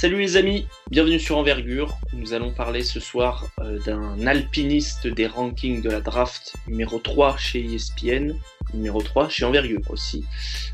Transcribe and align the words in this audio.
Salut 0.00 0.20
les 0.20 0.36
amis, 0.36 0.64
bienvenue 0.92 1.18
sur 1.18 1.38
Envergure. 1.38 1.98
Nous 2.12 2.32
allons 2.32 2.52
parler 2.52 2.84
ce 2.84 3.00
soir 3.00 3.48
euh, 3.58 3.80
d'un 3.80 4.28
alpiniste 4.28 5.08
des 5.08 5.26
rankings 5.26 5.82
de 5.82 5.90
la 5.90 6.00
draft 6.00 6.54
numéro 6.68 7.00
3 7.00 7.36
chez 7.36 7.64
ESPN, 7.64 8.36
numéro 8.74 9.02
3 9.02 9.28
chez 9.28 9.44
Envergure 9.44 9.80
aussi. 9.88 10.24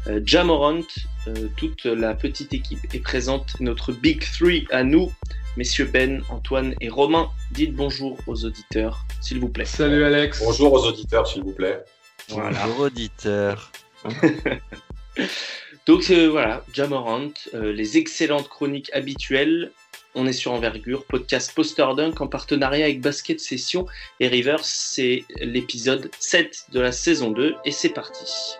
Euh, 0.08 0.20
Jamorant, 0.26 0.82
euh, 1.26 1.48
toute 1.56 1.86
la 1.86 2.12
petite 2.12 2.52
équipe 2.52 2.80
est 2.92 3.00
présente, 3.00 3.58
notre 3.60 3.92
Big 3.92 4.20
Three 4.20 4.66
à 4.70 4.84
nous, 4.84 5.10
messieurs 5.56 5.86
Ben, 5.86 6.22
Antoine 6.28 6.74
et 6.82 6.90
Romain. 6.90 7.30
Dites 7.52 7.74
bonjour 7.74 8.18
aux 8.26 8.44
auditeurs, 8.44 9.06
s'il 9.22 9.40
vous 9.40 9.48
plaît. 9.48 9.64
Salut 9.64 10.04
Alex. 10.04 10.42
Bonjour 10.44 10.70
aux 10.74 10.86
auditeurs, 10.86 11.26
s'il 11.26 11.44
vous 11.44 11.54
plaît. 11.54 11.82
Bonjour 12.28 12.80
auditeurs. 12.80 13.72
Donc 15.86 16.10
euh, 16.10 16.28
voilà, 16.30 16.64
Jamorant, 16.72 17.30
euh, 17.52 17.72
les 17.72 17.98
excellentes 17.98 18.48
chroniques 18.48 18.90
habituelles. 18.94 19.70
On 20.14 20.26
est 20.26 20.32
sur 20.32 20.52
Envergure, 20.52 21.04
podcast 21.04 21.52
Poster 21.54 21.86
Dunk 21.96 22.20
en 22.20 22.26
partenariat 22.26 22.86
avec 22.86 23.00
Basket 23.00 23.38
Session 23.40 23.86
et 24.20 24.28
Rivers. 24.28 24.64
C'est 24.64 25.24
l'épisode 25.40 26.10
7 26.20 26.66
de 26.72 26.80
la 26.80 26.92
saison 26.92 27.32
2 27.32 27.56
et 27.64 27.70
c'est 27.70 27.90
parti. 27.90 28.56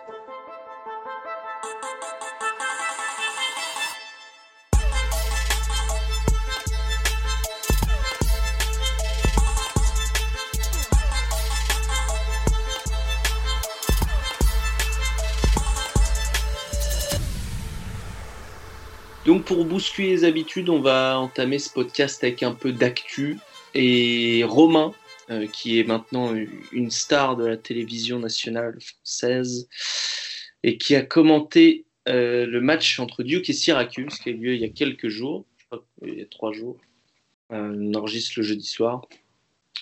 Donc 19.35 19.43
pour 19.43 19.65
bousculer 19.65 20.11
les 20.11 20.23
habitudes, 20.23 20.69
on 20.69 20.79
va 20.79 21.19
entamer 21.19 21.59
ce 21.59 21.69
podcast 21.69 22.23
avec 22.23 22.41
un 22.41 22.53
peu 22.53 22.71
d'actu. 22.71 23.37
Et 23.73 24.45
Romain, 24.45 24.93
euh, 25.29 25.45
qui 25.45 25.77
est 25.77 25.83
maintenant 25.83 26.33
une 26.71 26.89
star 26.89 27.35
de 27.35 27.45
la 27.45 27.57
télévision 27.57 28.17
nationale 28.17 28.77
française, 28.79 29.67
et 30.63 30.77
qui 30.77 30.95
a 30.95 31.01
commenté 31.01 31.83
euh, 32.07 32.45
le 32.45 32.61
match 32.61 32.97
entre 33.01 33.23
Duke 33.23 33.49
et 33.49 33.53
Syracuse, 33.53 34.19
qui 34.19 34.29
a 34.29 34.31
eu 34.31 34.37
lieu 34.37 34.53
il 34.53 34.61
y 34.61 34.63
a 34.63 34.69
quelques 34.69 35.09
jours, 35.09 35.45
je 35.57 35.65
crois 35.65 35.85
il 36.05 36.17
y 36.17 36.21
a 36.21 36.27
trois 36.27 36.53
jours. 36.53 36.77
Euh, 37.51 37.75
on 37.77 37.93
enregistre 37.93 38.35
le 38.37 38.43
jeudi 38.43 38.65
soir. 38.65 39.05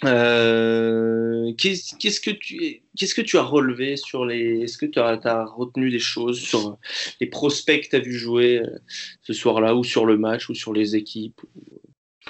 Euh, 0.03 1.53
qu'est-ce 1.58 2.19
que 2.19 2.31
tu 2.31 2.81
qu'est-ce 2.97 3.16
que 3.16 3.22
tu 3.22 3.38
as 3.38 3.44
relevé 3.44 3.95
sur 3.95 4.25
les 4.25 4.61
est-ce 4.63 4.77
que 4.77 4.85
tu 4.85 5.00
as, 5.00 5.19
as 5.23 5.45
retenu 5.45 5.91
des 5.91 6.00
choses 6.00 6.39
sur 6.41 6.77
les 7.22 7.27
prospects 7.27 7.83
que 7.83 7.89
tu 7.89 7.95
as 7.95 8.00
vu 8.00 8.11
jouer 8.11 8.59
euh, 8.59 8.80
ce 9.22 9.33
soir-là 9.33 9.75
ou 9.75 9.83
sur 9.83 10.05
le 10.05 10.17
match 10.17 10.50
ou 10.50 10.55
sur 10.55 10.73
les 10.73 10.95
équipes 10.95 11.39
ou 11.55 11.81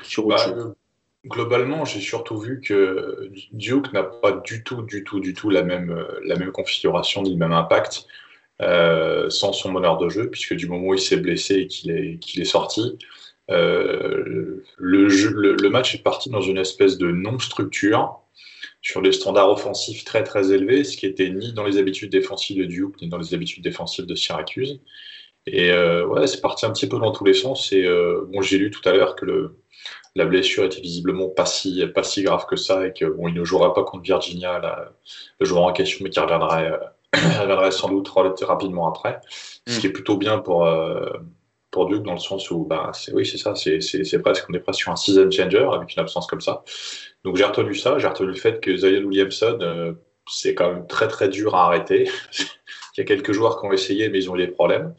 sur 0.03 0.28
autre 0.28 0.36
Bah, 0.38 0.44
chose? 0.44 0.66
euh, 0.67 0.73
globalement, 1.28 1.83
j'ai 1.86 2.02
surtout 2.02 2.38
vu 2.38 2.61
que 2.61 3.31
Duke 3.53 3.92
n'a 3.94 4.03
pas 4.03 4.33
du 4.33 4.64
tout, 4.64 4.83
du 4.83 5.03
tout, 5.03 5.20
du 5.20 5.33
tout 5.33 5.50
la 5.50 5.64
même, 5.64 6.05
la 6.25 6.36
même 6.36 6.52
configuration 6.52 7.23
ni 7.23 7.31
le 7.31 7.38
même 7.38 7.53
impact 7.53 8.05
euh, 8.61 9.30
sans 9.30 9.52
son 9.52 9.72
meneur 9.72 9.98
de 9.98 10.09
jeu, 10.09 10.30
puisque 10.30 10.53
du 10.53 10.67
moment 10.67 10.89
où 10.89 10.94
il 10.94 11.00
s'est 11.00 11.17
blessé 11.17 11.55
et 11.55 11.67
qu'il 11.67 11.92
est, 11.92 12.20
qu'il 12.20 12.42
est 12.42 12.45
sorti, 12.45 12.98
euh, 13.52 14.63
le, 14.77 15.09
jeu- 15.09 15.33
le, 15.33 15.55
le 15.55 15.69
match 15.69 15.95
est 15.95 16.03
parti 16.03 16.30
dans 16.30 16.41
une 16.41 16.58
espèce 16.58 16.97
de 16.97 17.11
non-structure 17.11 18.19
sur 18.81 19.02
des 19.02 19.11
standards 19.11 19.49
offensifs 19.49 20.03
très 20.03 20.23
très 20.23 20.52
élevés, 20.52 20.83
ce 20.83 20.97
qui 20.97 21.05
était 21.05 21.30
ni 21.30 21.53
dans 21.53 21.64
les 21.64 21.77
habitudes 21.77 22.11
défensives 22.11 22.58
de 22.58 22.66
Duke, 22.66 23.02
ni 23.02 23.08
dans 23.09 23.17
les 23.17 23.33
habitudes 23.33 23.64
défensives 23.64 24.05
de 24.05 24.16
Syracuse. 24.16 24.81
Et 25.45 25.71
euh, 25.71 26.05
ouais, 26.08 26.27
c'est 26.27 26.41
parti 26.41 26.66
un 26.66 26.71
petit 26.71 26.88
peu 26.88 26.99
dans 26.99 27.11
tous 27.11 27.25
les 27.25 27.33
sens. 27.33 27.71
Et 27.73 27.86
euh, 27.86 28.25
bon, 28.27 28.41
j'ai 28.41 28.58
lu 28.58 28.71
tout 28.71 28.88
à 28.88 28.94
l'heure 28.94 29.16
que 29.16 29.25
le, 29.25 29.58
la 30.16 30.25
blessure 30.25 30.64
était 30.66 30.81
visiblement 30.81 31.30
pas 31.30 31.45
si, 31.45 31.86
pas 31.88 32.03
si 32.03 32.23
grave 32.23 32.45
que 32.45 32.55
ça 32.55 32.88
et 32.88 32.94
que 32.94 33.05
bon, 33.05 33.27
il 33.27 33.33
ne 33.33 33.43
jouera 33.43 33.73
pas 33.73 33.83
contre 33.83 34.04
Virginia, 34.04 34.60
là, 34.60 34.93
le 35.39 35.45
joueur 35.45 35.64
en 35.64 35.73
question, 35.73 35.99
mais 36.04 36.10
qui 36.10 36.20
reviendrait, 36.20 36.71
euh, 36.71 36.77
reviendrait 37.42 37.71
sans 37.71 37.89
doute 37.89 38.10
rapidement 38.42 38.87
après. 38.87 39.20
Ce 39.67 39.80
qui 39.80 39.87
est 39.87 39.92
plutôt 39.92 40.17
bien 40.17 40.39
pour, 40.39 40.65
pour 41.73 41.88
Duke 41.88 42.04
dans 42.04 42.14
le 42.14 42.20
sens 42.20 42.50
où, 42.52 42.64
bah, 42.64 42.92
c'est, 42.94 43.11
oui, 43.14 43.26
c'est 43.26 43.38
ça, 43.38 43.56
c'est, 43.56 43.82
c'est, 43.82 44.20
presque, 44.20 44.45
on 44.50 44.54
est 44.54 44.60
presque 44.60 44.82
sur 44.82 44.92
un 44.92 44.95
season 44.95 45.30
changer 45.30 45.67
avec 45.73 45.94
une 45.94 46.00
absence 46.02 46.28
comme 46.28 46.39
ça. 46.39 46.64
Donc 47.26 47.36
j'ai 47.36 47.44
retenu 47.44 47.73
ça, 47.76 47.98
j'ai 47.98 48.08
retenu 48.08 48.28
le 48.28 48.36
fait 48.36 48.61
que 48.61 48.78
Zion 48.78 49.04
Williamson, 49.04 49.58
euh, 49.61 49.94
c'est 50.30 50.54
quand 50.54 50.72
même 50.72 50.88
très 50.88 51.08
très 51.08 51.28
dur 51.30 51.56
à 51.56 51.66
arrêter. 51.66 52.08
il 52.95 53.00
y 53.00 53.02
a 53.02 53.06
quelques 53.06 53.32
joueurs 53.34 53.60
qui 53.60 53.66
ont 53.66 53.73
essayé, 53.73 54.10
mais 54.10 54.20
ils 54.20 54.30
ont 54.30 54.36
eu 54.36 54.45
des 54.45 54.52
problèmes, 54.52 54.94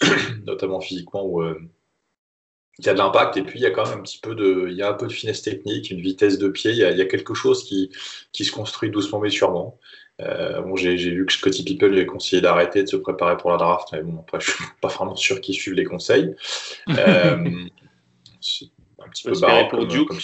notamment 0.46 0.80
physiquement 0.80 1.24
où 1.24 1.42
euh, 1.42 1.58
il 2.78 2.86
y 2.86 2.88
a 2.88 2.92
de 2.92 2.98
l'impact 2.98 3.36
et 3.38 3.42
puis 3.42 3.58
il 3.58 3.62
y 3.62 3.66
a 3.66 3.70
quand 3.70 3.88
même 3.88 4.00
un 4.00 4.02
petit 4.02 4.18
peu 4.18 4.34
de, 4.34 4.66
il 4.68 4.76
y 4.76 4.82
a 4.82 4.90
un 4.90 4.94
peu 4.94 5.06
de 5.06 5.12
finesse 5.12 5.42
technique, 5.42 5.90
une 5.90 6.00
vitesse 6.00 6.38
de 6.38 6.48
pied, 6.48 6.72
il 6.72 6.76
y 6.76 6.84
a, 6.84 6.90
il 6.90 6.98
y 6.98 7.00
a 7.00 7.06
quelque 7.06 7.32
chose 7.34 7.64
qui, 7.64 7.90
qui 8.32 8.44
se 8.44 8.52
construit 8.52 8.90
doucement 8.90 9.18
mais 9.20 9.30
sûrement. 9.30 9.78
Euh, 10.22 10.62
bon, 10.62 10.76
j'ai, 10.76 10.96
j'ai 10.96 11.10
vu 11.10 11.26
que 11.26 11.32
Scottie 11.32 11.62
Pippen 11.64 11.88
lui 11.88 12.00
a 12.00 12.04
conseillé 12.06 12.40
d'arrêter 12.40 12.82
de 12.82 12.88
se 12.88 12.96
préparer 12.96 13.36
pour 13.36 13.50
la 13.50 13.58
draft, 13.58 13.88
mais 13.92 14.02
bon, 14.02 14.18
après, 14.20 14.40
je 14.40 14.50
suis 14.50 14.64
pas 14.80 14.88
vraiment 14.88 15.14
sûr 15.16 15.40
qu'il 15.42 15.54
suive 15.54 15.74
les 15.74 15.84
conseils. 15.84 16.34
Euh, 16.88 17.36
c'est 18.40 18.66
un 19.04 19.08
petit 19.08 19.24
peu 19.24 19.38
barré 19.40 19.68
pour 19.68 19.80
comme- 19.80 19.88
Duke. 19.88 20.08
comme- 20.08 20.18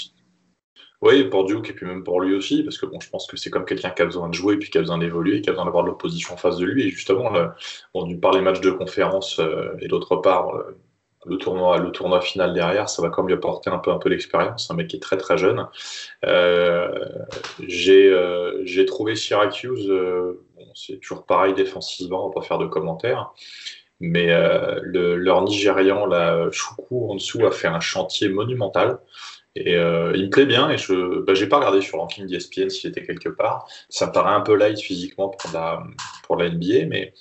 Oui, 1.03 1.25
pour 1.25 1.45
Duke 1.45 1.69
et 1.71 1.73
puis 1.73 1.85
même 1.87 2.05
pour 2.05 2.21
lui 2.21 2.35
aussi, 2.35 2.63
parce 2.63 2.79
que 2.79 2.87
bon, 2.87 3.01
je 3.01 3.11
pense 3.11 3.27
que 3.27 3.37
c'est 3.37 3.51
comme 3.51 3.65
quelqu'un 3.65 3.91
qui 3.91 4.01
a 4.03 4.05
besoin 4.05 4.29
de 4.29 4.35
jouer, 4.35 4.57
puis 4.57 4.71
qui 4.71 4.79
a 4.79 4.81
besoin 4.81 4.99
d'évoluer, 4.99 5.41
qui 5.43 5.49
a 5.49 5.53
besoin 5.53 5.65
d'avoir 5.65 5.83
de 5.85 5.89
l'opposition 5.89 6.35
en 6.35 6.37
face 6.37 6.57
de 6.59 6.65
lui. 6.65 6.85
Et 6.85 6.91
justement, 6.91 7.31
le, 7.31 7.49
bon, 7.93 8.05
d'une 8.07 8.21
part 8.21 8.33
les 8.33 8.41
matchs 8.41 8.61
de 8.61 8.71
conférence 8.71 9.39
euh, 9.41 9.73
et 9.81 9.89
d'autre 9.89 10.17
part 10.17 10.53
le, 10.55 10.77
le 11.25 11.37
tournoi, 11.37 11.79
le 11.79 11.93
tournoi 11.93 12.21
final 12.21 12.53
derrière, 12.53 12.89
ça 12.89 13.03
va 13.03 13.09
quand 13.09 13.23
même 13.23 13.29
lui 13.29 13.35
apporter 13.35 13.71
un 13.71 13.79
peu, 13.79 13.91
un 13.91 13.99
peu 13.99 14.11
d'expérience. 14.11 14.71
Un 14.71 14.75
mec 14.75 14.89
qui 14.89 14.97
est 14.97 15.01
très 15.01 15.17
très 15.17 15.39
jeune. 15.39 15.67
Euh, 16.25 16.91
j'ai, 17.67 18.09
euh, 18.09 18.61
j'ai 18.65 18.87
trouvé 18.87 19.15
Syracuse, 19.15 19.89
euh, 19.89 20.45
c'est 20.75 20.99
toujours 21.01 21.25
pareil 21.25 21.55
défensivement, 21.55 22.27
on 22.27 22.29
va 22.29 22.35
pas 22.35 22.43
faire 22.43 22.59
de 22.59 22.67
commentaires. 22.67 23.33
Mais 24.01 24.27
le, 24.83 25.15
leur 25.15 25.43
Nigérian, 25.43 26.07
là, 26.07 26.51
Choukou, 26.51 27.09
en 27.09 27.15
dessous, 27.15 27.47
a 27.47 27.53
fait 27.53 27.69
un 27.69 27.79
chantier 27.79 28.29
monumental. 28.29 28.99
Et 29.55 29.75
il 29.75 30.25
me 30.25 30.29
plaît 30.29 30.47
bien 30.47 30.71
et 30.71 30.79
je 30.79 31.21
bah, 31.21 31.35
j'ai 31.35 31.47
pas 31.47 31.59
regardé 31.59 31.83
sur 31.83 31.99
ranking 31.99 32.27
d'ESPN 32.27 32.69
s'il 32.69 32.91
était 32.91 33.05
quelque 33.05 33.29
part. 33.29 33.69
Ça 33.91 34.09
me 34.09 34.13
paraît 34.13 34.35
un 34.35 34.41
peu 34.41 34.57
light 34.57 34.81
physiquement 34.81 35.29
pour 35.29 35.53
la, 35.53 35.85
pour 36.25 36.35
la 36.35 36.49
NBA, 36.49 36.87
mais 36.89 37.15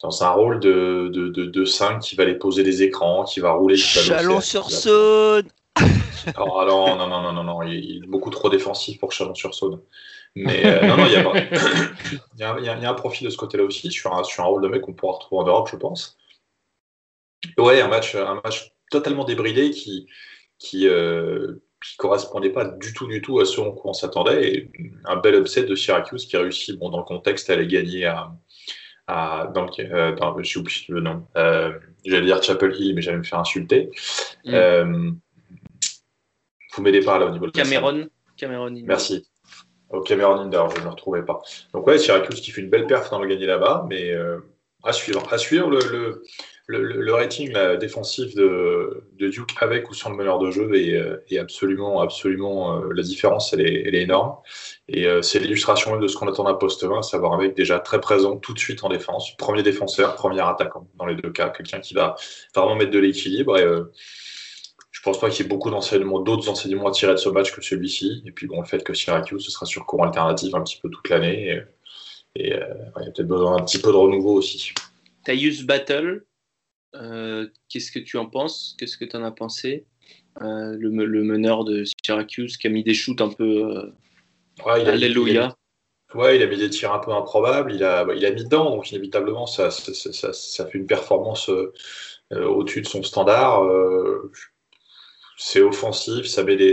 dans 0.00 0.22
un 0.22 0.30
rôle 0.30 0.60
de, 0.60 1.10
de, 1.12 1.28
de, 1.28 1.46
de 1.46 1.64
5 1.64 2.00
qui 2.00 2.16
va 2.16 2.22
aller 2.22 2.34
poser 2.34 2.62
des 2.62 2.82
écrans, 2.82 3.24
qui 3.24 3.40
va 3.40 3.52
rouler. 3.52 3.76
Chalon-sur-Saône. 3.76 5.48
Alors, 6.26 6.64
non, 6.96 6.96
non, 6.96 7.08
non, 7.08 7.32
non, 7.32 7.44
non, 7.44 7.62
il 7.62 8.04
est 8.04 8.06
beaucoup 8.06 8.30
trop 8.30 8.48
défensif 8.48 8.98
pour 8.98 9.12
Chalon-sur-Saône. 9.12 9.80
Mais 10.34 10.64
euh, 10.66 10.86
non, 10.86 10.96
non, 10.98 11.06
il 11.06 11.12
y, 11.12 11.16
a 11.16 12.56
il 12.58 12.64
y, 12.64 12.68
a, 12.68 12.76
il 12.76 12.82
y 12.82 12.86
un 12.86 12.94
profil 12.94 13.26
de 13.26 13.30
ce 13.30 13.36
côté-là 13.36 13.64
aussi, 13.64 13.90
sur 13.90 14.14
un, 14.14 14.22
sur 14.22 14.44
un 14.44 14.46
rôle 14.46 14.62
de 14.62 14.68
mec 14.68 14.82
qu'on 14.82 14.92
pourra 14.92 15.14
retrouver 15.14 15.42
en 15.42 15.46
Europe, 15.46 15.68
je 15.72 15.76
pense. 15.76 16.16
Ouais, 17.56 17.80
un 17.80 17.88
match, 17.88 18.14
un 18.14 18.40
match 18.44 18.72
totalement 18.90 19.24
débridé 19.24 19.70
qui 19.70 20.06
qui, 20.58 20.88
euh, 20.88 21.54
qui 21.82 21.96
correspondait 21.96 22.50
pas 22.50 22.64
du 22.64 22.92
tout, 22.92 23.06
du 23.06 23.22
tout 23.22 23.38
à 23.40 23.44
ce 23.44 23.60
en 23.60 23.72
quoi 23.72 23.92
on 23.92 23.94
s'attendait. 23.94 24.52
Et 24.52 24.70
un 25.04 25.16
bel 25.16 25.36
upset 25.36 25.64
de 25.64 25.74
Syracuse 25.74 26.26
qui 26.26 26.36
réussit, 26.36 26.78
bon, 26.78 26.90
dans 26.90 26.98
le 26.98 27.04
contexte, 27.04 27.48
à 27.50 27.54
aller 27.54 27.66
gagner 27.66 28.04
à, 28.06 28.32
à 29.08 29.50
dans 29.52 29.64
le, 29.64 30.14
dans, 30.14 30.40
j'ai 30.42 30.60
oublié 30.60 30.84
le 30.88 31.00
nom. 31.00 31.26
Euh, 31.36 31.72
j'allais 32.04 32.26
dire 32.26 32.42
Chapel 32.42 32.76
Hill, 32.78 32.94
mais 32.94 33.02
j'allais 33.02 33.16
me 33.16 33.24
faire 33.24 33.40
insulter. 33.40 33.90
Mm. 34.44 34.54
Euh, 34.54 35.10
vous 36.74 36.82
m'aidez 36.82 37.00
pas 37.00 37.18
là 37.18 37.26
au 37.26 37.30
niveau 37.30 37.46
de. 37.46 37.50
Cameron 37.50 38.08
Cameron. 38.36 38.70
Merci. 38.84 39.26
Au 39.90 40.02
Cameron 40.02 40.40
Indoor, 40.40 40.70
je 40.70 40.78
ne 40.78 40.84
le 40.84 40.90
retrouvais 40.90 41.24
pas. 41.24 41.40
Donc 41.72 41.86
ouais, 41.86 41.98
Syracuse 41.98 42.42
qui 42.42 42.50
fait 42.50 42.60
une 42.60 42.68
belle 42.68 42.86
perf 42.86 43.10
dans 43.10 43.20
le 43.20 43.26
gagner 43.26 43.46
là-bas, 43.46 43.86
mais 43.88 44.10
euh, 44.10 44.38
à 44.84 44.92
suivre. 44.92 45.32
À 45.32 45.38
suivre 45.38 45.70
le, 45.70 45.78
le, 45.90 46.22
le, 46.68 47.12
rating 47.12 47.50
là, 47.52 47.76
défensif 47.76 48.34
de, 48.34 49.02
Duke 49.18 49.54
avec 49.60 49.88
ou 49.90 49.94
sans 49.94 50.10
le 50.10 50.16
meneur 50.16 50.38
de 50.38 50.50
jeu 50.50 50.74
est, 50.74 50.94
euh, 50.94 51.40
absolument, 51.40 52.00
absolument 52.00 52.82
euh, 52.82 52.92
la 52.92 53.02
différence, 53.02 53.52
elle 53.54 53.62
est, 53.62 54.02
énorme. 54.02 54.36
Et 54.86 55.06
euh, 55.06 55.22
c'est 55.22 55.38
l'illustration 55.38 55.92
même 55.92 56.00
de 56.00 56.08
ce 56.08 56.16
qu'on 56.16 56.28
attend 56.28 56.44
d'un 56.44 56.54
poste 56.54 56.84
1, 56.84 56.98
à 56.98 57.02
savoir 57.02 57.32
un 57.32 57.38
mec 57.38 57.56
déjà 57.56 57.78
très 57.78 58.00
présent 58.00 58.36
tout 58.36 58.52
de 58.52 58.58
suite 58.58 58.84
en 58.84 58.90
défense, 58.90 59.34
premier 59.38 59.62
défenseur, 59.62 60.14
premier 60.14 60.40
attaquant 60.40 60.86
dans 60.96 61.06
les 61.06 61.14
deux 61.14 61.30
cas, 61.30 61.48
quelqu'un 61.48 61.80
qui 61.80 61.94
va 61.94 62.16
vraiment 62.54 62.76
mettre 62.76 62.90
de 62.90 62.98
l'équilibre. 62.98 63.58
Et 63.58 63.64
euh, 63.64 63.84
je 64.90 65.00
pense 65.00 65.18
pas 65.18 65.30
qu'il 65.30 65.44
y 65.44 65.46
ait 65.46 65.48
beaucoup 65.48 65.70
d'enseignements, 65.70 66.20
d'autres 66.20 66.50
enseignements 66.50 66.88
à 66.88 66.90
tirer 66.90 67.12
de 67.12 67.18
ce 67.18 67.30
match 67.30 67.50
que 67.50 67.62
celui-ci. 67.62 68.22
Et 68.26 68.32
puis 68.32 68.46
bon, 68.46 68.60
le 68.60 68.66
fait 68.66 68.84
que 68.84 68.92
Syracuse, 68.92 69.42
ce 69.42 69.50
sera 69.50 69.64
sur 69.64 69.86
courant 69.86 70.04
alternatif 70.04 70.54
un 70.54 70.62
petit 70.62 70.78
peu 70.82 70.90
toute 70.90 71.08
l'année. 71.08 71.62
Et, 72.34 72.52
euh, 72.52 72.68
il 73.00 73.04
y 73.06 73.08
a 73.08 73.10
peut-être 73.10 73.26
besoin 73.26 73.56
d'un 73.56 73.64
petit 73.64 73.78
peu 73.78 73.90
de 73.90 73.96
renouveau 73.96 74.34
aussi. 74.34 74.74
Tyus 75.24 75.64
Battle, 75.64 76.24
euh, 76.94 77.48
qu'est-ce 77.68 77.92
que 77.92 77.98
tu 77.98 78.16
en 78.16 78.26
penses? 78.26 78.74
Qu'est-ce 78.78 78.96
que 78.96 79.04
tu 79.04 79.16
en 79.16 79.24
as 79.24 79.30
pensé? 79.32 79.84
Euh, 80.40 80.76
le, 80.78 81.04
le 81.04 81.22
meneur 81.24 81.64
de 81.64 81.84
Syracuse 82.04 82.56
qui 82.56 82.66
a 82.66 82.70
mis 82.70 82.82
des 82.84 82.94
shoots 82.94 83.20
un 83.20 83.28
peu. 83.28 83.44
euh, 83.44 83.92
Ouais, 84.64 84.82
il 84.82 84.88
a- 84.88 84.92
Alléluia. 84.92 85.56
ouais, 86.14 86.36
il 86.36 86.42
a 86.42 86.46
mis 86.46 86.56
des 86.56 86.70
tirs 86.70 86.92
un 86.92 86.98
peu 86.98 87.12
improbables. 87.12 87.72
Il 87.72 87.84
a, 87.84 88.06
il 88.14 88.24
a 88.24 88.30
mis 88.30 88.44
dedans, 88.44 88.70
donc 88.70 88.90
inévitablement, 88.90 89.46
ça, 89.46 89.70
ça, 89.70 90.32
ça, 90.32 90.66
fait 90.66 90.78
une 90.78 90.86
performance 90.86 91.50
au-dessus 92.30 92.82
de 92.82 92.86
son 92.86 93.02
standard 93.02 93.62
c'est 95.40 95.62
offensif, 95.62 96.26
ça 96.26 96.42
met 96.42 96.56
des, 96.56 96.72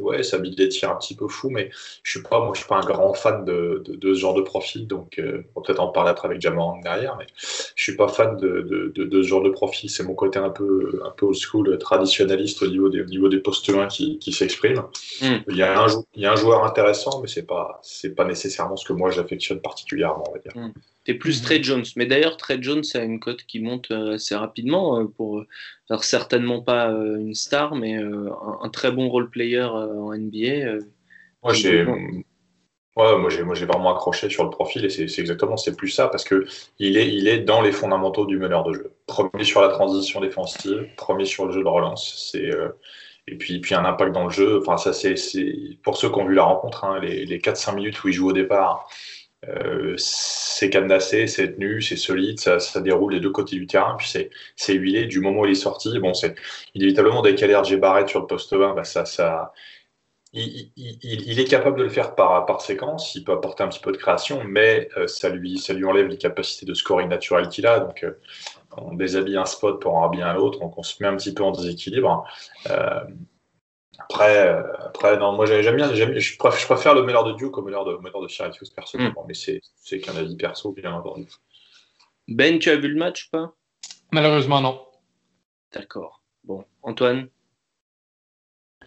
ouais, 0.00 0.22
ça 0.22 0.38
met 0.38 0.48
des 0.48 0.68
tirs 0.70 0.90
un 0.90 0.96
petit 0.96 1.14
peu 1.14 1.28
fous, 1.28 1.50
mais 1.50 1.70
je 2.02 2.12
suis 2.12 2.22
pas, 2.22 2.40
moi, 2.40 2.52
je 2.54 2.60
suis 2.60 2.68
pas 2.68 2.76
un 2.76 2.84
grand 2.84 3.12
fan 3.12 3.44
de, 3.44 3.82
de, 3.86 4.14
ce 4.14 4.18
genre 4.18 4.32
de 4.32 4.40
profil, 4.40 4.86
donc 4.86 5.18
euh, 5.18 5.42
on 5.54 5.60
peut-être 5.60 5.80
en 5.80 5.88
parler 5.88 6.10
après 6.10 6.26
avec 6.26 6.40
Jamorang 6.40 6.80
derrière, 6.82 7.16
mais 7.18 7.26
je 7.36 7.82
suis 7.82 7.96
pas 7.96 8.08
fan 8.08 8.38
de, 8.38 8.92
de 8.96 9.22
ce 9.22 9.28
genre 9.28 9.42
de 9.42 9.50
profil. 9.50 9.90
C'est 9.90 10.04
mon 10.04 10.14
côté 10.14 10.38
un 10.38 10.48
peu, 10.48 11.02
un 11.04 11.10
peu 11.10 11.26
old 11.26 11.36
school, 11.36 11.78
traditionnaliste 11.78 12.62
au 12.62 12.68
niveau 12.68 12.88
des, 12.88 13.02
au 13.02 13.06
niveau 13.06 13.28
des 13.28 13.40
postes 13.40 13.68
loin 13.68 13.88
qui, 13.88 14.18
qui 14.18 14.32
s'exprime. 14.32 14.82
Hmm. 15.20 15.36
Il, 15.48 15.56
y 15.56 15.62
a 15.62 15.78
un, 15.78 15.86
il 16.14 16.22
y 16.22 16.26
a 16.26 16.32
un 16.32 16.36
joueur 16.36 16.64
intéressant, 16.64 17.20
mais 17.20 17.28
c'est 17.28 17.46
pas, 17.46 17.78
c'est 17.82 18.14
pas 18.14 18.24
nécessairement 18.24 18.76
ce 18.76 18.86
que 18.86 18.94
moi 18.94 19.10
j'affectionne 19.10 19.60
particulièrement, 19.60 20.24
on 20.28 20.32
va 20.32 20.38
dire. 20.38 20.52
Hmm. 20.56 20.72
C'est 21.08 21.14
plus 21.14 21.40
mhm. 21.40 21.44
Trey 21.44 21.62
Jones. 21.62 21.84
Mais 21.96 22.04
d'ailleurs, 22.04 22.36
Trey 22.36 22.58
Jones 22.60 22.84
a 22.92 22.98
une 22.98 23.18
cote 23.18 23.42
qui 23.44 23.60
monte 23.60 23.90
euh, 23.90 24.16
assez 24.16 24.34
rapidement 24.34 25.00
euh, 25.00 25.04
pour 25.04 25.42
alors 25.88 26.04
certainement 26.04 26.60
pas 26.60 26.90
euh, 26.90 27.16
une 27.18 27.34
star, 27.34 27.74
mais 27.76 27.94
un, 27.94 28.68
très 28.68 28.92
bon 28.92 29.08
role 29.08 29.30
player 29.30 29.62
en 29.62 30.14
NBA. 30.14 30.80
Moi, 31.42 31.54
j'ai 31.54 31.86
Ouais, 32.96 33.16
moi 33.16 33.30
j'ai 33.30 33.44
moi 33.44 33.54
j'ai 33.54 33.64
vraiment 33.64 33.94
accroché 33.94 34.28
sur 34.28 34.42
le 34.42 34.50
profil 34.50 34.84
et 34.84 34.90
c'est 34.90 35.20
exactement 35.20 35.56
c'est 35.56 35.76
plus 35.76 35.88
ça 35.88 36.08
parce 36.08 36.24
que 36.24 36.46
il 36.80 36.96
est 36.96 37.08
il 37.08 37.28
est 37.28 37.38
dans 37.38 37.62
les 37.62 37.70
fondamentaux 37.70 38.26
du 38.26 38.38
meneur 38.38 38.64
de 38.64 38.72
jeu. 38.72 38.92
Premier 39.06 39.44
sur 39.44 39.60
la 39.60 39.68
transition 39.68 40.20
défensive, 40.20 40.84
premier 40.96 41.24
sur 41.24 41.46
le 41.46 41.52
jeu 41.52 41.62
de 41.62 41.68
relance, 41.68 42.32
c'est 42.32 42.50
et 43.28 43.36
puis 43.36 43.60
puis 43.60 43.76
un 43.76 43.84
impact 43.84 44.12
dans 44.12 44.24
le 44.24 44.30
jeu. 44.30 44.58
Enfin 44.58 44.78
ça 44.78 44.92
c'est 44.92 45.14
pour 45.84 45.96
ceux 45.96 46.10
qui 46.10 46.18
ont 46.18 46.26
vu 46.26 46.34
la 46.34 46.42
rencontre 46.42 46.84
hein, 46.84 46.98
les, 47.00 47.24
les 47.24 47.38
4-5 47.38 47.76
minutes 47.76 48.02
où 48.02 48.08
il 48.08 48.14
joue 48.14 48.30
au 48.30 48.32
départ 48.32 48.88
euh, 49.46 49.94
c'est 49.96 50.70
cadenassé, 50.70 51.26
c'est 51.28 51.54
tenu, 51.54 51.80
c'est 51.80 51.96
solide, 51.96 52.40
ça, 52.40 52.80
déroule 52.80 53.14
les 53.14 53.20
deux 53.20 53.30
côtés 53.30 53.56
du 53.56 53.66
terrain, 53.66 53.96
puis 53.96 54.12
c'est 54.56 54.74
huilé. 54.74 55.06
Du 55.06 55.20
moment 55.20 55.40
où 55.42 55.46
il 55.46 55.52
est 55.52 55.54
sorti, 55.54 55.98
bon, 56.00 56.12
c'est 56.14 56.34
inévitablement 56.74 57.22
décalé 57.22 57.54
RG 57.54 57.76
Barrett 57.76 58.08
sur 58.08 58.20
le 58.20 58.26
poste 58.26 58.52
20, 58.52 58.74
bah 58.74 58.84
ça, 58.84 59.52
il, 60.32 61.40
est 61.40 61.48
capable 61.48 61.78
de 61.78 61.84
le 61.84 61.88
faire 61.88 62.14
par, 62.14 62.60
séquence, 62.60 63.14
il 63.14 63.24
peut 63.24 63.32
apporter 63.32 63.62
un 63.62 63.68
petit 63.68 63.80
peu 63.80 63.92
de 63.92 63.96
création, 63.96 64.42
mais 64.44 64.88
euh, 64.96 65.06
ça, 65.06 65.28
lui, 65.28 65.58
enlève 65.84 66.08
les 66.08 66.18
capacités 66.18 66.66
de 66.66 66.74
scoring 66.74 67.08
naturelles 67.08 67.48
qu'il 67.48 67.66
a. 67.66 67.80
Donc, 67.80 68.02
euh, 68.02 68.18
on 68.76 68.94
déshabille 68.94 69.36
un 69.36 69.46
spot 69.46 69.80
pour 69.80 69.94
en 69.94 70.04
habiller 70.04 70.24
un 70.24 70.36
autre, 70.36 70.58
donc 70.58 70.76
on 70.76 70.82
se 70.82 71.02
met 71.02 71.08
un 71.08 71.16
petit 71.16 71.32
peu 71.32 71.44
en 71.44 71.52
déséquilibre. 71.52 72.26
Après, 73.98 74.48
euh, 74.48 74.62
après 74.78 75.18
non, 75.18 75.32
moi 75.32 75.44
j'aime 75.46 75.76
bien, 75.76 75.92
je 75.92 76.36
préfère, 76.38 76.60
je 76.60 76.66
préfère 76.66 76.94
le 76.94 77.02
meilleur 77.02 77.24
de 77.24 77.32
Duke 77.32 77.58
au 77.58 77.62
meilleur 77.62 77.84
de, 77.84 77.92
au 77.92 78.22
de 78.22 78.28
Syracuse 78.28 78.70
personnellement, 78.70 79.24
mm. 79.24 79.26
mais 79.28 79.34
c'est 79.34 80.00
qu'un 80.00 80.16
avis 80.16 80.36
perso, 80.36 80.72
bien 80.72 80.92
entendu. 80.92 81.26
Ben, 82.28 82.58
tu 82.58 82.70
as 82.70 82.76
vu 82.76 82.88
le 82.88 82.96
match 82.96 83.26
ou 83.26 83.30
pas? 83.32 83.54
Malheureusement, 84.12 84.60
non. 84.60 84.80
D'accord. 85.72 86.22
Bon, 86.44 86.64
Antoine? 86.82 87.28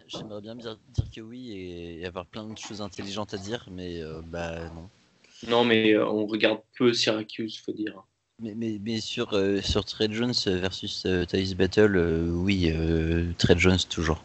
J'aimerais 0.07 0.41
bien 0.41 0.55
dire, 0.55 0.77
dire, 0.89 1.05
que 1.13 1.21
oui 1.21 1.51
et, 1.51 2.05
avoir 2.05 2.25
plein 2.25 2.45
de 2.45 2.57
choses 2.57 2.81
intelligentes 2.81 3.33
à 3.33 3.37
dire, 3.37 3.67
mais 3.69 4.01
euh, 4.01 4.21
bah 4.25 4.69
non. 4.69 4.89
Non, 5.47 5.65
mais 5.65 5.93
euh, 5.93 6.07
on 6.07 6.25
regarde 6.25 6.61
peu 6.77 6.93
Syracuse, 6.93 7.59
faut 7.59 7.71
dire. 7.71 8.01
Mais, 8.39 8.53
mais, 8.55 8.79
mais 8.81 9.01
sur, 9.01 9.39
sur 9.63 9.85
Trey 9.85 10.07
Jones 10.09 10.33
versus 10.45 11.05
Thais 11.27 11.53
Battle, 11.53 12.31
oui, 12.33 12.73
Trey 13.37 13.55
Jones 13.57 13.77
toujours. 13.89 14.23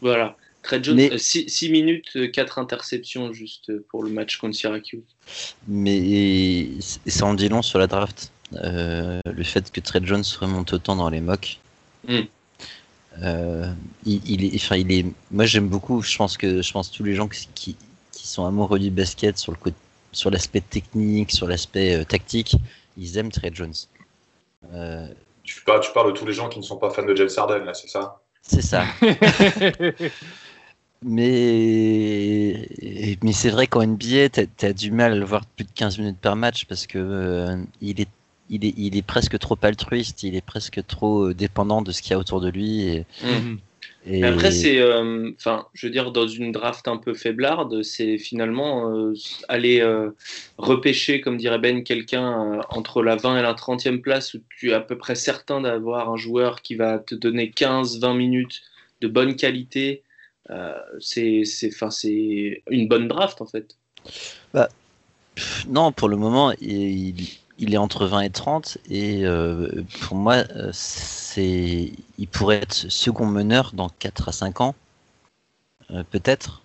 Voilà. 0.00 0.36
Trey 0.62 0.82
Jones, 0.82 1.16
6 1.16 1.70
minutes, 1.70 2.32
4 2.32 2.58
interceptions 2.58 3.32
juste 3.32 3.70
pour 3.88 4.02
le 4.02 4.10
match 4.10 4.36
contre 4.38 4.56
Syracuse. 4.56 5.04
Mais 5.68 6.80
ça 7.06 7.26
en 7.26 7.34
dit 7.34 7.48
long 7.48 7.62
sur 7.62 7.78
la 7.78 7.86
draft. 7.86 8.32
Euh, 8.54 9.20
le 9.24 9.42
fait 9.42 9.70
que 9.70 9.80
Trey 9.80 10.00
Jones 10.02 10.24
remonte 10.40 10.72
autant 10.72 10.96
dans 10.96 11.08
les 11.08 11.20
mocks. 11.20 11.58
Hmm. 12.06 12.20
Euh, 13.22 13.72
il, 14.04 14.44
est, 14.44 14.54
enfin, 14.56 14.76
il 14.76 14.92
est, 14.92 15.06
moi 15.30 15.46
j'aime 15.46 15.68
beaucoup. 15.68 16.02
Je 16.02 16.16
pense 16.16 16.36
que 16.36 16.62
je 16.62 16.72
pense 16.72 16.90
tous 16.90 17.02
les 17.02 17.14
gens 17.14 17.28
qui, 17.28 17.48
qui, 17.54 17.76
sont 18.12 18.44
amoureux 18.44 18.78
du 18.78 18.90
basket 18.90 19.38
sur 19.38 19.52
le 19.52 19.72
sur 20.12 20.30
l'aspect 20.30 20.60
technique, 20.60 21.30
sur 21.30 21.46
l'aspect 21.46 21.94
euh, 21.94 22.04
tactique, 22.04 22.56
ils 22.96 23.18
aiment 23.18 23.30
Trey 23.30 23.50
Jones. 23.52 23.74
tu, 25.44 25.62
parles, 25.64 25.80
tu 25.80 25.92
parles 25.92 26.12
de 26.12 26.18
tous 26.18 26.26
les 26.26 26.32
gens 26.32 26.48
qui 26.48 26.58
ne 26.58 26.64
sont 26.64 26.76
pas 26.76 26.90
fans 26.90 27.04
de 27.04 27.14
James 27.14 27.30
Harden 27.36 27.64
là, 27.64 27.74
c'est 27.74 27.88
ça? 27.88 28.20
C'est 28.46 28.62
ça. 28.62 28.84
mais 31.02 32.68
mais 33.22 33.32
c'est 33.32 33.50
vrai 33.50 33.66
qu'en 33.66 33.86
NBA, 33.86 34.28
tu 34.30 34.48
as, 34.66 34.72
du 34.72 34.90
mal 34.90 35.12
à 35.12 35.16
le 35.16 35.24
voir 35.24 35.44
plus 35.44 35.64
de 35.64 35.70
15 35.74 35.98
minutes 35.98 36.18
par 36.18 36.36
match 36.36 36.64
parce 36.66 36.86
que 36.86 36.98
euh, 36.98 37.56
il, 37.80 38.00
est, 38.00 38.08
il, 38.50 38.64
est, 38.64 38.74
il 38.76 38.96
est 38.96 39.02
presque 39.02 39.38
trop 39.38 39.58
altruiste, 39.62 40.22
il 40.22 40.34
est 40.36 40.44
presque 40.44 40.84
trop 40.86 41.28
euh, 41.28 41.34
dépendant 41.34 41.82
de 41.82 41.92
ce 41.92 42.02
qu'il 42.02 42.12
y 42.12 42.14
a 42.14 42.18
autour 42.18 42.40
de 42.40 42.48
lui. 42.48 42.82
Et, 42.88 43.06
après, 44.22 44.52
c'est, 44.52 44.78
euh, 44.78 45.32
enfin, 45.36 45.66
je 45.74 45.86
veux 45.86 45.92
dire, 45.92 46.12
dans 46.12 46.28
une 46.28 46.52
draft 46.52 46.86
un 46.86 46.96
peu 46.96 47.12
faiblarde, 47.12 47.82
c'est 47.82 48.18
finalement 48.18 48.92
euh, 48.92 49.14
aller 49.48 49.80
euh, 49.80 50.10
repêcher, 50.58 51.20
comme 51.20 51.36
dirait 51.36 51.58
Ben, 51.58 51.82
quelqu'un 51.82 52.60
entre 52.70 53.02
la 53.02 53.16
20 53.16 53.38
et 53.38 53.42
la 53.42 53.54
30e 53.54 54.00
place 54.00 54.34
où 54.34 54.38
tu 54.58 54.70
es 54.70 54.74
à 54.74 54.80
peu 54.80 54.96
près 54.96 55.16
certain 55.16 55.60
d'avoir 55.60 56.10
un 56.10 56.16
joueur 56.16 56.62
qui 56.62 56.76
va 56.76 56.98
te 56.98 57.14
donner 57.14 57.50
15-20 57.50 58.16
minutes 58.16 58.62
de 59.00 59.08
bonne 59.08 59.34
qualité. 59.34 60.02
c'est, 61.00 61.42
c'est, 61.44 61.70
c'est 61.90 62.62
une 62.70 62.86
bonne 62.86 63.08
draft 63.08 63.40
en 63.40 63.46
fait. 63.46 63.76
Bah, 64.54 64.68
non, 65.68 65.90
pour 65.90 66.08
le 66.08 66.16
moment, 66.16 66.52
il, 66.60 67.20
il 67.20 67.38
est 67.58 67.76
entre 67.78 68.06
20 68.06 68.20
et 68.20 68.30
30 68.30 68.78
et 68.88 69.24
euh, 69.24 69.82
pour 70.02 70.16
moi 70.16 70.44
euh, 70.54 70.70
c'est 70.72 71.92
il 72.18 72.28
pourrait 72.28 72.56
être 72.56 72.74
second 72.74 73.26
meneur 73.26 73.72
dans 73.74 73.88
4 73.88 74.28
à 74.28 74.32
5 74.32 74.60
ans 74.60 74.74
euh, 75.90 76.02
peut-être. 76.10 76.62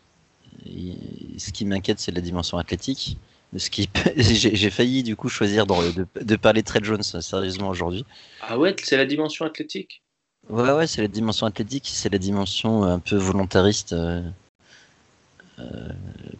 Ce 1.38 1.52
qui 1.52 1.66
m'inquiète 1.66 2.00
c'est 2.00 2.12
la 2.12 2.22
dimension 2.22 2.58
athlétique. 2.58 3.18
Ce 3.58 3.70
qui 3.70 3.90
j'ai 4.16 4.70
failli 4.70 5.04
du 5.04 5.16
coup 5.16 5.30
choisir 5.30 5.66
de, 5.66 6.06
de, 6.22 6.36
parler 6.36 6.62
de 6.62 6.68
Trey 6.68 6.80
Jones 6.84 7.04
sérieusement 7.04 7.70
aujourd'hui. 7.70 8.06
Ah 8.42 8.58
ouais 8.58 8.76
c'est 8.82 8.98
la 8.98 9.06
dimension 9.06 9.46
athlétique? 9.46 10.02
Ouais 10.50 10.72
ouais 10.72 10.88
c'est 10.88 11.02
la 11.02 11.08
dimension 11.08 11.48
athlétique 11.48 11.90
c'est 11.92 12.12
la 12.12 12.18
dimension 12.18 12.84
un 12.84 13.00
peu 13.00 13.16
volontariste 13.16 13.94
euh, 13.94 14.22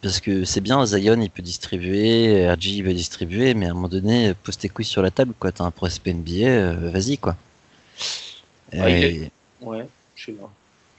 parce 0.02 0.20
que 0.20 0.46
c'est 0.46 0.62
bien, 0.62 0.86
Zion 0.86 1.22
il 1.22 1.30
peut 1.30 1.44
distribuer, 1.44 2.50
RG 2.50 2.66
il 2.66 2.84
veut 2.84 2.94
distribuer, 2.94 3.54
mais 3.54 3.68
à 3.68 3.72
un 3.72 3.74
moment 3.74 3.88
donné, 3.88 4.34
pose 4.34 4.58
tes 4.58 4.70
couilles 4.70 4.86
sur 4.86 5.02
la 5.02 5.12
table, 5.12 5.34
quoi. 5.40 5.52
T'as 5.52 5.64
un 5.64 5.72
prospect 5.72 6.14
NBA, 6.14 6.48
euh, 6.48 6.90
vas-y, 6.90 7.18
quoi. 7.18 7.36
Ouais, 8.74 9.30
je 10.16 10.26
sais 10.26 10.32
pas. 10.32 10.52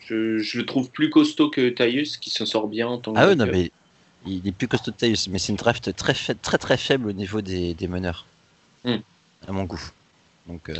Je, 0.07 0.59
le 0.59 0.67
trouve 0.67 0.91
plus 0.91 1.11
costaud 1.11 1.51
que 1.51 1.71
Taïus, 1.71 2.17
qui 2.17 2.31
s'en 2.31 2.47
sort 2.47 2.69
bien 2.69 2.87
en 2.87 2.99
tant 2.99 3.13
que. 3.13 3.19
Ah 3.19 3.27
ouais, 3.27 3.35
non, 3.35 3.47
mais 3.47 3.73
il 4.27 4.47
est 4.47 4.53
plus 4.53 4.69
costaud 4.69 4.93
que 4.93 4.99
Taïus, 4.99 5.29
mais 5.29 5.39
c'est 5.39 5.53
une 5.53 5.57
draft 5.57 5.95
très, 5.97 6.15
très 6.15 6.59
très 6.59 6.77
faible 6.77 7.09
au 7.09 7.13
niveau 7.13 7.41
des, 7.41 7.75
meneurs, 7.89 8.27
hmm. 8.85 8.97
à 9.49 9.53
mon 9.53 9.65
goût. 9.65 9.83
Donc. 10.47 10.69
Euh, 10.69 10.75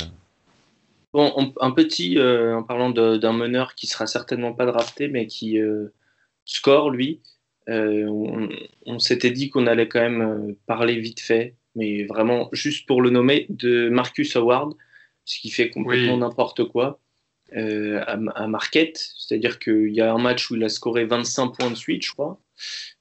bon, 1.13 1.53
un 1.59 1.71
petit, 1.71 2.17
en 2.19 2.63
parlant 2.63 2.91
d'un 2.91 3.33
meneur 3.33 3.75
qui 3.75 3.87
sera 3.87 4.07
certainement 4.07 4.53
pas 4.53 4.65
drafté, 4.65 5.09
mais 5.09 5.27
qui 5.27 5.57
score, 6.45 6.89
lui. 6.89 7.19
Euh, 7.69 8.05
on, 8.85 8.99
s'était 8.99 9.31
dit 9.31 9.49
qu'on 9.49 9.67
allait 9.67 9.87
quand 9.87 10.01
même 10.01 10.21
euh, 10.21 10.53
parler 10.65 10.99
vite 10.99 11.21
fait, 11.21 11.55
mais 11.75 12.03
vraiment 12.03 12.49
juste 12.51 12.85
pour 12.87 13.01
le 13.01 13.09
nommer, 13.09 13.45
de 13.49 13.89
Marcus 13.89 14.35
Howard, 14.35 14.73
ce 15.25 15.39
qui 15.39 15.49
fait 15.49 15.69
complètement 15.69 16.17
n'importe 16.17 16.65
quoi 16.65 16.99
euh, 17.55 18.03
à, 18.05 18.47
Marquette. 18.47 18.97
C'est-à-dire 19.17 19.59
qu'il 19.59 19.93
y 19.93 20.01
a 20.01 20.13
un 20.13 20.17
match 20.17 20.51
où 20.51 20.55
il 20.55 20.63
a 20.63 20.69
scoré 20.69 21.05
25 21.05 21.57
points 21.57 21.71
de 21.71 21.75
suite, 21.75 22.05
je 22.05 22.11
crois. 22.11 22.39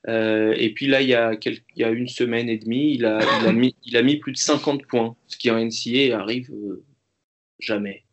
et 0.06 0.72
puis 0.74 0.86
là, 0.86 1.02
il 1.02 1.08
y, 1.08 1.14
a 1.14 1.32
il 1.42 1.62
y 1.76 1.84
a 1.84 1.90
une 1.90 2.08
semaine 2.08 2.48
et 2.48 2.58
demie, 2.58 2.94
il 2.94 3.04
a, 3.04 3.18
il 3.40 3.48
a, 3.48 3.52
mis, 3.52 3.74
il 3.84 3.96
a 3.96 4.02
mis 4.02 4.16
plus 4.16 4.32
de 4.32 4.38
50 4.38 4.86
points, 4.86 5.16
ce 5.26 5.36
qui 5.36 5.50
en 5.50 5.58
NCA 5.58 6.18
arrive 6.18 6.50
jamais 7.58 8.04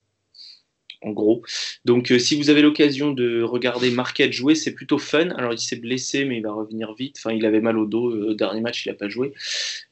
en 1.01 1.11
gros. 1.11 1.43
Donc, 1.85 2.11
euh, 2.11 2.19
si 2.19 2.35
vous 2.35 2.49
avez 2.49 2.61
l'occasion 2.61 3.11
de 3.11 3.41
regarder 3.41 3.91
Marquette 3.91 4.33
jouer, 4.33 4.55
c'est 4.55 4.73
plutôt 4.73 4.97
fun. 4.97 5.29
Alors, 5.31 5.53
il 5.53 5.59
s'est 5.59 5.77
blessé, 5.77 6.25
mais 6.25 6.37
il 6.37 6.43
va 6.43 6.51
revenir 6.51 6.93
vite. 6.93 7.15
Enfin, 7.19 7.33
il 7.33 7.45
avait 7.45 7.61
mal 7.61 7.77
au 7.77 7.85
dos 7.85 8.09
euh, 8.09 8.31
au 8.31 8.33
dernier 8.33 8.61
match, 8.61 8.85
il 8.85 8.89
n'a 8.89 8.95
pas 8.95 9.09
joué. 9.09 9.33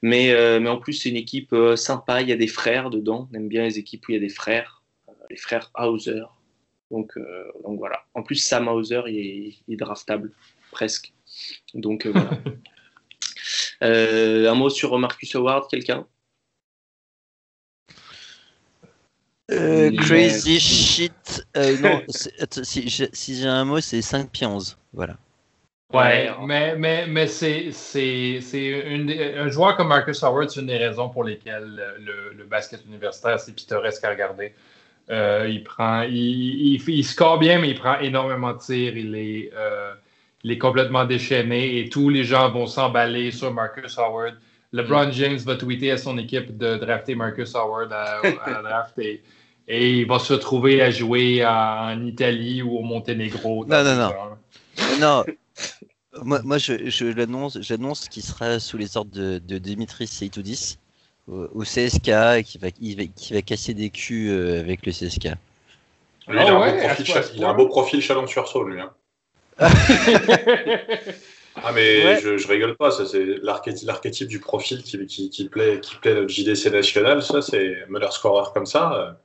Mais, 0.01 0.31
euh, 0.31 0.59
mais 0.59 0.69
en 0.69 0.77
plus, 0.77 0.93
c'est 0.93 1.09
une 1.09 1.15
équipe 1.15 1.55
sympa. 1.75 2.21
Il 2.21 2.29
y 2.29 2.33
a 2.33 2.37
des 2.37 2.47
frères 2.47 2.89
dedans. 2.89 3.29
On 3.31 3.35
aime 3.35 3.47
bien 3.47 3.63
les 3.63 3.79
équipes 3.79 4.07
où 4.07 4.11
il 4.11 4.15
y 4.15 4.17
a 4.17 4.21
des 4.21 4.29
frères, 4.29 4.83
les 5.29 5.37
frères 5.37 5.71
Hauser. 5.77 6.23
Donc, 6.91 7.13
donc 7.63 7.79
voilà. 7.79 8.05
En 8.13 8.23
plus, 8.23 8.35
Sam 8.35 8.67
Hauser, 8.67 9.01
il 9.07 9.55
est, 9.67 9.75
draftable 9.75 10.31
presque. 10.71 11.13
Donc 11.73 12.07
voilà. 12.07 12.31
un 14.51 14.55
mot 14.55 14.69
sur 14.69 14.97
Marcus 14.97 15.35
Howard, 15.35 15.69
quelqu'un? 15.69 16.07
Euh, 19.51 19.91
crazy 19.97 20.59
shit. 20.59 21.45
Euh, 21.55 21.77
non, 21.79 22.01
si, 22.63 22.87
j'ai 23.35 23.47
un 23.47 23.65
mot, 23.65 23.79
c'est 23.79 24.01
5 24.01 24.29
pieds 24.29 24.47
11. 24.47 24.77
Voilà. 24.93 25.15
Ouais, 25.93 26.29
mais, 26.45 26.75
mais, 26.75 27.07
mais 27.07 27.27
c'est, 27.27 27.71
c'est, 27.71 28.41
un 29.37 29.47
joueur 29.47 29.77
comme 29.77 29.87
Marcus 29.87 30.21
Howard, 30.21 30.49
c'est 30.49 30.59
une 30.59 30.67
des 30.67 30.77
raisons 30.77 31.07
pour 31.07 31.23
lesquelles 31.23 31.81
le, 31.99 32.33
le 32.37 32.43
basket 32.43 32.83
universitaire, 32.85 33.39
c'est 33.39 33.55
pittoresque 33.55 34.03
à 34.03 34.09
regarder. 34.09 34.53
il 35.09 35.63
prend, 35.63 36.01
il, 36.01 36.81
il, 36.85 37.05
score 37.05 37.39
bien, 37.39 37.59
mais 37.59 37.69
il 37.69 37.79
prend 37.79 37.99
énormément 37.99 38.51
de 38.51 38.59
tirs. 38.59 38.97
Il 38.97 39.15
est, 39.15 39.49
il 40.43 40.51
est 40.51 40.57
complètement 40.57 41.05
déchaîné 41.05 41.79
et 41.79 41.89
tous 41.89 42.09
les 42.09 42.25
gens 42.25 42.49
vont 42.51 42.67
s'emballer 42.67 43.31
sur 43.31 43.53
Marcus 43.53 43.97
Howard. 43.97 44.35
LeBron 44.73 45.11
James 45.11 45.37
va 45.37 45.55
tweeter 45.55 45.91
à 45.91 45.97
son 45.97 46.17
équipe 46.17 46.57
de 46.57 46.75
drafter 46.77 47.15
Marcus 47.15 47.55
Howard 47.55 47.91
à, 47.93 48.21
la 48.23 48.61
draft 48.63 48.99
et, 49.67 49.91
il 49.91 50.07
va 50.07 50.19
se 50.19 50.33
retrouver 50.33 50.81
à 50.81 50.91
jouer 50.91 51.45
en 51.45 52.05
Italie 52.05 52.61
ou 52.61 52.77
au 52.77 52.81
Monténégro. 52.81 53.65
Non, 53.65 53.83
non, 53.83 53.95
non. 53.95 54.11
non. 54.99 55.23
Moi, 56.23 56.41
moi 56.43 56.57
je, 56.57 56.89
je 56.89 57.05
l'annonce, 57.05 57.59
j'annonce 57.61 58.09
qu'il 58.09 58.23
sera 58.23 58.59
sous 58.59 58.75
les 58.75 58.97
ordres 58.97 59.11
de, 59.11 59.37
de 59.37 59.59
Dimitri 59.59 60.07
Seitoudis 60.07 60.79
au, 61.27 61.63
CSK 61.63 62.07
et 62.37 62.43
qui 62.43 62.57
va, 62.57 62.71
qui 62.71 62.95
va, 63.33 63.41
casser 63.41 63.73
des 63.73 63.89
culs 63.89 64.29
euh, 64.29 64.59
avec 64.59 64.85
le 64.85 64.91
CSK. 64.91 65.27
il, 66.27 66.37
a 67.43 67.49
un 67.49 67.53
beau 67.53 67.67
profil 67.67 68.01
chalon 68.01 68.25
sur 68.27 68.47
saut, 68.47 68.63
lui. 68.63 68.81
Hein. 68.81 68.91
Ah 71.63 71.71
mais 71.71 72.19
je, 72.21 72.47
rigole 72.47 72.75
pas, 72.75 72.91
ça 72.91 73.07
c'est 73.07 73.25
l'archétype 73.41 74.27
du 74.27 74.39
profil 74.39 74.83
qui, 74.83 75.07
qui, 75.07 75.49
plaît 75.49 75.79
qui 75.81 75.95
plaît 75.95 76.13
notre 76.13 76.29
JDC 76.29 76.71
national, 76.71 77.23
ça 77.23 77.41
c'est 77.41 77.77
meneur 77.89 78.13
scorer 78.13 78.47
comme 78.53 78.67
ça. 78.67 79.19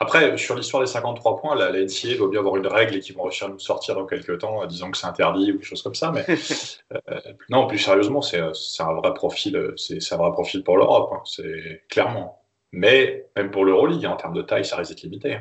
Après 0.00 0.36
sur 0.36 0.56
l'histoire 0.56 0.82
des 0.82 0.88
53 0.88 1.40
points, 1.40 1.54
la, 1.54 1.70
la 1.70 1.80
NCA 1.80 2.16
doit 2.16 2.28
bien 2.28 2.40
avoir 2.40 2.56
une 2.56 2.66
règle 2.66 2.96
et 2.96 3.00
qu'ils 3.00 3.14
vont 3.14 3.24
réussir 3.24 3.46
à 3.46 3.50
nous 3.50 3.58
sortir 3.58 3.94
dans 3.94 4.06
quelques 4.06 4.38
temps, 4.38 4.58
en 4.58 4.66
disant 4.66 4.90
que 4.90 4.96
c'est 4.96 5.06
interdit 5.06 5.52
ou 5.52 5.54
quelque 5.58 5.66
chose 5.66 5.82
comme 5.82 5.94
ça. 5.94 6.12
Mais 6.12 6.24
euh, 6.92 7.20
non, 7.48 7.66
plus 7.66 7.78
sérieusement, 7.78 8.22
c'est 8.22 8.40
un 8.40 8.94
vrai 8.94 9.14
profil, 9.14 9.72
c'est 9.76 10.12
un 10.12 10.18
vrai 10.18 10.32
profil 10.32 10.62
pour 10.62 10.76
l'Europe, 10.76 11.10
hein, 11.14 11.22
c'est 11.24 11.84
clairement. 11.88 12.40
Mais 12.72 13.26
même 13.36 13.50
pour 13.50 13.64
l'Euroleague, 13.64 14.06
en 14.06 14.16
termes 14.16 14.34
de 14.34 14.42
taille, 14.42 14.64
ça 14.64 14.76
reste 14.76 15.00
limité. 15.02 15.38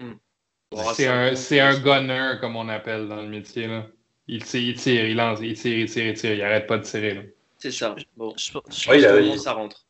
Mm. 0.00 0.12
C'est 0.92 1.06
un, 1.06 1.32
un 1.66 1.78
gunner 1.78 2.34
comme 2.40 2.56
on 2.56 2.68
appelle 2.68 3.08
dans 3.08 3.22
le 3.22 3.28
métier 3.28 3.66
là. 3.66 3.86
Il 4.30 4.44
tire, 4.44 4.60
il 4.60 4.74
tire, 4.76 5.06
il 5.06 5.16
lance, 5.16 5.38
il 5.40 5.58
tire, 5.58 5.78
il 5.78 5.90
tire, 5.90 6.06
il 6.06 6.14
tire. 6.14 6.34
Il 6.34 6.42
arrête 6.42 6.66
pas 6.66 6.76
de 6.76 6.82
tirer. 6.82 7.34
C'est 7.56 7.70
ça. 7.70 7.96
Bon, 8.16 8.34
il 8.94 9.06
a, 9.06 9.38
ça 9.38 9.54
rentre. 9.54 9.86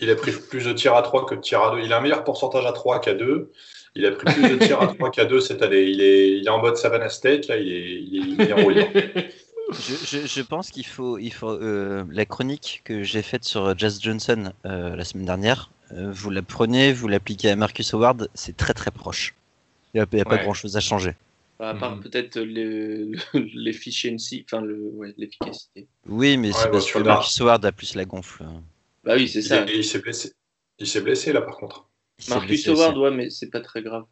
Il 0.00 0.10
a 0.10 0.16
pris 0.16 0.32
plus 0.32 0.64
de 0.64 0.72
tirs 0.72 0.96
à 0.96 1.02
3 1.02 1.26
que 1.26 1.34
de 1.34 1.40
tirs 1.40 1.62
à 1.62 1.70
2. 1.76 1.82
Il 1.82 1.92
a 1.92 1.98
un 1.98 2.00
meilleur 2.00 2.24
pourcentage 2.24 2.66
à 2.66 2.72
3 2.72 3.00
qu'à 3.00 3.14
2. 3.14 3.52
Il 3.96 4.06
a 4.06 4.10
pris 4.10 4.32
plus 4.32 4.48
de 4.48 4.56
tirs 4.56 4.82
à 4.82 4.88
3 4.88 5.10
qu'à 5.10 5.24
2 5.24 5.40
cette 5.40 5.62
année. 5.62 5.82
Il 5.82 6.00
est, 6.00 6.38
il 6.38 6.46
est 6.46 6.50
en 6.50 6.60
mode 6.60 6.76
Savannah 6.76 7.08
State, 7.08 7.46
là, 7.46 7.56
il 7.56 7.72
est, 7.72 8.02
il 8.02 8.40
est, 8.40 9.30
je, 9.72 10.26
je, 10.26 10.42
pense 10.42 10.70
qu'il 10.70 10.86
faut, 10.86 11.18
il 11.18 11.32
faut 11.32 11.50
euh, 11.50 12.04
la 12.10 12.26
chronique 12.26 12.82
que 12.84 13.02
j'ai 13.02 13.22
faite 13.22 13.44
sur 13.44 13.76
Jazz 13.78 13.98
Johnson 14.00 14.52
euh, 14.66 14.94
la 14.94 15.04
semaine 15.04 15.24
dernière, 15.24 15.70
euh, 15.92 16.10
vous 16.12 16.30
la 16.30 16.42
prenez, 16.42 16.92
vous 16.92 17.08
l'appliquez 17.08 17.50
à 17.50 17.56
Marcus 17.56 17.94
Howard, 17.94 18.28
c'est 18.34 18.56
très 18.56 18.74
très 18.74 18.90
proche. 18.90 19.34
Il 19.94 20.04
n'y 20.12 20.20
a, 20.20 20.24
pas 20.24 20.38
grand 20.38 20.54
chose 20.54 20.76
à 20.76 20.80
changer. 20.80 21.12
Bah, 21.58 21.70
à 21.70 21.74
part 21.74 21.96
mhm. 21.96 22.02
peut-être 22.02 22.38
l'efficiency, 23.54 24.44
enfin 24.50 24.64
l'efficacité. 25.16 25.86
oui, 26.08 26.36
mais 26.36 26.52
c'est 26.52 26.64
bah, 26.64 26.72
parce 26.72 26.90
que 26.90 26.98
Marcus 26.98 27.40
Howard 27.40 27.64
a 27.64 27.72
plus 27.72 27.94
la 27.94 28.04
gonfle. 28.04 28.44
Bah 29.04 29.14
oui, 29.16 29.28
c'est 29.28 29.42
ça. 29.42 29.64
Il, 29.66 29.84
s'est 29.84 29.98
blessé. 30.00 30.32
Il 30.78 30.86
s'est 30.86 31.00
blessé 31.00 31.32
là 31.32 31.42
par 31.42 31.56
contre. 31.56 31.88
Marcus 32.28 32.68
Howard, 32.68 32.96
ouais, 32.96 33.10
mais 33.10 33.30
c'est 33.30 33.50
pas 33.50 33.60
très 33.60 33.82
grave. 33.82 34.04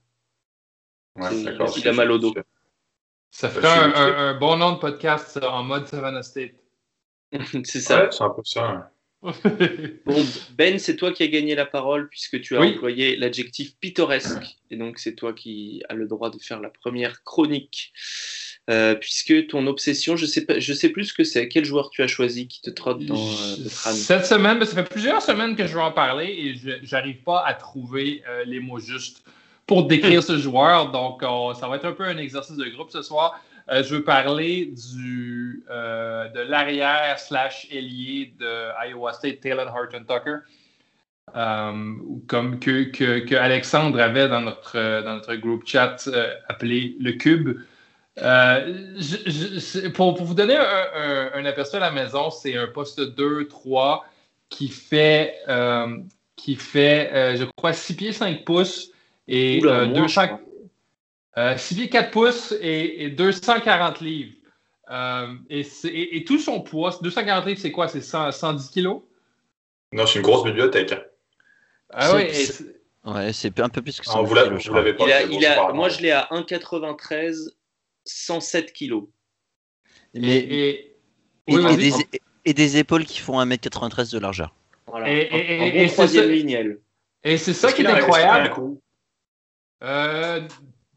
il 1.18 1.88
a 1.88 1.92
mal 1.92 2.10
au 2.10 2.18
dos. 2.18 2.34
Ça 3.30 3.48
ferait 3.48 3.68
un, 3.68 4.34
bon 4.34 4.56
nom 4.58 4.72
de 4.72 4.78
podcast 4.78 5.38
en 5.42 5.62
mode 5.62 5.86
Savannah 5.88 6.22
State. 6.22 6.54
c'est 7.64 7.80
ça. 7.80 8.10
c'est 8.10 8.22
un 8.22 8.30
peu 8.30 8.42
ça. 8.44 8.92
bon, 9.22 10.26
Ben, 10.56 10.78
c'est 10.78 10.96
toi 10.96 11.12
qui 11.12 11.22
as 11.22 11.28
gagné 11.28 11.54
la 11.54 11.64
parole 11.64 12.08
puisque 12.08 12.40
tu 12.40 12.56
as 12.56 12.60
employé 12.60 13.16
l'adjectif 13.16 13.78
pittoresque. 13.78 14.58
Et 14.70 14.76
donc, 14.76 14.98
c'est 14.98 15.14
toi 15.14 15.32
qui 15.32 15.82
as 15.88 15.94
le 15.94 16.08
droit 16.08 16.28
de 16.28 16.38
faire 16.38 16.60
la 16.60 16.70
première 16.70 17.22
chronique. 17.22 17.92
Euh, 18.70 18.94
puisque 18.94 19.48
ton 19.48 19.66
obsession, 19.66 20.16
je 20.16 20.24
sais, 20.24 20.46
pas, 20.46 20.60
je 20.60 20.72
sais 20.72 20.90
plus 20.90 21.06
ce 21.06 21.14
que 21.14 21.24
c'est. 21.24 21.48
Quel 21.48 21.64
joueur 21.64 21.90
tu 21.90 22.00
as 22.00 22.06
choisi 22.06 22.46
qui 22.46 22.60
te 22.62 22.70
trotte 22.70 23.04
dans 23.04 23.16
euh, 23.16 23.56
le 23.58 23.68
crâne? 23.68 23.94
Cette 23.94 24.24
semaine, 24.24 24.64
ça 24.64 24.76
fait 24.76 24.88
plusieurs 24.88 25.20
semaines 25.20 25.56
que 25.56 25.66
je 25.66 25.74
veux 25.74 25.80
en 25.80 25.90
parler 25.90 26.26
et 26.26 26.54
je 26.54 26.94
n'arrive 26.94 27.22
pas 27.24 27.44
à 27.44 27.54
trouver 27.54 28.22
euh, 28.28 28.44
les 28.46 28.60
mots 28.60 28.78
justes 28.78 29.24
pour 29.66 29.88
décrire 29.88 30.22
ce 30.22 30.38
joueur. 30.38 30.92
Donc, 30.92 31.22
ça 31.58 31.66
va 31.66 31.76
être 31.76 31.86
un 31.86 31.92
peu 31.92 32.04
un 32.04 32.18
exercice 32.18 32.56
de 32.56 32.68
groupe 32.68 32.90
ce 32.90 33.02
soir. 33.02 33.40
Je 33.68 33.94
veux 33.94 34.04
parler 34.04 34.66
du, 34.66 35.64
de 35.68 36.40
l'arrière 36.40 37.18
slash 37.18 37.68
ailier 37.70 38.34
de 38.38 38.88
Iowa 38.88 39.12
State, 39.12 39.40
Taylor 39.40 39.72
Horton 39.74 40.04
Tucker. 40.06 40.38
Euh, 41.36 41.94
comme 42.26 42.58
que, 42.58 42.90
que, 42.90 43.34
Alexandre 43.36 44.00
avait 44.00 44.28
dans 44.28 44.40
notre, 44.40 45.02
dans 45.02 45.14
notre 45.14 45.36
groupe 45.36 45.62
chat 45.64 46.08
appelé 46.48 46.96
le 47.00 47.12
cube. 47.12 47.56
Pour, 49.94 50.14
pour, 50.14 50.24
vous 50.24 50.34
donner 50.34 50.56
un, 50.56 51.30
un, 51.34 51.44
aperçu 51.44 51.76
à 51.76 51.80
la 51.80 51.90
maison, 51.90 52.30
c'est 52.30 52.56
un 52.56 52.66
poste 52.66 53.00
2-3 53.00 54.02
qui 54.48 54.68
fait, 54.68 55.36
qui 56.36 56.56
fait 56.56 57.36
je 57.36 57.44
crois, 57.56 57.72
6 57.72 57.96
pieds 57.96 58.12
5 58.12 58.44
pouces 58.44 58.92
et 59.28 59.60
200, 59.60 60.40
6 61.56 61.74
pieds 61.74 61.88
4 61.88 62.10
pouces 62.10 62.54
et, 62.60 63.10
240 63.10 64.00
livres. 64.00 64.34
Euh, 64.90 65.34
et, 65.48 66.24
tout 66.24 66.38
son 66.38 66.60
poids, 66.60 66.98
240 67.00 67.46
livres, 67.46 67.60
c'est 67.60 67.72
quoi? 67.72 67.88
C'est 67.88 68.02
110 68.02 68.68
kilos? 68.70 69.02
Non, 69.92 70.06
c'est 70.06 70.18
une 70.18 70.24
grosse 70.24 70.44
bibliothèque. 70.44 70.94
Ah 71.90 72.14
oui. 72.14 72.24
Ouais, 73.04 73.32
c'est 73.32 73.58
un 73.60 73.68
peu 73.68 73.82
plus 73.82 73.98
que 74.00 74.06
ça. 74.06 74.20
Vous 74.20 74.34
l'avez 74.34 74.94
pas. 74.94 75.22
Il 75.24 75.44
a, 75.46 75.72
moi, 75.72 75.88
je 75.88 76.00
l'ai 76.00 76.10
à 76.10 76.28
1,93, 76.30 77.50
107 78.04 78.72
kilos. 78.72 79.04
Mais, 80.14 80.38
et, 80.38 80.96
et, 82.44 82.54
des, 82.54 82.76
épaules 82.76 83.04
qui 83.04 83.18
font 83.18 83.42
1m93 83.42 84.12
de 84.12 84.18
largeur. 84.18 84.54
Voilà. 84.86 85.10
Et, 85.10 85.88
troisième 85.88 86.30
ligne, 86.30 86.76
Et 87.24 87.36
c'est 87.38 87.54
ça 87.54 87.72
qui 87.72 87.82
est 87.82 87.86
incroyable. 87.86 88.78
Euh, 89.82 90.46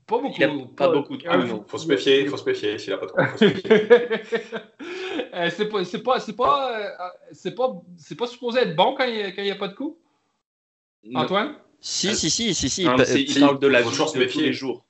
pas 0.06 0.20
beaucoup. 0.20 0.36
Il 0.40 0.68
pas, 0.76 0.90
beaucoup 0.90 1.18
de 1.18 1.24
coups, 1.24 1.46
non. 1.46 1.66
Faut 1.68 1.78
se 1.80 1.88
méfier, 1.88 2.28
faut 2.28 2.38
se 2.38 2.46
méfier 2.46 2.78
s'il 2.78 2.94
a 2.94 2.98
pas 2.98 3.08
de 3.08 3.12
coups. 3.12 3.32
euh, 5.34 5.50
c'est 5.50 5.68
pas, 5.68 5.84
c'est 5.84 6.04
pas, 6.04 6.20
c'est 6.20 6.36
pas, 6.36 6.80
euh, 6.80 7.10
c'est 7.32 7.56
pas, 7.56 7.82
c'est 7.98 8.16
pas 8.16 8.28
supposé 8.28 8.60
être 8.60 8.76
bon 8.76 8.94
quand 8.96 9.06
il 9.06 9.16
n'y 9.16 9.50
a, 9.50 9.54
a, 9.54 9.58
pas 9.58 9.70
de 9.70 9.74
coups? 9.74 9.98
Antoine? 11.16 11.56
Si, 11.80 12.16
si, 12.16 12.30
si, 12.30 12.54
si, 12.54 12.70
si. 12.70 12.84
il, 12.84 13.40
parle 13.40 13.60
de 13.60 13.68
la 13.68 13.82
vie 13.82 13.90
de 13.90 14.26
tous 14.32 14.40
les 14.40 14.54
jours. 14.54 14.86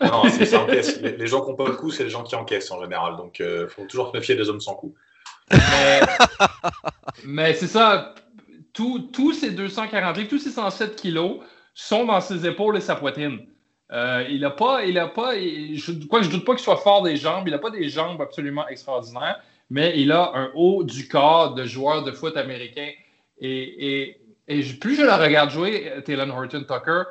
Non, 0.00 0.24
c'est 0.28 0.46
ça 0.46 0.62
encaisse. 0.62 1.00
Les, 1.00 1.26
gens 1.26 1.40
qui 1.42 1.50
n'ont 1.50 1.56
pas 1.56 1.66
de 1.66 1.70
coups, 1.70 1.96
c'est 1.96 2.04
les 2.04 2.10
gens 2.10 2.22
qui 2.22 2.34
encaissent 2.34 2.70
en 2.70 2.80
général. 2.80 3.16
Donc, 3.16 3.38
il 3.40 3.46
euh, 3.46 3.68
faut 3.68 3.84
toujours 3.84 4.08
se 4.08 4.16
méfier 4.16 4.36
des 4.36 4.48
hommes 4.48 4.60
sans 4.60 4.74
coups. 4.74 4.96
Mais, 7.24 7.54
c'est 7.54 7.66
ça. 7.66 8.14
Tous 8.72 9.32
ces 9.32 9.50
240 9.50 10.16
livres, 10.16 10.28
tous 10.28 10.38
ces 10.38 10.50
107 10.50 10.94
kilos 10.94 11.40
sont 11.74 12.04
dans 12.04 12.20
ses 12.20 12.46
épaules 12.46 12.76
et 12.76 12.80
sa 12.80 12.94
poitrine. 12.94 13.40
Euh, 13.90 14.24
il 14.28 14.40
n'a 14.40 14.50
pas, 14.50 14.84
il 14.84 14.98
a 14.98 15.08
pas, 15.08 15.34
je, 15.34 16.06
quoi, 16.06 16.20
doute 16.20 16.44
pas 16.44 16.54
qu'il 16.54 16.62
soit 16.62 16.76
fort 16.76 17.02
des 17.02 17.16
jambes. 17.16 17.44
Il 17.48 17.50
n'a 17.50 17.58
pas 17.58 17.70
des 17.70 17.88
jambes 17.88 18.20
absolument 18.20 18.68
extraordinaires, 18.68 19.40
mais 19.70 19.94
il 19.98 20.12
a 20.12 20.30
un 20.34 20.50
haut 20.54 20.84
du 20.84 21.08
corps 21.08 21.54
de 21.54 21.64
joueur 21.64 22.04
de 22.04 22.12
foot 22.12 22.36
américain. 22.36 22.90
Et, 23.40 24.20
plus 24.80 24.96
je 24.96 25.02
le 25.02 25.12
regarde 25.12 25.50
jouer, 25.50 25.92
Taylor 26.04 26.28
Horton 26.28 26.64
Tucker, 26.68 27.02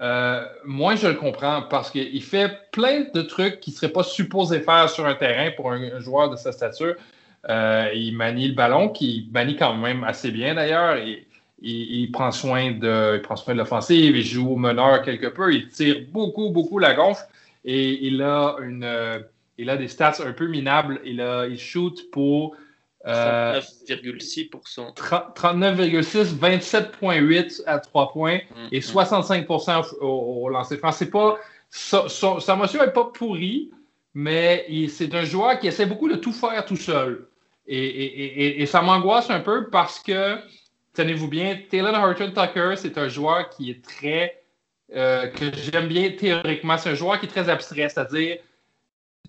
euh, 0.00 0.44
moins 0.64 0.94
je 0.94 1.08
le 1.08 1.14
comprends 1.14 1.62
parce 1.62 1.90
qu'il 1.90 2.22
fait 2.22 2.70
plein 2.70 3.06
de 3.12 3.22
trucs 3.22 3.60
qu'il 3.60 3.72
ne 3.72 3.78
serait 3.78 3.92
pas 3.92 4.04
supposé 4.04 4.60
faire 4.60 4.88
sur 4.88 5.06
un 5.06 5.14
terrain 5.14 5.50
pour 5.56 5.72
un, 5.72 5.98
joueur 6.00 6.30
de 6.30 6.36
sa 6.36 6.52
stature. 6.52 6.94
Euh, 7.48 7.90
il 7.94 8.16
manie 8.16 8.48
le 8.48 8.54
ballon, 8.54 8.88
qui 8.88 9.28
manie 9.32 9.56
quand 9.56 9.74
même 9.74 10.04
assez 10.04 10.30
bien 10.30 10.54
d'ailleurs. 10.54 10.96
Et, 10.96 11.24
il, 11.60 12.12
prend 12.12 12.30
soin 12.30 12.70
de, 12.70 13.16
il 13.16 13.22
prend 13.22 13.34
soin 13.34 13.52
de 13.52 13.58
l'offensive, 13.58 14.16
il 14.16 14.24
joue 14.24 14.52
au 14.52 14.56
meneur 14.56 15.02
quelque 15.02 15.26
peu, 15.26 15.52
il 15.52 15.68
tire 15.68 16.04
beaucoup, 16.12 16.50
beaucoup 16.50 16.78
la 16.78 16.94
gonfle 16.94 17.24
et 17.64 18.06
il 18.06 18.22
a 18.22 18.54
une, 18.62 18.84
euh, 18.84 19.18
il 19.58 19.68
a 19.68 19.76
des 19.76 19.88
stats 19.88 20.24
un 20.24 20.32
peu 20.32 20.46
minables. 20.46 21.00
Il 21.04 21.20
a, 21.20 21.46
il 21.46 21.58
shoot 21.58 22.10
pour 22.12 22.54
39,6%. 23.04 24.94
39,6, 24.94 26.38
27,8 26.38 27.62
à 27.66 27.78
3 27.78 28.12
points 28.12 28.38
mm, 28.38 28.68
et 28.72 28.80
65% 28.80 29.78
mm. 29.80 30.04
au, 30.04 30.48
lancer 30.48 30.76
franc. 30.76 30.92
C'est 30.92 31.10
pas, 31.10 31.38
sa, 31.70 32.56
motion 32.56 32.84
n'est 32.84 32.92
pas 32.92 33.04
pourrie, 33.04 33.70
mais 34.14 34.66
c'est 34.88 35.14
un 35.14 35.24
joueur 35.24 35.58
qui 35.58 35.68
essaie 35.68 35.86
beaucoup 35.86 36.08
de 36.08 36.16
tout 36.16 36.32
faire 36.32 36.64
tout 36.64 36.76
seul. 36.76 37.28
Et, 37.66 37.78
et, 37.78 38.62
et 38.62 38.66
ça 38.66 38.80
m'angoisse 38.80 39.28
un 39.30 39.40
peu 39.40 39.68
parce 39.68 40.00
que 40.00 40.38
tenez-vous 40.98 41.28
bien, 41.28 41.58
Taylor 41.70 41.94
Horton 41.94 42.32
Tucker, 42.34 42.74
c'est 42.76 42.98
un 42.98 43.08
joueur 43.08 43.48
qui 43.50 43.70
est 43.70 43.84
très. 43.84 44.42
Euh, 44.96 45.28
que 45.28 45.52
j'aime 45.54 45.86
bien 45.86 46.10
théoriquement. 46.10 46.76
C'est 46.78 46.90
un 46.90 46.94
joueur 46.94 47.20
qui 47.20 47.26
est 47.26 47.28
très 47.28 47.48
abstrait, 47.48 47.88
c'est-à-dire 47.88 48.38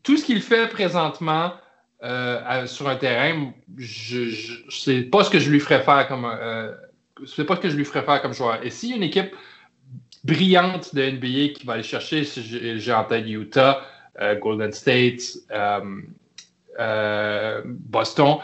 tout 0.03 0.17
ce 0.17 0.25
qu'il 0.25 0.41
fait 0.41 0.67
présentement 0.69 1.51
euh, 2.01 2.65
sur 2.65 2.87
un 2.87 2.95
terrain, 2.95 3.51
c'est 4.69 5.01
pas 5.01 5.23
ce 5.25 5.29
que 5.29 5.39
je 5.39 5.49
lui 5.49 5.59
ferais 5.59 5.81
faire 5.81 6.07
comme. 6.07 6.25
Euh, 6.25 6.73
c'est 7.25 7.43
pas 7.43 7.57
ce 7.57 7.61
que 7.61 7.69
je 7.69 7.75
lui 7.75 7.83
ferais 7.83 8.03
faire 8.03 8.21
comme 8.21 8.33
joueur. 8.33 8.63
Et 8.63 8.69
si 8.69 8.91
une 8.91 9.03
équipe 9.03 9.35
brillante 10.23 10.95
de 10.95 11.11
NBA 11.11 11.53
qui 11.53 11.65
va 11.65 11.73
aller 11.73 11.83
chercher, 11.83 12.23
j'ai 12.23 12.93
en 12.93 13.05
Utah, 13.11 13.81
euh, 14.21 14.35
Golden 14.35 14.71
State, 14.71 15.21
Boston. 17.65 18.37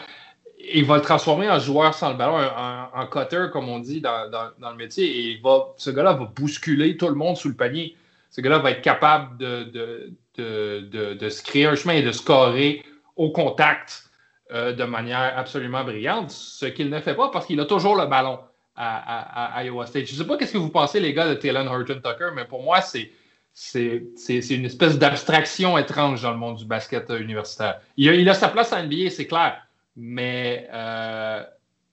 Il 0.58 0.84
va 0.84 0.96
le 0.96 1.02
transformer 1.02 1.48
en 1.48 1.58
joueur 1.58 1.94
sans 1.94 2.10
le 2.10 2.16
ballon, 2.16 2.36
en, 2.36 3.06
cutter, 3.06 3.46
comme 3.52 3.68
on 3.68 3.78
dit 3.78 4.02
dans, 4.02 4.28
le 4.60 4.76
métier. 4.76 5.30
Et 5.30 5.42
ce 5.78 5.90
gars-là 5.90 6.12
va 6.12 6.24
bousculer 6.24 6.96
tout 6.98 7.08
le 7.08 7.14
monde 7.14 7.36
sous 7.36 7.48
le 7.48 7.54
panier. 7.54 7.96
Ce 8.30 8.42
gars-là 8.42 8.58
va 8.58 8.72
être 8.72 8.82
capable 8.82 9.38
de, 9.38 10.10
de, 10.36 11.28
se 11.30 11.42
créer 11.42 11.66
un 11.66 11.74
chemin 11.74 11.94
et 11.94 12.02
de 12.02 12.12
scorer 12.12 12.84
au 13.16 13.30
contact 13.30 14.04
de 14.50 14.84
manière 14.84 15.36
absolument 15.36 15.82
brillante, 15.82 16.30
ce 16.30 16.66
qu'il 16.66 16.88
ne 16.88 17.00
fait 17.00 17.16
pas 17.16 17.30
parce 17.30 17.46
qu'il 17.46 17.58
a 17.58 17.64
toujours 17.64 17.96
le 17.96 18.06
ballon 18.06 18.38
à, 18.76 19.64
Iowa 19.64 19.86
State. 19.86 20.06
Je 20.06 20.12
ne 20.12 20.18
sais 20.18 20.26
pas 20.26 20.36
qu'est-ce 20.36 20.52
que 20.52 20.58
vous 20.58 20.70
pensez, 20.70 21.00
les 21.00 21.12
gars, 21.12 21.28
de 21.28 21.34
Taylor 21.34 21.66
Horton 21.66 22.00
Tucker, 22.02 22.30
mais 22.34 22.44
pour 22.44 22.62
moi, 22.62 22.80
c'est 22.80 23.10
c'est 23.56 24.50
une 24.50 24.66
espèce 24.66 24.98
d'abstraction 24.98 25.78
étrange 25.78 26.20
dans 26.20 26.30
le 26.30 26.36
monde 26.36 26.58
du 26.58 26.66
basket 26.66 27.08
universitaire. 27.08 27.80
Il 27.96 28.28
a, 28.28 28.34
sa 28.34 28.50
place 28.50 28.74
à 28.74 28.82
NBA, 28.82 29.08
c'est 29.08 29.26
clair, 29.26 29.66
mais 29.96 30.68
euh, 30.74 31.42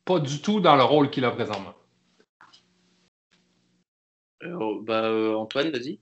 pas 0.04 0.20
du 0.20 0.42
tout 0.42 0.60
dans 0.60 0.76
le 0.76 0.84
rôle 0.84 1.10
qu'il 1.10 1.24
a 1.24 1.32
présentement. 1.32 1.74
Euh, 4.44 4.82
bah, 4.82 5.06
euh, 5.06 5.36
Antoine, 5.36 5.72
vas-y. 5.72 6.00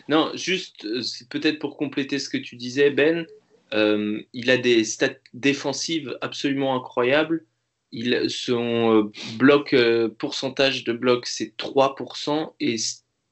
non, 0.08 0.30
juste, 0.34 0.86
peut-être 1.28 1.58
pour 1.58 1.76
compléter 1.76 2.18
ce 2.18 2.28
que 2.28 2.38
tu 2.38 2.56
disais, 2.56 2.90
Ben, 2.90 3.26
il 3.72 4.50
a 4.50 4.56
des 4.56 4.84
stats 4.84 5.14
défensives 5.34 6.16
absolument 6.20 6.76
incroyables 6.76 7.44
il, 7.92 8.28
son 8.28 8.94
euh, 8.94 9.12
bloc, 9.38 9.72
euh, 9.72 10.08
pourcentage 10.08 10.84
de 10.84 10.92
bloc, 10.92 11.26
c'est 11.26 11.56
3% 11.56 12.52
et 12.60 12.76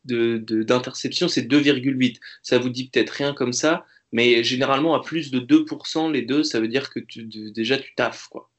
d'interception, 0.05 1.27
de, 1.27 1.31
c'est 1.31 1.43
2,8. 1.43 2.19
Ça 2.43 2.59
vous 2.59 2.71
dit 2.71 2.89
peut-être 2.89 3.11
rien 3.11 3.35
comme 3.35 3.53
ça, 3.53 3.85
mais 4.13 4.43
généralement 4.45 4.95
à 4.95 5.03
plus 5.03 5.31
de 5.31 5.41
2%, 5.41 6.13
les 6.13 6.23
deux, 6.23 6.43
ça 6.43 6.61
veut 6.61 6.69
dire 6.69 6.91
que 6.91 7.01
tu, 7.01 7.25
déjà 7.25 7.77
tu 7.77 7.95
taffes. 7.97 8.29
Quoi. 8.29 8.51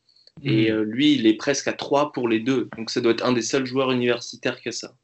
Et 0.44 0.72
mmh. 0.72 0.76
euh, 0.76 0.84
lui, 0.84 1.14
il 1.14 1.26
est 1.26 1.36
presque 1.36 1.68
à 1.68 1.74
3 1.74 2.12
pour 2.12 2.28
les 2.28 2.40
deux. 2.40 2.70
Donc 2.78 2.90
ça 2.90 3.02
doit 3.02 3.14
être 3.14 3.26
un 3.26 3.34
des 3.34 3.42
seuls 3.42 3.66
joueurs 3.66 3.92
universitaires 3.92 4.62
qui 4.62 4.70
a 4.70 4.72
ça. 4.72 4.96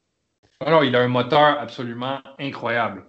Alors, 0.65 0.83
il 0.83 0.95
a 0.95 1.01
un 1.01 1.07
moteur 1.07 1.59
absolument 1.59 2.19
incroyable. 2.39 3.03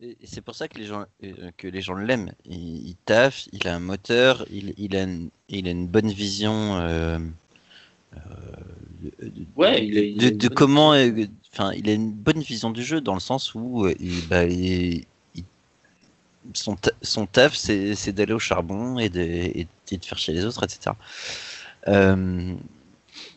Et 0.00 0.16
c'est 0.24 0.40
pour 0.42 0.54
ça 0.54 0.68
que 0.68 0.78
les 0.78 0.84
gens, 0.84 1.04
euh, 1.22 1.50
que 1.56 1.66
les 1.66 1.80
gens 1.80 1.94
l'aiment. 1.94 2.32
Il, 2.44 2.88
il, 2.88 2.96
taffe, 3.06 3.46
il 3.52 3.66
a 3.66 3.74
un 3.74 3.80
moteur, 3.80 4.44
il, 4.50 4.74
il, 4.76 4.96
a, 4.96 5.02
une, 5.02 5.30
il 5.48 5.66
a 5.66 5.70
une 5.70 5.86
bonne 5.86 6.10
vision 6.10 6.76
euh, 6.76 7.18
euh 8.14 8.18
de, 9.20 9.44
ouais, 9.56 9.86
il 9.86 10.36
de, 10.36 10.48
comment. 10.48 10.94
Enfin, 11.52 11.72
il 11.72 11.88
a 11.88 11.92
une 11.92 12.12
bonne 12.12 12.40
vision 12.40 12.70
du 12.70 12.82
jeu 12.82 13.00
dans 13.00 13.14
le 13.14 13.20
sens 13.20 13.54
où 13.54 13.86
il, 14.00 14.26
bah, 14.28 14.44
son, 16.52 16.76
son 17.02 17.26
taf, 17.26 17.54
c'est 17.54 18.12
d'aller 18.12 18.32
au 18.32 18.38
charbon 18.38 18.98
et 18.98 19.08
de, 19.08 19.20
et 19.20 19.66
de, 19.90 20.04
faire 20.04 20.18
chez 20.18 20.32
les 20.32 20.44
autres, 20.44 20.64
etc. 20.64 20.92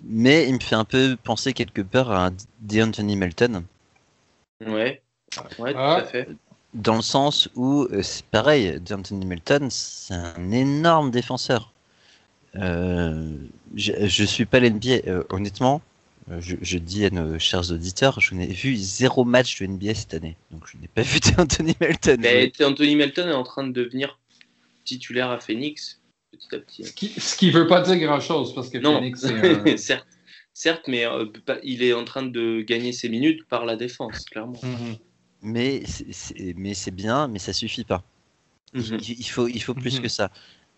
Mais 0.07 0.47
il 0.47 0.55
me 0.55 0.59
fait 0.59 0.75
un 0.75 0.85
peu 0.85 1.17
penser 1.21 1.53
quelque 1.53 1.81
part 1.81 2.11
à 2.11 2.29
D'Anthony 2.61 3.15
Melton. 3.15 3.63
Ouais. 4.65 5.01
Ouais, 5.59 5.73
tout 5.73 5.79
à 5.79 6.03
fait 6.03 6.27
dans 6.73 6.95
le 6.95 7.01
sens 7.01 7.49
où, 7.55 7.87
euh, 7.91 8.01
c'est 8.01 8.25
pareil, 8.25 8.79
D'Anthony 8.79 9.25
Melton, 9.25 9.67
c'est 9.69 10.13
un 10.13 10.51
énorme 10.51 11.11
défenseur. 11.11 11.73
Euh, 12.55 13.35
je 13.75 13.93
ne 13.93 14.27
suis 14.27 14.45
pas 14.45 14.59
l'NBA, 14.59 15.01
euh, 15.07 15.23
honnêtement, 15.29 15.81
je, 16.39 16.77
dis 16.77 17.05
à 17.05 17.09
nos 17.09 17.39
chers 17.39 17.71
auditeurs, 17.71 18.19
je 18.19 18.35
n'ai 18.35 18.47
vu 18.47 18.75
zéro 18.75 19.23
match 19.23 19.61
de 19.61 19.67
NBA 19.67 19.95
cette 19.95 20.13
année. 20.13 20.35
Donc 20.51 20.63
je 20.67 20.77
n'ai 20.77 20.87
pas 20.87 21.01
vu 21.03 21.19
D'Anthony 21.19 21.75
Melton. 21.79 22.17
Mais 22.19 22.51
Anthony 22.61 22.95
Melton 22.95 23.27
est 23.29 23.33
en 23.33 23.43
train 23.43 23.65
de 23.65 23.71
devenir 23.71 24.19
titulaire 24.83 25.29
à 25.29 25.39
Phoenix, 25.39 25.99
petit 26.37 26.55
à 26.55 26.59
petit. 26.59 27.19
Ce 27.19 27.35
qui 27.35 27.47
ne 27.47 27.51
veut 27.53 27.67
pas 27.67 27.81
dire 27.81 27.97
grand-chose, 27.97 28.53
parce 28.53 28.69
que 28.69 28.79
Phoenix, 28.79 29.21
c'est 29.21 29.77
certes, 29.77 30.07
certes, 30.53 30.83
mais 30.87 31.05
il 31.63 31.83
est 31.83 31.93
en 31.93 32.05
train 32.05 32.23
de 32.23 32.61
gagner 32.61 32.91
ses 32.91 33.09
minutes 33.09 33.45
par 33.47 33.65
la 33.65 33.75
défense, 33.75 34.25
clairement. 34.25 34.53
Mm-hmm 34.53 34.97
mais 35.41 35.83
c'est, 35.85 36.53
mais 36.55 36.73
c'est 36.73 36.91
bien, 36.91 37.27
mais 37.27 37.39
ça 37.39 37.53
suffit 37.53 37.83
pas. 37.83 38.03
Mhm. 38.73 38.99
il, 39.01 39.23
faut, 39.29 39.47
il 39.47 39.61
faut 39.61 39.73
plus 39.73 39.97
mhm. 39.97 40.03
que 40.03 40.09
ça. 40.09 40.31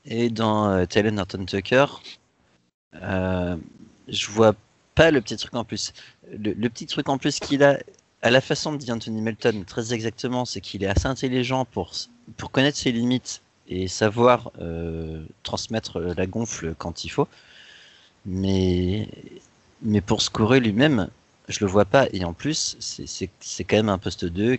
Et 0.06 0.30
dans 0.30 0.70
euh, 0.70 0.86
Taylor 0.86 1.12
Norton 1.12 1.46
Tucker, 1.46 1.86
euh, 2.96 3.58
je 4.08 4.28
vois 4.28 4.56
pas 4.96 5.12
le 5.12 5.22
petit 5.22 5.38
truc 5.38 5.54
en 5.56 5.64
plus. 5.64 5.94
Le, 6.32 6.54
petit 6.70 6.86
truc 6.86 7.10
en 7.10 7.18
plus 7.18 7.40
qu'il 7.40 7.64
a, 7.64 7.80
à 8.22 8.30
la 8.30 8.42
façon 8.42 8.74
de 8.74 8.92
Anthony 8.92 9.22
Melton, 9.22 9.64
très 9.66 9.94
exactement, 9.94 10.46
c'est 10.46 10.62
qu'il 10.62 10.84
est 10.84 10.88
assez 10.88 11.08
intelligent 11.08 11.66
pour, 11.66 11.92
pour 12.38 12.52
connaître 12.52 12.78
ses 12.78 12.92
limites 12.92 13.42
et 13.70 13.88
savoir 13.88 14.52
euh, 14.60 15.24
transmettre 15.44 16.00
la 16.00 16.26
gonfle 16.26 16.74
quand 16.78 17.06
il 17.06 17.10
faut. 17.10 17.28
Mais, 18.26 19.08
mais 19.82 20.02
pour 20.02 20.22
scorer 20.22 20.60
lui-même, 20.60 21.10
je 21.48 21.60
le 21.62 21.68
vois 21.68 21.86
pas. 21.86 22.08
Et 22.12 22.26
en 22.26 22.34
plus, 22.34 22.76
c'est 22.80 23.64
quand 23.64 23.78
même 23.78 23.90
un 23.90 24.00
poste 24.00 24.26
2, 24.26 24.58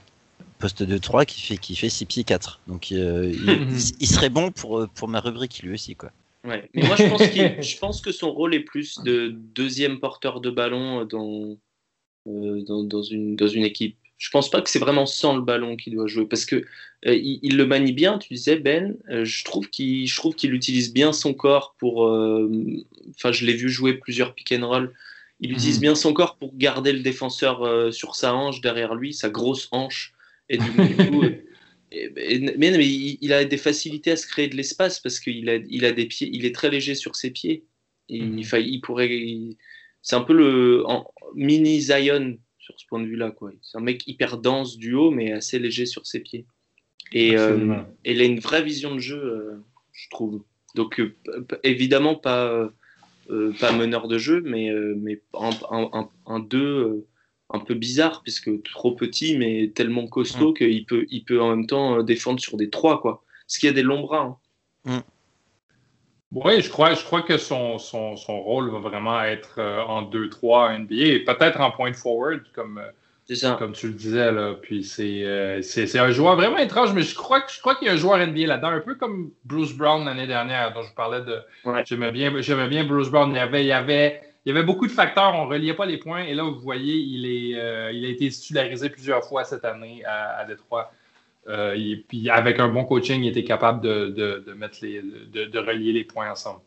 poste 0.58 0.82
2-3 0.82 1.26
qui 1.26 1.42
fait, 1.42 1.56
qui 1.58 1.76
fait 1.76 1.90
6 1.90 2.06
pieds 2.06 2.24
4. 2.24 2.60
Donc 2.68 2.92
euh, 2.92 3.32
il, 4.00 4.06
serait 4.06 4.30
bon 4.30 4.52
pour, 4.52 4.88
pour 4.94 5.08
ma 5.08 5.20
rubrique 5.20 5.60
lui 5.62 5.74
aussi. 5.74 5.96
Quoi. 5.96 6.12
Ouais. 6.46 6.70
Mais 6.74 6.86
moi, 6.86 6.96
je 6.96 7.08
pense, 7.08 7.22
je 7.66 7.78
pense 7.78 8.00
que 8.00 8.12
son 8.12 8.32
rôle 8.32 8.54
est 8.54 8.60
plus 8.60 8.98
de 9.00 9.28
deuxième 9.54 10.00
porteur 10.00 10.40
de 10.40 10.50
ballon 10.50 11.04
dans, 11.04 11.56
euh, 12.28 12.62
dans, 12.62 12.84
dans, 12.84 13.02
une, 13.02 13.36
dans 13.36 13.48
une 13.48 13.64
équipe. 13.64 13.96
Je 14.20 14.30
pense 14.30 14.48
pas 14.50 14.62
que 14.62 14.70
c'est 14.70 14.78
vraiment 14.78 15.06
sans 15.06 15.34
le 15.34 15.42
ballon 15.42 15.76
qu'il 15.76 15.94
doit 15.94 16.06
jouer 16.06 16.26
parce 16.26 16.44
que 16.44 16.56
euh, 17.06 17.14
il, 17.14 17.56
le 17.56 17.66
manie 17.66 17.92
bien. 17.92 18.18
Tu 18.18 18.34
disais 18.34 18.56
Ben, 18.56 18.94
je 19.08 19.44
trouve 19.44 19.68
qu'il 19.68 20.06
je 20.06 20.14
trouve 20.14 20.36
qu'il 20.36 20.54
utilise 20.54 20.92
bien 20.92 21.12
son 21.12 21.34
corps 21.34 21.74
pour. 21.78 22.02
Enfin, 22.02 23.32
je 23.32 23.44
l'ai 23.44 23.54
vu 23.54 23.68
jouer 23.68 23.94
plusieurs 23.94 24.34
pick 24.34 24.52
and 24.52 24.68
roll 24.68 24.92
il 25.40 25.52
utilise 25.52 25.76
mhm. 25.76 25.82
bien 25.82 25.94
son 25.94 26.12
corps 26.12 26.36
pour 26.36 26.54
garder 26.56 26.92
le 26.92 27.00
défenseur 27.00 27.62
euh, 27.62 27.90
sur 27.90 28.14
sa 28.14 28.34
hanche 28.34 28.60
derrière 28.60 28.94
lui, 28.94 29.14
sa 29.14 29.30
grosse 29.30 29.68
hanche. 29.72 30.12
Et 30.50 30.58
du 30.58 30.70
coup, 30.70 31.22
euh, 31.22 31.30
mais, 32.58 32.86
il, 33.20 33.32
a 33.32 33.44
des 33.44 33.56
facilités 33.56 34.12
à 34.12 34.16
se 34.16 34.26
créer 34.26 34.48
de 34.48 34.56
l'espace 34.56 35.00
parce 35.00 35.18
qu'il 35.18 35.48
a, 35.48 35.56
il 35.56 35.84
a 35.84 35.92
des 35.92 36.06
pieds, 36.06 36.28
il 36.30 36.44
est 36.44 36.54
très 36.54 36.70
léger 36.70 36.94
sur 36.94 37.16
ses 37.16 37.30
pieds. 37.30 37.64
Il, 38.08 38.40
il 38.40 38.80
pourrait, 38.80 39.08
c'est 40.02 40.16
un 40.16 40.22
peu 40.22 40.34
le 40.34 40.84
mini 41.34 41.80
Zion 41.80 42.36
point 42.90 43.00
de 43.00 43.06
vue-là, 43.06 43.30
quoi. 43.30 43.52
C'est 43.62 43.78
un 43.78 43.82
mec 43.82 44.06
hyper 44.06 44.36
dense 44.36 44.76
du 44.76 44.92
haut, 44.94 45.10
mais 45.10 45.32
assez 45.32 45.58
léger 45.58 45.86
sur 45.86 46.06
ses 46.06 46.20
pieds. 46.20 46.44
Et, 47.12 47.38
euh, 47.38 47.82
il 48.04 48.20
a 48.20 48.24
une 48.24 48.40
vraie 48.40 48.62
vision 48.62 48.94
de 48.94 49.00
jeu, 49.00 49.62
je 49.92 50.08
trouve. 50.10 50.42
Donc 50.74 51.00
évidemment 51.64 52.14
pas 52.14 52.70
euh, 53.30 53.52
pas 53.60 53.70
meneur 53.70 54.08
de 54.08 54.18
jeu, 54.18 54.42
mais, 54.44 54.70
euh, 54.70 54.94
mais 54.96 55.20
un 56.26 56.40
2 56.40 56.58
euh, 56.58 57.06
un 57.50 57.60
peu 57.60 57.74
bizarre, 57.74 58.22
puisque 58.22 58.50
trop 58.64 58.92
petit, 58.92 59.38
mais 59.38 59.70
tellement 59.72 60.08
costaud 60.08 60.50
mm. 60.50 60.54
qu'il 60.54 60.84
peut, 60.84 61.06
il 61.10 61.24
peut 61.24 61.40
en 61.40 61.50
même 61.50 61.66
temps 61.66 62.02
défendre 62.02 62.40
sur 62.40 62.56
des 62.56 62.70
3, 62.70 63.00
quoi. 63.00 63.22
Ce 63.46 63.60
qui 63.60 63.68
a 63.68 63.72
des 63.72 63.82
longs 63.82 64.00
bras. 64.00 64.40
Hein. 64.84 64.96
Mm. 64.96 65.00
Oui, 66.32 66.60
je 66.60 66.70
crois, 66.70 66.94
je 66.94 67.04
crois 67.04 67.22
que 67.22 67.38
son, 67.38 67.78
son, 67.78 68.16
son 68.16 68.40
rôle 68.40 68.70
va 68.70 68.78
vraiment 68.78 69.20
être 69.22 69.60
en 69.60 70.02
2-3 70.02 70.78
NBA, 70.78 71.32
peut-être 71.32 71.60
en 71.60 71.72
point 71.72 71.92
forward, 71.92 72.42
comme, 72.54 72.80
comme 73.58 73.72
tu 73.72 73.88
le 73.88 73.92
disais, 73.94 74.32
là. 74.32 74.54
Puis 74.60 74.84
euh, 74.98 75.60
c'est, 75.62 75.98
un 75.98 76.10
joueur 76.10 76.36
vraiment 76.36 76.58
étrange, 76.58 76.92
mais 76.92 77.02
je 77.02 77.14
crois, 77.14 77.42
je 77.48 77.60
crois 77.60 77.74
qu'il 77.76 77.86
y 77.86 77.90
a 77.90 77.94
un 77.94 77.96
joueur 77.96 78.18
NBA 78.18 78.46
là-dedans, 78.46 78.68
un 78.68 78.80
peu 78.80 78.94
comme 78.94 79.30
Bruce 79.44 79.72
Brown 79.72 80.04
l'année 80.04 80.26
dernière, 80.26 80.72
dont 80.72 80.82
je 80.82 80.92
parlais 80.94 81.20
de. 81.22 81.38
J'aimais, 81.84 82.10
bien, 82.10 82.30
bien 82.30 82.84
Bruce 82.84 83.10
Brown. 83.10 83.30
Il 83.30 83.36
y, 83.36 83.38
avait, 83.38 83.62
il, 83.62 83.68
y 83.68 83.72
avait, 83.72 84.20
il 84.44 84.52
y 84.52 84.56
avait 84.56 84.64
beaucoup 84.64 84.86
de 84.86 84.92
facteurs, 84.92 85.34
on 85.34 85.44
ne 85.44 85.50
reliait 85.50 85.74
pas 85.74 85.86
les 85.86 85.98
points. 85.98 86.24
Et 86.24 86.34
là, 86.34 86.42
vous 86.42 86.58
voyez, 86.60 86.94
il, 86.94 87.26
est, 87.26 87.60
euh, 87.60 87.92
il 87.92 88.04
a 88.04 88.08
été 88.08 88.28
titularisé 88.28 88.90
plusieurs 88.90 89.24
fois 89.24 89.44
cette 89.44 89.64
année 89.64 90.04
à, 90.04 90.38
à 90.38 90.44
Détroit. 90.44 90.92
Euh, 91.50 91.74
et 91.76 91.96
puis 91.96 92.30
avec 92.30 92.60
un 92.60 92.68
bon 92.68 92.84
coaching, 92.84 93.22
il 93.22 93.28
était 93.28 93.44
capable 93.44 93.80
de, 93.80 94.06
de, 94.08 94.44
de 94.46 94.52
mettre 94.54 94.78
les, 94.82 95.02
de, 95.02 95.44
de 95.44 95.58
relier 95.58 95.92
les 95.92 96.04
points 96.04 96.30
ensemble. 96.30 96.60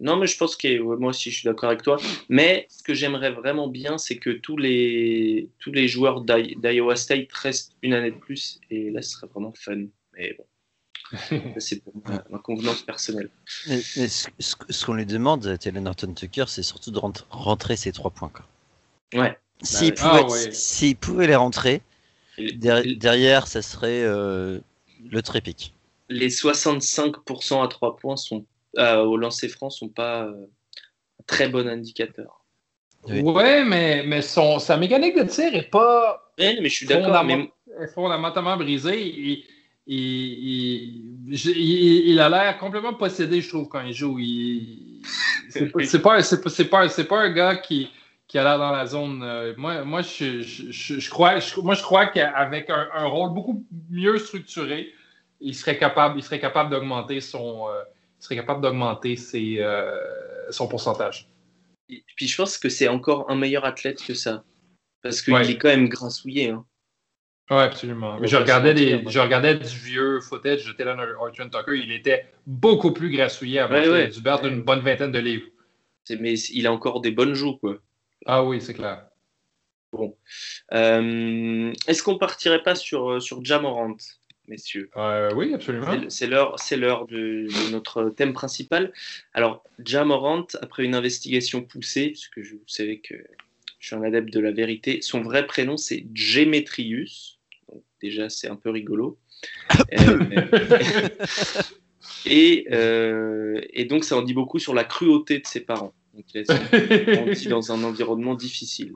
Non, 0.00 0.16
mais 0.16 0.26
je 0.26 0.36
pense 0.36 0.56
que 0.56 0.80
moi 0.80 1.10
aussi, 1.10 1.30
je 1.30 1.38
suis 1.38 1.46
d'accord 1.46 1.68
avec 1.68 1.82
toi. 1.82 1.98
Mais 2.28 2.66
ce 2.68 2.82
que 2.82 2.94
j'aimerais 2.94 3.30
vraiment 3.30 3.68
bien, 3.68 3.96
c'est 3.96 4.16
que 4.16 4.30
tous 4.30 4.56
les, 4.56 5.48
tous 5.60 5.72
les 5.72 5.86
joueurs 5.88 6.22
d'Iowa 6.22 6.96
State 6.96 7.32
restent 7.32 7.76
une 7.82 7.92
année 7.92 8.10
de 8.10 8.16
plus. 8.16 8.60
Et 8.70 8.90
là, 8.90 9.02
ce 9.02 9.10
serait 9.10 9.28
vraiment 9.28 9.52
fun. 9.52 9.84
Mais 10.14 10.36
bon, 10.36 10.44
c'est 11.58 11.82
pour 11.82 11.94
ma, 12.30 12.38
convenance 12.38 12.82
personnelle. 12.82 13.30
Mais, 13.68 13.80
ce, 13.80 14.84
qu'on 14.84 14.94
lui 14.94 15.06
demande, 15.06 15.58
Taylor 15.58 15.82
Norton 15.82 16.12
Tucker, 16.12 16.44
c'est 16.48 16.62
surtout 16.62 16.90
de 16.90 17.00
rentrer 17.30 17.76
ses 17.76 17.92
trois 17.92 18.10
points. 18.10 18.30
Quoi. 18.30 19.20
Ouais. 19.20 19.38
S'il 19.62 19.94
bah 19.94 20.22
pouvait, 20.24 20.94
pouvait, 20.94 21.26
les 21.26 21.36
rentrer, 21.36 21.82
derrière, 22.38 23.46
ça 23.46 23.62
serait 23.62 24.02
euh, 24.02 24.58
le 25.10 25.22
trépic. 25.22 25.74
Les 26.08 26.28
65% 26.28 27.64
à 27.64 27.68
trois 27.68 27.96
points 27.96 28.16
sont 28.16 28.44
euh, 28.78 29.02
au 29.02 29.16
lancer 29.16 29.48
franc 29.48 29.70
sont 29.70 29.88
pas, 29.88 30.24
euh, 30.24 30.46
très 31.26 31.48
bon 31.48 31.68
indicateur. 31.68 32.44
Oui. 33.08 33.20
Ouais, 33.20 33.64
mais, 33.64 34.02
mais 34.04 34.22
son, 34.22 34.58
sa 34.58 34.76
mécanique 34.76 35.16
de 35.16 35.24
tir 35.24 35.52
n'est 35.52 35.62
pas. 35.62 36.32
mais 36.38 36.58
je 36.64 36.74
suis 36.74 36.86
d'accord. 36.86 37.24
Mais... 37.24 37.50
fondamentalement 37.94 38.56
brisée. 38.56 39.06
Il, 39.06 39.44
il, 39.90 42.20
a 42.20 42.28
l'air 42.28 42.58
complètement 42.58 42.92
possédé, 42.94 43.40
je 43.40 43.48
trouve, 43.48 43.68
quand 43.68 43.80
il 43.80 43.94
joue. 43.94 44.18
C'est 45.50 45.72
pas, 46.02 46.20
pas, 46.20 46.68
pas, 46.68 47.18
un 47.18 47.32
gars 47.32 47.56
qui, 47.56 47.88
qui 48.28 48.36
a 48.38 48.44
l'air 48.44 48.58
dans 48.58 48.70
la 48.70 48.86
zone. 48.86 49.22
Euh, 49.22 49.54
moi, 49.56 49.84
moi, 49.84 50.02
je, 50.02 50.42
je, 50.42 51.10
crois, 51.10 51.38
moi, 51.62 51.74
je 51.74 51.82
crois 51.82 52.06
qu'avec 52.06 52.70
un, 52.70 53.06
rôle 53.06 53.32
beaucoup 53.32 53.66
mieux 53.90 54.18
structuré, 54.18 54.92
il 55.40 55.54
serait 55.54 55.78
capable, 55.78 56.18
il 56.18 56.22
serait 56.22 56.38
capable 56.38 56.70
d'augmenter 56.70 57.20
son, 57.20 57.68
euh, 57.68 57.82
serait 58.20 58.36
capable 58.36 58.60
d'augmenter 58.60 59.16
euh, 59.34 59.96
son 60.50 60.68
pourcentage. 60.68 61.28
Et 61.88 62.04
puis 62.16 62.28
je 62.28 62.36
pense 62.36 62.58
que 62.58 62.68
c'est 62.68 62.88
encore 62.88 63.30
un 63.30 63.34
meilleur 63.34 63.64
athlète 63.64 64.04
que 64.04 64.12
ça, 64.12 64.44
parce 65.02 65.22
qu'il 65.22 65.34
est 65.34 65.56
quand 65.56 65.68
même 65.68 65.88
grassouillé. 65.88 66.50
Hein. 66.50 66.66
Oui, 67.50 67.56
absolument. 67.56 68.18
je 68.22 68.36
regardais, 68.36 68.74
des, 68.74 69.02
je 69.08 69.18
regardais 69.18 69.54
du 69.54 69.74
vieux 69.74 70.20
footage 70.20 70.66
de 70.66 70.72
Taylor 70.72 70.98
Orton 71.18 71.48
Tucker. 71.48 71.78
Il 71.82 71.92
était 71.92 72.26
beaucoup 72.46 72.92
plus 72.92 73.08
grassouillé 73.08 73.60
avant 73.60 73.76
ouais, 73.76 74.08
du 74.08 74.20
beurre 74.20 74.42
d'une 74.42 74.60
bonne 74.60 74.80
vingtaine 74.80 75.12
de 75.12 75.18
livres. 75.18 75.46
Mais 76.20 76.34
il 76.34 76.66
a 76.66 76.72
encore 76.72 77.00
des 77.00 77.10
bonnes 77.10 77.32
joues, 77.32 77.56
quoi. 77.56 77.78
Ah 78.26 78.44
oui, 78.44 78.60
c'est 78.60 78.74
clair. 78.74 79.08
Bon. 79.92 80.16
Euh, 80.72 81.72
est-ce 81.86 82.02
qu'on 82.02 82.18
partirait 82.18 82.62
pas 82.62 82.74
sur, 82.74 83.12
euh, 83.12 83.20
sur 83.20 83.44
Jamorant, 83.44 83.96
messieurs? 84.46 84.90
Euh, 84.96 85.30
Oui, 85.34 85.54
absolument. 85.54 86.08
C'est 86.08 86.26
l'heure, 86.26 86.58
c'est 86.58 86.76
l'heure 86.76 87.06
de, 87.06 87.46
notre 87.70 88.10
thème 88.10 88.34
principal. 88.34 88.92
Alors, 89.32 89.64
Jamorant, 89.78 90.46
après 90.60 90.84
une 90.84 90.94
investigation 90.94 91.62
poussée, 91.62 92.08
puisque 92.08 92.42
je, 92.42 92.54
vous 92.54 92.62
savez 92.66 93.00
que 93.00 93.14
je 93.78 93.86
suis 93.86 93.96
un 93.96 94.02
adepte 94.02 94.32
de 94.32 94.40
la 94.40 94.50
vérité, 94.50 95.00
son 95.00 95.22
vrai 95.22 95.46
prénom 95.46 95.76
c'est 95.76 96.04
Gemetrius. 96.12 97.38
déjà, 98.02 98.28
c'est 98.28 98.48
un 98.48 98.56
peu 98.56 98.70
rigolo. 98.70 99.18
et, 102.26 102.66
et 103.72 103.84
donc, 103.84 104.04
ça 104.04 104.16
en 104.16 104.22
dit 104.22 104.34
beaucoup 104.34 104.58
sur 104.58 104.74
la 104.74 104.84
cruauté 104.84 105.38
de 105.38 105.46
ses 105.46 105.60
parents. 105.60 105.94
Donc, 106.18 106.26
il 106.34 106.44
a 106.50 107.14
grandi 107.14 107.46
dans 107.46 107.72
un 107.72 107.84
environnement 107.84 108.34
difficile. 108.34 108.94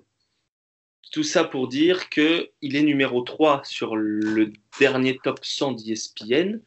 Tout 1.13 1.23
ça 1.23 1.45
pour 1.45 1.69
dire 1.69 2.09
qu'il 2.09 2.49
est 2.63 2.83
numéro 2.83 3.23
3 3.23 3.63
sur 3.65 3.97
le 3.97 4.53
dernier 4.81 5.19
top 5.23 5.45
100 5.45 5.73
d'ESPN. 5.73 6.61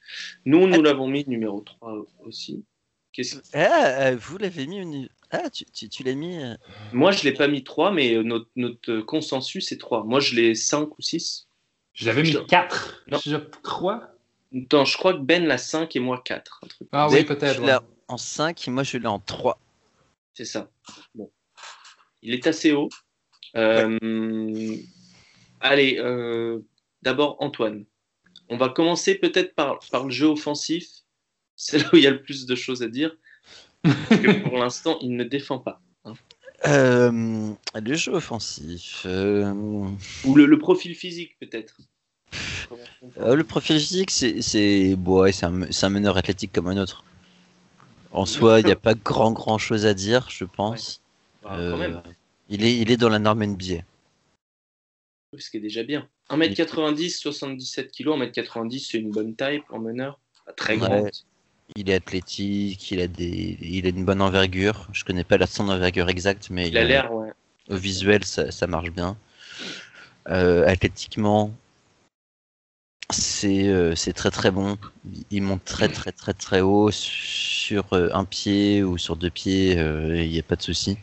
Nous, 0.46 0.68
nous 0.68 0.82
l'avons 0.82 1.08
mis 1.08 1.28
numéro 1.28 1.62
3 1.62 2.06
aussi. 2.26 2.64
Ah, 3.54 4.10
euh, 4.10 4.18
vous 4.20 4.38
l'avez 4.38 4.68
mis 4.68 5.10
Ah, 5.32 5.50
tu, 5.50 5.66
tu, 5.66 6.04
l'as 6.04 6.14
mis 6.14 6.38
euh, 6.42 6.54
Moi, 6.94 7.12
je 7.12 7.20
ne 7.20 7.24
l'ai 7.24 7.34
pas 7.34 7.48
mis 7.48 7.64
3, 7.64 7.92
mais 7.92 8.16
notre, 8.24 8.50
notre 8.56 9.00
consensus 9.00 9.72
est 9.72 9.78
3. 9.78 10.04
Moi, 10.04 10.20
je 10.20 10.36
l'ai 10.36 10.56
5 10.56 10.98
ou 10.98 11.02
6. 11.02 11.48
Je 11.94 12.06
l'avais 12.06 12.24
mis 12.24 12.36
4, 12.46 13.06
je 13.26 13.38
crois. 13.64 14.16
Non, 14.52 14.86
je 14.86 14.98
crois 14.98 15.14
que 15.14 15.20
Ben 15.20 15.46
l'a 15.46 15.58
5 15.58 15.96
et 15.96 16.00
moi 16.00 16.22
4. 16.24 16.62
Ah 16.92 17.08
oui, 17.10 17.24
peut-être. 17.24 17.62
en 18.08 18.18
5 18.18 18.68
et 18.68 18.72
moi 18.72 18.84
je 18.84 18.98
l'ai 18.98 19.08
en 19.08 19.20
3. 19.20 19.60
C'est 20.36 20.46
ça. 20.46 20.70
Bon. 21.16 21.32
Il 22.22 22.34
est 22.34 22.46
assez 22.46 22.74
haut. 22.74 22.90
Euh, 23.56 24.78
allez, 25.62 25.98
euh, 25.98 26.60
d'abord 27.02 27.38
Antoine. 27.40 27.86
On 28.50 28.58
va 28.58 28.70
commencer 28.70 29.16
peut-être 29.16 29.56
par, 29.56 29.80
par 29.92 30.04
le 30.04 30.12
jeu 30.12 30.28
offensif. 30.28 30.88
C'est 31.56 31.78
là 31.78 31.90
où 31.94 31.96
il 31.96 32.04
y 32.04 32.08
a 32.08 32.12
le 32.12 32.22
plus 32.22 32.46
de 32.46 32.54
choses 32.54 32.84
à 32.84 32.90
dire. 32.90 33.16
Parce 33.82 34.22
que 34.22 34.44
pour 34.44 34.58
l'instant, 34.58 34.98
il 35.02 35.16
ne 35.16 35.24
défend 35.24 35.60
pas. 35.60 35.82
Hein. 36.04 36.14
Euh, 36.68 37.54
le 37.74 37.96
jeu 37.96 38.12
offensif. 38.14 39.06
Ou 39.06 40.36
le, 40.36 40.60
profil 40.60 40.96
physique, 40.96 41.38
peut-être. 41.40 41.78
le 43.18 43.44
profil 43.44 43.80
physique, 43.80 44.12
c'est 44.12 44.96
bon, 44.98 45.24
un, 45.24 45.62
un 45.82 45.90
meneur 45.90 46.18
athlétique 46.18 46.52
comme 46.52 46.68
un 46.68 46.78
autre. 46.78 47.06
En 48.16 48.26
soi, 48.26 48.62
il 48.62 48.66
n'y 48.66 48.72
a 48.72 48.78
pas 48.78 48.94
grand 48.94 49.32
grand 49.32 49.58
chose 49.58 49.86
à 49.86 49.94
dire, 49.94 50.30
je 50.30 50.46
pense. 50.46 51.02
Bah, 51.44 51.58
euh, 51.58 52.00
il, 52.48 52.64
est, 52.64 52.78
il 52.78 52.90
est 52.90 52.98
dans 52.98 53.10
la 53.10 53.20
norme 53.20 53.44
NBA. 53.44 53.84
Ce 55.38 55.50
qui 55.50 55.58
est 55.58 55.60
déjà 55.60 55.84
bien. 55.84 56.08
1m90, 56.30 57.18
77 57.20 57.92
kg, 57.92 58.08
1m90, 58.08 58.88
c'est 58.90 58.98
une 59.00 59.12
bonne 59.12 59.36
taille 59.36 59.62
pour 59.68 59.80
meneur. 59.80 60.18
très 60.56 60.78
grand. 60.78 61.08
Il 61.76 61.90
est 61.90 61.96
athlétique, 61.96 62.92
il 62.92 63.02
a, 63.02 63.08
des, 63.08 63.58
il 63.60 63.86
a 63.86 63.90
une 63.90 64.06
bonne 64.06 64.22
envergure. 64.22 64.88
Je 64.94 65.04
connais 65.04 65.24
pas 65.24 65.38
la 65.38 65.48
son 65.48 65.68
envergure 65.68 66.08
exacte, 66.10 66.50
mais 66.52 66.70
il, 66.70 66.78
a 66.78 66.84
l'air, 66.84 67.14
ouais. 67.14 67.32
Au 67.70 67.76
visuel, 67.76 68.24
ça, 68.24 68.68
marche 68.68 68.92
bien. 68.92 69.18
Euh, 70.30 70.66
athlétiquement, 70.68 71.52
euh, 73.44 73.96
c'est 73.96 74.14
très 74.14 74.32
très 74.32 74.52
bon. 74.52 74.78
Il 75.30 75.44
monte 75.44 75.64
très 75.64 75.90
très 75.90 76.12
très 76.12 76.34
très 76.34 76.62
haut 76.62 76.90
sur 76.92 77.94
euh, 77.94 78.10
un 78.14 78.26
pied 78.26 78.84
ou 78.84 78.98
sur 78.98 79.16
deux 79.16 79.30
pieds, 79.30 79.78
euh, 79.78 80.22
il 80.22 80.32
n'y 80.32 80.40
a 80.40 80.44
pas 80.44 80.56
de 80.56 80.62
souci. 80.62 80.98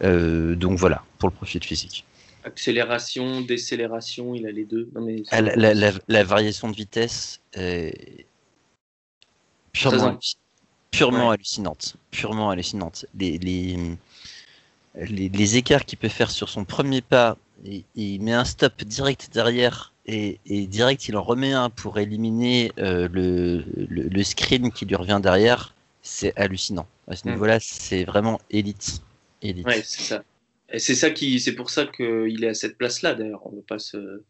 donc 0.00 0.78
voilà, 0.78 1.04
pour 1.18 1.28
le 1.28 1.34
profil 1.34 1.62
physique. 1.64 2.04
Accélération, 2.44 3.42
décélération, 3.42 4.34
il 4.34 4.46
a 4.46 4.50
les 4.50 4.64
deux. 4.64 4.88
Ah, 5.30 5.42
la, 5.42 6.24
variation 6.24 6.70
de 6.70 6.76
vitesse 6.76 7.40
est 7.52 8.24
purement, 9.72 10.18
purement 10.90 11.30
hallucinante. 11.30 11.96
Purement 12.10 12.48
hallucinante. 12.48 13.04
Les, 13.18 13.36
les, 13.36 13.76
les, 14.94 15.56
écarts 15.56 15.84
qu'il 15.84 15.98
peut 15.98 16.08
faire 16.08 16.30
sur 16.30 16.48
son 16.48 16.64
premier 16.64 17.02
pas, 17.02 17.36
il 17.94 18.22
met 18.22 18.32
un 18.32 18.46
stop 18.46 18.84
direct 18.84 19.28
derrière 19.34 19.92
et, 20.10 20.66
direct 20.66 21.08
il 21.08 21.16
en 21.16 21.22
remet 21.22 21.52
un 21.52 21.70
pour 21.70 21.98
éliminer 21.98 22.72
euh, 22.78 23.08
le, 23.12 23.64
le, 23.76 24.22
screen 24.22 24.72
qui 24.72 24.84
lui 24.84 24.96
revient 24.96 25.20
derrière, 25.22 25.74
c'est 26.02 26.36
hallucinant. 26.38 26.86
À 27.06 27.16
ce 27.16 27.28
mm. 27.28 27.32
niveau-là, 27.32 27.60
c'est 27.60 28.04
vraiment 28.04 28.40
élite. 28.50 29.02
élite. 29.42 29.66
Ouais, 29.66 29.82
c'est 29.84 30.02
ça. 30.02 30.24
Et 30.72 30.78
c'est 30.78 30.94
ça 30.94 31.10
qui, 31.10 31.40
c'est 31.40 31.54
pour 31.54 31.70
ça 31.70 31.86
qu'il 31.86 32.44
est 32.44 32.48
à 32.48 32.54
cette 32.54 32.78
place-là. 32.78 33.14
D'ailleurs, 33.14 33.46
on 33.46 33.50
ne 33.50 33.56
veut 33.56 33.62
pas 33.62 33.78
se, 33.78 34.22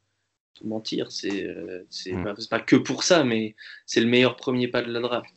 mentir. 0.63 1.11
C'est, 1.11 1.45
euh, 1.45 1.83
mm. 1.83 2.35
c'est, 2.39 2.49
pas, 2.51 2.61
que 2.61 2.77
pour 2.77 3.03
ça, 3.03 3.25
mais 3.25 3.55
c'est 3.87 4.01
le 4.01 4.07
meilleur 4.07 4.37
premier 4.37 4.69
pas 4.69 4.83
de 4.83 4.93
la 4.93 5.01
draft. 5.01 5.35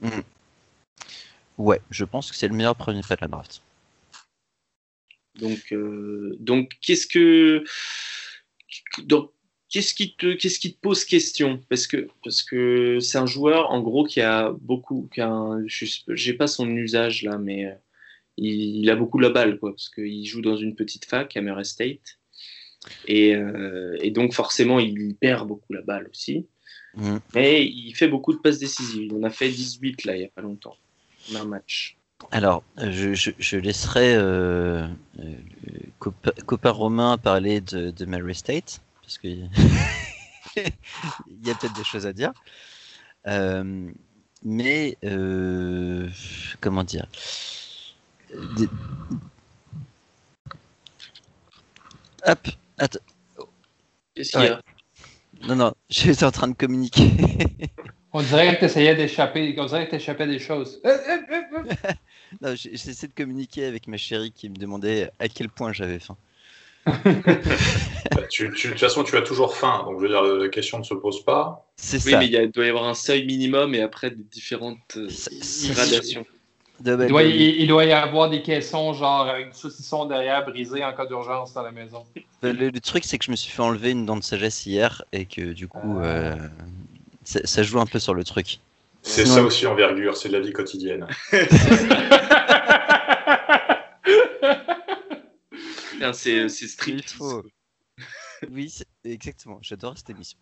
Mm. 0.00 0.20
Ouais, 1.58 1.80
je 1.90 2.04
pense 2.04 2.30
que 2.30 2.36
c'est 2.36 2.48
le 2.48 2.54
meilleur 2.54 2.76
premier 2.76 3.02
pas 3.02 3.16
de 3.16 3.22
la 3.22 3.28
draft. 3.28 3.62
Donc, 5.36 5.72
euh, 5.72 6.36
donc 6.40 6.72
qu'est-ce 6.80 7.06
que 7.06 7.64
donc 9.04 9.30
qu'est-ce 9.68 9.94
qui 9.94 10.14
te 10.14 10.34
qu'est-ce 10.34 10.58
qui 10.58 10.74
te 10.74 10.80
pose 10.80 11.04
question? 11.04 11.60
Parce 11.68 11.86
que 11.86 12.08
parce 12.24 12.42
que 12.42 12.98
c'est 13.00 13.18
un 13.18 13.26
joueur 13.26 13.70
en 13.70 13.80
gros 13.80 14.04
qui 14.04 14.20
a 14.20 14.52
beaucoup 14.60 15.08
qui 15.12 15.20
a 15.20 15.56
j'ai 15.66 16.34
pas 16.34 16.46
son 16.46 16.68
usage 16.70 17.22
là 17.22 17.38
mais 17.38 17.66
euh, 17.66 17.74
il, 18.36 18.88
a 18.90 18.96
beaucoup 18.96 19.18
la 19.18 19.30
balle 19.30 19.58
quoi 19.58 19.72
parce 19.72 19.88
qu'il 19.88 20.24
joue 20.26 20.40
dans 20.40 20.56
une 20.56 20.74
petite 20.74 21.04
fac 21.04 21.36
à 21.36 21.40
Murray 21.40 21.64
State. 21.64 22.18
Et, 23.06 23.34
euh, 23.34 23.98
et, 24.00 24.10
donc 24.10 24.32
forcément 24.32 24.78
il 24.78 25.14
perd 25.16 25.48
beaucoup 25.48 25.72
la 25.72 25.82
balle 25.82 26.08
aussi. 26.10 26.46
Mmh. 26.94 27.18
mais 27.34 27.66
il 27.66 27.92
fait 27.94 28.08
beaucoup 28.08 28.32
de 28.32 28.38
passes 28.38 28.58
décisives. 28.58 29.12
En 29.12 29.22
a 29.22 29.30
fait 29.30 29.50
18 29.50 30.04
là 30.04 30.16
il 30.16 30.22
y 30.22 30.24
a 30.24 30.28
pas 30.28 30.42
longtemps 30.42 30.76
en 31.30 31.36
un 31.36 31.44
match. 31.44 31.96
Alors, 32.32 32.64
je, 32.76 33.14
je, 33.14 33.56
laisserai 33.56 34.16
euh, 34.16 34.88
Copain 36.00 36.70
Romain 36.70 37.16
parler 37.16 37.60
de, 37.60 37.90
de 37.90 38.04
Murray 38.06 38.34
State 38.34 38.80
parce 39.08 39.16
qu'il 39.16 39.48
y 40.56 41.50
a 41.50 41.54
peut-être 41.54 41.74
des 41.74 41.84
choses 41.84 42.06
à 42.06 42.12
dire. 42.12 42.30
Euh, 43.26 43.90
mais 44.42 44.98
euh, 45.02 46.10
comment 46.60 46.84
dire 46.84 47.06
Hop, 52.26 52.48
attends. 52.76 52.98
Qu'est-ce 54.14 54.32
qu'il 54.32 54.42
y 54.42 54.48
a? 54.48 54.60
Non, 55.44 55.56
non, 55.56 55.74
j'étais 55.88 56.24
en 56.24 56.30
train 56.30 56.48
de 56.48 56.54
communiquer. 56.54 57.10
On 58.12 58.20
dirait 58.20 58.54
que 58.54 58.58
tu 58.58 58.64
essayais 58.66 58.94
d'échapper, 58.94 59.54
on 59.58 59.66
dirait 59.66 59.84
que 59.84 59.90
tu 59.90 59.96
échappais 59.96 60.26
des 60.26 60.38
choses. 60.38 60.82
non, 62.42 62.54
j'essaie 62.56 63.06
de 63.06 63.12
communiquer 63.12 63.66
avec 63.66 63.86
ma 63.86 63.98
chérie 63.98 64.32
qui 64.32 64.48
me 64.48 64.56
demandait 64.56 65.10
à 65.18 65.28
quel 65.28 65.50
point 65.50 65.72
j'avais 65.74 65.98
faim. 65.98 66.16
Bah, 68.14 68.22
de 68.22 68.46
toute 68.46 68.78
façon, 68.78 69.04
tu 69.04 69.16
as 69.16 69.22
toujours 69.22 69.54
faim, 69.54 69.82
donc 69.84 69.98
je 69.98 70.02
veux 70.02 70.08
dire, 70.08 70.22
la, 70.22 70.48
question 70.48 70.78
ne 70.78 70.84
se 70.84 70.94
pose 70.94 71.24
pas. 71.24 71.66
C'est 71.76 72.04
oui, 72.06 72.14
mais 72.18 72.26
il 72.26 72.50
doit 72.50 72.64
y 72.64 72.68
avoir 72.68 72.84
un 72.88 72.94
seuil 72.94 73.26
minimum 73.26 73.74
et 73.74 73.82
après 73.82 74.10
des 74.10 74.24
différentes 74.32 74.96
euh, 74.96 75.08
gradations. 75.74 76.24
Il 76.84 76.96
doit, 77.08 77.22
il, 77.24 77.66
doit, 77.66 77.84
y 77.84 77.92
avoir 77.92 78.30
des 78.30 78.40
caissons, 78.40 78.92
genre 78.92 79.28
avec 79.28 79.50
du 79.50 79.58
saucisson 79.58 80.06
derrière 80.06 80.44
brisé 80.46 80.84
en 80.84 80.92
cas 80.92 81.06
d'urgence 81.06 81.52
dans 81.52 81.62
la 81.62 81.72
maison. 81.72 82.04
Le, 82.42 82.70
truc, 82.78 83.04
c'est 83.04 83.18
que 83.18 83.24
je 83.24 83.32
me 83.32 83.36
suis 83.36 83.50
fait 83.50 83.62
enlever 83.62 83.90
une 83.90 84.06
dent 84.06 84.16
de 84.16 84.22
sagesse 84.22 84.64
hier 84.64 85.02
et 85.12 85.24
que 85.24 85.52
du 85.52 85.66
coup, 85.66 85.98
euh, 85.98 86.36
ça 87.24 87.62
joue 87.64 87.80
un 87.80 87.86
peu 87.86 87.98
sur 87.98 88.14
le 88.14 88.22
truc. 88.22 88.60
C'est 89.02 89.26
ça 89.26 89.42
aussi 89.42 89.66
envergure, 89.66 90.16
c'est 90.16 90.28
de 90.28 90.34
la 90.34 90.40
vie 90.40 90.52
quotidienne. 90.52 91.06
C'est 96.12 96.48
strict. 96.48 97.10
Il 97.12 97.16
faut... 97.16 97.44
oui, 98.50 98.74
exactement. 99.04 99.58
J'adore 99.62 99.96
cette 99.96 100.10
émission. 100.10 100.38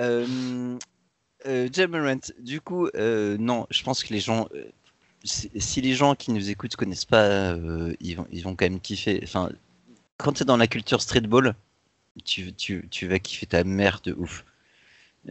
Euh, 0.00 0.78
euh, 1.46 1.68
du 2.38 2.60
coup, 2.60 2.88
euh, 2.94 3.36
non, 3.38 3.66
je 3.70 3.82
pense 3.82 4.04
que 4.04 4.12
les 4.12 4.20
gens, 4.20 4.48
euh, 4.54 4.64
si, 5.24 5.80
les 5.80 5.94
gens 5.94 6.14
qui 6.14 6.32
nous 6.32 6.50
écoutent 6.50 6.76
connaissent 6.76 7.04
pas, 7.04 7.54
ils, 8.00 8.14
vont, 8.14 8.26
ils 8.30 8.42
vont 8.42 8.54
quand 8.54 8.66
même 8.66 8.80
kiffer. 8.80 9.20
Enfin, 9.22 9.50
quand 10.18 10.32
tu 10.32 10.42
es 10.42 10.46
dans 10.46 10.56
la 10.56 10.66
culture 10.66 11.00
streetball, 11.00 11.54
tu, 12.24 12.52
tu, 12.52 12.86
tu 12.90 13.06
vas 13.06 13.18
kiffer 13.18 13.46
ta 13.46 13.64
mère 13.64 14.00
de 14.04 14.12
ouf. 14.12 14.44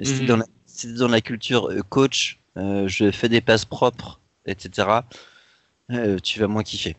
Si 0.01 0.19
tu 0.19 0.25
es 0.25 0.35
mhm. 0.35 0.95
dans, 0.97 1.07
la 1.07 1.21
culture 1.21 1.69
coach, 1.89 2.39
je 2.55 3.11
fais 3.11 3.29
des 3.29 3.41
passes 3.41 3.65
propres, 3.65 4.19
etc., 4.45 5.01
tu 6.23 6.39
vas 6.39 6.47
moins 6.47 6.63
kiffer. 6.63 6.95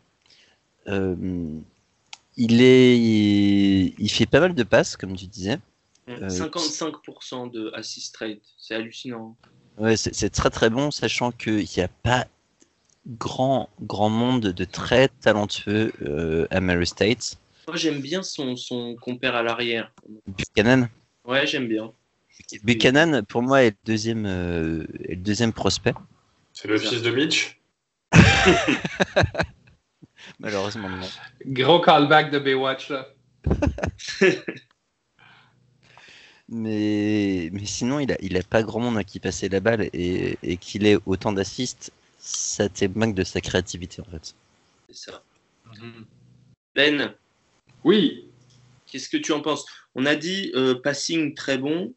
Il, 2.40 2.62
est, 2.62 2.96
il 2.96 4.10
fait 4.10 4.24
pas 4.24 4.40
mal 4.40 4.54
de 4.54 4.62
passes, 4.62 4.96
comme 4.96 5.14
tu 5.14 5.26
disais. 5.26 5.58
55% 6.08 7.46
euh, 7.46 7.50
de 7.50 7.70
assist 7.74 8.16
rate, 8.16 8.38
c'est 8.58 8.74
hallucinant. 8.74 9.36
Ouais, 9.78 9.96
c'est 9.96 10.30
très 10.30 10.50
très 10.50 10.70
bon, 10.70 10.90
sachant 10.90 11.32
qu'il 11.32 11.66
n'y 11.76 11.82
a 11.82 11.88
pas 11.88 12.26
grand, 13.06 13.68
grand 13.82 14.08
monde 14.08 14.40
de 14.40 14.64
très 14.64 15.08
talentueux 15.08 15.92
euh, 16.02 16.46
à 16.50 16.60
Mary 16.60 16.86
State. 16.86 17.38
Moi 17.68 17.76
j'aime 17.76 18.00
bien 18.00 18.22
son, 18.22 18.56
son 18.56 18.96
compère 18.96 19.36
à 19.36 19.42
l'arrière. 19.42 19.92
Buchanan 20.26 20.88
Ouais, 21.24 21.46
j'aime 21.46 21.68
bien. 21.68 21.92
Buchanan, 22.64 23.22
pour 23.22 23.42
moi, 23.42 23.62
est 23.62 23.70
le 23.70 23.76
deuxième, 23.84 24.24
euh, 24.26 24.86
est 25.04 25.14
le 25.14 25.22
deuxième 25.22 25.52
prospect. 25.52 25.94
C'est 26.54 26.68
le 26.68 26.78
fils 26.78 27.02
de 27.02 27.10
Mitch? 27.10 27.60
Malheureusement, 30.38 30.88
non. 30.88 31.08
Gros 31.46 31.80
callback 31.80 32.30
de 32.30 32.38
Baywatch, 32.38 32.90
là. 32.90 33.08
Mais, 36.52 37.48
mais 37.52 37.64
sinon, 37.64 38.00
il 38.00 38.10
a, 38.10 38.16
il 38.20 38.36
a 38.36 38.42
pas 38.42 38.64
grand 38.64 38.80
monde 38.80 38.98
à 38.98 39.04
qui 39.04 39.20
passer 39.20 39.48
la 39.48 39.60
balle 39.60 39.88
et, 39.92 40.36
et 40.42 40.56
qu'il 40.56 40.84
ait 40.84 40.98
autant 41.06 41.32
d'assists, 41.32 41.92
ça 42.18 42.68
témoigne 42.68 43.14
de 43.14 43.22
sa 43.22 43.40
créativité 43.40 44.02
en 44.02 44.04
fait. 44.10 44.34
C'est 44.88 45.10
ça. 45.10 45.22
Mhm. 45.80 46.04
Ben 46.74 47.14
Oui. 47.84 48.26
Qu'est-ce 48.86 49.08
que 49.08 49.16
tu 49.16 49.30
en 49.30 49.40
penses? 49.40 49.64
On 49.94 50.06
a 50.06 50.16
dit 50.16 50.50
euh, 50.56 50.74
passing 50.74 51.34
très 51.34 51.56
bon. 51.56 51.94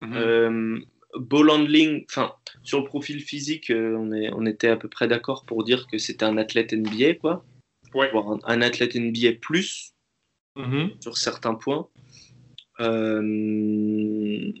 Mhm. 0.00 0.12
Euh, 0.16 0.80
ball 1.16 1.50
handling, 1.50 2.04
enfin, 2.08 2.34
sur 2.64 2.80
le 2.80 2.84
profil 2.84 3.20
physique, 3.20 3.70
euh, 3.70 3.96
on, 3.96 4.12
est, 4.12 4.32
on 4.32 4.46
était 4.46 4.68
à 4.68 4.76
peu 4.76 4.88
près 4.88 5.06
d'accord 5.06 5.44
pour 5.44 5.62
dire 5.62 5.86
que 5.86 5.98
c'était 5.98 6.24
un 6.24 6.38
athlète 6.38 6.72
NBA, 6.72 7.14
quoi. 7.20 7.44
Ouais. 7.94 8.10
un, 8.14 8.38
un, 8.44 8.62
athlète 8.62 8.94
NBA 8.94 9.38
plus 9.40 9.92
mhm. 10.56 10.92
sur 11.00 11.16
certains 11.16 11.54
points. 11.54 11.88
Euh, 12.80 14.52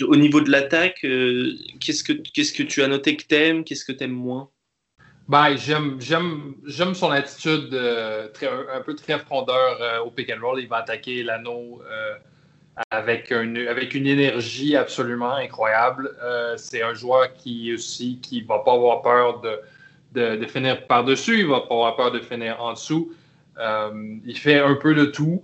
au 0.00 0.16
niveau 0.16 0.40
de 0.40 0.50
l'attaque, 0.50 1.04
euh, 1.04 1.54
qu'est-ce 1.80 2.02
que 2.02 2.12
qu'est-ce 2.12 2.52
que 2.52 2.62
tu 2.62 2.82
as 2.82 2.88
noté 2.88 3.16
que 3.16 3.24
t'aimes, 3.24 3.64
qu'est-ce 3.64 3.84
que 3.84 3.92
t'aimes 3.92 4.10
moins? 4.10 4.48
Ben, 5.28 5.56
j'aime, 5.56 6.94
son 6.94 7.10
attitude 7.10 7.72
euh, 7.72 8.28
très, 8.28 8.48
un 8.48 8.80
peu 8.80 8.94
très 8.94 9.18
frondeur 9.18 10.04
au 10.04 10.10
pick 10.10 10.30
and 10.30 10.40
roll. 10.44 10.60
Il 10.60 10.68
va 10.68 10.78
attaquer 10.78 11.22
l'anneau 11.22 11.80
avec, 12.90 13.30
un, 13.30 13.54
avec 13.66 13.94
une 13.94 14.06
énergie 14.06 14.76
absolument 14.76 15.34
incroyable. 15.34 16.10
c'est 16.56 16.82
un 16.82 16.94
joueur 16.94 17.32
qui 17.34 17.72
aussi 17.72 18.18
qui 18.20 18.42
va 18.42 18.58
pas 18.60 18.72
avoir 18.74 19.02
peur 19.02 19.40
de, 19.40 19.60
de, 20.14 20.46
finir 20.46 20.86
par-dessus, 20.86 21.40
il 21.40 21.46
va 21.46 21.60
pas 21.60 21.74
avoir 21.74 21.96
peur 21.96 22.12
de 22.12 22.20
finir 22.20 22.60
en 22.60 22.72
dessous. 22.72 23.12
il 23.58 24.36
fait 24.36 24.58
un 24.58 24.74
peu 24.74 24.94
de 24.94 25.06
tout. 25.06 25.42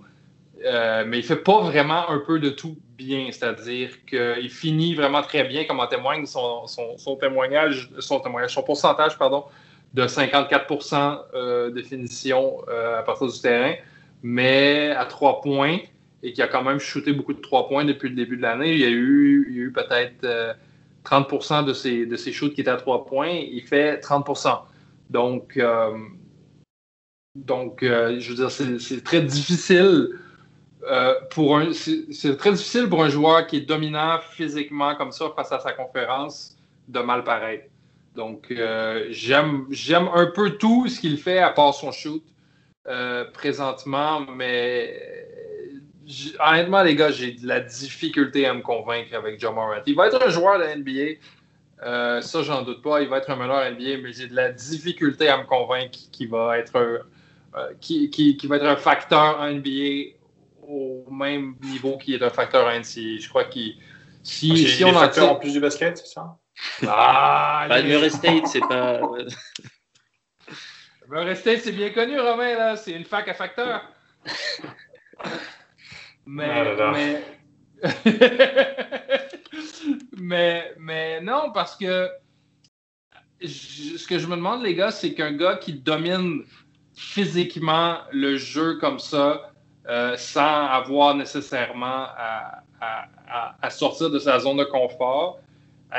Euh, 0.65 1.03
mais 1.07 1.19
il 1.19 1.23
fait 1.23 1.37
pas 1.37 1.61
vraiment 1.61 2.09
un 2.09 2.19
peu 2.19 2.39
de 2.39 2.49
tout 2.49 2.77
bien, 2.97 3.29
c'est-à-dire 3.31 3.91
qu'il 4.05 4.49
finit 4.49 4.93
vraiment 4.93 5.21
très 5.21 5.43
bien, 5.43 5.63
comme 5.65 5.79
en 5.79 5.87
témoigne 5.87 6.25
son, 6.25 6.65
témoignage, 7.19 7.89
son 7.99 8.19
témoignage, 8.19 8.53
son 8.53 8.63
pourcentage, 8.63 9.17
pardon, 9.17 9.45
de 9.93 10.03
54% 10.03 11.19
euh, 11.33 11.71
de 11.71 11.81
finition 11.81 12.57
euh, 12.67 12.99
à 12.99 13.03
partir 13.03 13.27
du 13.27 13.39
terrain, 13.39 13.75
mais 14.21 14.91
à 14.91 15.05
trois 15.05 15.39
points, 15.41 15.77
et 16.23 16.33
qui 16.33 16.41
a 16.41 16.47
quand 16.47 16.63
même 16.63 16.79
shooté 16.79 17.13
beaucoup 17.13 17.33
de 17.33 17.41
trois 17.41 17.69
points 17.69 17.85
depuis 17.85 18.09
le 18.09 18.15
début 18.15 18.35
de 18.35 18.41
l'année. 18.41 18.73
Il 18.73 18.79
y 18.79 18.85
a 18.85 18.89
eu, 18.89 19.45
eu 19.49 19.71
peut-être 19.71 20.57
30 21.03 21.65
de 21.65 21.73
ses, 21.73 22.05
de 22.05 22.15
ses 22.15 22.31
shoots 22.31 22.53
qui 22.53 22.61
étaient 22.61 22.69
à 22.69 22.77
trois 22.77 23.05
points, 23.05 23.29
il 23.29 23.61
fait 23.63 23.99
30 23.99 24.27
Donc, 25.09 25.59
donc 27.35 27.79
je 27.81 28.29
veux 28.29 28.35
dire, 28.35 28.51
c'est 28.51 29.03
très 29.03 29.21
difficile 29.21 30.09
euh, 30.83 31.13
c'est 31.73 32.37
très 32.37 32.51
difficile 32.51 32.87
pour 32.87 33.03
un 33.03 33.09
joueur 33.09 33.47
qui 33.47 33.57
est 33.57 33.61
dominant 33.61 34.19
physiquement 34.31 34.95
comme 34.95 35.11
ça 35.11 35.25
face 35.35 35.51
à 35.51 35.59
sa 35.59 35.73
conférence 35.73 36.57
de 36.87 36.99
mal 36.99 37.23
pareil. 37.23 37.61
Donc, 38.15 38.47
euh, 38.51 39.07
j'aime 39.09 40.09
un 40.13 40.25
peu 40.27 40.51
tout 40.51 40.87
ce 40.87 40.99
qu'il 40.99 41.17
fait 41.17 41.39
à 41.39 41.49
part 41.51 41.73
son 41.73 41.91
shoot 41.91 42.23
euh, 42.87 43.25
présentement, 43.31 44.21
mais 44.35 45.27
honnêtement, 46.39 46.83
les 46.83 46.95
gars, 46.95 47.11
j'ai 47.11 47.31
de 47.31 47.47
la 47.47 47.59
difficulté 47.59 48.45
à 48.45 48.53
me 48.53 48.61
convaincre 48.61 49.15
avec 49.15 49.39
John 49.39 49.55
Morant. 49.55 49.81
Il 49.85 49.95
va 49.95 50.07
être 50.07 50.25
un 50.25 50.29
joueur 50.29 50.59
de 50.59 50.65
NBA, 50.65 52.21
ça, 52.21 52.43
j'en 52.43 52.63
doute 52.63 52.81
pas. 52.81 53.01
Il 53.01 53.09
va 53.09 53.17
être 53.17 53.29
un 53.29 53.35
meneur 53.35 53.69
NBA, 53.71 53.97
mais 54.01 54.13
j'ai 54.13 54.27
de 54.27 54.35
la 54.35 54.51
difficulté 54.51 55.29
à 55.29 55.37
me 55.37 55.43
convaincre 55.43 55.97
qu'il 56.11 56.29
va 56.29 56.57
être 56.57 56.75
un, 56.75 56.99
qui, 57.79 58.09
qui, 58.09 58.37
qui, 58.37 58.47
va 58.47 58.57
être 58.57 58.65
un 58.65 58.75
facteur 58.75 59.39
en 59.39 59.51
NBA 59.51 60.15
au 60.67 61.05
même 61.09 61.55
niveau 61.61 61.97
qui 61.97 62.13
est 62.13 62.21
un 62.21 62.29
facteur 62.29 62.67
NCA. 62.67 63.19
Je 63.19 63.29
crois 63.29 63.45
qu'il. 63.45 63.75
Si, 64.23 64.51
ah, 64.51 64.69
si 64.69 64.85
on 64.85 64.95
en 64.95 65.07
tire... 65.07 65.31
en 65.31 65.35
plus 65.35 65.53
du 65.53 65.59
basket, 65.59 65.97
c'est 65.97 66.07
ça? 66.07 66.37
Ah, 66.85 67.65
bah, 67.69 67.81
Murray 67.81 68.09
State, 68.09 68.47
c'est 68.47 68.59
pas. 68.59 68.99
Murray 71.09 71.35
State, 71.35 71.61
c'est 71.63 71.71
bien 71.71 71.89
connu, 71.89 72.19
Romain, 72.19 72.55
là. 72.55 72.75
C'est 72.75 72.91
une 72.91 73.05
fac 73.05 73.27
à 73.27 73.33
facteur. 73.33 73.81
mais, 76.31 76.75
ah 76.79 76.91
mais... 76.93 77.23
mais, 80.17 80.73
mais 80.77 81.21
non, 81.21 81.51
parce 81.51 81.75
que 81.75 82.07
ce 83.41 84.07
que 84.07 84.19
je 84.19 84.27
me 84.27 84.35
demande, 84.35 84.61
les 84.61 84.75
gars, 84.75 84.91
c'est 84.91 85.15
qu'un 85.15 85.31
gars 85.31 85.55
qui 85.55 85.73
domine 85.73 86.43
physiquement 86.93 87.97
le 88.11 88.37
jeu 88.37 88.77
comme 88.77 88.99
ça, 88.99 89.53
euh, 89.87 90.15
sans 90.17 90.67
avoir 90.67 91.15
nécessairement 91.15 92.05
à, 92.15 93.69
sortir 93.71 94.11
de 94.11 94.19
sa 94.19 94.37
zone 94.39 94.57
de 94.57 94.65
confort. 94.65 95.39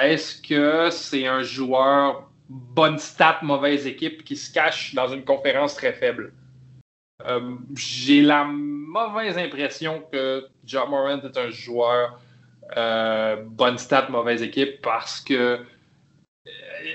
Est-ce 0.01 0.41
que 0.41 0.91
c'est 0.91 1.27
un 1.27 1.43
joueur 1.43 2.31
bonne 2.49 2.99
stat, 2.99 3.41
mauvaise 3.43 3.87
équipe 3.87 4.23
qui 4.23 4.37
se 4.37 4.53
cache 4.53 4.95
dans 4.95 5.09
une 5.09 5.25
conférence 5.25 5.75
très 5.75 5.93
faible? 5.93 6.33
Euh, 7.27 7.57
j'ai 7.75 8.23
la 8.23 8.45
mauvaise 8.91 9.39
impression 9.39 10.03
que 10.11 10.47
John 10.65 10.91
Morant 10.91 11.23
est 11.23 11.39
un 11.39 11.51
joueur 11.51 12.21
euh, 12.77 13.37
bonne 13.47 13.79
stat, 13.79 14.09
mauvaise 14.11 14.43
équipe 14.43 14.81
parce 14.83 15.21
que 15.21 15.61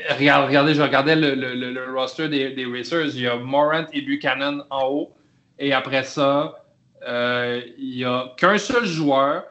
regardez, 0.10 0.74
je 0.74 0.82
regardais 0.82 1.16
le, 1.16 1.94
roster 1.94 2.28
des, 2.28 2.66
Racers. 2.66 3.16
Il 3.16 3.22
y 3.22 3.28
a 3.28 3.38
Morant 3.38 3.86
et 3.94 4.02
Buchanan 4.02 4.66
en 4.70 4.88
haut. 4.88 5.14
Et 5.58 5.74
après 5.74 6.04
ça, 6.04 6.66
euh, 7.08 7.62
il 7.78 7.96
n'y 7.96 8.04
a 8.04 8.34
qu'un 8.38 8.58
seul 8.58 8.86
joueur 8.86 9.44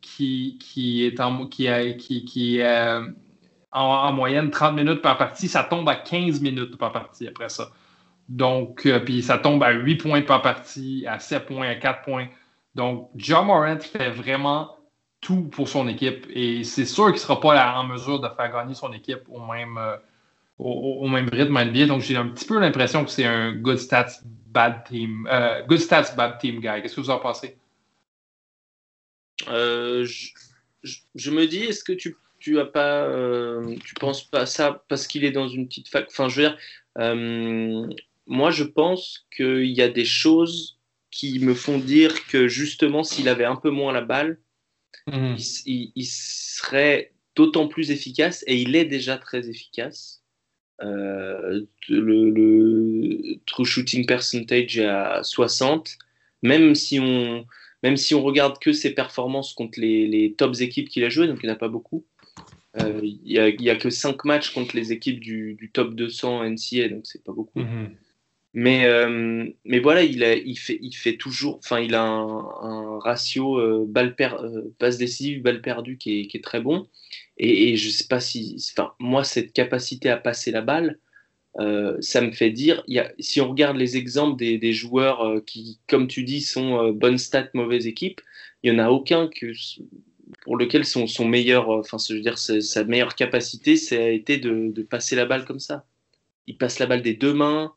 qui, 0.00 0.56
est, 1.04 1.20
euh, 1.20 3.00
en, 3.72 4.12
moyenne 4.12 4.50
30 4.50 4.74
minutes 4.76 5.02
par 5.02 5.18
partie. 5.18 5.48
Ça 5.48 5.64
tombe 5.64 5.88
à 5.88 5.96
15 5.96 6.40
minutes 6.40 6.76
par 6.78 6.92
partie 6.92 7.26
après 7.26 7.48
ça. 7.48 7.70
Donc, 8.28 8.86
euh, 8.86 9.00
puis 9.00 9.22
ça 9.22 9.38
tombe 9.38 9.62
à 9.62 9.72
8 9.72 9.96
points 9.96 10.22
par 10.22 10.42
partie, 10.42 11.04
à 11.06 11.18
7 11.18 11.46
points, 11.46 11.68
à 11.68 11.74
4 11.74 12.02
points. 12.02 12.28
Donc, 12.74 13.10
John 13.16 13.46
Morant 13.46 13.80
fait 13.80 14.10
vraiment 14.10 14.76
tout 15.20 15.44
pour 15.44 15.68
son 15.68 15.88
équipe 15.88 16.26
et 16.30 16.62
c'est 16.62 16.84
sûr 16.84 17.06
qu'il 17.06 17.14
ne 17.14 17.18
sera 17.18 17.40
pas 17.40 17.74
en 17.74 17.84
mesure 17.84 18.20
de 18.20 18.28
faire 18.28 18.52
gagner 18.52 18.74
son 18.74 18.92
équipe 18.92 19.22
au 19.28 19.40
même, 19.40 19.78
au, 20.58 21.08
même 21.08 21.28
rythme. 21.32 21.86
Donc, 21.86 22.02
j'ai 22.02 22.16
un 22.16 22.28
petit 22.28 22.46
peu 22.46 22.60
l'impression 22.60 23.04
que 23.04 23.10
c'est 23.10 23.24
un 23.24 23.52
good 23.52 23.78
stats 23.78 24.20
bad 24.48 24.84
team, 24.84 25.28
euh, 25.30 25.62
good 25.62 25.78
stats, 25.78 26.14
bad 26.16 26.38
team 26.38 26.60
guy. 26.60 26.82
Qu'est-ce 26.82 26.96
que 26.96 27.00
vous 27.00 27.10
en 27.10 27.18
pensez? 27.18 27.56
Euh, 29.48 30.04
je, 30.04 31.30
me 31.30 31.46
dis, 31.46 31.64
est-ce 31.64 31.84
que 31.84 31.92
tu, 31.92 32.16
tu 32.40 32.58
as 32.58 32.64
pas, 32.64 33.04
euh, 33.04 33.76
tu 33.84 33.94
penses 33.94 34.24
pas 34.24 34.46
ça 34.46 34.84
parce 34.88 35.06
qu'il 35.06 35.24
est 35.24 35.30
dans 35.30 35.48
une 35.48 35.68
petite 35.68 35.88
fac 35.88 36.06
Enfin, 36.08 36.28
je 36.28 36.42
veux 36.42 36.48
dire, 36.48 36.58
moi, 38.28 38.50
je 38.50 38.64
pense 38.64 39.26
qu'il 39.34 39.70
y 39.70 39.80
a 39.80 39.88
des 39.88 40.04
choses 40.04 40.78
qui 41.10 41.38
me 41.40 41.54
font 41.54 41.78
dire 41.78 42.26
que 42.26 42.46
justement, 42.46 43.02
s'il 43.02 43.28
avait 43.28 43.46
un 43.46 43.56
peu 43.56 43.70
moins 43.70 43.92
la 43.92 44.02
balle, 44.02 44.38
mhm. 45.06 45.36
il, 45.66 46.06
serait 46.06 47.12
d'autant 47.34 47.66
plus 47.66 47.90
efficace 47.90 48.44
et 48.46 48.60
il 48.60 48.76
est 48.76 48.84
déjà 48.84 49.16
très 49.16 49.48
efficace. 49.48 50.22
Euh, 50.82 51.62
le, 51.88 53.38
true 53.46 53.64
shooting 53.64 54.06
percentage 54.06 54.78
est 54.78 54.84
à 54.84 55.22
60. 55.22 55.96
même 56.42 56.74
si 56.74 57.00
on, 57.00 57.46
même 57.82 57.96
si 57.96 58.14
on 58.14 58.22
regarde 58.22 58.58
que 58.58 58.72
ses 58.72 58.94
performances 58.94 59.54
contre 59.54 59.80
les, 59.80 60.06
les 60.06 60.34
tops 60.34 60.60
équipes 60.60 60.88
qu'il 60.88 61.02
a 61.04 61.08
jouées, 61.08 61.26
donc 61.26 61.38
il 61.42 61.46
n'y 61.46 61.52
en 61.52 61.54
a 61.54 61.58
pas 61.58 61.68
beaucoup. 61.68 62.04
Euh, 62.80 63.00
il 63.02 63.22
n'y 63.24 63.38
a, 63.38 63.72
a, 63.72 63.76
que 63.76 63.88
5 63.88 64.24
matchs 64.24 64.50
contre 64.50 64.76
les 64.76 64.92
équipes 64.92 65.20
du, 65.20 65.54
du 65.54 65.70
top 65.70 65.94
200 65.94 66.44
NCA, 66.50 66.88
donc 66.88 67.06
c'est 67.06 67.24
pas 67.24 67.32
beaucoup. 67.32 67.60
Mhm. 67.60 67.96
Mais, 68.54 68.86
euh, 68.86 69.46
mais 69.64 69.78
voilà, 69.78 70.02
il, 70.02 70.24
a, 70.24 70.34
il, 70.34 70.56
fait, 70.58 70.78
il 70.80 70.94
fait 70.94 71.16
toujours, 71.16 71.58
enfin, 71.58 71.80
il 71.80 71.94
a 71.94 72.02
un, 72.02 72.98
ratio 73.00 73.58
euh, 73.58 73.84
balle 73.86 74.14
per, 74.14 74.34
euh, 74.40 74.74
passe 74.78 74.98
décisive, 74.98 75.42
balle 75.42 75.60
perdue 75.60 75.98
qui 75.98 76.20
est, 76.20 76.26
qui 76.26 76.38
est 76.38 76.42
très 76.42 76.60
bon. 76.60 76.88
Et, 77.36 77.70
et 77.70 77.76
je 77.76 77.90
sais 77.90 78.06
pas 78.08 78.20
si, 78.20 78.56
enfin, 78.72 78.92
moi, 78.98 79.22
cette 79.24 79.52
capacité 79.52 80.10
à 80.10 80.16
passer 80.16 80.50
la 80.50 80.62
balle, 80.62 80.98
ça 82.00 82.20
me 82.20 82.30
fait 82.30 82.50
dire, 82.50 82.84
y 82.86 83.00
a, 83.00 83.12
si 83.18 83.40
on 83.40 83.48
regarde 83.50 83.76
les 83.76 83.96
exemples 83.96 84.38
des, 84.38 84.58
des 84.58 84.72
joueurs 84.72 85.42
qui, 85.44 85.80
comme 85.88 86.06
tu 86.06 86.22
dis, 86.22 86.40
sont 86.40 86.90
bonnes 86.92 87.18
stats, 87.18 87.50
mauvaise 87.52 87.86
équipe, 87.88 88.20
il 88.62 88.72
n'y 88.72 88.80
en 88.80 88.84
a 88.84 88.90
aucun 88.90 89.28
que, 89.28 89.52
pour 90.42 90.56
lequel 90.56 90.84
son, 90.84 91.08
son 91.08 91.26
meilleur, 91.26 91.68
enfin, 91.70 91.96
je 91.98 92.14
veux 92.14 92.20
dire, 92.20 92.38
sa, 92.38 92.60
sa 92.60 92.84
meilleure 92.84 93.16
capacité, 93.16 93.76
ça 93.76 93.96
a 93.96 94.08
été 94.08 94.38
de, 94.38 94.70
de, 94.72 94.82
passer 94.82 95.16
la 95.16 95.26
balle 95.26 95.44
comme 95.44 95.58
ça. 95.58 95.84
Il 96.46 96.56
passe 96.58 96.78
la 96.78 96.86
balle 96.86 97.02
des 97.02 97.14
deux 97.14 97.34
mains, 97.34 97.74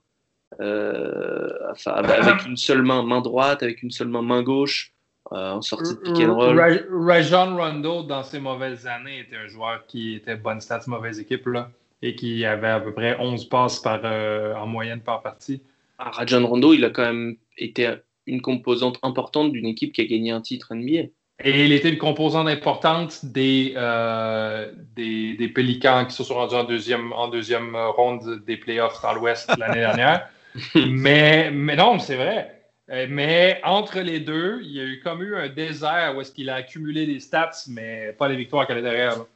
enfin, 0.60 1.92
avec 1.92 2.46
une 2.46 2.58
seule 2.58 2.82
main, 2.82 3.04
main 3.04 3.22
droite, 3.22 3.64
avec 3.64 3.84
une 3.84 3.92
seule 3.92 4.10
main, 4.10 4.22
main 4.22 4.44
gauche. 4.44 4.94
en 5.30 5.62
sortie 5.62 5.96
de 5.96 6.00
pick 6.00 6.20
and 6.20 6.34
roll. 6.34 6.60
Rajon 6.92 7.56
Rondo, 7.56 8.04
dans 8.04 8.24
ses 8.24 8.40
mauvaises 8.40 8.88
années, 8.88 9.20
était 9.20 9.38
un 9.38 9.48
joueur 9.48 9.86
qui 9.88 10.16
était 10.16 10.36
bonne 10.36 10.62
stats, 10.62 10.84
mauvaise 10.88 11.20
équipe. 11.20 11.46
Là 11.48 11.70
et 12.02 12.16
qui 12.16 12.46
avait 12.46 12.70
à 12.70 12.80
peu 12.80 12.94
près 12.94 13.18
11 13.20 13.46
passes 13.46 13.80
par, 13.80 14.02
euh, 14.04 14.56
en 14.56 14.66
moyenne 14.66 15.02
par 15.02 15.22
partie. 15.22 15.62
Ah, 16.00 16.10
Rajon 16.12 16.46
Rondo, 16.46 16.74
il 16.74 16.84
a 16.84 16.90
quand 16.90 17.04
même 17.04 17.38
été 17.58 17.94
une 18.26 18.42
composante 18.42 18.98
importante 19.04 19.52
d'une 19.52 19.68
équipe 19.68 19.94
qui 19.94 20.02
a 20.02 20.06
gagné 20.06 20.32
un 20.32 20.42
titre 20.42 20.74
NBA. 20.74 21.10
Et 21.44 21.66
il 21.66 21.72
était 21.72 21.90
une 21.90 21.98
composante 21.98 22.48
importante 22.48 23.26
des, 23.26 23.74
euh, 23.76 24.72
des, 24.96 25.34
des, 25.34 25.48
Pélicans 25.48 26.06
qui 26.06 26.16
se 26.16 26.24
sont 26.24 26.36
rendus 26.36 26.56
en 26.56 26.64
deuxième, 26.66 27.14
en 27.14 27.30
deuxième 27.30 27.76
ronde 27.76 28.44
des 28.46 28.58
playoffs 28.58 29.02
dans 29.02 29.14
l'Ouest 29.14 29.52
l'année 29.58 29.80
dernière. 29.80 30.30
mais, 30.76 31.52
mais 31.52 31.76
non, 31.76 32.00
c'est 32.00 32.16
vrai. 32.16 32.58
Euh, 32.90 33.08
mais 33.10 33.62
entre 33.64 34.00
les 34.02 34.20
deux, 34.20 34.60
il 34.64 34.72
y 34.72 34.80
a 34.80 34.84
eu 34.84 35.00
comme 35.02 35.24
eu 35.24 35.36
un 35.36 35.48
désert 35.48 36.14
où 36.16 36.22
est-ce 36.22 36.32
qu'il 36.32 36.50
a 36.50 36.56
accumulé 36.56 37.06
des 37.06 37.20
stats, 37.20 37.52
mais 37.68 38.14
pas 38.14 38.28
les 38.28 38.36
victoires 38.36 38.68
qu'elle 38.68 38.80
est 38.80 38.84
derrière. 38.84 39.18
Là. 39.18 39.28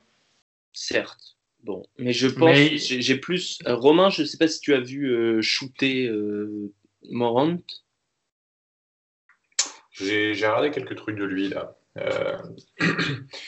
Certes. 0.73 1.35
Bon, 1.65 1.83
mais 1.97 2.13
je 2.13 2.27
pense, 2.27 2.55
mais... 2.55 2.77
j'ai 2.77 3.17
plus. 3.17 3.57
Euh, 3.65 3.75
Romain, 3.75 4.11
je 4.11 4.21
ne 4.21 4.27
sais 4.27 4.37
pas 4.37 4.47
si 4.47 4.59
tu 4.59 4.75
as 4.75 4.79
vu 4.79 5.09
euh, 5.09 5.41
shooter 5.41 6.07
euh, 6.07 6.71
Morant. 7.09 7.57
J'ai 9.91 10.33
regardé 10.33 10.69
quelques 10.69 10.95
trucs 10.95 11.17
de 11.17 11.23
lui 11.23 11.49
là. 11.49 11.75
Euh... 11.97 12.37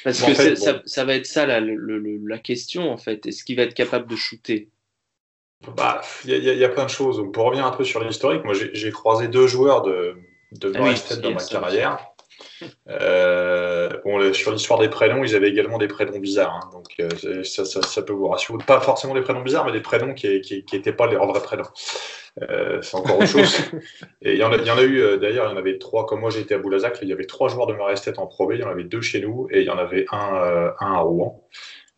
Parce 0.04 0.24
que 0.24 0.34
fait, 0.34 0.52
bon... 0.52 0.56
ça, 0.56 0.82
ça, 0.86 1.06
va 1.06 1.14
être 1.14 1.28
ça 1.28 1.46
la, 1.46 1.60
le, 1.60 2.00
la 2.26 2.40
question 2.40 2.90
en 2.92 2.98
fait. 2.98 3.26
Est-ce 3.28 3.44
qu'il 3.44 3.58
va 3.58 3.64
être 3.64 3.76
capable 3.76 4.10
de 4.10 4.16
shooter? 4.16 4.70
Il 5.64 5.74
bah, 5.74 6.02
y, 6.26 6.34
y, 6.34 6.56
y, 6.56 6.64
a 6.64 6.70
plein 6.70 6.86
de 6.86 6.90
choses. 6.90 7.24
Pour 7.34 7.46
revenir 7.46 7.66
un 7.66 7.72
peu 7.72 7.84
sur 7.84 8.04
l'historique, 8.04 8.44
moi 8.44 8.54
j'ai 8.54 8.92
croisé 8.92 9.28
deux 9.28 9.48
joueurs 9.48 9.82
de, 9.82 10.16
de 10.52 10.72
ah 10.76 10.82
oui, 10.84 10.96
dans 11.22 11.32
ma 11.32 11.44
carrière. 11.44 12.00
Euh, 12.88 13.90
bon, 14.04 14.34
sur 14.34 14.52
l'histoire 14.52 14.80
des 14.80 14.90
prénoms, 14.90 15.24
ils 15.24 15.36
avaient 15.36 15.50
également 15.50 15.78
des 15.78 15.88
prénoms 15.88 16.20
bizarres. 16.20 16.60
Hein, 16.64 16.70
donc 16.72 16.86
euh, 17.00 17.44
ça, 17.44 17.66
ça, 17.66 17.82
ça, 17.82 18.02
peut 18.02 18.14
vous 18.14 18.28
rassurer. 18.28 18.58
Pas 18.66 18.80
forcément 18.80 19.14
des 19.14 19.22
prénoms 19.22 19.42
bizarres, 19.42 19.66
mais 19.66 19.72
des 19.72 19.82
prénoms 19.82 20.14
qui 20.14 20.28
n'étaient 20.72 20.94
pas 20.94 21.08
leurs 21.08 21.28
vrais 21.28 21.42
prénoms. 21.42 21.68
Euh, 22.42 22.82
c'est 22.82 22.96
encore 22.96 23.18
autre 23.18 23.28
chose. 23.28 23.58
Et 24.22 24.34
il 24.34 24.38
y, 24.38 24.44
en 24.44 24.52
a, 24.52 24.58
il 24.58 24.66
y 24.66 24.72
en 24.72 24.78
a 24.78 24.84
eu, 24.84 25.18
d'ailleurs, 25.18 25.48
il 25.48 25.52
y 25.52 25.54
en 25.54 25.58
avait 25.58 25.80
trois. 25.80 26.06
Comme 26.06 26.20
moi, 26.20 26.30
j'étais 26.30 26.54
à 26.54 26.60
Boulazac, 26.60 27.00
il 27.02 27.08
y 27.08 27.14
avait 27.14 27.26
trois 27.26 27.50
joueurs 27.50 27.68
de 27.68 27.74
Marestet 27.74 28.20
en 28.20 28.28
Pro 28.28 28.48
B. 28.48 28.54
Il 28.54 28.60
y 28.60 28.64
en 28.64 28.70
avait 28.70 28.84
deux 28.84 29.02
chez 29.02 29.22
nous 29.22 29.48
et 29.52 29.62
il 29.62 29.66
y 29.66 29.70
en 29.70 29.78
avait 29.78 30.06
un, 30.12 30.74
un 30.80 30.94
à 30.94 31.00
Rouen. 31.00 31.44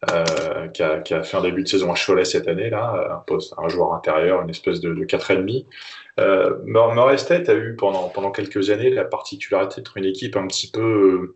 Euh, 0.09 0.69
qui, 0.69 0.81
a, 0.81 0.99
qui, 0.99 1.13
a, 1.13 1.23
fait 1.23 1.35
un 1.35 1.41
début 1.41 1.63
de 1.63 1.67
saison 1.67 1.91
à 1.91 1.95
Cholet 1.95 2.23
cette 2.23 2.47
année, 2.47 2.69
là, 2.69 3.15
un, 3.15 3.17
poste, 3.17 3.53
un 3.57 3.67
joueur 3.67 3.93
intérieur, 3.93 4.41
une 4.41 4.49
espèce 4.49 4.79
de, 4.79 4.93
de 4.93 5.03
4,5. 5.03 5.65
Euh, 6.21 6.55
Murray 6.63 7.17
State 7.17 7.49
a 7.49 7.53
eu 7.53 7.75
pendant, 7.75 8.07
pendant 8.07 8.31
quelques 8.31 8.69
années 8.69 8.91
la 8.91 9.03
particularité 9.03 9.81
d'être 9.81 9.97
une 9.97 10.05
équipe 10.05 10.37
un 10.37 10.47
petit 10.47 10.71
peu 10.71 10.81
euh, 10.81 11.35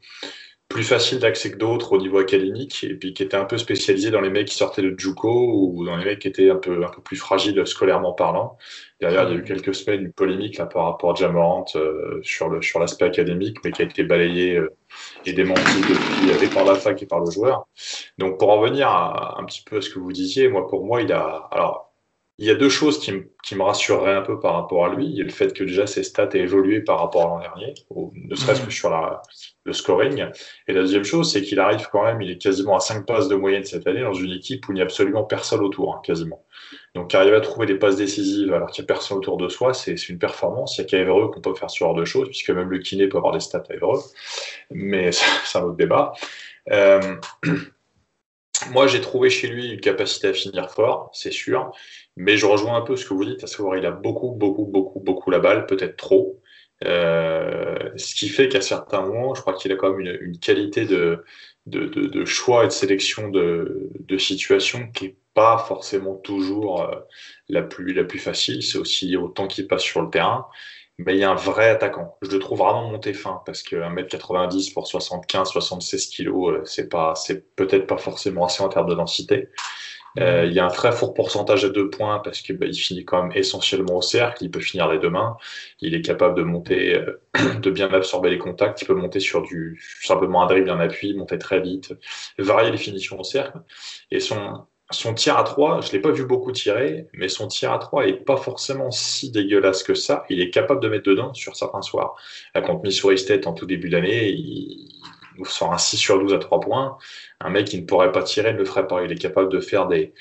plus 0.70 0.84
facile 0.86 1.20
d'accès 1.20 1.52
que 1.52 1.58
d'autres 1.58 1.92
au 1.92 1.98
niveau 1.98 2.20
académique 2.20 2.86
et 2.86 2.94
puis 2.96 3.14
qui 3.14 3.24
était 3.24 3.36
un 3.36 3.44
peu 3.44 3.58
spécialisée 3.58 4.12
dans 4.12 4.22
les 4.22 4.30
mecs 4.30 4.48
qui 4.48 4.56
sortaient 4.56 4.82
de 4.82 4.98
Juco 4.98 5.52
ou 5.54 5.86
dans 5.86 5.98
les 5.98 6.06
mecs 6.06 6.20
qui 6.20 6.30
étaient 6.30 6.50
un 6.50 6.56
peu, 6.56 6.86
un 6.86 6.90
peu 6.90 7.02
plus 7.02 7.18
fragiles 7.18 7.68
scolairement 7.68 8.14
parlant. 8.14 8.58
Derrière, 9.04 9.28
il 9.28 9.34
y 9.34 9.36
a 9.36 9.40
eu 9.40 9.44
quelques 9.44 9.76
semaines 9.76 10.06
une 10.06 10.14
polémique 10.14 10.58
là, 10.58 10.66
par 10.66 10.86
rapport 10.86 11.12
à 11.12 11.16
Jamorant 11.16 11.66
euh, 11.76 12.22
sur 12.24 12.48
le 12.48 12.62
sur 12.62 12.80
l'aspect 12.80 13.04
académique, 13.04 13.58
mais 13.66 13.74
qui 13.74 13.82
a 13.82 13.86
été 13.86 14.02
balayée 14.06 14.56
euh, 14.56 14.74
et 15.26 15.34
démentie 15.34 15.82
depuis 15.82 16.46
et 16.46 16.48
par 16.48 16.64
la 16.64 16.76
fac 16.76 17.04
et 17.04 17.06
par 17.06 17.20
le 17.20 17.30
joueur. 17.30 17.68
Donc 18.18 18.40
pour 18.40 18.50
en 18.50 18.62
venir 18.62 18.88
à, 18.88 19.42
un 19.42 19.44
petit 19.44 19.62
peu 19.62 19.78
à 19.78 19.82
ce 19.82 19.90
que 19.90 20.00
vous 20.00 20.14
disiez, 20.14 20.48
moi 20.48 20.70
pour 20.70 20.86
moi 20.86 21.02
il 21.02 21.12
a 21.12 21.50
alors 21.52 21.93
il 22.40 22.48
y 22.48 22.50
a 22.50 22.56
deux 22.56 22.70
choses 22.70 23.00
qui, 23.00 23.14
qui, 23.44 23.56
me 23.56 23.62
rassureraient 23.62 24.16
un 24.16 24.22
peu 24.22 24.40
par 24.40 24.54
rapport 24.54 24.86
à 24.86 24.96
lui. 24.96 25.06
Il 25.06 25.16
y 25.16 25.22
a 25.22 25.24
le 25.24 25.30
fait 25.30 25.54
que 25.54 25.64
déjà 25.64 25.86
ses 25.86 26.04
stats 26.04 26.30
aient 26.34 26.40
évolué 26.40 26.82
par 26.82 27.00
rapport 27.00 27.22
à 27.22 27.28
l'an 27.28 27.40
dernier, 27.40 27.76
ou 27.92 28.12
ne 28.16 28.36
serait-ce 28.36 28.62
que 28.62 28.72
sur 28.72 28.90
la, 28.90 29.22
le 29.66 29.74
scoring. 29.74 30.26
Et 30.68 30.74
la 30.74 30.82
deuxième 30.82 31.04
chose, 31.04 31.32
c'est 31.32 31.44
qu'il 31.44 31.60
arrive 31.60 31.88
quand 31.92 32.04
même, 32.04 32.22
il 32.22 32.32
est 32.32 32.42
quasiment 32.42 32.76
à 32.76 32.80
5 32.80 33.06
passes 33.06 33.28
de 33.28 33.36
moyenne 33.36 33.64
cette 33.64 33.86
année 33.86 34.02
dans 34.02 34.14
une 34.14 34.32
équipe 34.32 34.68
où 34.68 34.72
il 34.72 34.76
n'y 34.76 34.82
a 34.82 34.84
absolument 34.84 35.24
personne 35.24 35.62
autour, 35.62 35.96
hein, 35.96 36.02
quasiment. 36.04 36.44
Donc 36.96 37.14
arriver 37.14 37.36
à 37.36 37.42
trouver 37.42 37.68
des 37.68 37.76
passes 37.76 37.98
décisives 37.98 38.54
alors 38.54 38.70
qu'il 38.72 38.84
n'y 38.84 38.88
a 38.88 38.94
personne 38.94 39.18
autour 39.18 39.38
de 39.38 39.48
soi, 39.48 39.74
c'est 39.74 39.94
une 40.10 40.18
performance. 40.18 40.78
Il 40.78 40.82
n'y 40.82 40.88
a 41.02 41.06
qu'à 41.06 41.06
qu'on 41.06 41.42
peut 41.42 41.56
faire 41.56 41.70
ce 41.70 41.78
genre 41.78 41.96
de 41.96 42.06
choses, 42.06 42.30
puisque 42.30 42.50
même 42.50 42.70
le 42.70 42.80
kiné 42.80 43.08
peut 43.08 43.18
avoir 43.18 43.34
des 43.34 43.40
stats 43.40 43.64
à 43.70 43.74
Evreux. 43.74 44.02
Mais 44.72 45.12
c'est 45.12 45.60
un 45.60 45.64
autre 45.64 45.78
débat. 45.78 46.14
Euh, 46.72 47.16
moi, 48.72 48.88
j'ai 48.88 49.02
trouvé 49.02 49.30
chez 49.30 49.48
lui 49.48 49.72
une 49.72 49.80
capacité 49.80 50.28
à 50.28 50.34
finir 50.34 50.72
fort, 50.72 51.10
c'est 51.14 51.32
sûr. 51.32 51.72
Mais 52.16 52.38
je 52.38 52.46
rejoins 52.46 52.76
un 52.76 52.82
peu 52.82 52.96
ce 52.96 53.06
que 53.06 53.14
vous 53.14 53.26
dites, 53.26 53.44
à 53.44 53.48
savoir 53.48 53.78
il 53.78 53.86
a 53.86 53.92
beaucoup, 53.92 54.32
beaucoup, 54.32 54.66
beaucoup, 54.66 55.00
beaucoup 55.00 55.32
la 55.32 55.40
balle, 55.40 55.66
peut-être 55.66 55.98
trop. 55.98 56.40
Euh, 56.86 57.92
ce 57.96 58.14
qui 58.16 58.30
fait 58.30 58.50
qu'à 58.50 58.62
certains 58.62 59.02
moments, 59.02 59.36
je 59.36 59.42
crois 59.42 59.54
qu'il 59.54 59.72
a 59.72 59.76
quand 59.76 59.92
même 59.92 60.00
une, 60.02 60.18
une 60.22 60.40
qualité 60.40 60.86
de, 60.86 61.24
de, 61.66 61.86
de, 61.86 62.08
de, 62.08 62.26
choix 62.26 62.66
et 62.66 62.68
de 62.68 62.72
sélection 62.74 63.30
de, 63.30 63.90
de 64.00 64.18
situations 64.18 64.90
qui 64.92 65.06
est 65.06 65.16
pas 65.34 65.58
forcément 65.58 66.16
toujours 66.16 66.82
euh, 66.82 67.00
la, 67.50 67.64
plus, 67.64 67.94
la 67.94 68.04
plus 68.04 68.20
facile. 68.20 68.64
C'est 68.64 68.78
aussi 68.78 69.16
au 69.18 69.30
temps 69.30 69.48
qu'il 69.48 69.68
passe 69.68 69.84
sur 69.84 70.02
le 70.02 70.10
terrain. 70.10 70.48
Mais 71.00 71.16
il 71.16 71.20
y 71.20 71.24
a 71.24 71.32
un 71.32 71.36
vrai 71.36 71.70
attaquant. 71.70 72.18
Je 72.22 72.30
le 72.30 72.40
trouve 72.40 72.60
vraiment 72.60 72.88
monté 72.90 73.14
fin 73.14 73.42
parce 73.46 73.64
que 73.64 73.76
1m90 73.78 74.74
pour 74.74 74.88
75, 74.88 75.50
76 75.50 76.10
kg, 76.10 76.62
c'est 76.66 76.88
pas, 76.88 77.16
c'est 77.16 77.56
peut-être 77.56 77.88
pas 77.88 77.98
forcément 77.98 78.46
assez 78.46 78.62
en 78.62 78.70
termes 78.70 78.90
de 78.90 78.96
densité. 78.96 79.50
Euh, 80.20 80.46
il 80.46 80.54
y 80.54 80.60
a 80.60 80.66
un 80.66 80.70
très 80.70 80.92
fort 80.92 81.14
pourcentage 81.14 81.66
à 81.66 81.70
deux 81.70 81.90
points 81.90 82.20
parce 82.20 82.42
qu'il 82.42 82.58
bah, 82.58 82.72
finit 82.72 83.06
quand 83.06 83.24
même 83.24 83.32
essentiellement 83.36 83.98
au 83.98 84.02
cercle. 84.02 84.44
Il 84.44 84.52
peut 84.52 84.60
finir 84.60 84.88
les 84.90 85.00
deux 85.00 85.10
mains. 85.10 85.38
Il 85.80 85.96
est 85.96 86.02
capable 86.02 86.36
de 86.36 86.44
monter, 86.44 86.96
euh, 86.96 87.22
de 87.60 87.72
bien 87.72 87.92
absorber 87.94 88.30
les 88.30 88.38
contacts. 88.38 88.82
Il 88.82 88.86
peut 88.86 88.96
monter 88.96 89.20
sur 89.20 89.42
du 89.42 89.82
simplement 90.02 90.44
un 90.44 90.48
dribble, 90.48 90.70
un 90.70 90.80
appui, 90.80 91.14
monter 91.14 91.38
très 91.38 91.62
vite, 91.62 91.94
varier 92.38 92.72
les 92.72 92.78
finitions 92.78 93.20
au 93.20 93.24
cercle. 93.24 93.60
Et 94.12 94.20
son 94.20 94.66
son 94.92 95.14
tir 95.14 95.38
à 95.38 95.44
3, 95.44 95.82
je 95.82 95.88
ne 95.88 95.92
l'ai 95.94 96.00
pas 96.00 96.12
vu 96.12 96.26
beaucoup 96.26 96.52
tirer, 96.52 97.08
mais 97.14 97.30
son 97.30 97.48
tir 97.48 97.72
à 97.72 97.80
3 97.80 98.06
n'est 98.06 98.14
pas 98.14 98.38
forcément 98.38 98.92
si 98.92 99.32
dégueulasse 99.32 99.84
que 99.84 99.96
ça. 99.96 100.26
Il 100.30 100.42
est 100.42 100.50
capable 100.50 100.82
de 100.82 100.88
mettre 100.88 101.10
dedans 101.10 101.34
sur 101.34 101.56
certains 101.56 101.82
soirs. 101.82 102.16
Là, 102.54 102.62
contre 102.62 102.84
Missouri 102.84 103.18
State 103.18 103.48
en 103.48 103.54
tout 103.54 103.66
début 103.66 103.90
d'année, 103.90 104.30
il 104.30 104.90
nous 105.38 105.46
sort 105.46 105.74
un 105.74 105.78
6 105.78 105.98
sur 105.98 106.20
12 106.20 106.34
à 106.34 106.38
3 106.38 106.60
points. 106.60 106.98
Un 107.44 107.50
mec 107.50 107.68
qui 107.68 107.80
ne 107.82 107.86
pourrait 107.86 108.12
pas 108.12 108.24
tirer 108.24 108.54
ne 108.54 108.58
le 108.58 108.66
ferait 108.66 108.88
pas. 108.88 109.04
Il 109.04 109.12
est 109.12 109.16
capable 109.16 109.50
de 109.50 109.60
faire 109.60 109.88
des, 109.88 110.14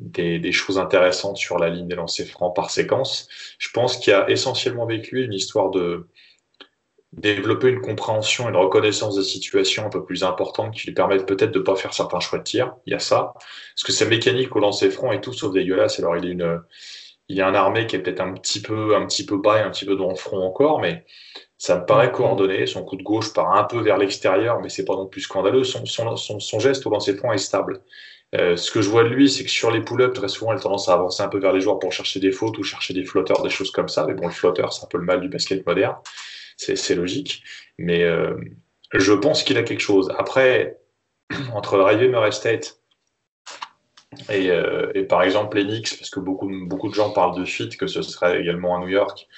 des, 0.00 0.52
choses 0.52 0.78
intéressantes 0.78 1.36
sur 1.36 1.58
la 1.58 1.68
ligne 1.68 1.88
des 1.88 1.94
lancers 1.94 2.26
francs 2.26 2.54
par 2.54 2.70
séquence. 2.70 3.28
Je 3.58 3.68
pense 3.70 3.96
qu'il 3.98 4.12
y 4.12 4.14
a 4.14 4.28
essentiellement 4.30 4.86
lui 4.86 5.24
une 5.24 5.32
histoire 5.32 5.70
de 5.70 6.08
développer 7.12 7.68
une 7.68 7.80
compréhension 7.80 8.46
et 8.46 8.50
une 8.50 8.56
reconnaissance 8.56 9.16
des 9.16 9.22
situations 9.22 9.86
un 9.86 9.90
peu 9.90 10.04
plus 10.04 10.24
importantes 10.24 10.74
qui 10.74 10.88
lui 10.88 10.94
permettent 10.94 11.26
peut-être 11.26 11.52
de 11.52 11.60
ne 11.60 11.64
pas 11.64 11.76
faire 11.76 11.94
certains 11.94 12.18
choix 12.18 12.40
de 12.40 12.44
tir. 12.44 12.74
Il 12.86 12.92
y 12.92 12.96
a 12.96 12.98
ça. 12.98 13.34
Parce 13.34 13.84
que 13.84 13.92
sa 13.92 14.04
mécanique 14.06 14.54
au 14.56 14.58
lancer 14.58 14.90
franc 14.90 15.12
est 15.12 15.20
tout 15.20 15.32
sauf 15.32 15.52
dégueulasse. 15.52 16.00
Alors 16.00 16.16
il 16.16 16.26
est 16.26 16.32
une, 16.32 16.60
il 17.28 17.36
y 17.36 17.40
a 17.40 17.46
un 17.46 17.54
armée 17.54 17.86
qui 17.86 17.96
est 17.96 18.00
peut-être 18.00 18.20
un 18.20 18.34
petit 18.34 18.60
peu, 18.60 18.96
un 18.96 19.06
petit 19.06 19.24
peu 19.24 19.38
bas 19.38 19.58
et 19.58 19.62
un 19.62 19.70
petit 19.70 19.86
peu 19.86 19.96
dans 19.96 20.08
le 20.08 20.16
front 20.16 20.42
encore, 20.42 20.80
mais 20.80 21.06
ça 21.64 21.78
me 21.78 21.86
paraît 21.86 22.12
coordonné. 22.12 22.66
Son 22.66 22.84
coup 22.84 22.96
de 22.96 23.02
gauche 23.02 23.32
part 23.32 23.56
un 23.56 23.64
peu 23.64 23.80
vers 23.80 23.96
l'extérieur, 23.96 24.60
mais 24.60 24.68
c'est 24.68 24.84
pas 24.84 24.96
non 24.96 25.06
plus 25.06 25.22
scandaleux. 25.22 25.64
Son, 25.64 25.86
son, 25.86 26.14
son, 26.14 26.38
son 26.38 26.58
geste 26.58 26.84
au 26.84 26.90
lancer 26.90 27.16
franc 27.16 27.32
est 27.32 27.38
stable. 27.38 27.80
Euh, 28.34 28.54
ce 28.58 28.70
que 28.70 28.82
je 28.82 28.90
vois 28.90 29.02
de 29.02 29.08
lui, 29.08 29.30
c'est 29.30 29.44
que 29.44 29.50
sur 29.50 29.70
les 29.70 29.80
pull-ups, 29.80 30.12
très 30.12 30.28
souvent, 30.28 30.52
il 30.52 30.58
a 30.58 30.60
tendance 30.60 30.90
à 30.90 30.92
avancer 30.92 31.22
un 31.22 31.28
peu 31.28 31.38
vers 31.38 31.54
les 31.54 31.62
joueurs 31.62 31.78
pour 31.78 31.90
chercher 31.90 32.20
des 32.20 32.32
fautes 32.32 32.58
ou 32.58 32.62
chercher 32.62 32.92
des 32.92 33.06
flotteurs, 33.06 33.42
des 33.42 33.48
choses 33.48 33.70
comme 33.70 33.88
ça. 33.88 34.04
Mais 34.06 34.12
bon, 34.12 34.26
le 34.26 34.32
flotteur, 34.34 34.74
c'est 34.74 34.84
un 34.84 34.88
peu 34.88 34.98
le 34.98 35.04
mal 35.04 35.22
du 35.22 35.30
basket 35.30 35.66
moderne. 35.66 35.96
C'est 36.58 36.94
logique. 36.96 37.42
Mais 37.78 38.02
euh, 38.02 38.36
je 38.92 39.14
pense 39.14 39.42
qu'il 39.42 39.56
a 39.56 39.62
quelque 39.62 39.80
chose. 39.80 40.12
Après, 40.18 40.78
entre 41.54 41.78
Riley 41.78 42.08
Murray 42.08 42.32
State 42.32 42.78
et, 44.28 44.50
euh, 44.50 44.92
et, 44.94 45.04
par 45.04 45.22
exemple 45.22 45.56
les 45.56 45.64
Knicks, 45.64 45.96
parce 45.98 46.10
que 46.10 46.20
beaucoup, 46.20 46.50
beaucoup 46.66 46.90
de 46.90 46.94
gens 46.94 47.10
parlent 47.10 47.38
de 47.38 47.46
fit, 47.46 47.70
que 47.70 47.86
ce 47.86 48.02
serait 48.02 48.38
également 48.38 48.76
à 48.76 48.80
New 48.80 48.88
York, 48.88 49.28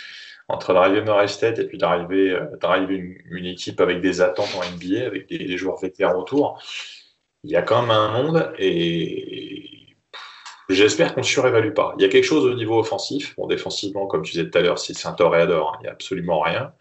entre 0.49 0.73
d'arriver 0.73 1.03
Norris 1.03 1.31
State 1.31 1.59
et 1.59 1.67
puis 1.67 1.79
d'arriver 1.79 2.31
euh, 2.31 2.87
une, 2.89 3.17
une, 3.31 3.47
équipe 3.47 3.81
avec 3.81 4.01
des 4.01 4.21
attentes 4.21 4.55
en 4.55 4.61
NBA, 4.61 5.07
avec 5.07 5.29
des, 5.29 5.57
joueurs 5.57 5.79
vétérans 5.79 6.21
autour, 6.21 6.63
il 7.43 7.51
y 7.51 7.57
a 7.57 7.63
quand 7.63 7.83
même 7.83 7.91
un 7.91 8.23
monde 8.23 8.53
et 8.59 9.97
j'espère 10.69 11.15
qu'on 11.15 11.21
ne 11.21 11.27
surévalue 11.27 11.73
pas. 11.73 11.95
Il 11.99 12.03
y 12.03 12.05
a 12.05 12.09
quelque 12.09 12.25
chose 12.25 12.45
au 12.45 12.55
niveau 12.55 12.79
offensif. 12.79 13.35
Bon, 13.37 13.47
défensivement, 13.47 14.07
comme 14.07 14.23
tu 14.23 14.33
disais 14.33 14.49
tout 14.49 14.59
à 14.59 14.63
l'heure, 14.63 14.79
c'est 14.79 15.07
un 15.07 15.13
toréador, 15.13 15.73
hein, 15.73 15.79
il 15.81 15.83
n'y 15.85 15.89
a 15.89 15.93
absolument 15.93 16.41
rien. 16.41 16.73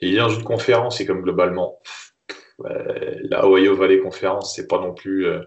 Et 0.00 0.08
il 0.08 0.14
est 0.14 0.18
dans 0.18 0.28
une 0.28 0.44
conférence 0.44 1.00
et 1.00 1.06
comme 1.06 1.22
globalement, 1.22 1.80
la 2.58 3.46
Ohio 3.46 3.76
Valley 3.76 3.98
Conférence, 3.98 4.54
c'est 4.54 4.66
pas 4.66 4.78
non 4.78 4.94
plus. 4.94 5.26
Euh, 5.26 5.40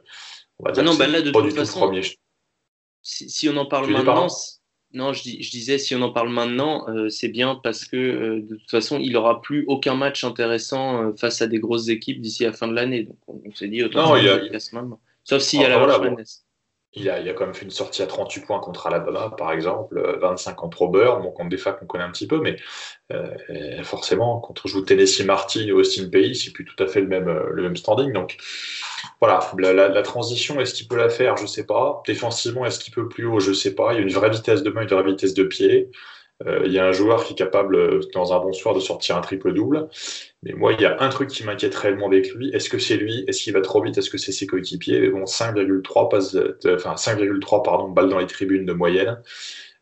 on 0.59 0.65
va 0.65 0.71
dire 0.71 0.83
ah 0.83 0.85
non, 0.85 0.95
bah 0.95 1.07
là, 1.07 1.21
de 1.21 1.31
toute 1.31 1.53
façon, 1.53 1.91
si, 3.01 3.29
si, 3.29 3.49
on 3.49 3.55
en 3.57 3.65
parle 3.65 3.89
maintenant, 3.89 4.27
non, 4.93 5.11
je, 5.11 5.23
je, 5.23 5.51
disais, 5.51 5.77
si 5.77 5.95
on 5.95 6.01
en 6.01 6.11
parle 6.11 6.29
maintenant, 6.29 6.87
euh, 6.87 7.09
c'est 7.09 7.27
bien 7.27 7.55
parce 7.61 7.85
que 7.85 7.97
euh, 7.97 8.41
de 8.41 8.55
toute 8.55 8.71
façon, 8.71 8.99
il 8.99 9.11
n'aura 9.11 9.41
plus 9.41 9.65
aucun 9.67 9.95
match 9.95 10.23
intéressant 10.23 11.03
euh, 11.03 11.13
face 11.13 11.41
à 11.41 11.47
des 11.47 11.59
grosses 11.59 11.89
équipes 11.89 12.21
d'ici 12.21 12.43
la 12.43 12.53
fin 12.53 12.67
de 12.67 12.73
l'année. 12.73 13.03
Donc 13.03 13.17
on, 13.27 13.53
s'est 13.53 13.67
dit 13.67 13.83
autant 13.83 14.09
non, 14.09 14.15
il 14.15 14.29
a, 14.29 14.39
maintenant. 14.71 14.99
Sauf 15.23 15.41
s'il 15.41 15.59
y 15.61 15.65
a 15.65 15.69
la 15.69 15.77
voilà, 15.77 16.15
il, 16.93 17.09
a, 17.09 17.19
il 17.19 17.29
a 17.29 17.33
quand 17.33 17.45
même 17.45 17.53
fait 17.53 17.65
une 17.65 17.71
sortie 17.71 18.01
à 18.01 18.07
38 18.07 18.45
points 18.45 18.59
contre 18.59 18.87
Alabama, 18.87 19.33
par 19.37 19.51
exemple, 19.51 20.01
25 20.19 20.55
contre 20.55 20.81
Auburn, 20.81 21.21
bon, 21.21 21.31
contre 21.31 21.49
des 21.49 21.57
facs 21.57 21.79
qu'on 21.79 21.85
connaît 21.85 22.03
un 22.03 22.11
petit 22.11 22.27
peu, 22.27 22.39
mais 22.39 22.57
forcément, 23.83 24.39
contre 24.39 24.63
on 24.65 24.69
joue 24.69 24.81
Tennessee 24.81 25.25
Martin 25.25 25.69
ou 25.71 25.79
Austin 25.79 26.09
Pays, 26.09 26.35
c'est 26.35 26.51
plus 26.51 26.65
tout 26.65 26.81
à 26.83 26.87
fait 26.87 27.01
le 27.01 27.07
même, 27.07 27.29
le 27.29 27.63
même 27.63 27.75
standing. 27.75 28.11
Donc 28.13 28.37
voilà, 29.19 29.39
la, 29.57 30.01
transition, 30.03 30.59
est-ce 30.59 30.73
qu'il 30.73 30.87
peut 30.87 30.95
la 30.95 31.09
faire? 31.09 31.37
Je 31.37 31.45
sais 31.47 31.65
pas. 31.65 32.03
Défensivement, 32.05 32.65
est-ce 32.65 32.79
qu'il 32.79 32.93
peut 32.93 33.07
plus 33.07 33.25
haut? 33.25 33.39
Je 33.39 33.51
sais 33.51 33.73
pas. 33.73 33.93
Il 33.93 33.95
y 33.95 33.99
a 33.99 34.01
une 34.01 34.11
vraie 34.11 34.29
vitesse 34.29 34.61
de 34.63 34.69
main, 34.69 34.83
une 34.83 34.89
vraie 34.89 35.03
vitesse 35.03 35.33
de 35.33 35.43
pied. 35.43 35.89
Euh, 36.45 36.63
il 36.65 36.71
y 36.71 36.79
a 36.79 36.85
un 36.85 36.91
joueur 36.91 37.23
qui 37.23 37.33
est 37.33 37.35
capable, 37.35 37.75
euh, 37.75 37.99
dans 38.13 38.33
un 38.33 38.39
bon 38.39 38.53
soir, 38.53 38.75
de 38.75 38.79
sortir 38.79 39.17
un 39.17 39.21
triple-double. 39.21 39.89
Mais 40.43 40.53
moi, 40.53 40.73
il 40.73 40.81
y 40.81 40.85
a 40.85 41.01
un 41.01 41.09
truc 41.09 41.29
qui 41.29 41.43
m'inquiète 41.43 41.73
réellement 41.75 42.07
avec 42.07 42.31
lui. 42.33 42.49
Est-ce 42.53 42.69
que 42.69 42.77
c'est 42.77 42.97
lui? 42.97 43.23
Est-ce 43.27 43.43
qu'il 43.43 43.53
va 43.53 43.61
trop 43.61 43.81
vite? 43.81 43.97
Est-ce 43.97 44.09
que 44.09 44.17
c'est 44.17 44.31
ses 44.31 44.45
coéquipiers? 44.45 44.99
Mais 44.99 45.09
bon, 45.09 45.25
5,3 45.25 46.09
passe, 46.09 46.37
enfin 46.67 46.95
5,3 46.95 47.63
pardon 47.63 47.89
balles 47.89 48.09
dans 48.09 48.19
les 48.19 48.27
tribunes 48.27 48.65
de 48.65 48.73
moyenne. 48.73 49.21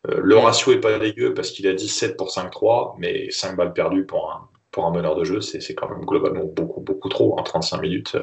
Euh, 0.09 0.21
le 0.23 0.37
ratio 0.37 0.73
est 0.73 0.79
pas 0.79 0.97
dégueu 0.99 1.33
parce 1.33 1.51
qu'il 1.51 1.67
a 1.67 1.73
17 1.73 2.17
pour 2.17 2.29
5-3, 2.29 2.95
mais 2.99 3.29
5 3.31 3.55
balles 3.55 3.73
perdues 3.73 4.05
pour 4.05 4.31
un, 4.31 4.49
pour 4.71 4.85
un 4.85 4.91
meneur 4.91 5.15
de 5.15 5.23
jeu, 5.23 5.41
c'est 5.41 5.75
quand 5.75 5.89
même 5.89 6.05
globalement 6.05 6.45
beaucoup, 6.45 6.81
beaucoup 6.81 7.09
trop 7.09 7.33
en 7.35 7.39
hein, 7.39 7.43
35 7.43 7.81
minutes 7.81 8.17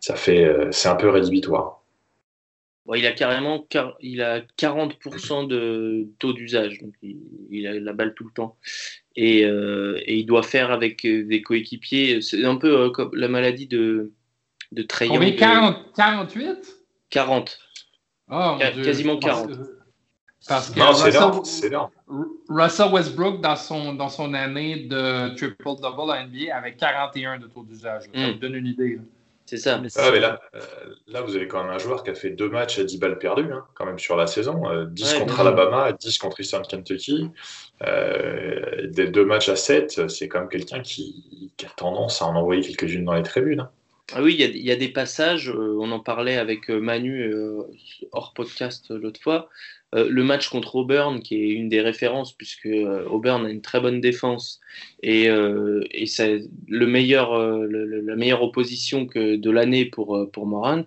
ça 0.00 0.16
fait, 0.16 0.46
c'est 0.72 0.88
un 0.88 0.96
peu 0.96 1.08
rédhibitoire. 1.10 1.81
Il 2.94 3.06
a 3.06 3.12
carrément 3.12 3.66
il 4.00 4.22
a 4.22 4.40
40% 4.58 5.46
de 5.46 6.08
taux 6.18 6.32
d'usage, 6.32 6.80
donc 6.80 6.94
il, 7.02 7.66
a 7.66 7.78
la 7.78 7.92
balle 7.92 8.14
tout 8.14 8.24
le 8.24 8.32
temps. 8.32 8.56
Et, 9.14 9.44
euh, 9.44 10.00
il 10.06 10.26
doit 10.26 10.42
faire 10.42 10.70
avec 10.70 11.04
euh, 11.04 11.24
des 11.24 11.42
coéquipiers. 11.42 12.20
C'est 12.22 12.44
un 12.44 12.56
peu 12.56 12.90
comme 12.90 13.14
la 13.14 13.28
maladie 13.28 13.66
de, 13.66 14.12
de 14.72 14.86
On 15.10 15.20
est 15.20 15.36
40, 15.36 15.92
48 15.94 16.76
40. 17.10 17.58
quasiment 18.82 19.18
40. 19.18 19.50
Parce 20.48 20.70
que, 20.70 20.80
Russell, 20.80 21.78
Russell, 22.48 22.92
Westbrook, 22.92 23.40
dans 23.40 23.54
son, 23.54 23.94
dans 23.94 24.08
son 24.08 24.34
année 24.34 24.86
de 24.86 25.34
triple-double 25.36 26.10
à 26.10 26.26
NBA, 26.26 26.56
avait 26.56 26.74
41 26.74 27.38
de 27.38 27.46
taux 27.46 27.62
d'usage. 27.62 28.04
Ça 28.12 28.32
vous 28.32 28.38
donne 28.38 28.56
une 28.56 28.66
idée. 28.66 28.98
C'est 29.46 29.56
ça. 29.56 29.80
Ah, 29.96 30.10
mais 30.12 30.20
là, 30.20 30.40
euh, 30.54 30.60
là, 31.08 31.20
vous 31.20 31.36
avez 31.36 31.48
quand 31.48 31.62
même 31.62 31.72
un 31.72 31.78
joueur 31.78 32.04
qui 32.04 32.10
a 32.10 32.14
fait 32.14 32.30
deux 32.30 32.48
matchs 32.48 32.78
à 32.78 32.84
10 32.84 32.98
balles 32.98 33.18
perdues, 33.18 33.52
hein, 33.52 33.64
quand 33.74 33.84
même 33.84 33.98
sur 33.98 34.16
la 34.16 34.26
saison. 34.26 34.62
10 34.86 35.14
euh, 35.14 35.18
contre 35.18 35.40
Alabama, 35.40 35.92
10 35.92 36.18
contre 36.18 36.40
Eastern 36.40 36.64
Kentucky. 36.64 37.28
Euh, 37.82 38.86
des 38.88 39.08
deux 39.08 39.24
matchs 39.24 39.48
à 39.48 39.56
7, 39.56 40.08
c'est 40.08 40.28
quand 40.28 40.40
même 40.40 40.48
quelqu'un 40.48 40.80
qui, 40.80 41.52
a 41.64 41.68
tendance 41.76 42.22
à 42.22 42.26
en 42.26 42.36
envoyer 42.36 42.62
quelques-unes 42.62 43.04
dans 43.04 43.14
les 43.14 43.22
tribunes. 43.22 43.60
Hein. 43.60 43.70
Ah 44.14 44.22
oui, 44.22 44.36
il 44.38 44.56
y, 44.56 44.62
y, 44.64 44.70
a 44.70 44.76
des 44.76 44.88
passages, 44.88 45.50
on 45.50 45.90
en 45.90 46.00
parlait 46.00 46.36
avec 46.36 46.68
Manu 46.68 47.32
hors 48.12 48.32
podcast 48.34 48.90
l'autre 48.90 49.20
fois, 49.20 49.48
euh, 49.94 50.08
le 50.08 50.24
match 50.24 50.48
contre 50.48 50.76
Auburn, 50.76 51.20
qui 51.20 51.36
est 51.36 51.50
une 51.50 51.68
des 51.68 51.80
références, 51.80 52.32
puisque 52.32 52.66
euh, 52.66 53.04
Auburn 53.08 53.44
a 53.44 53.50
une 53.50 53.60
très 53.60 53.80
bonne 53.80 54.00
défense 54.00 54.60
et, 55.02 55.28
euh, 55.28 55.84
et 55.90 56.06
c'est 56.06 56.44
le 56.66 56.86
meilleur, 56.86 57.38
la 57.38 58.16
meilleure 58.16 58.42
opposition 58.42 59.06
que 59.06 59.36
de 59.36 59.50
l'année 59.50 59.84
pour, 59.84 60.30
pour 60.32 60.46
Morant. 60.46 60.84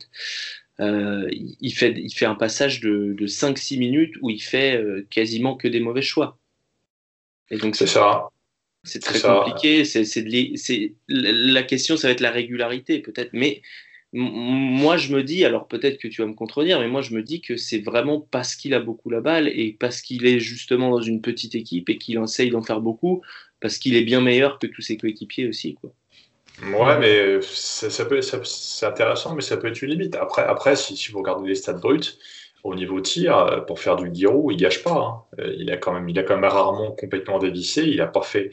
il, 0.79 1.73
fait, 1.75 1.93
il 1.97 2.13
fait 2.13 2.25
un 2.25 2.35
passage 2.35 2.79
de, 2.79 3.13
de 3.13 3.27
5-6 3.27 3.77
minutes 3.77 4.15
où 4.21 4.29
il 4.29 4.41
fait 4.41 4.83
quasiment 5.09 5.55
que 5.55 5.67
des 5.67 5.79
mauvais 5.79 6.01
choix. 6.01 6.39
Et 7.51 7.57
donc 7.57 7.75
c'est 7.75 7.87
ça. 7.87 8.29
C'est 8.83 9.01
très 9.01 9.19
compliqué. 9.19 9.85
C'est, 9.85 10.93
la 11.07 11.63
question, 11.63 11.97
ça 11.97 12.07
va 12.07 12.11
être 12.11 12.21
la 12.21 12.31
régularité 12.31 12.99
peut-être, 12.99 13.31
mais 13.33 13.61
moi, 14.17 14.95
je 14.95 15.13
me 15.13 15.23
dis, 15.23 15.43
alors 15.43 15.67
peut-être 15.67 15.97
que 15.97 16.07
tu 16.07 16.21
vas 16.21 16.27
me 16.27 16.33
contredire, 16.33 16.79
mais 16.79 16.87
moi, 16.87 17.01
je 17.01 17.13
me 17.13 17.21
dis 17.21 17.41
que 17.41 17.57
c'est 17.57 17.79
vraiment 17.79 18.21
parce 18.21 18.55
qu'il 18.55 18.73
a 18.73 18.79
beaucoup 18.79 19.09
la 19.09 19.19
balle 19.19 19.49
et 19.49 19.75
parce 19.77 20.01
qu'il 20.01 20.25
est 20.25 20.39
justement 20.39 20.89
dans 20.89 21.01
une 21.01 21.21
petite 21.21 21.53
équipe 21.53 21.89
et 21.89 21.97
qu'il 21.97 22.17
essaye 22.17 22.49
d'en 22.49 22.63
faire 22.63 22.79
beaucoup, 22.79 23.21
parce 23.59 23.77
qu'il 23.77 23.95
est 23.97 24.03
bien 24.03 24.21
meilleur 24.21 24.57
que 24.57 24.67
tous 24.67 24.81
ses 24.81 24.95
coéquipiers 24.95 25.49
aussi. 25.49 25.75
Quoi. 25.75 25.91
Ouais, 26.63 26.97
mais 26.97 27.41
ça, 27.41 28.05
peut, 28.05 28.21
c'est 28.21 28.85
intéressant, 28.85 29.35
mais 29.35 29.41
ça 29.41 29.57
peut 29.57 29.67
être 29.67 29.81
une 29.81 29.89
limite. 29.89 30.15
Après, 30.15 30.43
après 30.43 30.77
si, 30.77 31.11
vous 31.11 31.19
regardez 31.19 31.49
les 31.49 31.55
stats 31.55 31.73
bruts, 31.73 32.17
au 32.63 32.73
niveau 32.73 33.01
tir, 33.01 33.65
pour 33.67 33.81
faire 33.81 33.97
du 33.97 34.09
Giroud, 34.13 34.53
il 34.53 34.57
gâche 34.57 34.81
pas. 34.81 35.27
Hein. 35.37 35.43
Il, 35.57 35.69
a 35.71 35.77
quand 35.77 35.91
même, 35.91 36.07
il 36.07 36.17
a 36.17 36.23
quand 36.23 36.37
même 36.37 36.49
rarement 36.49 36.91
complètement 36.91 37.37
dévissé. 37.37 37.83
Il 37.83 37.97
n'a 37.97 38.07
pas 38.07 38.21
fait. 38.21 38.51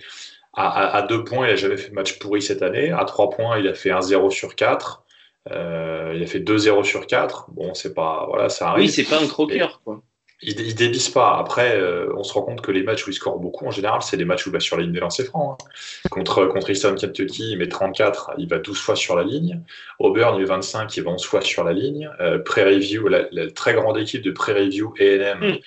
À, 0.55 0.97
à, 0.97 1.03
deux 1.03 1.25
points, 1.25 1.47
il 1.47 1.51
n'a 1.51 1.57
jamais 1.57 1.79
fait 1.79 1.93
match 1.93 2.19
pourri 2.19 2.43
cette 2.43 2.63
année. 2.63 2.91
À 2.91 3.05
trois 3.05 3.31
points, 3.31 3.59
il 3.59 3.69
a 3.69 3.75
fait 3.75 3.91
un 3.91 4.03
0 4.03 4.31
sur 4.31 4.55
4. 4.55 5.02
Euh, 5.51 6.12
il 6.14 6.22
a 6.22 6.26
fait 6.26 6.40
2-0 6.40 6.84
sur 6.84 7.07
4. 7.07 7.51
Bon, 7.51 7.74
c'est 7.74 7.95
pas. 7.95 8.26
Voilà, 8.28 8.49
ça 8.49 8.68
arrive. 8.68 8.86
Oui, 8.86 8.90
c'est 8.90 9.05
pas 9.05 9.20
un 9.20 9.26
croqueur, 9.26 9.80
quoi. 9.84 10.03
Il, 10.43 10.61
il 10.61 10.74
dévisse 10.74 11.09
pas. 11.09 11.38
Après, 11.38 11.76
euh, 11.76 12.12
on 12.16 12.24
se 12.24 12.32
rend 12.32 12.43
compte 12.43 12.61
que 12.61 12.72
les 12.72 12.82
matchs 12.82 13.07
où 13.07 13.11
il 13.11 13.14
score 13.14 13.38
beaucoup, 13.38 13.64
en 13.64 13.70
général, 13.70 14.03
c'est 14.03 14.16
des 14.16 14.24
matchs 14.24 14.47
où 14.47 14.51
il 14.51 14.53
va 14.53 14.61
sur 14.61 14.76
la 14.76 14.82
ligne 14.82 14.93
des 14.93 15.01
lancers 15.01 15.26
francs. 15.26 15.59
Hein. 15.62 16.09
Contre, 16.11 16.47
contre 16.47 16.70
Eastern 16.70 16.97
Kentucky, 16.97 17.53
il 17.53 17.59
met 17.59 17.68
34, 17.68 18.32
il 18.38 18.49
va 18.49 18.59
12 18.59 18.78
fois 18.78 18.97
sur 18.97 19.14
la 19.14 19.22
ligne. 19.22 19.61
Auburn, 20.01 20.34
il 20.36 20.40
met 20.40 20.47
25, 20.47 20.97
il 20.97 21.05
va 21.05 21.11
11 21.12 21.24
fois 21.24 21.40
sur 21.43 21.62
la 21.62 21.72
ligne. 21.72 22.11
Euh, 22.20 22.38
Pré-Review, 22.38 23.07
la, 23.09 23.51
très 23.53 23.74
grande 23.74 23.99
équipe 23.99 24.22
de 24.22 24.32
Pré-Review 24.32 24.95
AM, 25.01 25.59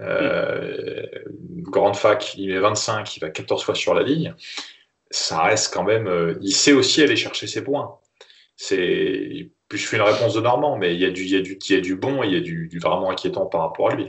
euh, 0.00 1.06
grande 1.62 1.96
fac, 1.96 2.34
il 2.36 2.48
met 2.48 2.58
25, 2.58 3.16
il 3.16 3.20
va 3.20 3.30
14 3.30 3.62
fois 3.62 3.74
sur 3.76 3.94
la 3.94 4.02
ligne. 4.02 4.34
Ça 5.10 5.40
reste 5.42 5.72
quand 5.72 5.84
même. 5.84 6.36
il 6.42 6.52
sait 6.52 6.72
aussi 6.72 7.00
aller 7.00 7.14
chercher 7.14 7.46
ses 7.46 7.62
points 7.62 7.96
c'est 8.56 9.50
puis 9.68 9.78
je 9.78 9.86
fais 9.86 9.96
une 9.96 10.02
réponse 10.02 10.34
de 10.34 10.40
Normand, 10.40 10.76
mais 10.76 10.94
il 10.94 11.00
y 11.00 11.04
a 11.04 11.10
du, 11.10 11.22
il 11.22 11.30
y 11.30 11.36
a 11.36 11.40
du, 11.40 11.58
il 11.68 11.72
y 11.72 11.76
a 11.76 11.80
du 11.80 11.96
bon 11.96 12.22
et 12.22 12.28
il 12.28 12.32
y 12.32 12.36
a 12.36 12.40
du, 12.40 12.78
vraiment 12.80 13.10
inquiétant 13.10 13.46
par 13.46 13.62
rapport 13.62 13.90
à 13.90 13.96
lui. 13.96 14.06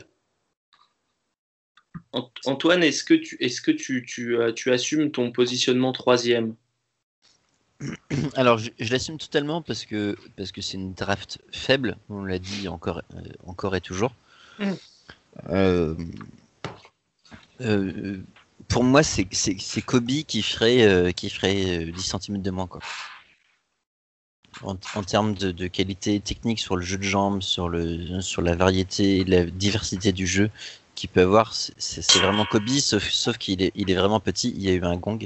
Antoine, 2.46 2.84
est-ce 2.84 3.04
que 3.04 3.14
tu, 3.14 3.38
est-ce 3.40 3.62
que 3.62 3.72
tu, 3.72 4.06
tu, 4.06 4.38
euh, 4.38 4.54
tu, 4.54 4.72
assumes 4.72 5.12
ton 5.12 5.32
positionnement 5.32 5.92
troisième? 5.92 6.56
Alors, 8.36 8.60
je, 8.60 8.70
l'assume 8.80 9.18
totalement 9.18 9.62
parce 9.62 9.86
que 9.86 10.16
parce 10.36 10.52
que 10.52 10.62
c'est 10.62 10.78
une 10.78 10.94
draft 10.94 11.40
faible, 11.52 11.98
on 12.10 12.24
l'a 12.24 12.40
dit 12.40 12.68
encore, 12.68 13.02
euh, 13.16 13.22
encore 13.46 13.76
et 13.76 13.82
toujours. 13.82 14.14
Mm. 14.60 14.74
Euh, 15.50 15.96
pour 18.68 18.84
moi, 18.84 19.02
c'est 19.04 19.82
Kobe 19.86 20.24
qui 20.28 20.42
ferait, 20.44 21.14
qui 21.14 21.30
ferait 21.30 21.86
10 21.86 22.16
cm 22.20 22.42
de 22.42 22.52
moins. 22.52 22.68
Quoi 22.68 22.82
en, 24.64 25.04
termes 25.04 25.34
de, 25.34 25.68
qualité 25.68 26.20
technique 26.20 26.60
sur 26.60 26.76
le 26.76 26.82
jeu 26.82 26.98
de 26.98 27.04
jambes, 27.04 27.42
sur, 27.42 27.70
le, 27.70 28.22
sur 28.22 28.42
la 28.42 28.56
variété, 28.56 29.24
la 29.24 29.46
diversité 29.46 30.12
du 30.12 30.28
jeu 30.28 30.50
qu'il 30.96 31.10
peut 31.10 31.22
avoir. 31.22 31.54
C'est 31.54 32.20
vraiment 32.20 32.46
Kobe, 32.46 32.68
sauf, 32.68 33.08
sauf 33.10 33.38
qu'il 33.38 33.62
est, 33.62 33.72
il 33.76 33.92
est 33.92 33.96
vraiment 33.96 34.20
petit. 34.20 34.54
Il 34.56 34.64
y 34.64 34.70
a 34.70 34.74
eu 34.74 34.84
un 34.84 34.98
gong. 34.98 35.20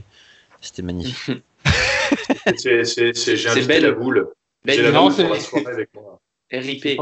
C'était 0.62 0.82
magnifique. 0.82 1.44
J'ai 2.64 3.48
invité 3.48 3.80
la 3.80 3.92
boule. 3.92 4.30
J'ai 4.66 4.82
la 4.82 4.92
boule 4.92 5.16
pour 5.16 5.30
la 5.30 5.40
soirée 5.40 5.66
avec 5.68 5.90
moi. 5.96 6.20
RIP. 6.52 7.00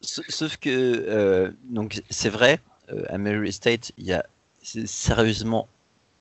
Sauf 0.00 0.56
que, 0.56 0.68
euh, 0.68 1.50
donc 1.64 2.02
c'est 2.10 2.28
vrai, 2.28 2.60
euh, 2.90 3.04
à 3.08 3.18
Mary 3.18 3.52
State, 3.52 3.92
il 3.98 4.06
y 4.06 4.12
a 4.12 4.26
sérieusement 4.62 5.68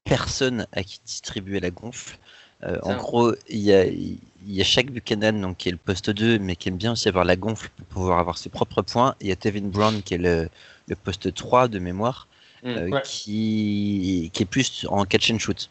personne 0.03 0.67
à 0.71 0.83
qui 0.83 0.99
distribuer 1.05 1.59
la 1.59 1.71
gonfle. 1.71 2.17
Euh, 2.63 2.77
en 2.83 2.95
gros, 2.95 3.33
il 3.49 3.59
y 3.59 3.73
a, 3.73 3.85
y 3.85 4.61
a 4.61 4.63
chaque 4.63 4.91
Buchanan 4.91 5.39
donc, 5.41 5.57
qui 5.57 5.69
est 5.69 5.71
le 5.71 5.77
poste 5.77 6.09
2, 6.09 6.39
mais 6.39 6.55
qui 6.55 6.69
aime 6.69 6.77
bien 6.77 6.91
aussi 6.91 7.07
avoir 7.09 7.25
la 7.25 7.35
gonfle 7.35 7.69
pour 7.75 7.85
pouvoir 7.87 8.19
avoir 8.19 8.37
ses 8.37 8.49
propres 8.49 8.81
points. 8.81 9.15
Il 9.19 9.27
y 9.27 9.31
a 9.31 9.35
Tevin 9.35 9.67
Brown 9.67 10.01
qui 10.03 10.13
est 10.13 10.19
le, 10.19 10.47
le 10.87 10.95
poste 10.95 11.33
3 11.33 11.67
de 11.67 11.79
mémoire, 11.79 12.27
mm. 12.63 12.69
euh, 12.69 12.99
qui, 13.01 14.29
qui 14.33 14.43
est 14.43 14.45
plus 14.45 14.85
en 14.89 15.05
catch 15.05 15.31
and 15.31 15.39
shoot. 15.39 15.69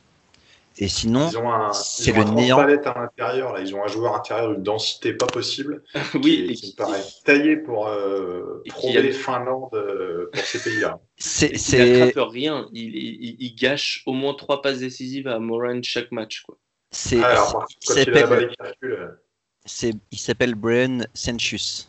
Et 0.78 0.88
sinon, 0.88 1.28
Ils 1.30 1.36
ont 1.36 1.52
un, 1.52 1.72
c'est 1.72 2.10
ils 2.10 2.18
ont 2.18 2.24
le 2.24 2.30
un 2.30 2.34
néant. 2.34 2.56
palette 2.56 2.86
à 2.86 2.94
l'intérieur. 2.94 3.52
Là, 3.52 3.60
ils 3.60 3.74
ont 3.74 3.84
un 3.84 3.88
joueur 3.88 4.14
intérieur 4.14 4.52
d'une 4.54 4.62
densité 4.62 5.12
pas 5.12 5.26
possible. 5.26 5.82
oui, 6.14 6.20
qui, 6.22 6.32
et 6.44 6.54
qui 6.54 6.66
me 6.72 6.76
paraît 6.76 7.04
taillé 7.24 7.56
pour 7.56 7.88
euh, 7.88 8.62
prouver 8.68 9.10
a- 9.10 9.12
Finlande 9.12 9.68
euh, 9.74 10.30
pour 10.32 10.42
ces 10.42 10.58
pays-là. 10.60 10.98
c'est 11.18 11.50
il 11.50 11.98
n'attrape 11.98 12.30
rien. 12.30 12.66
Il, 12.72 12.96
il, 12.96 13.36
il 13.38 13.54
gâche 13.56 14.02
au 14.06 14.12
moins 14.12 14.32
trois 14.34 14.62
passes 14.62 14.78
décisives 14.78 15.28
à 15.28 15.38
Moran 15.38 15.80
chaque 15.82 16.12
match. 16.12 16.42
Quoi. 16.42 16.56
C'est 16.90 17.22
alors, 17.22 17.66
quand 17.86 17.94
il 17.94 18.16
a 18.16 18.26
la 18.26 18.48
c'est 19.64 19.94
il 20.10 20.18
s'appelle 20.18 20.54
Brian 20.54 21.00
Senchus. 21.14 21.86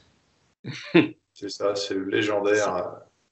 c'est 1.34 1.50
ça, 1.50 1.76
c'est 1.76 1.96
le 1.96 2.06
légendaire. 2.10 2.76
euh, 2.76 2.84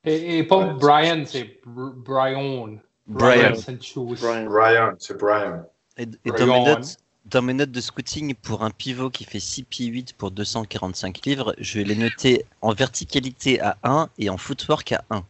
Et, 0.05 0.39
et 0.39 0.43
pas 0.43 0.57
Ouais, 0.57 0.73
Brian, 0.73 1.23
c'est 1.25 1.59
Br- 1.67 1.93
Brian. 1.93 2.77
Brian. 3.05 3.53
Brian. 3.95 4.45
Brian, 4.45 4.93
c'est 4.97 5.17
Brian. 5.17 5.63
Et, 5.97 6.03
et 6.25 6.31
dans, 6.31 6.45
mes 6.47 6.63
notes, 6.63 6.97
dans 7.25 7.41
mes 7.41 7.53
notes 7.53 7.71
de 7.71 7.81
scouting, 7.81 8.33
pour 8.35 8.63
un 8.63 8.71
pivot 8.71 9.09
qui 9.09 9.25
fait 9.25 9.39
6 9.39 9.63
pieds 9.63 9.87
8 9.87 10.13
pour 10.13 10.31
245 10.31 11.25
livres, 11.25 11.53
je 11.59 11.79
l'ai 11.81 11.95
noté 11.95 12.45
en 12.61 12.73
verticalité 12.73 13.59
à 13.61 13.77
1 13.83 14.09
et 14.17 14.29
en 14.29 14.37
footwork 14.37 14.91
à 14.93 15.03
1. 15.09 15.23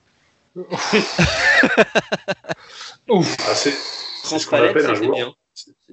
Ouf. 3.10 3.36
Ah, 3.40 3.56
c'est 3.56 3.74
c'est 4.24 4.40
ce 4.40 4.48
qu'on 4.48 4.58
appelle 4.58 4.86
un 4.86 4.94
joueur. 4.96 5.36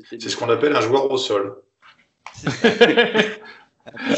C'est 0.05 0.29
ce 0.29 0.37
qu'on 0.37 0.49
appelle 0.51 0.75
un 0.77 0.81
joueur 0.81 1.11
au 1.11 1.19
sol. 1.19 1.63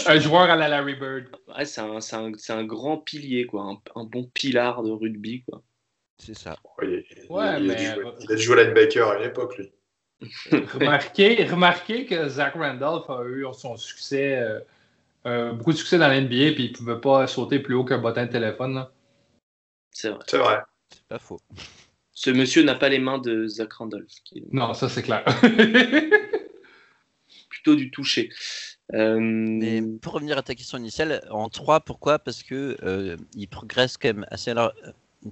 un 0.07 0.18
joueur 0.20 0.42
à 0.51 0.57
la 0.57 0.68
Larry 0.68 0.94
Bird. 0.94 1.26
Ouais, 1.49 1.64
c'est 1.64 1.80
un, 1.80 2.01
c'est 2.01 2.16
un, 2.16 2.32
c'est 2.36 2.53
un 2.53 2.64
grand 2.64 2.99
pilier, 2.99 3.46
quoi. 3.46 3.62
Un, 3.62 4.01
un 4.01 4.05
bon 4.05 4.24
pilar 4.34 4.82
de 4.82 4.90
rugby. 4.90 5.42
Quoi. 5.42 5.62
C'est 6.18 6.34
ça. 6.36 6.57
Oui, 6.80 7.05
Ouais, 7.28 7.61
il, 7.61 7.68
mais- 7.68 7.74
a 7.74 7.76
dû 7.76 7.84
jouer, 8.03 8.12
il 8.20 8.32
a 8.32 8.36
jouer 8.36 8.64
linebacker 8.64 9.09
à 9.11 9.18
une 9.18 9.24
époque, 9.24 9.57
lui. 9.59 9.72
Remarquez, 10.74 11.44
remarquez 11.44 12.05
que 12.05 12.28
Zach 12.28 12.55
Randolph 12.55 13.09
a 13.09 13.22
eu 13.24 13.46
son 13.53 13.76
succès, 13.76 14.36
euh, 14.36 14.59
euh, 15.26 15.53
beaucoup 15.53 15.72
de 15.72 15.76
succès 15.76 15.96
dans 15.96 16.09
l'NBA, 16.09 16.55
puis 16.55 16.64
il 16.64 16.72
ne 16.72 16.76
pouvait 16.76 17.01
pas 17.01 17.26
sauter 17.28 17.61
plus 17.61 17.74
haut 17.74 17.84
qu'un 17.84 17.99
bottin 17.99 18.26
de 18.26 18.32
téléphone. 18.32 18.84
C'est 19.92 20.09
vrai. 20.11 20.18
C'est 20.26 20.38
vrai. 20.38 20.59
C'est 20.92 21.05
pas 21.07 21.18
faux. 21.20 21.38
Ce 22.20 22.30
monsieur 22.30 22.64
n'a 22.64 22.74
pas 22.74 22.88
les 22.88 22.98
mains 22.98 23.18
de 23.18 23.46
Zach 23.46 23.74
Randolph, 23.74 24.10
qui 24.24 24.42
Non, 24.50 24.74
ça 24.74 24.88
c'est 24.88 25.04
clair. 25.04 25.24
plutôt 27.48 27.76
du 27.76 27.92
toucher. 27.92 28.28
Euh, 28.92 29.20
Mais 29.20 29.80
pour 30.02 30.14
revenir 30.14 30.36
à 30.36 30.42
ta 30.42 30.56
question 30.56 30.78
initiale, 30.78 31.22
en 31.30 31.48
3, 31.48 31.78
pourquoi? 31.78 32.18
Parce 32.18 32.42
que 32.42 32.76
euh, 32.82 33.16
il 33.36 33.46
progresse 33.46 33.96
quand 33.96 34.08
même 34.08 34.26
assez. 34.32 34.50
alors- 34.50 34.72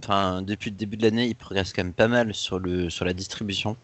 enfin, 0.01 0.43
depuis 0.43 0.71
le 0.71 0.77
début 0.77 0.97
de 0.97 1.03
l'année, 1.03 1.27
il 1.27 1.35
progresse 1.35 1.73
quand 1.73 1.83
même 1.83 1.93
pas 1.93 2.07
mal 2.07 2.33
sur, 2.35 2.61
le, 2.61 2.89
sur 2.89 3.05
la 3.05 3.15
distribution. 3.15 3.77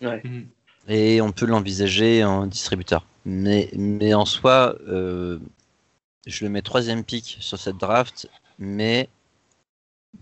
Mhm. 0.00 0.48
Et 0.88 1.20
on 1.20 1.30
peut 1.30 1.46
l'envisager 1.46 2.24
en 2.24 2.48
distributeur. 2.48 3.06
Mais, 3.24 3.70
mais 3.76 4.12
en 4.12 4.24
soi, 4.24 4.76
euh, 4.88 5.38
je 6.26 6.44
le 6.44 6.50
mets 6.50 6.62
troisième 6.62 7.04
pick 7.04 7.36
sur 7.38 7.58
cette 7.58 7.76
draft, 7.76 8.28
mais 8.58 9.08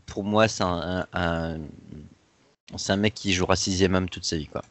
pour 0.05 0.25
moi, 0.25 0.47
c'est 0.47 0.65
un, 0.65 1.07
un- 1.13 1.55
un- 1.55 1.61
c'est 2.77 2.93
un 2.93 2.97
mec 2.97 3.15
qui 3.15 3.33
jouera 3.33 3.57
sixième 3.57 3.95
homme 3.95 4.09
toute 4.09 4.25
sa 4.25 4.37
vie. 4.37 4.47
Quoi. 4.47 4.63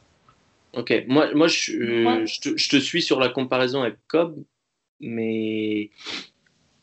Ok, 0.74 0.92
moi, 1.08 1.32
moi 1.34 1.48
je, 1.48 1.72
euh, 1.72 2.04
Ouais. 2.04 2.26
je, 2.26 2.40
te, 2.40 2.56
je 2.56 2.68
te 2.68 2.76
suis 2.76 3.02
sur 3.02 3.18
la 3.18 3.28
comparaison 3.28 3.82
avec 3.82 3.96
Cobb, 4.06 4.36
mais, 5.00 5.90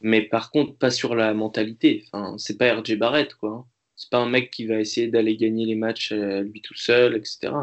mais 0.02 0.22
par 0.24 0.52
contre, 0.52 0.76
pas 0.76 0.92
sur 0.92 1.16
la 1.16 1.34
mentalité. 1.34 2.04
Enfin, 2.12 2.36
c'est 2.38 2.58
pas 2.58 2.74
RJ 2.76 2.96
Barrett, 2.98 3.34
quoi. 3.36 3.66
C'est 3.96 4.10
pas 4.10 4.18
un 4.18 4.28
mec 4.30 4.52
qui 4.52 4.66
va 4.66 4.76
essayer 4.80 5.08
d'aller 5.08 5.38
gagner 5.38 5.66
les 5.66 5.76
matchs 5.76 6.12
euh, 6.12 6.42
lui 6.42 6.62
tout 6.62 6.76
seul, 6.76 7.16
etc. 7.16 7.54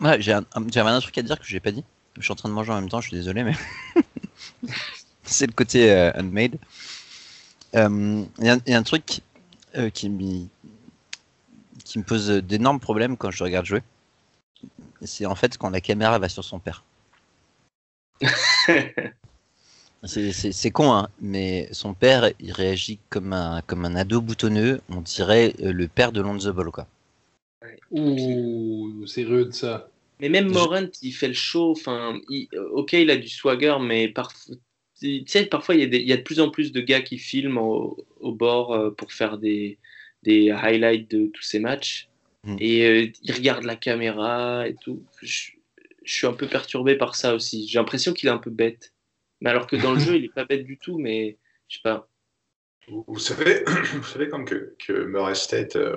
Ouais, 0.00 0.20
j'ai 0.20 0.32
un- 0.32 0.44
J'avais 0.72 0.90
un, 0.90 1.00
truc 1.00 1.16
à 1.18 1.22
dire 1.22 1.38
que 1.38 1.46
je 1.46 1.54
n'ai 1.54 1.60
pas 1.60 1.72
dit. 1.72 1.84
Je 2.16 2.22
suis 2.22 2.32
en 2.32 2.36
train 2.36 2.48
de 2.48 2.54
manger 2.54 2.70
en 2.72 2.76
même 2.80 2.88
temps, 2.88 3.00
je 3.00 3.08
suis 3.08 3.16
désolé, 3.16 3.42
mais 3.42 3.54
c'est 5.24 5.46
le 5.46 5.52
côté 5.52 5.90
euh, 5.90 6.12
unmade. 6.14 6.58
Euh, 7.74 8.24
Il 8.38 8.44
y, 8.44 8.48
a- 8.48 8.58
il 8.66 8.70
y 8.70 8.74
a 8.74 8.78
un 8.78 8.82
truc 8.84 9.20
euh, 9.76 9.90
qui, 9.90 10.08
me- 10.10 10.46
qui 11.94 12.00
me 12.00 12.04
pose 12.04 12.28
d'énormes 12.28 12.80
problèmes 12.80 13.16
quand 13.16 13.30
je 13.30 13.38
le 13.38 13.44
regarde 13.44 13.66
jouer. 13.66 13.80
C'est 15.02 15.26
en 15.26 15.36
fait 15.36 15.56
quand 15.56 15.70
la 15.70 15.80
caméra 15.80 16.18
va 16.18 16.28
sur 16.28 16.42
son 16.42 16.58
père. 16.58 16.82
C'est- 20.02 20.70
con, 20.72 20.92
hein, 20.92 21.08
mais 21.20 21.68
son 21.70 21.94
père, 21.94 22.32
il 22.40 22.50
réagit 22.50 22.98
comme 23.10 23.32
un, 23.32 23.62
comme 23.62 23.84
un 23.84 23.94
ado 23.94 24.20
boutonneux. 24.20 24.80
On 24.88 25.02
dirait 25.02 25.54
euh, 25.60 25.72
le 25.72 25.86
père 25.86 26.10
de 26.10 26.20
Lonzo 26.20 26.52
Ball, 26.52 26.72
quoi. 26.72 26.88
Ouh, 27.92 29.06
c'est 29.06 29.22
rude 29.22 29.52
ça. 29.54 29.88
Mais 30.18 30.28
même 30.28 30.48
Je- 30.48 30.54
Morant, 30.54 30.88
il 31.00 31.12
fait 31.12 31.28
le 31.28 31.34
show. 31.34 31.70
Enfin, 31.70 32.18
il- 32.28 32.48
ok, 32.72 32.94
il 32.94 33.10
a 33.10 33.16
du 33.16 33.28
swagger, 33.28 33.76
mais 33.80 34.08
parfois, 34.08 34.56
tu 35.00 35.22
sais, 35.28 35.46
parfois 35.46 35.76
il 35.76 35.80
y, 35.82 35.84
a 35.84 35.86
des- 35.86 36.00
il 36.00 36.08
y 36.08 36.12
a 36.12 36.16
de 36.16 36.22
plus 36.22 36.40
en 36.40 36.50
plus 36.50 36.72
de 36.72 36.80
gars 36.80 37.02
qui 37.02 37.18
filment 37.18 37.58
au, 37.58 37.96
au 38.18 38.32
bord 38.32 38.72
euh, 38.72 38.90
pour 38.90 39.12
faire 39.12 39.38
des, 39.38 39.78
des 40.24 40.50
highlights 40.50 41.10
de 41.10 41.26
tous 41.26 41.42
ces 41.42 41.60
matchs. 41.60 42.08
Mm. 42.44 42.56
Et 42.58 42.86
euh, 42.86 43.06
il 43.22 43.32
regarde 43.32 43.64
la 43.64 43.76
caméra 43.76 44.66
et 44.68 44.74
tout. 44.74 45.02
Je, 45.22 45.50
je 46.04 46.12
suis 46.12 46.26
un 46.26 46.32
peu 46.32 46.46
perturbé 46.46 46.96
par 46.96 47.14
ça 47.14 47.34
aussi. 47.34 47.68
J'ai 47.68 47.78
l'impression 47.78 48.12
qu'il 48.12 48.28
est 48.28 48.32
un 48.32 48.38
peu 48.38 48.50
bête. 48.50 48.92
Mais 49.40 49.50
alors 49.50 49.66
que 49.66 49.76
dans 49.76 49.92
le 49.94 50.00
jeu, 50.06 50.16
il 50.16 50.24
est 50.24 50.34
pas 50.34 50.44
bête 50.44 50.64
du 50.64 50.76
tout, 50.78 50.98
mais 50.98 51.36
je 51.68 51.76
sais 51.76 51.82
pas. 51.82 52.08
Vous, 52.88 53.04
vous 53.08 53.18
savez, 53.18 53.64
vous 53.94 54.04
savez 54.04 54.28
comme 54.28 54.44
que, 54.44 54.74
que 54.86 54.92
Murray 55.04 55.34
State 55.34 55.76
euh, 55.76 55.96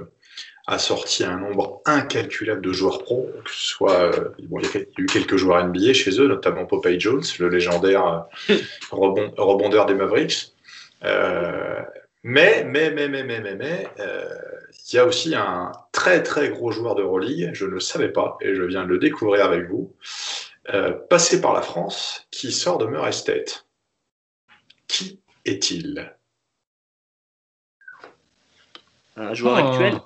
a 0.68 0.80
sorti 0.80 1.24
un 1.26 1.38
nombre 1.38 1.82
incalculable 1.86 2.62
de 2.62 2.72
joueurs 2.72 3.04
pro, 3.04 3.30
que 3.44 3.52
ce 3.52 3.68
soit, 3.68 4.14
euh, 4.16 4.30
bon, 4.48 4.60
il 4.60 4.66
y 4.66 4.68
a 4.68 4.72
quel- 4.72 4.88
il 4.92 5.00
y 5.00 5.02
a 5.02 5.04
eu 5.04 5.06
quelques 5.08 5.36
joueurs 5.38 5.66
NBA 5.68 5.94
chez 5.94 6.12
eux, 6.22 6.28
notamment 6.28 6.66
Popeye 6.66 7.00
Jones, 7.00 7.24
le 7.40 7.50
légendaire 7.50 8.30
euh, 8.50 8.56
rebond- 8.92 9.34
rebondeur 9.38 9.86
des 9.86 9.96
Mavericks. 9.96 10.54
Euh, 11.04 11.82
mais, 12.28 12.66
mais, 12.66 12.92
mais, 12.92 13.08
mais, 13.08 13.24
mais, 13.24 13.40
mais, 13.40 13.56
mais, 13.56 13.88
euh, 14.00 14.28
il 14.90 14.96
y 14.96 15.00
a 15.00 15.06
aussi 15.06 15.34
un 15.34 15.72
très, 15.94 16.22
très 16.24 16.50
gros 16.50 16.72
joueur 16.72 16.94
de 16.96 17.02
Euroleague, 17.02 17.52
je 17.54 17.66
ne 17.66 17.72
le 17.72 17.80
savais 17.80 18.10
pas, 18.10 18.38
et 18.42 18.54
je 18.54 18.64
viens 18.64 18.84
de 18.84 18.90
le 18.90 19.00
découvrir 19.00 19.46
avec 19.46 19.70
vous, 19.70 19.96
euh, 20.74 20.92
passé 21.10 21.40
par 21.40 21.54
la 21.54 21.62
France, 21.62 22.28
qui 22.30 22.52
sort 22.52 22.80
de 22.80 22.86
Murray 22.86 23.14
State. 23.14 23.66
Qui 24.90 25.22
est-il? 25.46 26.14
Un 29.16 29.34
joueur 29.34 29.56
Ah. 29.56 29.70
actuel? 29.70 30.02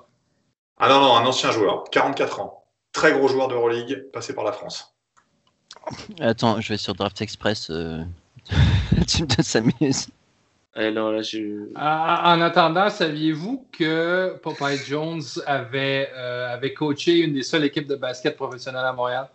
Ah 0.78 0.88
non, 0.88 1.00
non, 1.00 1.16
un 1.16 1.26
ancien 1.26 1.50
joueur, 1.50 1.84
44 1.90 2.38
ans. 2.40 2.64
Très 2.92 3.12
gros 3.12 3.26
joueur 3.26 3.48
de 3.48 3.54
Euroleague, 3.54 4.10
passé 4.12 4.32
par 4.32 4.44
la 4.44 4.52
France. 4.52 4.94
Attends, 6.20 6.60
je 6.60 6.68
vais 6.68 6.76
sur 6.76 6.94
Draft 6.94 7.20
Express. 7.20 7.68
euh, 7.70 8.04
tu 9.08 9.24
me 9.24 9.42
s'amuse. 9.42 10.06
Non, 10.76 11.10
là, 11.10 11.20
je... 11.22 11.68
Ah, 11.74 12.34
En 12.34 12.40
attendant, 12.40 12.88
saviez-vous 12.88 13.68
que 13.72 14.38
Popeye 14.42 14.78
Jones 14.86 15.20
avait, 15.46 16.10
euh, 16.14 16.48
avait 16.54 16.72
coaché 16.72 17.18
une 17.18 17.34
des 17.34 17.42
seules 17.42 17.64
équipes 17.64 17.88
de 17.88 17.96
basket 17.96 18.36
professionnelles 18.36 18.86
à 18.86 18.92
Montréal? 18.92 19.28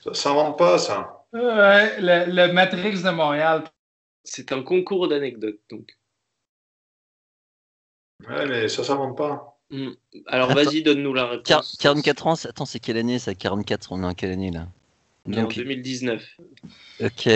Ça 0.00 0.14
s'invente 0.14 0.58
pas, 0.58 0.78
ça. 0.78 1.24
Ouais, 1.32 2.00
le, 2.00 2.30
le 2.32 2.52
Matrix 2.52 3.02
de 3.02 3.10
Montréal. 3.10 3.64
c'est 4.24 4.52
un 4.52 4.62
concours 4.62 5.08
d'anecdotes. 5.08 5.60
Donc, 5.70 5.96
Ouais, 8.28 8.46
mais 8.46 8.68
ça 8.68 8.84
s'invente 8.84 9.16
pas. 9.16 9.58
alors 10.28 10.50
Attends. 10.50 10.54
vas-y, 10.62 10.82
donne-nous 10.84 11.14
la 11.14 11.26
réponse. 11.26 11.76
44 11.80 12.26
ans, 12.28 12.36
c'est- 12.36 12.48
attends, 12.48 12.66
c'est 12.66 12.78
quelle 12.78 12.96
année 12.98 13.18
ça? 13.18 13.34
44, 13.34 13.90
on 13.90 14.02
est 14.04 14.06
en 14.06 14.14
quelle 14.14 14.30
année 14.30 14.52
là? 14.52 14.68
En 15.26 15.30
Donc, 15.30 15.56
2019. 15.56 16.24
ok. 17.00 17.28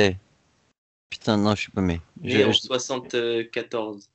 Putain, 1.11 1.37
non, 1.37 1.55
je 1.55 1.63
suis 1.63 1.73
paumé. 1.73 2.01
En 2.23 2.29
je, 2.29 2.53
74. 2.53 4.11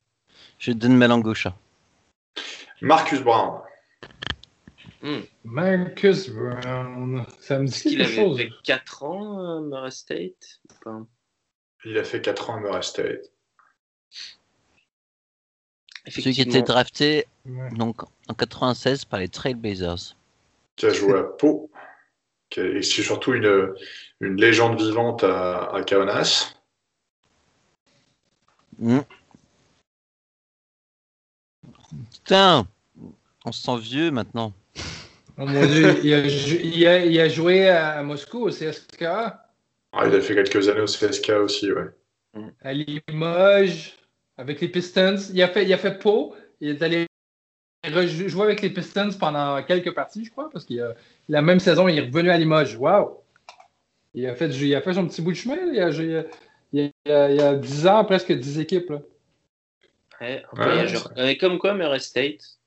je 0.58 0.72
donne 0.72 0.96
ma 0.96 1.08
langue 1.08 1.26
au 1.26 1.34
chat. 1.34 1.56
Marcus 2.80 3.20
Brown. 3.22 3.60
Marcus 5.44 6.28
Brown. 6.30 7.24
Ça 7.40 7.58
me 7.58 7.66
dit 7.66 7.72
Est-ce 7.72 7.82
qu'il 7.88 8.02
avait 8.02 8.14
chose. 8.14 8.36
fait 8.38 8.50
4 8.64 9.02
ans, 9.04 9.40
euh, 9.40 9.60
Murray 9.60 9.90
State 9.90 10.60
ou 10.70 10.74
pas? 10.84 11.00
Il 11.84 11.98
a 11.98 12.04
fait 12.04 12.20
4 12.20 12.50
ans 12.50 12.56
à 12.56 12.60
Murray 12.60 12.82
State. 12.82 13.30
Celui 16.08 16.32
qui 16.32 16.42
était 16.42 16.62
drafté 16.62 17.26
Ouais. 17.44 17.70
donc, 17.70 18.02
en 18.28 18.34
96 18.34 19.04
par 19.04 19.18
les 19.18 19.28
Trailblazers. 19.28 20.14
Qui 20.76 20.86
a 20.86 20.90
joué 20.92 21.18
à 21.18 21.24
Pau. 21.24 21.70
Et 22.56 22.82
c'est 22.82 23.02
surtout 23.02 23.32
une, 23.32 23.74
une 24.20 24.36
légende 24.36 24.80
vivante 24.80 25.24
à, 25.24 25.74
à 25.74 25.82
Kaunas. 25.82 26.54
Hmm. 28.78 29.00
Putain, 32.12 32.66
on 33.44 33.52
se 33.52 33.62
sent 33.62 33.78
vieux 33.78 34.10
maintenant. 34.10 34.52
Oh 35.38 35.46
mon 35.46 35.66
Dieu, 35.66 35.98
il 36.04 36.14
a, 36.14 36.28
jou- 36.28 36.58
il 36.62 36.86
a- 36.86 37.04
il 37.04 37.20
a 37.20 37.28
joué 37.28 37.68
à 37.68 38.02
Moscou 38.02 38.46
au 38.46 38.50
CSK, 38.50 39.02
Ah, 39.04 40.06
il 40.06 40.14
a 40.14 40.20
fait 40.20 40.34
quelques 40.34 40.68
années 40.68 40.80
au 40.80 40.86
CSK 40.86 41.30
aussi, 41.42 41.70
ouais. 41.72 41.90
à 42.62 42.72
Limoges, 42.72 43.96
avec 44.36 44.60
les 44.60 44.68
Pistons. 44.68 45.16
Il 45.32 45.42
a 45.42 45.48
fait, 45.48 45.64
il 45.64 45.72
a 45.72 45.78
fait 45.78 45.98
Pau. 45.98 46.34
Il 46.60 46.70
est 46.70 46.82
allé 46.82 47.06
joué 47.84 48.42
avec 48.44 48.62
les 48.62 48.70
Pistons 48.70 49.10
pendant 49.18 49.62
quelques 49.62 49.92
parties, 49.94 50.24
je 50.24 50.30
crois, 50.30 50.48
parce 50.50 50.64
qu'il 50.64 50.80
a 50.80 50.94
la 51.28 51.42
même 51.42 51.60
saison, 51.60 51.88
il 51.88 51.98
est 51.98 52.06
revenu 52.06 52.30
à 52.30 52.38
Limoges. 52.38 52.76
Waouh! 52.76 53.18
Il 54.14 54.26
a, 54.26 54.34
fait, 54.34 54.48
il 54.48 54.74
a 54.74 54.82
fait 54.82 54.94
son 54.94 55.06
petit 55.08 55.22
bout 55.22 55.32
de 55.32 55.36
chemin. 55.36 55.56
Il, 55.72 55.80
a, 55.80 56.24
il, 57.06 57.10
y 57.10 57.40
a, 57.40 57.54
10 57.54 57.86
ans, 57.86 58.04
presque 58.04 58.32
10 58.32 58.60
équipes. 58.60 58.90
Là. 58.90 59.02
Ouais, 60.20 61.36
comme 61.36 61.58
quoi, 61.58 61.74
Murray 61.74 62.00
State? 62.00 62.58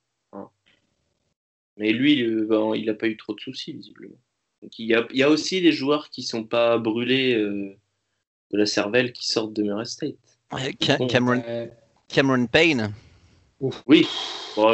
Mais 1.78 1.92
lui, 1.92 2.20
il 2.20 2.86
n'a 2.86 2.94
pas 2.94 3.08
eu 3.08 3.18
trop 3.18 3.34
de 3.34 3.40
soucis, 3.40 3.74
visiblement. 3.74 4.16
Donc, 4.62 4.80
il, 4.80 4.88
y 4.88 4.96
a, 4.96 5.06
il 5.12 5.18
y 5.18 5.24
a 5.24 5.30
aussi 5.30 5.62
des 5.62 5.72
joueurs 5.72 6.10
qui 6.10 6.22
ne 6.22 6.26
sont 6.26 6.44
pas 6.44 6.78
brûlés 6.78 7.36
euh, 7.36 7.76
de 8.52 8.58
la 8.58 8.66
cervelle 8.66 9.12
qui 9.12 9.28
sortent 9.28 9.54
de 9.54 9.64
Murray 9.64 9.86
State. 9.86 10.16
Cameron, 11.10 11.44
Cameron 12.08 12.48
Payne. 12.48 12.94
Oui, 13.88 14.08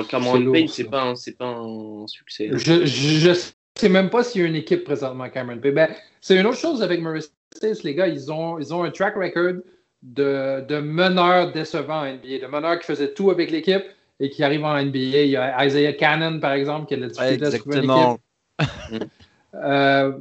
Cameron 0.09 0.51
Payne, 0.51 0.68
c'est 0.68 0.86
pas, 0.86 1.14
pas 1.38 1.47
un 1.47 2.07
succès. 2.07 2.49
Je, 2.53 2.86
je, 2.86 3.51
sais 3.82 3.89
même 3.89 4.09
pas 4.09 4.23
s'il 4.23 4.41
y 4.41 4.43
a 4.45 4.47
une 4.47 4.55
équipe 4.55 4.84
présentement 4.84 5.29
Cameron 5.29 5.59
Payne. 5.59 5.73
Ben, 5.73 5.89
c'est 6.21 6.38
une 6.39 6.45
autre 6.45 6.57
chose 6.57 6.82
avec 6.82 7.01
Murray 7.01 7.21
State, 7.21 7.84
les 7.84 7.95
gars. 7.95 8.07
Ils 8.07 8.32
ont, 8.32 8.59
ils 8.59 8.73
ont 8.73 8.84
un 8.84 8.91
track 8.91 9.15
record 9.15 9.61
de, 10.03 10.61
de 10.67 10.79
meneurs 10.79 11.51
décevants 11.51 12.01
en 12.01 12.13
NBA, 12.13 12.39
de 12.41 12.47
meneurs 12.47 12.79
qui 12.79 12.86
faisaient 12.86 13.13
tout 13.13 13.32
avec 13.32 13.51
l'équipe 13.51 13.84
et 14.19 14.29
qui 14.29 14.43
arrivent 14.43 14.65
en 14.65 14.82
NBA. 14.82 14.97
Il 14.97 15.29
y 15.29 15.38
a 15.38 15.65
Isaiah 15.65 15.93
Cannon, 15.93 16.39
par 16.39 16.53
exemple, 16.53 16.88
qui 16.88 16.93
a 16.93 16.97
la 16.97 17.07
difficulté 17.07 17.45
de 17.45 17.57
trouver 17.57 17.77
une 17.79 17.91
équipe. 17.91 19.09
Euh, 19.53 20.13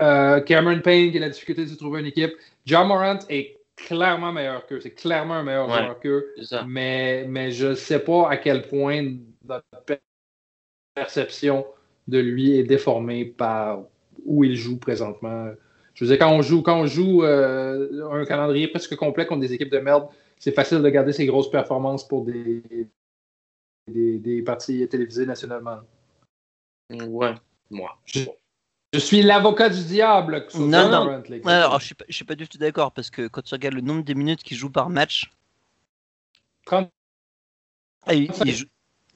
euh, 0.00 0.40
Cameron 0.40 0.80
Payne 0.80 1.12
qui 1.12 1.18
a 1.18 1.20
la 1.20 1.28
difficulté 1.28 1.64
de 1.64 1.74
trouver 1.76 2.00
une 2.00 2.06
équipe. 2.06 2.32
John 2.66 2.88
Morant 2.88 3.20
est 3.28 3.60
clairement 3.76 4.32
meilleur 4.32 4.66
qu'eux. 4.66 4.80
C'est 4.80 4.90
clairement 4.90 5.34
un 5.34 5.44
meilleur 5.44 5.68
joueur 5.68 6.00
qu'eux. 6.00 6.34
Mais, 6.66 7.24
mais 7.28 7.52
je 7.52 7.68
ne 7.68 7.74
sais 7.74 8.00
pas 8.00 8.28
à 8.28 8.38
quel 8.38 8.62
point 8.62 9.18
notre 9.44 9.64
perception 10.96 11.64
de 12.08 12.18
lui 12.18 12.56
est 12.56 12.64
déformée 12.64 13.24
par 13.24 13.82
où 14.24 14.44
il 14.44 14.56
joue 14.56 14.78
présentement. 14.78 15.50
Je 15.94 16.04
veux 16.04 16.10
dire, 16.10 16.18
quand 16.18 16.32
on 16.32 16.42
joue, 16.42 16.62
quand 16.62 16.80
on 16.80 16.86
joue 16.86 17.22
euh, 17.22 18.10
un 18.12 18.24
calendrier 18.24 18.68
presque 18.68 18.96
complet 18.96 19.26
contre 19.26 19.40
des 19.40 19.52
équipes 19.52 19.70
de 19.70 19.78
merde, 19.78 20.08
c'est 20.38 20.52
facile 20.52 20.82
de 20.82 20.88
garder 20.88 21.12
ses 21.12 21.26
grosses 21.26 21.50
performances 21.50 22.06
pour 22.06 22.24
des, 22.24 22.62
des, 23.86 24.42
parties 24.42 24.88
télévisées 24.88 25.26
nationalement. 25.26 25.80
Ouais, 26.90 27.34
moi. 27.70 27.98
Je, 28.06 28.98
suis 28.98 29.22
l'avocat 29.22 29.68
du 29.68 29.82
diable. 29.84 30.46
non, 30.54 30.88
non. 30.88 31.22
Alors, 31.44 31.80
je 31.80 31.94
ne 32.06 32.12
suis, 32.12 32.24
pas 32.24 32.34
du 32.34 32.48
tout 32.48 32.58
d'accord 32.58 32.92
parce 32.92 33.10
que 33.10 33.28
quand 33.28 33.42
tu 33.42 33.54
regardes 33.54 33.74
le 33.74 33.80
nombre 33.80 34.02
de 34.02 34.14
minutes 34.14 34.42
qu'il 34.42 34.56
joue 34.56 34.70
par 34.70 34.90
match. 34.90 35.30
30. 36.66 36.90
Ah, 38.04 38.14
il, 38.14 38.32
joue, 38.52 38.66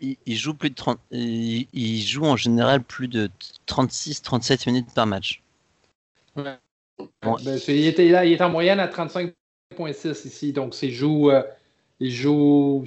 il, 0.01 0.37
joue, 0.37 0.55
plus 0.55 0.71
de 0.71 0.75
30. 0.75 0.99
Il, 1.11 2.01
joue 2.03 2.25
en 2.25 2.37
général 2.37 2.83
plus 2.83 3.09
de 3.09 3.31
36-37 3.69 4.69
minutes 4.69 4.95
par 4.95 5.07
match. 5.07 5.43
Ouais. 6.37 6.57
Ben, 7.23 7.37
il, 7.69 7.87
était, 7.87 8.09
là, 8.09 8.25
il 8.25 8.33
est 8.33 8.41
en 8.43 8.51
moyenne 8.51 8.81
à 8.81 8.89
35,6 8.89 10.27
ici. 10.27 10.53
Donc, 10.53 10.81
il 10.83 10.93
joue, 10.93 11.31
euh, 11.31 11.43
il 12.01 12.11
joue 12.11 12.85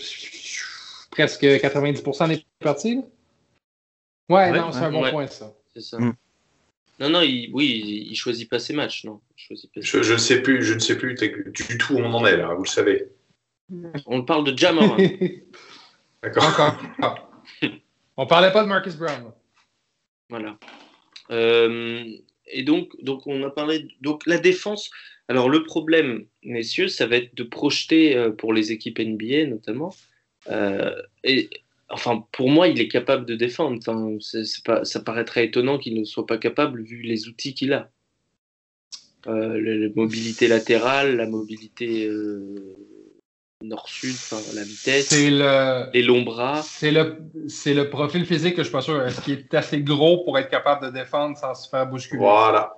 presque 1.11 1.43
90% 1.43 2.29
des 2.29 2.45
parties. 2.59 3.01
Ouais, 4.29 4.51
non, 4.51 4.71
c'est 4.71 4.79
un 4.79 4.91
bon 4.91 5.09
point, 5.09 5.27
ça. 5.27 5.53
C'est 5.73 5.81
ça. 5.81 5.99
Mm. 5.99 6.13
Non, 6.99 7.09
non, 7.09 7.21
il, 7.21 7.49
oui, 7.53 8.07
il, 8.09 8.15
choisit 8.15 8.49
pas 8.49 8.59
ses 8.59 8.73
matchs, 8.73 9.05
non. 9.05 9.21
je, 9.37 9.55
je, 9.55 10.17
sais 10.17 10.41
plus, 10.41 10.61
je 10.63 10.73
ne 10.73 10.79
sais 10.79 10.97
plus 10.97 11.15
du 11.15 11.77
tout 11.77 11.93
où 11.93 11.99
on 11.99 12.13
en 12.13 12.25
est 12.25 12.35
là, 12.35 12.53
vous 12.53 12.63
le 12.63 12.69
savez. 12.69 13.07
On 14.05 14.23
parle 14.23 14.43
de 14.43 14.57
Jammer. 14.57 15.45
D'accord. 16.23 16.77
on 18.17 18.25
parlait 18.25 18.51
pas 18.51 18.63
de 18.63 18.67
Marcus 18.67 18.95
Brown. 18.95 19.31
Voilà. 20.29 20.57
Euh, 21.31 22.03
et 22.51 22.63
donc, 22.63 22.91
donc, 23.01 23.25
on 23.27 23.41
a 23.43 23.49
parlé. 23.49 23.87
Donc, 24.01 24.25
la 24.25 24.37
défense. 24.37 24.89
Alors, 25.27 25.49
le 25.49 25.63
problème, 25.63 26.25
messieurs, 26.43 26.87
ça 26.87 27.05
va 27.05 27.17
être 27.17 27.35
de 27.35 27.43
projeter 27.43 28.17
euh, 28.17 28.31
pour 28.31 28.51
les 28.51 28.71
équipes 28.71 28.99
NBA 28.99 29.45
notamment. 29.45 29.93
Euh, 30.49 30.91
et, 31.23 31.49
enfin, 31.89 32.25
pour 32.31 32.49
moi, 32.49 32.67
il 32.67 32.81
est 32.81 32.87
capable 32.87 33.25
de 33.25 33.35
défendre. 33.35 33.77
Enfin, 33.77 34.17
pas, 34.65 34.83
ça 34.85 34.99
paraîtrait 35.01 35.45
étonnant 35.45 35.77
qu'il 35.77 35.99
ne 35.99 36.03
soit 36.03 36.25
pas 36.25 36.37
capable 36.37 36.81
vu 36.81 37.01
les 37.01 37.27
outils 37.27 37.53
qu'il 37.53 37.73
a. 37.73 37.91
Euh, 39.27 39.59
la, 39.61 39.89
mobilité 39.95 40.47
latérale, 40.47 41.17
la 41.17 41.27
mobilité 41.27 42.09
nord-sud, 43.61 44.15
la 44.53 44.63
vitesse, 44.63 45.11
le, 45.11 45.91
les 45.93 46.01
longs 46.01 46.21
bras. 46.21 46.61
C'est 46.63 46.91
le, 46.91 47.17
c'est 47.47 47.73
le 47.73 47.89
profil 47.89 48.25
physique 48.25 48.55
que 48.55 48.61
je 48.61 48.67
suis 48.67 48.71
pas 48.71 48.81
sûr. 48.81 49.01
Est-ce 49.03 49.21
qu'il 49.21 49.39
est 49.39 49.53
assez 49.53 49.81
gros 49.81 50.23
pour 50.23 50.37
être 50.37 50.49
capable 50.49 50.85
de 50.85 50.91
défendre 50.91 51.37
sans 51.37 51.53
se 51.53 51.69
faire 51.69 51.85
bousculer? 51.85 52.19
Voilà. 52.19 52.73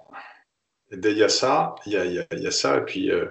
Il 0.92 1.18
y 1.18 1.24
a 1.24 1.30
ça, 1.30 1.76
il 1.86 1.94
y 1.94 1.98
a, 1.98 2.06
il 2.06 2.26
y 2.40 2.48
a, 2.48 2.52
ça, 2.52 2.78
et 2.78 2.82
puis 2.82 3.12
euh, 3.12 3.26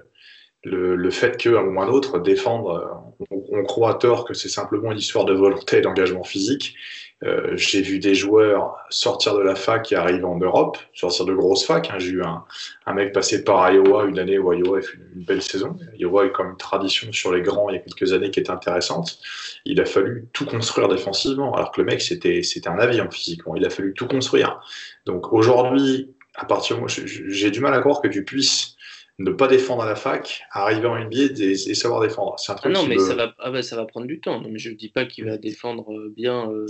le, 0.64 0.96
le, 0.96 1.11
fait 1.11 1.36
qu'à 1.36 1.51
un 1.51 1.62
moment 1.62 1.80
ou 1.80 1.82
à 1.82 1.86
un 1.86 1.88
autre, 1.88 2.18
défendre, 2.20 3.14
on, 3.30 3.44
on 3.51 3.64
croit 3.64 3.90
à 3.90 3.94
tort 3.94 4.24
que 4.24 4.32
c'est 4.32 4.48
simplement 4.48 4.92
une 4.92 4.98
histoire 4.98 5.26
de 5.26 5.34
volonté 5.34 5.78
et 5.78 5.80
d'engagement 5.82 6.24
physique. 6.24 6.76
Euh, 7.23 7.55
j'ai 7.55 7.83
vu 7.83 7.99
des 7.99 8.14
joueurs 8.14 8.77
sortir 8.89 9.35
de 9.35 9.43
la 9.43 9.55
fac 9.55 9.93
et 9.93 9.95
arriver 9.95 10.25
en 10.25 10.39
Europe, 10.39 10.79
sortir 10.95 11.27
de 11.27 11.35
grosses 11.35 11.66
facs. 11.66 11.91
Hein. 11.91 11.99
J'ai 11.99 12.12
eu 12.12 12.23
un, 12.23 12.45
un, 12.87 12.95
mec 12.95 13.12
passer 13.12 13.45
par 13.45 13.71
Iowa 13.71 14.07
une 14.07 14.18
année 14.18 14.39
où 14.39 14.51
Iowa 14.55 14.79
a 14.79 14.81
fait 14.81 14.97
une, 15.14 15.25
belle 15.25 15.43
saison. 15.43 15.77
Iowa 15.99 16.25
a 16.25 16.29
comme 16.31 16.53
une 16.53 16.57
tradition 16.57 17.12
sur 17.12 17.33
les 17.33 17.43
grands 17.43 17.68
il 17.68 17.75
y 17.75 17.79
a 17.79 17.83
quelques 17.83 18.14
années 18.14 18.31
qui 18.31 18.41
était 18.41 18.51
intéressante. 18.51 19.18
Il 19.66 19.81
a 19.83 19.85
fallu 19.85 20.29
tout 20.33 20.47
construire 20.47 20.89
défensivement, 20.89 21.55
alors 21.55 21.73
que 21.73 21.83
le 21.83 21.87
mec 21.87 22.01
c'était 22.01 22.43
c'était 22.43 22.68
un 22.68 22.79
avion 22.79 23.11
physiquement. 23.11 23.55
Il 23.55 23.66
a 23.66 23.71
fallu 23.71 23.93
tout 23.93 24.09
construire. 24.09 24.61
Donc 25.05 25.31
aujourd'hui, 25.35 26.14
à 26.37 26.47
partir 26.47 26.79
j'ai 26.89 27.51
du 27.51 27.61
mal 27.61 27.75
à 27.75 27.81
croire 27.81 28.01
que 28.01 28.09
tu 28.09 28.25
puisses 28.25 28.77
ne 29.21 29.31
pas 29.31 29.49
défendre 29.49 29.83
à 29.83 29.87
la 29.87 29.97
fac, 29.97 30.43
arriver 30.51 30.87
en 30.87 30.99
NBA 30.99 31.39
et, 31.39 31.53
et 31.53 31.75
savoir 31.75 32.01
défendre. 32.01 32.39
C'est 32.39 32.53
un 32.53 32.55
truc 32.55 32.73
ah 32.75 32.81
non, 32.81 32.87
mais 32.87 32.99
ça, 32.99 33.14
va, 33.14 33.35
ah 33.39 33.51
bah, 33.51 33.62
ça 33.62 33.77
va 33.77 33.85
prendre 33.85 34.07
du 34.07 34.18
temps. 34.18 34.41
Non, 34.41 34.49
mais 34.51 34.59
je 34.59 34.71
ne 34.71 34.75
dis 34.75 34.89
pas 34.89 35.05
qu'il 35.05 35.27
va 35.27 35.37
défendre 35.37 35.93
euh, 35.93 36.12
bien 36.16 36.51
euh, 36.51 36.66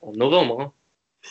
en, 0.00 0.12
novembre. 0.12 0.60
Hein. 0.60 0.72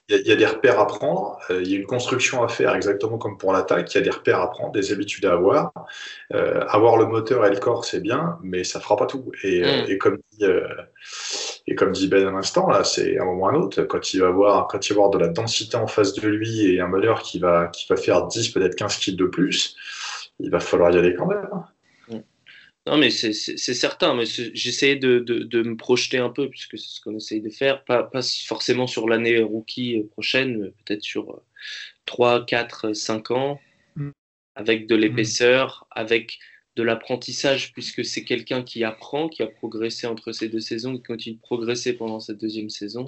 Il, 0.09 0.27
y 0.27 0.31
a, 0.31 0.35
des 0.35 0.45
repères 0.45 0.79
à 0.79 0.87
prendre, 0.87 1.39
euh, 1.49 1.61
il 1.61 1.71
y 1.71 1.75
a 1.75 1.77
une 1.77 1.85
construction 1.85 2.43
à 2.43 2.49
faire 2.49 2.75
exactement 2.75 3.17
comme 3.17 3.37
pour 3.37 3.53
l'attaque, 3.53 3.93
il 3.93 3.99
y 3.99 4.01
a 4.01 4.03
des 4.03 4.09
repères 4.09 4.41
à 4.41 4.49
prendre, 4.49 4.73
des 4.73 4.91
habitudes 4.91 5.25
à 5.25 5.33
avoir. 5.33 5.71
avoir 6.31 6.97
le 6.97 7.05
moteur 7.05 7.45
et 7.45 7.49
le 7.49 7.59
corps, 7.59 7.85
c'est 7.85 8.01
bien, 8.01 8.37
mais 8.41 8.63
ça 8.63 8.79
ne 8.79 8.83
fera 8.83 8.97
pas 8.97 9.05
tout. 9.05 9.31
Et, 9.43 9.61
mm. 9.61 9.85
et 9.87 9.97
comme 9.97 10.17
dit 10.33 10.45
et 11.65 11.75
comme 11.75 11.91
dit 11.93 12.07
Ben 12.07 12.27
à 12.27 12.31
l'instant, 12.31 12.67
là, 12.67 12.83
c'est 12.83 13.17
un 13.17 13.25
moment 13.25 13.45
ou 13.45 13.47
un 13.47 13.55
autre, 13.55 13.83
quand 13.83 14.13
il 14.13 14.19
va 14.19 14.27
avoir, 14.27 14.67
quand 14.67 14.89
il 14.89 14.93
va 14.93 14.97
avoir 14.97 15.11
de 15.11 15.19
la 15.19 15.29
densité 15.29 15.77
en 15.77 15.87
face 15.87 16.13
de 16.13 16.27
lui 16.27 16.67
et 16.67 16.79
un 16.79 16.87
meneur 16.87 17.21
qui 17.21 17.39
va, 17.39 17.67
qui 17.67 17.85
va 17.89 17.95
faire 17.95 18.27
10, 18.27 18.49
peut-être 18.49 18.75
15 18.75 18.97
kills 18.97 19.15
de 19.15 19.25
plus, 19.25 19.75
il 20.39 20.49
va 20.49 20.59
falloir 20.59 20.91
y 20.91 20.97
aller 20.97 21.15
quand 21.15 21.27
même. 21.27 21.47
Hein. 21.51 21.65
Non, 22.85 22.97
mais 22.97 23.11
c'est 23.11 23.33
certain, 23.55 24.13
mais 24.13 24.25
j'essayais 24.25 24.97
de, 24.97 25.19
de, 25.19 25.39
de, 25.39 25.63
me 25.63 25.77
projeter 25.77 26.17
un 26.17 26.29
peu, 26.29 26.49
puisque 26.49 26.77
c'est 26.77 26.89
ce 26.89 26.99
qu'on 26.99 27.15
essaye 27.15 27.39
de 27.39 27.49
faire, 27.49 27.85
pas, 27.85 28.03
pas 28.03 28.21
forcément 28.45 28.87
sur 28.87 29.07
l'année 29.07 29.39
rookie 29.39 30.03
prochaine, 30.11 30.73
peut-être 30.83 31.01
sur 31.01 31.41
3, 32.05 32.45
4, 32.45 32.91
5 32.91 33.31
ans, 33.31 33.61
mm. 33.95 34.09
avec 34.55 34.87
de 34.87 34.95
l'épaisseur, 34.97 35.87
avec 35.91 36.39
de 36.75 36.83
l'apprentissage, 36.83 37.71
puisque 37.73 38.03
c'est 38.03 38.23
quelqu'un 38.23 38.63
qui 38.63 38.83
apprend, 38.83 39.29
qui 39.29 39.43
a 39.43 39.47
progressé 39.47 40.07
entre 40.07 40.31
ces 40.31 40.49
deux 40.49 40.59
saisons, 40.59 40.95
qui 40.95 41.03
continue 41.03 41.35
de 41.35 41.41
progresser 41.41 41.93
pendant 41.93 42.19
cette 42.19 42.39
deuxième 42.39 42.69
saison. 42.69 43.07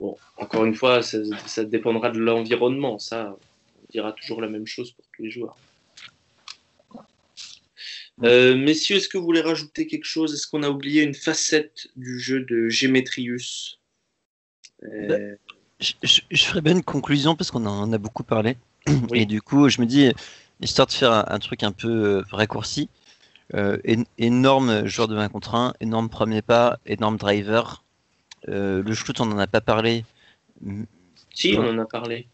Bon, 0.00 0.16
encore 0.36 0.64
une 0.64 0.74
fois, 0.74 1.02
ça, 1.02 1.64
dépendra 1.64 2.10
de 2.10 2.18
l'environnement. 2.18 2.98
Ça, 2.98 3.36
on 3.76 3.86
dira 3.90 4.12
toujours 4.12 4.40
la 4.40 4.48
même 4.48 4.66
chose 4.66 4.92
pour 4.92 5.04
tous 5.14 5.22
les 5.22 5.30
joueurs. 5.30 5.56
Euh, 8.24 8.56
messieurs, 8.56 8.96
est-ce 8.96 9.08
que 9.08 9.18
vous 9.18 9.24
voulez 9.24 9.40
rajouter 9.40 9.86
quelque 9.86 10.04
chose? 10.04 10.34
Est-ce 10.34 10.46
qu'on 10.46 10.62
a 10.62 10.70
oublié 10.70 11.02
une 11.02 11.14
facette 11.14 11.88
du 11.96 12.18
jeu 12.18 12.40
de 12.40 12.68
Gémétrius? 12.68 13.78
Euh, 14.84 15.36
je, 15.80 16.44
ferai 16.44 16.60
bien 16.60 16.72
une 16.72 16.82
conclusion 16.82 17.36
parce 17.36 17.50
qu'on 17.50 17.66
en 17.66 17.92
a 17.92 17.98
beaucoup 17.98 18.24
parlé. 18.24 18.56
Et 19.12 19.26
du 19.26 19.42
coup, 19.42 19.68
je 19.68 19.80
me 19.80 19.86
dis, 19.86 20.12
histoire 20.60 20.86
de 20.86 20.92
faire 20.92 21.30
un, 21.30 21.38
truc 21.38 21.62
un 21.62 21.72
peu 21.72 21.88
euh, 21.88 22.22
raccourci. 22.30 22.88
Euh, 23.54 23.78
énorme 24.18 24.86
joueur 24.86 25.08
de 25.08 25.14
20 25.14 25.28
contre 25.30 25.54
1, 25.54 25.74
énorme 25.80 26.10
premier 26.10 26.42
pas, 26.42 26.78
énorme 26.84 27.16
driver. 27.16 27.82
Euh, 28.48 28.82
le 28.82 28.94
shoot, 28.94 29.18
on 29.20 29.26
n'en 29.26 29.38
a 29.38 29.46
pas 29.46 29.62
parlé. 29.62 30.04
Si, 31.32 31.54
on 31.56 31.66
en 31.68 31.78
a 31.78 31.86
parlé. 31.86 32.26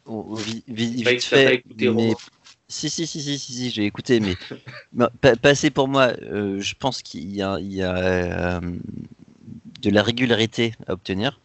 vite 0.66 1.24
fait, 1.24 1.62
mais... 1.78 2.14
Si, 2.66 2.88
si, 2.90 3.06
si, 3.06 3.22
si, 3.22 3.38
si, 3.38 3.70
j'ai 3.70 3.84
écouté, 3.84 4.20
mais 4.20 4.34
pas, 5.20 5.34
assez 5.44 5.70
pour 5.70 5.86
moi. 5.86 6.14
je 6.22 6.74
pense 6.74 7.02
qu'il 7.02 7.32
y 7.32 7.42
a, 7.42 7.58
il 7.60 7.72
y 7.72 7.82
a 7.82 8.60
de 9.82 9.90
la 9.90 10.02
régularité 10.02 10.74
à 10.88 10.94
obtenir. 10.94 11.38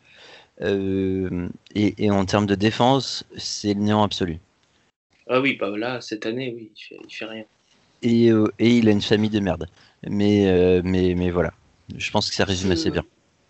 Et, 0.61 1.27
et, 1.75 2.09
en 2.09 2.25
termes 2.25 2.47
de 2.47 2.55
défense, 2.55 3.25
c'est 3.37 3.73
le 3.73 3.81
néant 3.81 4.01
absolu. 4.01 4.39
Ah 5.29 5.39
oui, 5.39 5.55
bah 5.59 5.71
là, 5.77 6.01
cette 6.01 6.25
année, 6.25 6.53
oui, 6.55 6.71
il 6.75 6.81
fait, 6.81 6.99
fait 7.09 7.25
rien. 7.25 7.45
Et, 8.01 8.31
euh, 8.31 8.47
et, 8.59 8.77
il 8.77 8.87
a 8.87 8.91
une 8.91 9.01
famille 9.01 9.29
de 9.29 9.39
merde. 9.39 9.67
Mais, 10.07 10.47
euh, 10.47 10.81
mais, 10.83 11.13
mais 11.15 11.29
voilà, 11.29 11.53
je 11.95 12.11
pense 12.11 12.29
que 12.29 12.35
ça 12.35 12.45
résume 12.45 12.71
assez 12.71 12.89
bien. 12.89 13.03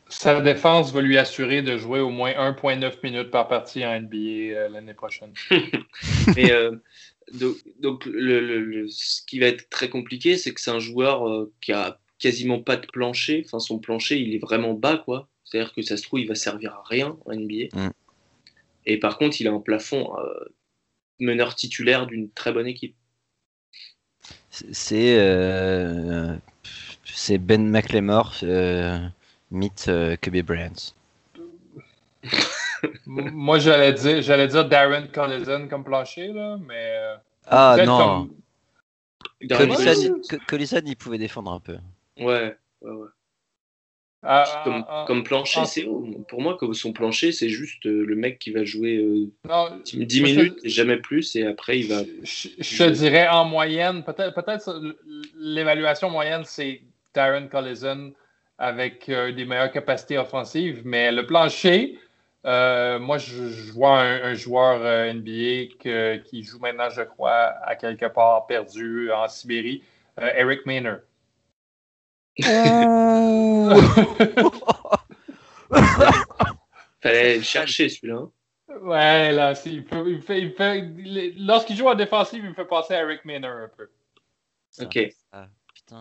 Sa 0.10 0.42
défense 0.42 0.92
va 0.92 1.02
lui 1.02 1.20
assurer 1.20 1.62
de 1.62 1.78
jouer 1.78 2.00
au 2.00 2.10
moins 2.10 2.32
1,9 2.32 2.94
minutes 3.04 3.30
par 3.30 3.48
partie 3.48 3.86
en 3.86 4.02
NBA 4.02 4.18
euh, 4.18 4.70
l'année 4.70 4.96
prochaine. 4.96 5.32
Mais 6.36 6.52
euh, 6.52 6.76
donc, 7.80 8.06
le, 8.06 8.88
ce 8.90 9.22
qui 9.28 9.38
va 9.38 9.46
être 9.46 9.70
très 9.70 9.90
compliqué, 9.90 10.36
c'est 10.38 10.52
que 10.52 10.60
c'est 10.60 10.72
un 10.72 10.80
joueur 10.80 11.30
euh, 11.30 11.54
qui 11.62 11.74
a 11.74 12.00
quasiment 12.18 12.60
pas 12.60 12.76
de 12.76 12.88
plancher. 12.88 13.44
Enfin, 13.46 13.60
son 13.60 13.78
plancher, 13.78 14.20
il 14.20 14.34
est 14.34 14.40
vraiment 14.40 14.74
bas, 14.74 14.98
quoi. 14.98 15.28
C'est-à-dire 15.44 15.74
que 15.74 15.84
ça 15.84 15.96
se 15.96 16.02
trouve, 16.02 16.22
il 16.22 16.28
va 16.28 16.36
servir 16.36 16.74
à 16.74 16.84
rien 16.90 17.16
en 17.26 17.36
NBA. 17.36 17.68
Mm. 17.74 17.92
Et 18.88 18.98
par 18.98 19.20
contre, 19.20 19.40
il 19.40 19.48
a 19.48 19.52
un 19.52 19.60
plafond 19.60 20.12
meneur 21.20 21.56
titulaire 21.56 22.08
d'une 22.08 22.30
très 22.30 22.52
bonne 22.52 22.68
équipe. 22.68 22.96
C'est 24.50 25.18
c'est 27.20 27.38
Ben 27.38 27.70
McLemore, 27.70 28.34
euh, 28.44 28.98
mythe 29.52 29.88
euh, 29.90 30.16
Bryant. 30.44 30.94
Moi, 33.06 33.60
j'allais 33.60 33.94
dire, 33.94 34.22
j'allais 34.22 34.48
dire 34.48 34.68
Darren 34.68 35.08
Collison 35.08 35.68
comme 35.68 35.84
plancher, 35.84 36.32
là, 36.32 36.58
mais. 36.66 36.96
Euh, 36.98 37.18
ah 37.48 37.78
non. 37.86 38.30
Collison, 40.48 40.82
il 40.86 40.96
pouvait 40.96 41.18
défendre 41.18 41.52
un 41.52 41.60
peu. 41.60 41.78
Ouais, 42.18 42.58
ouais, 42.82 42.92
ouais. 42.92 43.08
Ah, 44.22 44.44
ah, 44.46 44.62
comme, 44.66 44.86
ah, 44.90 45.06
comme, 45.08 45.24
plancher, 45.24 45.64
c'est 45.66 45.88
pour 46.28 46.42
moi 46.42 46.58
comme 46.58 46.74
son 46.74 46.92
plancher, 46.92 47.32
c'est 47.32 47.48
juste 47.48 47.86
euh, 47.86 48.04
le 48.06 48.16
mec 48.18 48.38
qui 48.38 48.52
va 48.52 48.66
jouer 48.66 49.30
10 49.86 50.22
minutes 50.22 50.60
et 50.64 50.70
jamais 50.70 50.98
plus, 50.98 51.38
et 51.38 51.46
après 51.46 51.80
il 51.80 51.88
va. 51.88 52.02
Je, 52.24 52.50
te 52.78 52.90
dirais 52.90 53.30
en 53.30 53.46
moyenne, 53.46 54.04
peut-être, 54.04 54.82
l'évaluation 55.38 56.10
moyenne, 56.10 56.44
c'est 56.44 56.82
Darren 57.14 57.48
Collison 57.48 58.14
avec 58.60 59.08
euh, 59.08 59.32
des 59.32 59.46
meilleures 59.46 59.72
capacités 59.72 60.18
offensives. 60.18 60.82
Mais 60.84 61.12
le 61.12 61.26
plancher, 61.26 61.98
euh, 62.46 63.00
moi, 63.00 63.18
je, 63.18 63.72
vois 63.72 64.02
un, 64.02 64.34
joueur 64.36 64.82
euh, 64.84 65.14
NBA 65.14 66.20
qui 66.26 66.44
joue 66.44 66.60
maintenant, 66.60 66.90
je 66.90 67.02
crois, 67.02 67.54
à 67.64 67.76
quelque 67.76 68.06
part 68.06 68.46
perdu 68.46 69.12
en 69.12 69.28
Sibérie, 69.28 69.82
Eric 70.18 70.66
Maynard. 70.66 71.00
Fallait 77.02 77.38
le 77.38 77.44
chercher 77.44 77.90
celui-là. 77.90 78.18
Hein. 78.18 78.32
Ouais, 78.82 79.32
là, 79.32 79.54
il, 79.66 79.84
fait, 80.22 81.34
lorsqu'il 81.38 81.76
joue 81.76 81.88
en 81.88 81.96
défensive, 81.96 82.44
il 82.44 82.50
me 82.50 82.54
fait 82.54 82.66
penser 82.66 82.94
à 82.94 83.02
Eric 83.02 83.26
Maynard 83.26 83.58
un 83.58 83.70
peu. 83.70 83.90
Ok. 84.82 85.10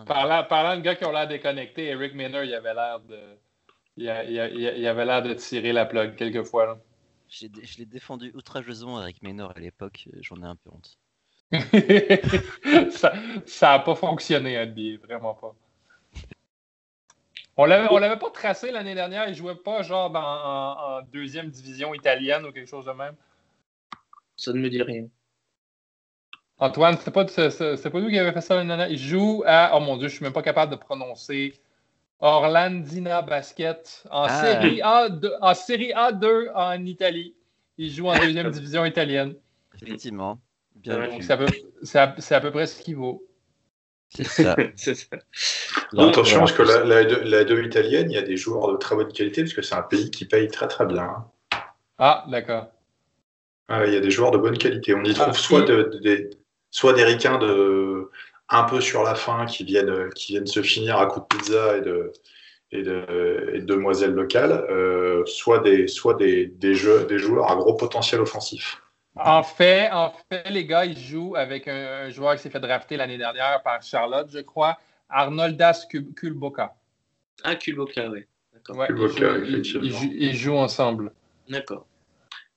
Parlant, 0.05 0.43
parlant, 0.43 0.77
de 0.77 0.81
gars 0.81 0.95
qui 0.95 1.05
ont 1.05 1.11
l'air 1.11 1.27
déconnectés, 1.27 1.87
Eric 1.87 2.13
Miner, 2.13 2.43
il 2.43 2.53
avait 2.53 2.73
l'air 2.73 2.99
de. 2.99 3.19
Il, 3.97 4.07
avait 4.07 5.05
l'air 5.05 5.23
de 5.23 5.33
tirer 5.33 5.73
la 5.73 5.85
plug 5.85 6.15
quelquefois. 6.15 6.79
Je 7.27 7.47
l'ai 7.77 7.85
défendu 7.85 8.31
outrageusement 8.33 9.01
Eric 9.01 9.21
Maynard 9.23 9.53
à 9.55 9.59
l'époque, 9.59 10.07
j'en 10.21 10.41
ai 10.41 10.45
un 10.45 10.55
peu 10.55 10.69
honte. 10.71 10.97
ça 12.91 13.71
n'a 13.71 13.79
pas 13.79 13.95
fonctionné 13.95 14.57
à 14.57 14.65
NBA, 14.65 15.03
vraiment 15.03 15.33
pas. 15.33 15.55
On 17.61 17.65
l'avait, 17.65 17.99
l'avait 17.99 18.17
pas 18.17 18.29
tracé 18.29 18.71
l'année 18.71 18.95
dernière, 18.95 19.27
il 19.27 19.35
jouait 19.35 19.53
pas 19.53 19.81
genre 19.81 20.09
dans, 20.09 20.21
en, 20.21 21.01
deuxième 21.11 21.49
division 21.49 21.93
italienne 21.93 22.45
ou 22.45 22.53
quelque 22.53 22.69
chose 22.69 22.85
de 22.85 22.93
même. 22.93 23.15
Ça 24.37 24.53
ne 24.53 24.59
me 24.59 24.69
dit 24.69 24.81
rien. 24.81 25.07
Antoine, 26.57 26.97
c'est 27.01 27.11
pas, 27.11 27.25
pas 27.25 27.99
nous 27.99 28.09
qui 28.09 28.17
avait 28.17 28.31
fait 28.31 28.39
ça 28.39 28.55
l'année 28.55 28.69
dernière. 28.69 28.87
Il 28.87 28.97
joue 28.97 29.43
à, 29.45 29.71
oh 29.75 29.81
mon 29.81 29.97
Dieu, 29.97 30.07
je 30.07 30.15
suis 30.15 30.23
même 30.23 30.31
pas 30.31 30.41
capable 30.41 30.71
de 30.71 30.77
prononcer. 30.77 31.53
Orlandina 32.21 33.21
Basket 33.23 34.05
en, 34.09 34.23
ah. 34.23 34.41
série 34.41 34.81
A 34.81 35.09
en 35.41 35.53
série 35.53 35.91
A2 35.91 36.53
en 36.55 36.85
Italie. 36.85 37.35
Il 37.77 37.91
joue 37.91 38.07
en 38.07 38.17
deuxième 38.17 38.51
division 38.51 38.85
italienne. 38.85 39.35
Effectivement. 39.81 40.39
C'est 41.81 41.97
à, 41.97 42.39
peu 42.39 42.51
près 42.51 42.67
ce 42.67 42.81
qu'il 42.81 42.95
vaut. 42.95 43.21
C'est 44.09 44.23
ça. 44.23 44.55
Attention, 45.97 46.39
parce 46.39 46.53
que 46.53 46.63
la, 46.63 47.03
la, 47.03 47.43
2 47.43 47.63
italienne, 47.63 48.09
il 48.11 48.15
y 48.15 48.17
a 48.17 48.23
des 48.23 48.37
joueurs 48.37 48.71
de 48.71 48.77
très 48.77 48.95
bonne 48.95 49.11
qualité, 49.11 49.43
parce 49.43 49.53
que 49.53 49.61
c'est 49.61 49.75
un 49.75 49.83
pays 49.83 50.09
qui 50.09 50.25
paye 50.25 50.47
très 50.47 50.67
très 50.67 50.85
bien. 50.85 51.25
Ah, 51.97 52.25
d'accord. 52.27 52.67
il 53.69 53.93
y 53.93 53.97
a 53.97 53.99
des 53.99 54.11
joueurs 54.11 54.31
de 54.31 54.37
bonne 54.37 54.57
qualité. 54.57 54.93
On 54.93 55.03
y 55.03 55.13
trouve 55.13 55.27
ah, 55.29 55.33
soit 55.33 55.61
des 55.61 56.29
soit 56.71 56.93
des 56.93 57.03
ricains 57.03 57.37
de, 57.37 58.09
un 58.49 58.63
peu 58.63 58.81
sur 58.81 59.03
la 59.03 59.15
fin 59.15 59.45
qui 59.45 59.63
viennent, 59.63 60.09
qui 60.15 60.33
viennent 60.33 60.47
se 60.47 60.61
finir 60.61 60.97
à 60.97 61.05
coups 61.07 61.27
de 61.27 61.37
pizza 61.37 61.77
et 61.77 61.81
de, 61.81 62.11
et 62.71 62.83
de, 62.83 63.51
et 63.53 63.61
demoiselles 63.61 64.13
locales, 64.13 64.65
euh, 64.69 65.23
soit, 65.25 65.59
des, 65.59 65.87
soit 65.87 66.15
des, 66.15 66.47
des, 66.47 66.73
jeux, 66.73 67.05
des 67.05 67.17
joueurs 67.17 67.51
à 67.51 67.55
gros 67.55 67.73
potentiel 67.75 68.21
offensif. 68.21 68.81
En 69.15 69.43
fait, 69.43 69.89
en 69.91 70.13
fait, 70.29 70.49
les 70.49 70.65
gars, 70.65 70.85
ils 70.85 70.97
jouent 70.97 71.35
avec 71.35 71.67
un, 71.67 72.09
joueur 72.09 72.35
qui 72.35 72.43
s'est 72.43 72.49
fait 72.49 72.59
drafter 72.59 72.95
l'année 72.95 73.17
dernière 73.17 73.61
par 73.63 73.81
Charlotte, 73.81 74.29
je 74.31 74.39
crois, 74.39 74.77
Arnoldas 75.09 75.87
Kulboka. 76.15 76.75
Ah, 77.43 77.55
Kulboka, 77.55 78.09
oui. 78.09 78.25
Ouais, 78.69 78.87
ils, 78.91 80.35
jouent, 80.35 80.57
ensemble. 80.57 81.11
D'accord. 81.47 81.87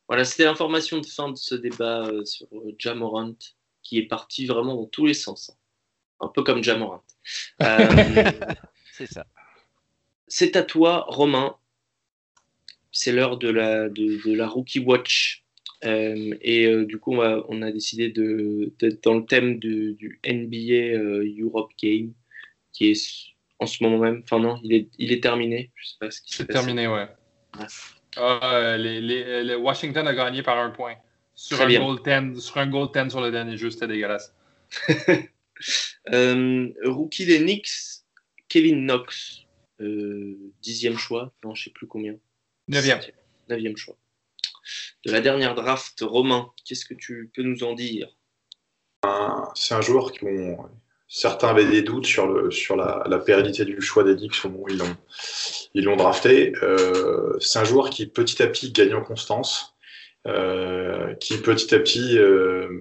Voilà, 0.08 0.24
c'était 0.24 0.44
l'information 0.44 0.98
de 0.98 1.06
fin 1.06 1.30
de 1.30 1.36
ce 1.36 1.54
débat 1.54 2.06
euh, 2.06 2.24
sur 2.24 2.46
euh, 2.52 2.74
Jamorant 2.78 3.34
qui 3.82 3.98
est 3.98 4.06
parti 4.06 4.46
vraiment 4.46 4.74
dans 4.74 4.86
tous 4.86 5.06
les 5.06 5.14
sens. 5.14 5.50
Hein. 5.50 5.56
Un 6.20 6.28
peu 6.28 6.42
comme 6.42 6.62
Jamorant. 6.62 7.02
Euh, 7.62 8.30
c'est 8.92 9.06
ça. 9.06 9.26
C'est 10.28 10.56
à 10.56 10.62
toi, 10.62 11.04
Romain. 11.08 11.56
C'est 12.90 13.12
l'heure 13.12 13.38
de 13.38 13.48
la, 13.48 13.88
de, 13.88 14.34
la 14.34 14.46
Rookie 14.46 14.80
Watch. 14.80 15.41
Euh, 15.84 16.34
et 16.40 16.66
euh, 16.66 16.84
du 16.84 16.98
coup, 16.98 17.16
on 17.16 17.62
a, 17.62 17.72
décidé 17.72 18.08
d'être 18.10 19.02
dans 19.02 19.14
le 19.14 19.24
thème 19.24 19.58
du 19.58 20.20
NBA 20.26 20.98
Europe 21.40 21.72
Game, 21.82 22.12
qui 22.72 22.90
est 22.90 23.34
en 23.58 23.66
ce 23.66 23.82
moment 23.82 23.98
même. 23.98 24.22
Enfin, 24.24 24.38
non, 24.38 24.58
il 24.62 24.72
est, 24.74 24.88
il 24.98 25.12
est 25.12 25.22
terminé. 25.22 25.70
Je 25.74 25.88
sais 25.88 25.96
pas 26.00 26.10
ce 26.10 26.20
qui 26.20 26.34
C'est 26.34 26.46
terminé, 26.46 26.86
ouais. 26.86 27.08
Ah, 28.16 28.76
les, 28.78 29.54
Washington 29.54 30.06
a 30.06 30.14
gagné 30.14 30.42
par 30.42 30.58
un 30.58 30.70
point. 30.70 30.94
Sur 31.34 31.60
un, 31.60 31.68
goal 31.68 31.98
10, 32.04 32.40
sur 32.40 32.58
un 32.58 32.66
goal 32.66 32.88
10 32.94 33.10
sur 33.10 33.20
le 33.20 33.30
dernier 33.30 33.56
jeu, 33.56 33.70
c'était 33.70 33.86
dégueulasse. 33.86 34.34
euh, 36.12 36.72
rookie 36.84 37.26
des 37.26 37.38
Knicks, 37.38 38.04
Kevin 38.48 38.84
Knox, 38.84 39.46
euh, 39.80 40.36
dixième 40.60 40.98
choix, 40.98 41.32
non, 41.44 41.54
je 41.54 41.64
sais 41.64 41.70
plus 41.70 41.86
combien. 41.86 42.16
Neuvième. 42.68 43.00
Neuvième 43.48 43.76
choix. 43.76 43.96
De 45.04 45.12
la 45.12 45.20
dernière 45.20 45.54
draft, 45.54 45.98
Romain, 46.02 46.50
qu'est-ce 46.64 46.84
que 46.84 46.94
tu 46.94 47.30
peux 47.34 47.42
nous 47.42 47.64
en 47.64 47.74
dire? 47.74 48.08
C'est 49.54 49.74
un 49.74 49.80
joueur 49.80 50.12
qui 50.12 50.24
ont, 50.24 50.58
certains 51.12 51.48
avaient 51.48 51.66
des 51.66 51.82
doutes 51.82 52.06
sur, 52.06 52.26
la, 52.76 53.18
pérennité 53.18 53.64
du 53.64 53.80
choix 53.82 54.02
des 54.02 54.14
au 54.14 54.48
moment 54.48 54.64
où 54.64 54.68
ils 55.74 55.84
l'ont, 55.84 55.96
drafté. 55.96 56.54
Euh, 56.62 57.36
c'est 57.38 57.58
un 57.58 57.64
joueur 57.64 57.90
qui 57.90 58.06
petit 58.06 58.42
à 58.42 58.46
petit 58.46 58.72
gagne 58.72 58.94
en 58.94 59.02
constance. 59.02 59.74
Euh, 60.26 61.14
qui 61.16 61.36
petit 61.38 61.74
à 61.74 61.80
petit 61.80 62.16
euh, 62.16 62.80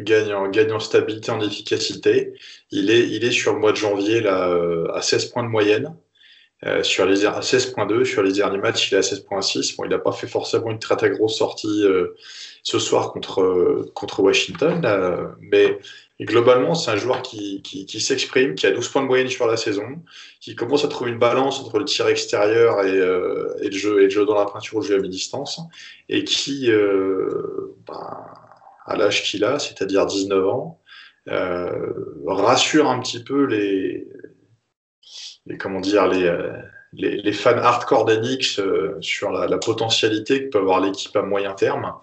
gagne, 0.00 0.34
en, 0.34 0.48
gagne 0.48 0.72
en 0.72 0.80
stabilité, 0.80 1.30
en 1.30 1.40
efficacité. 1.40 2.34
Il 2.70 2.90
est, 2.90 3.30
sur 3.30 3.54
le 3.54 3.60
mois 3.60 3.72
de 3.72 3.76
janvier 3.76 4.26
à 4.26 5.00
16 5.00 5.26
points 5.26 5.44
de 5.44 5.48
moyenne. 5.48 5.96
Sur 6.82 7.06
les, 7.06 7.26
à 7.26 7.40
16.2 7.40 8.04
sur 8.04 8.22
les 8.22 8.32
derniers 8.32 8.58
matchs, 8.58 8.90
il 8.90 8.94
est 8.94 8.98
à 8.98 9.00
16.6. 9.00 9.76
Bon, 9.76 9.84
il 9.84 9.90
n'a 9.90 9.98
pas 9.98 10.12
fait 10.12 10.26
forcément 10.26 10.70
une 10.70 10.78
très 10.78 10.96
très 10.96 11.10
grosse 11.10 11.36
sortie 11.36 11.84
ce 12.62 12.78
soir 12.78 13.12
contre, 13.12 13.90
contre 13.94 14.20
Washington, 14.20 15.34
mais 15.40 15.78
globalement, 16.22 16.74
c'est 16.74 16.90
un 16.90 16.96
joueur 16.96 17.22
qui, 17.22 17.60
qui, 17.62 18.00
s'exprime, 18.00 18.54
qui 18.54 18.66
a 18.66 18.70
12 18.70 18.88
points 18.88 19.02
de 19.02 19.08
moyenne 19.08 19.28
sur 19.28 19.46
la 19.46 19.56
saison, 19.56 20.02
qui 20.40 20.54
commence 20.54 20.84
à 20.84 20.88
trouver 20.88 21.10
une 21.10 21.18
balance 21.18 21.60
entre 21.60 21.78
le 21.78 21.84
tir 21.84 22.06
extérieur 22.06 22.84
et, 22.84 22.96
euh, 22.96 23.54
et 23.60 23.68
le, 23.68 23.76
jeu, 23.76 24.00
et 24.00 24.04
le 24.04 24.10
jeu 24.10 24.24
dans 24.24 24.38
la 24.38 24.46
peinture 24.46 24.78
au 24.78 24.82
jeu 24.82 24.96
à 24.96 24.98
mi-distance, 24.98 25.60
et 26.08 26.24
qui, 26.24 26.70
euh, 26.70 27.74
ben, 27.86 28.26
à 28.86 28.96
l'âge 28.96 29.24
qu'il 29.24 29.44
a, 29.44 29.58
c'est-à-dire 29.58 30.06
19 30.06 30.46
ans, 30.46 30.80
euh, 31.28 31.92
rassure 32.26 32.88
un 32.88 33.00
petit 33.00 33.22
peu 33.24 33.44
les, 33.44 34.06
les 35.46 35.58
comment 35.58 35.80
dire, 35.80 36.06
les, 36.06 36.30
les, 36.96 37.16
les, 37.16 37.32
fans 37.32 37.58
hardcore 37.58 38.04
d'Enix 38.04 38.58
euh, 38.58 38.96
sur 39.00 39.30
la, 39.30 39.46
la, 39.46 39.58
potentialité 39.58 40.44
que 40.44 40.50
peut 40.50 40.58
avoir 40.58 40.80
l'équipe 40.80 41.14
à 41.16 41.22
moyen 41.22 41.52
terme. 41.52 41.94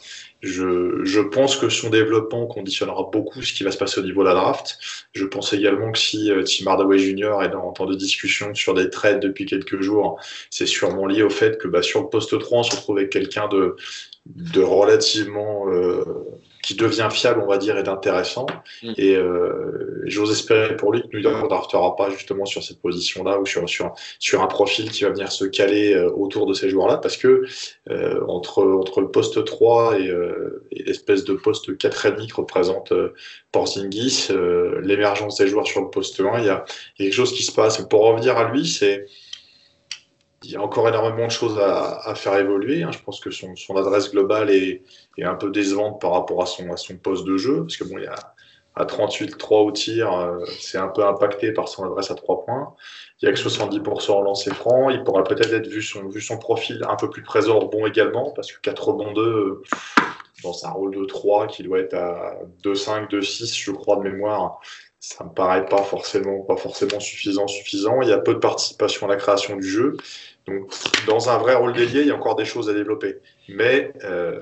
Je, 0.41 1.03
je, 1.03 1.19
pense 1.19 1.55
que 1.55 1.69
son 1.69 1.89
développement 1.89 2.47
conditionnera 2.47 3.09
beaucoup 3.11 3.41
ce 3.41 3.53
qui 3.53 3.63
va 3.63 3.71
se 3.71 3.77
passer 3.77 3.99
au 3.99 4.03
niveau 4.03 4.23
de 4.23 4.29
la 4.29 4.33
draft. 4.33 4.77
Je 5.13 5.25
pense 5.25 5.53
également 5.53 5.91
que 5.91 5.99
si 5.99 6.31
euh, 6.31 6.43
Tim 6.43 6.67
Hardaway 6.67 6.97
Jr. 6.97 7.43
est 7.43 7.49
dans 7.49 7.71
temps 7.71 7.85
de 7.85 7.95
discussion 7.95 8.53
sur 8.55 8.73
des 8.73 8.89
trades 8.89 9.19
depuis 9.19 9.45
quelques 9.45 9.81
jours, 9.81 10.19
c'est 10.49 10.65
sûrement 10.65 11.05
lié 11.05 11.23
au 11.23 11.29
fait 11.29 11.57
que 11.57 11.67
bah, 11.67 11.81
sur 11.81 12.01
le 12.01 12.09
poste 12.09 12.37
3, 12.37 12.59
on 12.59 12.63
se 12.63 12.75
retrouve 12.75 12.97
avec 12.97 13.11
quelqu'un 13.11 13.47
de, 13.47 13.75
de 14.25 14.61
relativement 14.61 15.69
euh, 15.69 16.03
qui 16.61 16.75
devient 16.75 17.09
fiable, 17.11 17.41
on 17.43 17.47
va 17.47 17.57
dire, 17.57 17.77
et 17.77 17.83
d'intéressant. 17.83 18.45
Mm. 18.83 18.93
Et 18.97 19.15
euh, 19.15 20.01
j'ose 20.05 20.31
espérer 20.31 20.75
pour 20.75 20.93
lui 20.93 21.01
que 21.01 21.07
New 21.15 21.19
York 21.19 21.43
ne 21.43 21.47
draftera 21.47 21.95
pas 21.95 22.09
justement 22.09 22.45
sur 22.45 22.63
cette 22.63 22.81
position-là 22.81 23.39
ou 23.39 23.45
sur, 23.45 23.67
sur, 23.67 23.93
sur 24.19 24.41
un 24.41 24.47
profil 24.47 24.91
qui 24.91 25.03
va 25.03 25.09
venir 25.09 25.31
se 25.31 25.45
caler 25.45 25.93
euh, 25.93 26.11
autour 26.11 26.45
de 26.45 26.53
ces 26.53 26.69
joueurs-là, 26.69 26.97
parce 26.97 27.17
que 27.17 27.43
euh, 27.89 28.21
entre, 28.27 28.63
entre 28.63 29.01
le 29.01 29.09
poste 29.09 29.43
3 29.43 29.99
et, 29.99 30.07
euh, 30.07 30.63
et 30.71 30.83
l'espèce 30.83 31.23
de 31.23 31.33
poste 31.33 31.69
4,5 31.69 32.27
que 32.29 32.35
représente 32.35 32.91
euh, 32.91 33.13
Porzingis, 33.51 34.27
euh, 34.29 34.79
l'émergence 34.83 35.37
des 35.37 35.47
joueurs 35.47 35.67
sur 35.67 35.81
le 35.81 35.89
poste 35.89 36.19
1, 36.19 36.39
il 36.39 36.45
y 36.45 36.49
a, 36.49 36.65
il 36.97 37.05
y 37.05 37.07
a 37.07 37.09
quelque 37.09 37.13
chose 37.13 37.33
qui 37.33 37.43
se 37.43 37.51
passe. 37.51 37.77
Pour 37.89 38.03
revenir 38.05 38.37
à 38.37 38.51
lui, 38.51 38.67
c'est 38.67 39.05
il 40.43 40.51
y 40.51 40.55
a 40.55 40.61
encore 40.61 40.87
énormément 40.87 41.27
de 41.27 41.31
choses 41.31 41.59
à, 41.59 42.13
faire 42.15 42.35
évoluer. 42.37 42.83
hein. 42.83 42.91
Je 42.91 42.99
pense 42.99 43.19
que 43.19 43.29
son, 43.31 43.53
adresse 43.75 44.11
globale 44.11 44.49
est, 44.49 44.83
un 45.21 45.35
peu 45.35 45.51
décevante 45.51 46.01
par 46.01 46.11
rapport 46.13 46.41
à 46.41 46.45
son, 46.45 46.67
poste 47.01 47.25
de 47.25 47.37
jeu, 47.37 47.61
parce 47.61 47.77
que 47.77 47.83
bon, 47.83 47.97
il 47.97 48.05
y 48.05 48.07
a 48.07 48.15
à 48.75 48.85
38, 48.85 49.37
3 49.37 49.61
au 49.61 49.71
tir, 49.71 50.13
euh, 50.13 50.45
c'est 50.59 50.77
un 50.77 50.87
peu 50.87 51.05
impacté 51.05 51.51
par 51.51 51.67
son 51.67 51.83
adresse 51.83 52.09
à 52.09 52.15
3 52.15 52.45
points. 52.45 52.73
Il 53.21 53.25
y 53.25 53.29
a 53.29 53.33
que 53.33 53.37
70% 53.37 54.11
en 54.11 54.21
lancer 54.21 54.53
franc. 54.53 54.89
Il 54.89 55.03
pourrait 55.03 55.23
peut-être 55.23 55.53
être, 55.53 55.67
vu 55.67 55.81
son, 55.81 56.37
profil, 56.37 56.81
un 56.87 56.95
peu 56.95 57.09
plus 57.09 57.21
présent 57.21 57.59
au 57.59 57.87
également, 57.87 58.31
parce 58.31 58.51
que 58.51 58.59
4 58.61 58.87
rebonds 58.87 59.11
2, 59.11 59.21
euh, 59.21 59.63
dans 60.43 60.65
un 60.65 60.69
rôle 60.71 60.95
de 60.95 61.05
3 61.05 61.47
qui 61.47 61.63
doit 61.63 61.79
être 61.79 61.93
à 61.93 62.39
2-5, 62.63 63.09
2-6, 63.09 63.61
je 63.61 63.71
crois, 63.71 63.97
de 63.97 64.03
mémoire, 64.03 64.59
ça 65.01 65.23
me 65.23 65.31
paraît 65.31 65.65
pas 65.65 65.81
forcément, 65.81 66.41
pas 66.41 66.55
forcément 66.55 66.99
suffisant, 66.99 67.47
suffisant. 67.47 68.01
Il 68.03 68.09
y 68.09 68.13
a 68.13 68.19
peu 68.19 68.35
de 68.35 68.39
participation 68.39 69.07
à 69.07 69.09
la 69.09 69.15
création 69.15 69.55
du 69.55 69.67
jeu. 69.67 69.97
Donc, 70.51 70.71
dans 71.07 71.29
un 71.29 71.37
vrai 71.37 71.55
rôle 71.55 71.73
délié, 71.73 72.01
il 72.01 72.07
y 72.07 72.11
a 72.11 72.15
encore 72.15 72.35
des 72.35 72.45
choses 72.45 72.69
à 72.69 72.73
développer. 72.73 73.17
Mais 73.49 73.93
euh, 74.03 74.39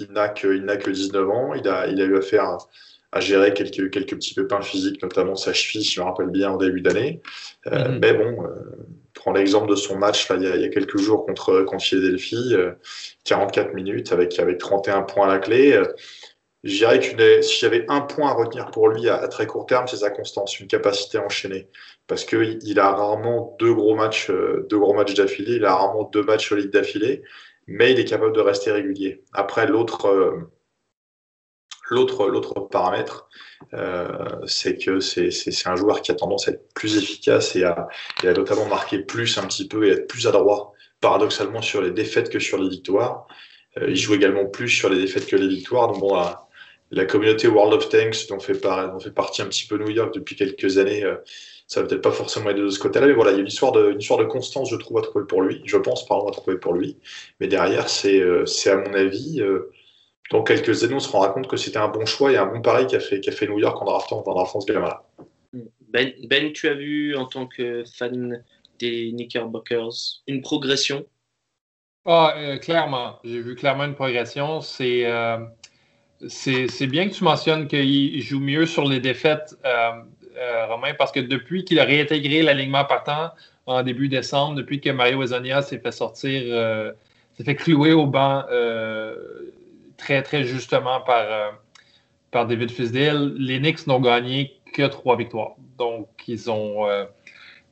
il 0.00 0.10
n'a 0.12 0.28
que, 0.28 0.48
il 0.48 0.64
n'a 0.64 0.76
que 0.76 0.90
19 0.90 1.28
ans. 1.30 1.54
Il 1.54 1.68
a, 1.68 1.86
il 1.86 2.00
a 2.00 2.04
eu 2.04 2.16
affaire 2.16 2.44
à, 2.44 2.58
à 3.12 3.20
gérer 3.20 3.54
quelques, 3.54 3.90
quelques 3.90 4.14
petits 4.14 4.34
pépins 4.34 4.60
physiques, 4.60 5.02
notamment 5.02 5.34
sa 5.34 5.52
cheville, 5.52 5.84
si 5.84 5.92
je 5.94 6.00
me 6.00 6.06
rappelle 6.06 6.28
bien, 6.28 6.50
en 6.50 6.56
début 6.56 6.80
d'année. 6.80 7.22
Euh, 7.66 7.88
Mhm. 7.88 7.98
Mais 8.00 8.12
bon, 8.12 8.44
euh, 8.44 8.54
prends 9.14 9.32
l'exemple 9.32 9.68
de 9.70 9.76
son 9.76 9.96
match 9.96 10.28
là, 10.28 10.36
il, 10.36 10.42
y 10.42 10.46
a, 10.46 10.56
il 10.56 10.62
y 10.62 10.64
a 10.64 10.68
quelques 10.68 10.98
jours 10.98 11.24
contre, 11.26 11.62
contre 11.62 11.82
Philadelphie, 11.82 12.50
euh, 12.52 12.72
44 13.24 13.74
minutes 13.74 14.12
avec, 14.12 14.38
avec 14.38 14.58
31 14.58 15.02
points 15.02 15.28
à 15.28 15.32
la 15.32 15.38
clé. 15.38 15.80
Je 16.64 16.76
dirais 16.76 16.98
que 17.00 17.42
si 17.42 17.58
j'avais 17.60 17.84
un 17.88 18.00
point 18.00 18.30
à 18.30 18.34
retenir 18.34 18.70
pour 18.70 18.88
lui 18.88 19.08
à, 19.08 19.26
très 19.28 19.46
court 19.46 19.66
terme, 19.66 19.86
c'est 19.86 19.98
sa 19.98 20.10
constance, 20.10 20.58
une 20.60 20.66
capacité 20.66 21.18
à 21.18 21.24
enchaîner. 21.24 21.68
Parce 22.06 22.24
qu'il 22.24 22.58
il 22.62 22.80
a 22.80 22.90
rarement 22.90 23.56
deux 23.60 23.72
gros 23.74 23.94
matchs, 23.94 24.30
euh, 24.30 24.66
deux 24.68 24.78
gros 24.78 24.94
matchs 24.94 25.14
d'affilée, 25.14 25.56
il 25.56 25.64
a 25.64 25.74
rarement 25.74 26.04
deux 26.04 26.22
matchs 26.22 26.48
solides 26.48 26.70
d'affilée, 26.70 27.22
mais 27.66 27.92
il 27.92 28.00
est 28.00 28.04
capable 28.04 28.32
de 28.32 28.40
rester 28.40 28.72
régulier. 28.72 29.22
Après, 29.32 29.66
l'autre 29.66 30.06
euh, 30.08 30.50
l'autre 31.90 32.68
paramètre, 32.70 33.28
euh, 33.74 34.06
c'est 34.46 34.76
que 34.76 35.00
c'est 35.00 35.30
un 35.66 35.76
joueur 35.76 36.02
qui 36.02 36.10
a 36.10 36.14
tendance 36.14 36.48
à 36.48 36.52
être 36.52 36.72
plus 36.74 36.96
efficace 36.96 37.56
et 37.56 37.64
à, 37.64 37.88
notamment 38.24 38.66
marquer 38.66 38.98
plus 39.00 39.38
un 39.38 39.46
petit 39.46 39.68
peu 39.68 39.86
et 39.86 39.90
être 39.90 40.06
plus 40.06 40.26
adroit, 40.26 40.72
paradoxalement, 41.00 41.62
sur 41.62 41.82
les 41.82 41.90
défaites 41.90 42.30
que 42.30 42.38
sur 42.38 42.58
les 42.58 42.68
victoires. 42.68 43.26
Euh, 43.78 43.90
il 43.90 43.96
joue 43.96 44.14
également 44.14 44.46
plus 44.46 44.68
sur 44.68 44.88
les 44.88 44.98
défaites 44.98 45.26
que 45.26 45.36
les 45.36 45.48
victoires. 45.48 45.88
Donc 45.88 46.00
bon, 46.00 46.16
la 46.90 47.04
communauté 47.04 47.48
World 47.48 47.74
of 47.74 47.88
Tanks 47.88 48.28
dont 48.28 48.40
fait, 48.40 48.60
par- 48.60 48.92
dont 48.92 49.00
fait 49.00 49.10
partie 49.10 49.42
un 49.42 49.46
petit 49.46 49.66
peu 49.66 49.76
New 49.78 49.90
York 49.90 50.14
depuis 50.14 50.36
quelques 50.36 50.78
années, 50.78 51.04
euh, 51.04 51.16
ça 51.66 51.82
va 51.82 51.86
peut-être 51.86 52.02
pas 52.02 52.12
forcément 52.12 52.48
aider 52.50 52.62
de 52.62 52.70
ce 52.70 52.78
côté-là, 52.78 53.06
mais 53.06 53.12
voilà, 53.12 53.32
il 53.32 53.34
y 53.34 53.38
a 53.38 53.40
une 53.42 53.48
histoire 53.48 53.72
de, 53.72 53.90
une 53.90 54.00
histoire 54.00 54.18
de 54.18 54.24
constance, 54.24 54.70
je 54.70 54.76
trouve, 54.76 54.98
à 54.98 55.02
trouver 55.02 55.26
pour 55.26 55.42
lui. 55.42 55.60
Je 55.66 55.76
pense, 55.76 56.06
pardon, 56.06 56.26
à 56.26 56.32
trouver 56.32 56.56
pour 56.56 56.72
lui. 56.72 56.96
Mais 57.40 57.46
derrière, 57.46 57.90
c'est, 57.90 58.20
euh, 58.20 58.46
c'est 58.46 58.70
à 58.70 58.76
mon 58.76 58.94
avis, 58.94 59.42
euh, 59.42 59.70
dans 60.30 60.42
quelques 60.42 60.82
années, 60.82 60.94
on 60.94 61.00
se 61.00 61.10
rendra 61.10 61.28
compte 61.28 61.46
que 61.46 61.58
c'était 61.58 61.78
un 61.78 61.88
bon 61.88 62.06
choix 62.06 62.32
et 62.32 62.36
un 62.36 62.46
bon 62.46 62.62
pari 62.62 62.86
qu'a 62.86 63.00
fait, 63.00 63.20
qu'a 63.20 63.32
fait 63.32 63.46
New 63.46 63.58
York 63.58 63.80
en 63.80 63.84
draftant, 63.84 64.22
en 64.26 64.34
draftant 64.34 64.60
ce 64.60 64.72
gamin-là. 64.72 65.02
Ben, 65.88 66.12
ben, 66.24 66.52
tu 66.52 66.68
as 66.68 66.74
vu 66.74 67.16
en 67.16 67.26
tant 67.26 67.46
que 67.46 67.84
fan 67.84 68.42
des 68.78 69.10
Knickerbockers 69.10 70.22
une 70.26 70.42
progression? 70.42 71.06
Ah, 72.04 72.34
euh, 72.38 72.56
clairement. 72.58 73.18
J'ai 73.24 73.40
vu 73.40 73.54
clairement 73.54 73.84
une 73.84 73.94
progression. 73.94 74.60
C'est 74.60 75.04
euh, 75.06 75.38
c'est 76.26 76.86
bien 76.86 77.08
que 77.08 77.14
tu 77.14 77.24
mentionnes 77.24 77.68
qu'il 77.68 78.20
joue 78.22 78.40
mieux 78.40 78.66
sur 78.66 78.84
les 78.84 79.00
défaites, 79.00 79.56
euh, 79.64 79.90
euh, 80.36 80.66
Romain, 80.66 80.92
parce 80.98 81.12
que 81.12 81.20
depuis 81.20 81.64
qu'il 81.64 81.78
a 81.78 81.84
réintégré 81.84 82.42
l'alignement 82.42 82.84
partant 82.84 83.30
en 83.66 83.82
début 83.82 84.08
décembre, 84.08 84.56
depuis 84.56 84.80
que 84.80 84.90
Mario 84.90 85.22
Ezonia 85.22 85.62
s'est 85.62 85.78
fait 85.78 85.92
sortir, 85.92 86.42
euh, 86.46 86.92
s'est 87.36 87.44
fait 87.44 87.54
clouer 87.54 87.92
au 87.92 88.06
banc 88.06 88.44
très, 89.96 90.22
très 90.22 90.44
justement 90.44 91.00
par, 91.00 92.46
David 92.46 92.70
Fisdale, 92.70 93.34
les 93.36 93.58
Knicks 93.58 93.86
n'ont 93.86 94.00
gagné 94.00 94.60
que 94.74 94.86
trois 94.86 95.16
victoires. 95.16 95.54
Donc, 95.76 96.08
ils 96.26 96.50
ont. 96.50 96.86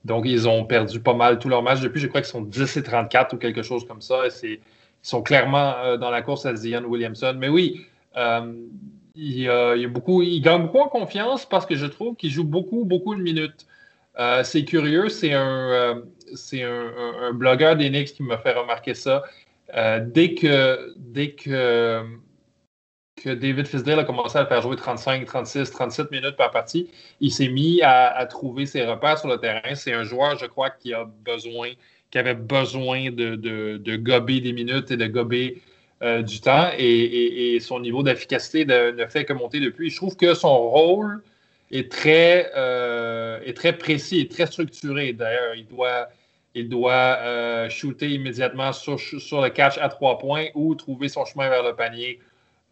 donc, 0.04 0.26
perdu 0.68 1.00
pas 1.00 1.14
mal 1.14 1.38
tous 1.38 1.48
leurs 1.48 1.62
matchs. 1.62 1.80
Depuis, 1.80 2.00
je 2.00 2.06
crois 2.06 2.20
qu'ils 2.20 2.30
sont 2.30 2.42
10 2.42 2.76
et 2.76 2.82
34 2.82 3.34
ou 3.34 3.38
quelque 3.38 3.62
chose 3.62 3.86
comme 3.86 4.00
ça. 4.00 4.22
Ils 4.42 4.60
sont 5.02 5.22
clairement 5.22 5.96
dans 5.98 6.10
la 6.10 6.22
course 6.22 6.46
à 6.46 6.56
Zion 6.56 6.84
Williamson. 6.84 7.34
Mais 7.38 7.48
oui, 7.48 7.86
il, 8.16 9.48
euh, 9.48 9.76
il 9.76 10.40
gagne 10.42 10.62
beaucoup 10.62 10.80
en 10.80 10.88
confiance 10.88 11.46
parce 11.46 11.66
que 11.66 11.74
je 11.74 11.86
trouve 11.86 12.16
qu'il 12.16 12.30
joue 12.30 12.44
beaucoup, 12.44 12.84
beaucoup 12.84 13.14
de 13.14 13.22
minutes. 13.22 13.66
Euh, 14.18 14.42
c'est 14.44 14.64
curieux, 14.64 15.08
c'est 15.08 15.32
un, 15.32 15.70
euh, 15.70 16.02
c'est 16.34 16.62
un, 16.62 17.32
blogueur 17.32 17.76
Knicks 17.76 18.14
qui 18.14 18.22
m'a 18.22 18.38
fait 18.38 18.52
remarquer 18.52 18.94
ça. 18.94 19.22
Euh, 19.74 20.00
dès 20.00 20.34
que, 20.34 20.94
David 23.24 23.66
Fisdale 23.66 23.98
a 23.98 24.04
commencé 24.04 24.38
à 24.38 24.42
le 24.42 24.46
faire 24.46 24.62
jouer 24.62 24.76
35, 24.76 25.24
36, 25.24 25.70
37 25.70 26.10
minutes 26.10 26.36
par 26.36 26.50
partie, 26.50 26.90
il 27.20 27.32
s'est 27.32 27.48
mis 27.48 27.80
à, 27.82 28.24
trouver 28.26 28.66
ses 28.66 28.84
repères 28.84 29.18
sur 29.18 29.28
le 29.28 29.38
terrain. 29.38 29.74
C'est 29.74 29.92
un 29.92 30.04
joueur, 30.04 30.38
je 30.38 30.46
crois, 30.46 30.70
qui 30.70 30.94
a 30.94 31.04
besoin, 31.24 31.70
qui 32.10 32.18
avait 32.18 32.34
besoin 32.34 33.10
de 33.10 33.96
gober 33.96 34.40
des 34.40 34.52
minutes 34.52 34.90
et 34.90 34.96
de 34.96 35.06
gober 35.06 35.60
euh, 36.02 36.22
du 36.22 36.40
temps. 36.40 36.70
Et, 36.78 36.84
et- 36.84 37.54
et 37.56 37.60
son 37.60 37.80
niveau 37.80 38.02
d'efficacité 38.02 38.64
ne, 38.64 38.90
ne 38.92 39.06
fait 39.06 39.24
que 39.24 39.32
monter 39.32 39.60
depuis. 39.60 39.90
Je 39.90 39.96
trouve 39.96 40.16
que 40.16 40.34
son 40.34 40.56
rôle 40.70 41.22
est 41.70 41.90
très, 41.90 42.50
euh, 42.56 43.40
est 43.44 43.54
très 43.56 43.76
précis 43.76 44.20
et 44.20 44.28
très 44.28 44.46
structuré. 44.46 45.12
D'ailleurs, 45.12 45.54
il 45.54 45.66
doit, 45.66 46.08
il 46.54 46.68
doit 46.68 47.18
euh, 47.20 47.68
shooter 47.70 48.10
immédiatement 48.10 48.72
sur, 48.72 48.98
sur 49.00 49.40
le 49.42 49.50
catch 49.50 49.78
à 49.78 49.88
trois 49.88 50.18
points 50.18 50.46
ou 50.54 50.74
trouver 50.74 51.08
son 51.08 51.24
chemin 51.24 51.48
vers 51.48 51.62
le 51.62 51.74
panier. 51.74 52.20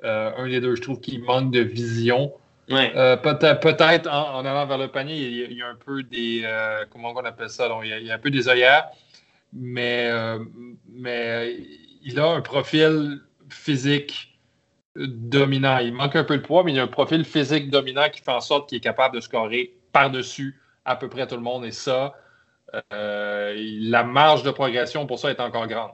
Un 0.03 0.47
des 0.49 0.61
deux, 0.61 0.77
je 0.77 0.83
trouve 0.83 1.01
qu'il 1.01 1.23
manque 1.23 1.51
de 1.51 1.61
vision. 1.61 2.31
Ouais. 2.69 2.93
Euh, 2.95 3.17
peut-être 3.17 3.61
peut-être 3.61 4.07
en, 4.09 4.37
en 4.37 4.45
allant 4.45 4.67
vers 4.67 4.79
le 4.79 4.89
panier, 4.89 5.17
il 5.17 5.37
y 5.37 5.43
a, 5.45 5.47
il 5.47 5.57
y 5.59 5.63
a 5.63 5.69
un 5.69 5.75
peu 5.75 6.03
des. 6.03 6.43
euh, 6.45 6.85
comment 6.91 7.13
on 7.15 7.25
appelle 7.25 7.51
ça? 7.51 7.69
donc, 7.69 7.83
il, 7.85 7.91
y 7.91 7.93
a, 7.93 7.99
il 7.99 8.07
y 8.07 8.11
a 8.11 8.15
un 8.15 8.19
peu 8.19 8.31
des 8.31 8.49
œillères, 8.49 8.89
mais, 9.53 10.09
euh, 10.11 10.39
mais 10.93 11.57
il 12.05 12.21
a 12.21 12.27
un 12.29 12.41
profil 12.41 13.21
physique 13.49 14.39
dominant. 14.97 15.79
Il 15.79 15.93
manque 15.93 16.15
un 16.17 16.25
peu 16.25 16.37
de 16.37 16.43
poids, 16.43 16.63
mais 16.63 16.73
il 16.73 16.79
a 16.79 16.85
un 16.85 16.87
profil 16.87 17.25
physique 17.25 17.71
dominant 17.71 18.09
qui 18.11 18.21
fait 18.21 18.31
en 18.31 18.41
sorte 18.41 18.69
qu'il 18.69 18.79
est 18.79 18.83
capable 18.83 19.17
de 19.17 19.21
scorer 19.21 19.75
par-dessus 19.93 20.61
à 20.85 20.97
peu 20.97 21.09
près 21.09 21.27
tout 21.27 21.35
le 21.35 21.43
monde. 21.43 21.65
Et 21.65 21.73
ça, 21.73 22.15
euh, 22.93 23.55
la 23.57 24.05
marge 24.05 24.43
de 24.43 24.51
progression 24.51 25.07
pour 25.07 25.19
ça 25.19 25.31
est 25.31 25.41
encore 25.41 25.67
grande. 25.67 25.93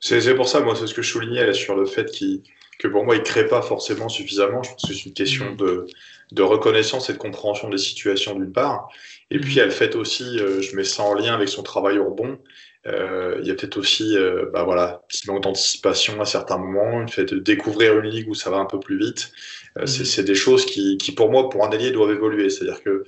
C'est 0.00 0.34
pour 0.34 0.48
ça, 0.48 0.60
moi, 0.60 0.74
c'est 0.76 0.86
ce 0.86 0.94
que 0.94 1.02
je 1.02 1.10
soulignais 1.10 1.46
là, 1.46 1.52
sur 1.52 1.76
le 1.76 1.86
fait 1.86 2.10
qu'il 2.10 2.42
que 2.78 2.88
pour 2.88 3.04
moi, 3.04 3.14
il 3.14 3.20
ne 3.20 3.24
crée 3.24 3.46
pas 3.46 3.62
forcément 3.62 4.08
suffisamment. 4.08 4.62
Je 4.64 4.70
pense 4.70 4.88
que 4.88 4.92
c'est 4.94 5.04
une 5.06 5.12
question 5.12 5.50
Mhm. 5.50 5.56
de, 5.56 5.86
de 6.32 6.42
reconnaissance 6.42 7.10
et 7.10 7.12
de 7.12 7.18
compréhension 7.18 7.68
des 7.68 7.78
situations 7.78 8.34
d'une 8.34 8.50
part. 8.50 8.88
Et 9.30 9.38
puis, 9.38 9.56
Mhm. 9.56 9.62
elle 9.64 9.70
fait 9.70 9.94
aussi, 9.94 10.24
euh, 10.40 10.60
je 10.60 10.74
mets 10.74 10.82
ça 10.82 11.04
en 11.04 11.14
lien 11.14 11.34
avec 11.34 11.48
son 11.48 11.62
travail 11.62 11.98
au 11.98 12.06
rebond. 12.10 12.38
Euh, 12.86 13.38
il 13.40 13.46
y 13.46 13.50
a 13.50 13.54
peut-être 13.54 13.76
aussi, 13.76 14.16
euh, 14.18 14.46
bah 14.52 14.64
voilà, 14.64 15.02
petit 15.08 15.28
manque 15.30 15.44
d'anticipation 15.44 16.20
à 16.20 16.24
certains 16.24 16.58
moments, 16.58 16.98
le 17.00 17.06
fait 17.06 17.24
de 17.24 17.38
découvrir 17.38 17.98
une 17.98 18.10
ligue 18.10 18.28
où 18.28 18.34
ça 18.34 18.50
va 18.50 18.56
un 18.58 18.64
peu 18.66 18.80
plus 18.80 18.98
vite. 18.98 19.32
Euh, 19.78 19.86
c'est 19.86 20.00
Mhm. 20.00 20.04
c'est 20.04 20.24
des 20.24 20.34
choses 20.34 20.66
qui, 20.66 20.98
qui, 20.98 21.12
pour 21.12 21.30
moi, 21.30 21.48
pour 21.48 21.64
un 21.64 21.70
ailier, 21.70 21.92
doivent 21.92 22.10
évoluer. 22.10 22.50
C'est-à-dire 22.50 22.82
que 22.82 23.04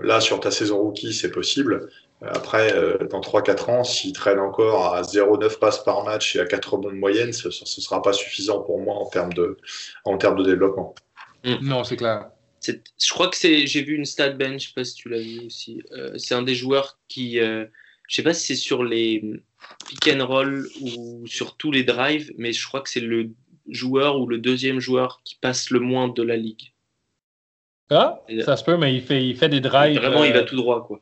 là, 0.00 0.20
sur 0.20 0.38
ta 0.40 0.50
saison 0.50 0.78
rookie, 0.78 1.12
c'est 1.12 1.30
possible. 1.32 1.88
Après, 2.22 2.72
euh, 2.74 2.98
dans 3.10 3.20
3-4 3.20 3.68
ans, 3.68 3.84
s'il 3.84 4.12
traîne 4.12 4.38
encore 4.38 4.94
à 4.94 5.02
0,9 5.02 5.58
passes 5.58 5.82
par 5.84 6.04
match 6.04 6.36
et 6.36 6.40
à 6.40 6.46
4 6.46 6.74
rebonds 6.74 6.90
de 6.90 6.94
moyenne, 6.96 7.32
ce 7.32 7.48
ne 7.48 7.52
sera 7.52 8.00
pas 8.02 8.12
suffisant 8.12 8.60
pour 8.62 8.80
moi 8.80 8.94
en 8.94 9.06
termes 9.08 9.32
de, 9.32 9.56
en 10.04 10.16
termes 10.18 10.36
de 10.38 10.44
développement. 10.44 10.94
Non, 11.44 11.84
c'est 11.84 11.96
clair. 11.96 12.30
Je 12.66 13.10
crois 13.10 13.28
que 13.28 13.36
c'est. 13.36 13.66
J'ai 13.66 13.82
vu 13.82 13.94
une 13.94 14.04
stat 14.04 14.30
bench, 14.30 14.62
je 14.62 14.66
sais 14.68 14.72
pas 14.74 14.84
si 14.84 14.94
tu 14.94 15.08
l'as 15.08 15.20
vu 15.20 15.46
aussi. 15.46 15.82
Euh, 15.92 16.16
c'est 16.18 16.34
un 16.34 16.42
des 16.42 16.54
joueurs 16.54 16.98
qui. 17.08 17.38
euh, 17.40 17.66
je 18.08 18.16
sais 18.16 18.22
pas 18.22 18.34
si 18.34 18.46
c'est 18.46 18.56
sur 18.56 18.84
les 18.84 19.22
pick 19.88 20.08
and 20.14 20.24
roll 20.24 20.68
ou 20.80 21.26
sur 21.26 21.56
tous 21.56 21.70
les 21.70 21.84
drives, 21.84 22.32
mais 22.38 22.52
je 22.52 22.66
crois 22.66 22.80
que 22.80 22.90
c'est 22.90 23.00
le 23.00 23.30
joueur 23.68 24.20
ou 24.20 24.26
le 24.26 24.38
deuxième 24.38 24.80
joueur 24.80 25.20
qui 25.24 25.36
passe 25.36 25.70
le 25.70 25.80
moins 25.80 26.08
de 26.08 26.22
la 26.22 26.36
ligue. 26.36 26.72
Ah, 27.90 28.20
ça 28.44 28.56
se 28.56 28.64
peut, 28.64 28.76
mais 28.76 28.94
il 28.94 29.02
fait, 29.02 29.24
il 29.24 29.36
fait 29.36 29.48
des 29.48 29.60
drives. 29.60 29.98
Vraiment, 29.98 30.24
il 30.24 30.32
va 30.32 30.40
euh, 30.40 30.44
tout 30.44 30.56
droit, 30.56 30.84
quoi. 30.84 31.00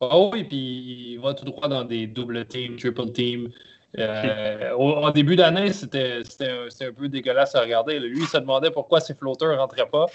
Oh 0.00 0.30
oui, 0.32 0.44
puis 0.44 1.12
il 1.12 1.18
va 1.18 1.34
tout 1.34 1.44
droit 1.44 1.68
dans 1.68 1.84
des 1.84 2.06
double 2.06 2.46
teams, 2.46 2.76
triple 2.76 3.12
teams. 3.12 3.50
Euh, 3.98 4.72
au, 4.72 5.10
début 5.10 5.36
d'année, 5.36 5.72
c'était 5.72 6.22
un, 6.40 6.92
peu 6.92 7.08
dégueulasse 7.08 7.54
à 7.54 7.62
regarder. 7.62 7.98
Lui, 7.98 8.20
il 8.20 8.26
se 8.26 8.38
demandait 8.38 8.70
pourquoi 8.70 9.00
ses 9.00 9.14
flotteurs 9.14 9.52
ne 9.52 9.58
rentraient 9.58 9.88
pas. 9.90 10.06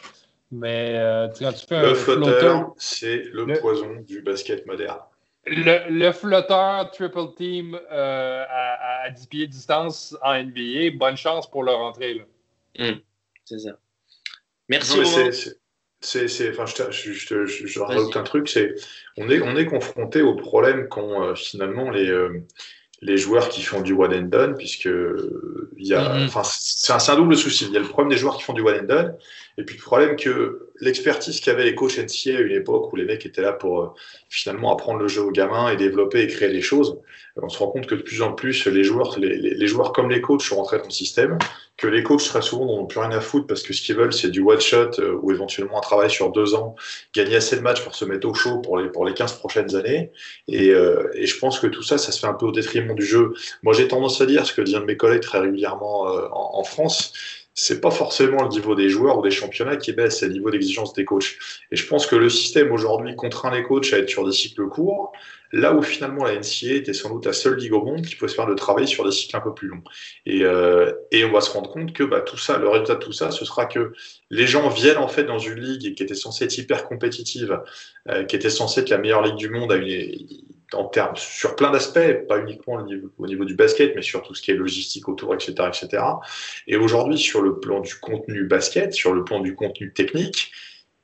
Mais 0.51 0.93
euh, 0.95 1.28
quand 1.39 1.51
tu 1.53 1.65
fais 1.67 1.82
le 1.82 1.89
un 1.89 1.95
flotteur, 1.95 2.73
c'est 2.78 3.23
le, 3.34 3.45
poison 3.59 3.95
du 4.07 4.21
basket 4.21 4.65
moderne. 4.65 4.99
Le, 5.47 6.11
flotteur 6.11 6.89
triple 6.91 7.33
team 7.37 7.79
euh, 7.91 8.43
à, 8.49 9.09
10 9.11 9.27
pieds 9.27 9.47
de 9.47 9.51
distance 9.51 10.17
en 10.23 10.43
NBA, 10.43 10.97
bonne 10.97 11.17
chance 11.17 11.49
pour 11.49 11.63
leur 11.63 11.77
rentrée. 11.77 12.25
Hum, 12.79 12.99
c'est 13.45 13.59
ça. 13.59 13.77
Merci. 14.69 14.97
c'est, 16.01 16.49
enfin, 16.49 16.65
je, 16.65 17.11
je, 17.11 17.45
je, 17.45 17.79
rajoute 17.79 18.17
un 18.17 18.23
truc, 18.23 18.49
c'est 18.49 18.73
on 19.17 19.29
est, 19.29 19.41
on 19.41 19.55
est 19.55 19.67
confronté 19.67 20.23
au 20.23 20.35
problème 20.35 20.87
qu'ont 20.89 21.35
finalement 21.35 21.91
les, 21.91 22.11
les 23.01 23.17
joueurs 23.17 23.49
qui 23.49 23.61
font 23.61 23.81
du 23.81 23.93
one 23.93 24.13
and 24.13 24.27
done, 24.29 24.55
puisque 24.57 24.89
il 25.77 25.87
y 25.87 25.93
a, 25.93 26.15
enfin, 26.23 26.41
c'est 26.43 26.91
un, 26.91 26.97
un, 26.97 27.15
double 27.15 27.37
souci. 27.37 27.65
Il 27.65 27.73
y 27.73 27.77
a 27.77 27.79
le 27.79 27.87
problème 27.87 28.09
des 28.09 28.17
joueurs 28.17 28.37
qui 28.37 28.43
font 28.43 28.53
du 28.53 28.61
one 28.61 28.79
and 28.79 28.87
done, 28.87 29.17
et 29.57 29.63
puis 29.63 29.77
le 29.77 29.81
problème 29.81 30.15
que 30.15 30.69
l'expertise 30.81 31.39
qu'avaient 31.39 31.63
les 31.63 31.75
coachs 31.75 31.97
NCA 31.97 32.37
à 32.37 32.41
une 32.41 32.51
époque 32.51 32.91
où 32.91 32.95
les 32.95 33.05
mecs 33.05 33.25
étaient 33.25 33.41
là 33.41 33.53
pour 33.53 33.81
euh, 33.81 33.87
finalement 34.29 34.73
apprendre 34.73 34.99
le 34.99 35.07
jeu 35.07 35.21
aux 35.21 35.31
gamins 35.31 35.69
et 35.69 35.77
développer 35.77 36.21
et 36.21 36.27
créer 36.27 36.49
des 36.49 36.61
choses, 36.61 36.99
on 37.37 37.49
se 37.49 37.57
rend 37.57 37.67
compte 37.67 37.87
que 37.87 37.95
de 37.95 38.01
plus 38.01 38.21
en 38.21 38.33
plus 38.33 38.65
les 38.67 38.83
joueurs, 38.83 39.17
les, 39.19 39.37
les 39.37 39.67
joueurs 39.67 39.93
comme 39.93 40.09
les 40.09 40.21
coachs 40.21 40.41
sont 40.41 40.55
rentrés 40.55 40.77
dans 40.77 40.85
le 40.85 40.89
système, 40.89 41.37
que 41.77 41.87
les 41.87 42.03
coachs 42.03 42.23
très 42.23 42.41
souvent 42.41 42.65
n'ont 42.65 42.85
plus 42.85 42.99
rien 42.99 43.11
à 43.11 43.19
foutre 43.19 43.47
parce 43.47 43.63
que 43.63 43.73
ce 43.73 43.81
qu'ils 43.81 43.95
veulent 43.95 44.13
c'est 44.13 44.29
du 44.29 44.41
one 44.41 44.59
shot 44.59 44.91
euh, 44.99 45.17
ou 45.21 45.31
éventuellement 45.31 45.77
un 45.77 45.81
travail 45.81 46.09
sur 46.09 46.31
deux 46.31 46.55
ans, 46.55 46.75
gagner 47.13 47.35
assez 47.37 47.55
de 47.55 47.61
matchs 47.61 47.83
pour 47.83 47.95
se 47.95 48.05
mettre 48.05 48.27
au 48.27 48.33
chaud 48.33 48.59
pour 48.59 48.77
les, 48.77 48.89
pour 48.89 49.05
les 49.05 49.13
15 49.13 49.39
prochaines 49.39 49.75
années. 49.75 50.11
Et, 50.47 50.69
euh, 50.69 51.09
et 51.13 51.25
je 51.25 51.37
pense 51.37 51.59
que 51.59 51.67
tout 51.67 51.83
ça, 51.83 51.97
ça 51.97 52.11
se 52.11 52.19
fait 52.19 52.27
un 52.27 52.33
peu 52.33 52.45
au 52.45 52.51
détriment 52.51 52.95
du 52.95 53.05
jeu. 53.05 53.33
Moi 53.63 53.73
j'ai 53.73 53.87
tendance 53.87 54.19
à 54.21 54.25
dire 54.25 54.45
ce 54.45 54.53
que 54.53 54.61
dit 54.61 54.75
un 54.75 54.81
de 54.81 54.85
mes 54.85 54.97
collègues 54.97 55.21
très 55.21 55.39
régulièrement 55.39 56.03
en, 56.03 56.59
en 56.59 56.63
France, 56.63 57.13
c'est 57.57 57.79
pas 57.79 57.89
forcément 57.89 58.43
le 58.43 58.49
niveau 58.49 58.75
des 58.75 58.89
joueurs 58.89 59.17
ou 59.17 59.21
des 59.21 59.31
championnats 59.31 59.77
qui 59.77 59.93
baisse, 59.93 60.19
c'est 60.19 60.27
le 60.27 60.33
niveau 60.33 60.51
d'exigence 60.51 60.93
des 60.93 61.05
coachs. 61.05 61.37
Et 61.71 61.77
je 61.77 61.87
pense 61.87 62.05
que 62.05 62.17
le 62.17 62.29
système 62.29 62.71
aujourd'hui 62.73 63.15
contraint 63.15 63.49
les 63.49 63.63
coachs 63.63 63.93
à 63.93 63.97
être 63.97 64.09
sur 64.09 64.25
des 64.25 64.33
cycles 64.33 64.67
courts, 64.67 65.13
là 65.53 65.73
où 65.73 65.81
finalement 65.81 66.25
la 66.25 66.35
NCA 66.35 66.73
était 66.73 66.91
sans 66.91 67.09
doute 67.09 67.25
la 67.25 67.31
seule 67.31 67.55
ligue 67.55 67.71
au 67.71 67.81
monde 67.81 68.05
qui 68.05 68.15
pouvait 68.15 68.29
se 68.29 68.35
faire 68.35 68.45
de 68.45 68.55
travailler 68.55 68.87
sur 68.87 69.05
des 69.05 69.11
cycles 69.11 69.37
un 69.37 69.39
peu 69.39 69.53
plus 69.53 69.69
longs. 69.69 69.83
Et, 70.25 70.43
euh, 70.43 70.91
et 71.11 71.23
on 71.23 71.31
va 71.31 71.39
se 71.39 71.49
rendre 71.49 71.71
compte 71.71 71.93
que 71.93 72.03
bah, 72.03 72.19
tout 72.19 72.37
ça, 72.37 72.57
le 72.57 72.67
résultat 72.67 72.95
de 72.95 72.99
tout 72.99 73.13
ça, 73.13 73.31
ce 73.31 73.45
sera 73.45 73.67
que 73.67 73.93
les 74.29 74.47
gens 74.47 74.67
viennent 74.67 74.97
en 74.97 75.07
fait 75.07 75.23
dans 75.23 75.39
une 75.39 75.59
ligue 75.61 75.95
qui 75.95 76.03
était 76.03 76.13
censée 76.13 76.43
être 76.43 76.57
hyper 76.57 76.85
compétitive, 76.85 77.61
euh, 78.09 78.25
qui 78.25 78.35
était 78.35 78.49
censée 78.49 78.81
être 78.81 78.89
la 78.89 78.97
meilleure 78.97 79.21
ligue 79.21 79.37
du 79.37 79.47
monde 79.47 79.71
à 79.71 79.77
une, 79.77 79.87
en 80.74 80.86
termes, 80.86 81.16
sur 81.16 81.55
plein 81.55 81.72
d'aspects, 81.72 82.28
pas 82.28 82.39
uniquement 82.39 82.76
au 83.18 83.28
niveau, 83.28 83.45
du 83.45 83.55
basket, 83.55 83.95
mais 83.95 84.01
sur 84.01 84.24
tout 84.24 84.34
ce 84.34 84.41
qui 84.41 84.51
est 84.51 84.55
logistique 84.55 85.07
autour, 85.07 85.34
etc., 85.34 85.53
etc. 85.68 86.03
Et 86.68 86.78
aujourd'hui, 86.78 87.18
sur 87.18 87.41
le 87.41 87.59
plan 87.59 87.80
du 87.80 87.95
contenu 87.95 88.45
basket, 88.45 88.93
sur 88.93 89.13
le 89.13 89.24
plan 89.24 89.39
du 89.39 89.55
contenu 89.55 89.93
technique, 89.93 90.51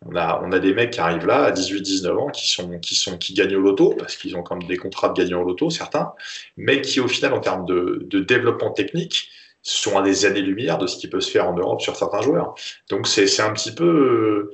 on 0.06 0.16
a, 0.16 0.42
on 0.44 0.52
a 0.52 0.60
des 0.60 0.74
mecs 0.74 0.92
qui 0.92 1.00
arrivent 1.00 1.28
là 1.28 1.44
à 1.44 1.52
18-19 1.52 2.18
ans, 2.18 2.30
qui 2.30 2.50
sont, 2.50 2.80
qui 2.80 2.96
sont, 2.96 3.18
qui 3.18 3.34
gagnent 3.34 3.56
au 3.56 3.62
loto, 3.62 3.96
parce 3.98 4.16
qu'ils 4.16 4.36
ont 4.36 4.42
quand 4.42 4.56
même 4.56 4.68
des 4.68 4.78
contrats 4.78 5.10
de 5.10 5.14
gagnants 5.14 5.42
au 5.42 5.46
loto, 5.46 5.70
certains, 5.70 6.14
mais 6.58 6.82
qui, 6.82 7.00
au 7.00 7.08
final, 7.08 7.34
en 7.34 7.40
termes 7.40 7.66
de, 7.66 8.02
de 8.06 8.20
développement 8.20 8.72
technique, 8.72 9.30
sont 9.64 9.98
à 9.98 10.02
des 10.02 10.26
années-lumière 10.26 10.78
de 10.78 10.88
ce 10.88 10.98
qui 10.98 11.08
peut 11.08 11.22
se 11.22 11.30
faire 11.30 11.48
en 11.48 11.54
Europe 11.54 11.82
sur 11.82 11.96
certains 11.96 12.22
joueurs. 12.22 12.56
Donc, 12.90 13.08
c'est 13.08 13.42
un 13.42 13.54
petit 13.54 13.74
peu, 13.74 14.52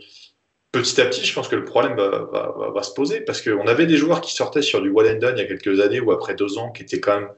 petit 0.71 0.99
à 1.01 1.05
petit, 1.05 1.25
je 1.25 1.33
pense 1.33 1.47
que 1.47 1.55
le 1.55 1.65
problème 1.65 1.95
va, 1.95 2.83
se 2.83 2.93
poser 2.93 3.21
parce 3.21 3.41
qu'on 3.41 3.67
avait 3.67 3.85
des 3.85 3.97
joueurs 3.97 4.21
qui 4.21 4.33
sortaient 4.33 4.61
sur 4.61 4.81
du 4.81 4.89
one 4.89 5.07
and 5.07 5.19
done 5.19 5.35
il 5.37 5.41
y 5.41 5.43
a 5.43 5.45
quelques 5.45 5.79
années 5.79 5.99
ou 5.99 6.11
après 6.11 6.35
deux 6.35 6.57
ans 6.57 6.71
qui 6.71 6.83
étaient 6.83 6.99
quand 6.99 7.19
même 7.19 7.29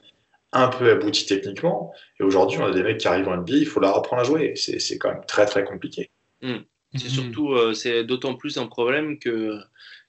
un 0.52 0.68
peu 0.68 0.90
aboutis 0.92 1.26
techniquement. 1.26 1.94
Et 2.20 2.24
aujourd'hui, 2.24 2.58
on 2.60 2.66
a 2.66 2.72
des 2.72 2.84
mecs 2.84 2.98
qui 2.98 3.08
arrivent 3.08 3.28
en 3.28 3.38
NBA, 3.38 3.54
il 3.54 3.66
faut 3.66 3.80
leur 3.80 3.96
apprendre 3.96 4.22
à 4.22 4.26
jouer. 4.26 4.54
C'est 4.56 4.98
quand 4.98 5.10
même 5.10 5.26
très 5.28 5.46
très 5.46 5.64
compliqué. 5.64 6.10
Hmm. 6.42 6.60
C'est 6.96 7.08
hmm. 7.08 7.10
surtout, 7.10 7.54
euh, 7.54 7.74
c'est 7.74 8.04
d'autant 8.04 8.34
plus 8.34 8.58
un 8.58 8.66
problème 8.66 9.20
que, 9.20 9.60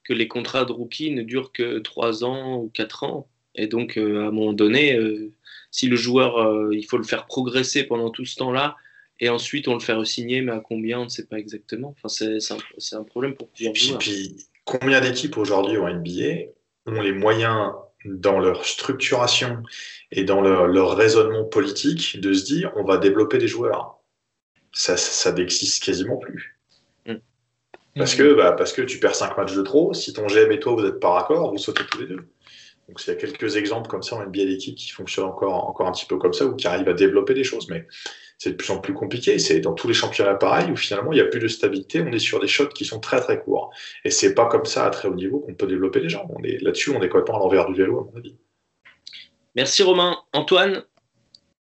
que 0.04 0.14
les 0.14 0.28
contrats 0.28 0.64
de 0.64 0.72
rookie 0.72 1.10
ne 1.10 1.22
durent 1.22 1.52
que 1.52 1.78
trois 1.78 2.24
ans 2.24 2.56
ou 2.56 2.70
quatre 2.72 3.04
ans. 3.04 3.28
Et 3.54 3.66
donc, 3.66 3.98
euh, 3.98 4.24
à 4.24 4.28
un 4.28 4.30
moment 4.30 4.54
donné, 4.54 4.96
euh, 4.96 5.30
si 5.70 5.88
le 5.88 5.96
joueur, 5.96 6.72
il 6.72 6.84
faut 6.84 6.96
le 6.96 7.04
faire 7.04 7.26
progresser 7.26 7.84
pendant 7.84 8.10
tout 8.10 8.24
ce 8.24 8.36
temps-là, 8.36 8.76
et 9.20 9.28
ensuite 9.28 9.68
on 9.68 9.74
le 9.74 9.80
fait 9.80 9.92
re-signer, 9.92 10.40
mais 10.40 10.52
à 10.52 10.60
combien, 10.60 11.00
on 11.00 11.04
ne 11.04 11.08
sait 11.08 11.26
pas 11.26 11.38
exactement. 11.38 11.94
Enfin, 11.96 12.08
c'est 12.08 12.52
un, 12.52 12.98
un, 12.98 13.04
problème 13.04 13.34
pour 13.34 13.48
plusieurs 13.48 13.72
puis, 13.74 13.96
Puis, 13.98 14.36
combien 14.64 15.00
d'équipes 15.00 15.36
aujourd'hui 15.36 15.76
en 15.76 15.88
NBA 15.88 16.50
ont 16.86 17.00
les 17.00 17.12
moyens 17.12 17.72
dans 18.04 18.38
leur 18.38 18.64
structuration 18.64 19.62
et 20.10 20.24
dans 20.24 20.40
leur, 20.40 20.96
raisonnement 20.96 21.44
politique 21.44 22.18
de 22.20 22.32
se 22.32 22.44
dire 22.44 22.72
on 22.76 22.84
va 22.84 22.96
développer 22.96 23.38
des 23.38 23.48
joueurs 23.48 23.98
Ça, 24.72 24.96
ça, 24.96 25.32
n'existe 25.32 25.82
quasiment 25.82 26.16
plus. 26.16 26.58
Mm. 27.06 27.16
Parce, 27.96 28.14
que, 28.14 28.34
bah, 28.34 28.52
parce 28.52 28.72
que 28.72 28.82
tu 28.82 28.98
perds 28.98 29.16
5 29.16 29.36
matchs 29.36 29.54
de 29.54 29.62
trop, 29.62 29.92
si 29.92 30.12
ton 30.12 30.26
GM 30.26 30.50
et 30.50 30.60
toi 30.60 30.74
vous 30.74 30.82
n'êtes 30.82 31.00
pas 31.00 31.10
raccord, 31.10 31.50
vous 31.50 31.58
sautez 31.58 31.84
tous 31.84 32.00
les 32.00 32.06
deux. 32.06 32.28
Donc 32.88 33.06
il 33.06 33.10
y 33.10 33.12
a 33.12 33.16
quelques 33.16 33.56
exemples 33.56 33.88
comme 33.88 34.02
ça 34.02 34.16
en 34.16 34.24
NBA 34.24 34.46
d'équipes 34.46 34.76
qui 34.76 34.88
fonctionnent 34.88 35.26
encore, 35.26 35.68
encore 35.68 35.86
un 35.86 35.92
petit 35.92 36.06
peu 36.06 36.16
comme 36.16 36.32
ça 36.32 36.46
ou 36.46 36.56
qui 36.56 36.66
arrivent 36.66 36.88
à 36.88 36.94
développer 36.94 37.34
des 37.34 37.44
choses. 37.44 37.68
Mais 37.68 37.86
c'est 38.40 38.52
de 38.52 38.56
plus 38.56 38.70
en 38.70 38.78
plus 38.78 38.94
compliqué. 38.94 39.38
C'est 39.38 39.60
dans 39.60 39.74
tous 39.74 39.86
les 39.86 39.92
championnats 39.92 40.34
pareils 40.34 40.70
où 40.70 40.76
finalement 40.76 41.12
il 41.12 41.16
n'y 41.16 41.20
a 41.20 41.26
plus 41.26 41.40
de 41.40 41.46
stabilité. 41.46 42.00
On 42.00 42.10
est 42.10 42.18
sur 42.18 42.40
des 42.40 42.48
shots 42.48 42.68
qui 42.68 42.86
sont 42.86 42.98
très 42.98 43.20
très 43.20 43.38
courts. 43.38 43.70
Et 44.02 44.10
c'est 44.10 44.34
pas 44.34 44.46
comme 44.46 44.64
ça 44.64 44.86
à 44.86 44.90
très 44.90 45.08
haut 45.08 45.14
niveau 45.14 45.40
qu'on 45.40 45.54
peut 45.54 45.66
développer 45.66 46.00
les 46.00 46.08
gens. 46.08 46.26
On 46.30 46.42
est 46.42 46.56
là-dessus, 46.62 46.90
on 46.90 47.02
est 47.02 47.10
complètement 47.10 47.36
à 47.36 47.40
l'envers 47.40 47.66
du 47.66 47.74
vélo 47.74 48.00
à 48.00 48.10
mon 48.10 48.18
avis. 48.18 48.34
Merci 49.54 49.82
Romain. 49.82 50.16
Antoine, 50.32 50.84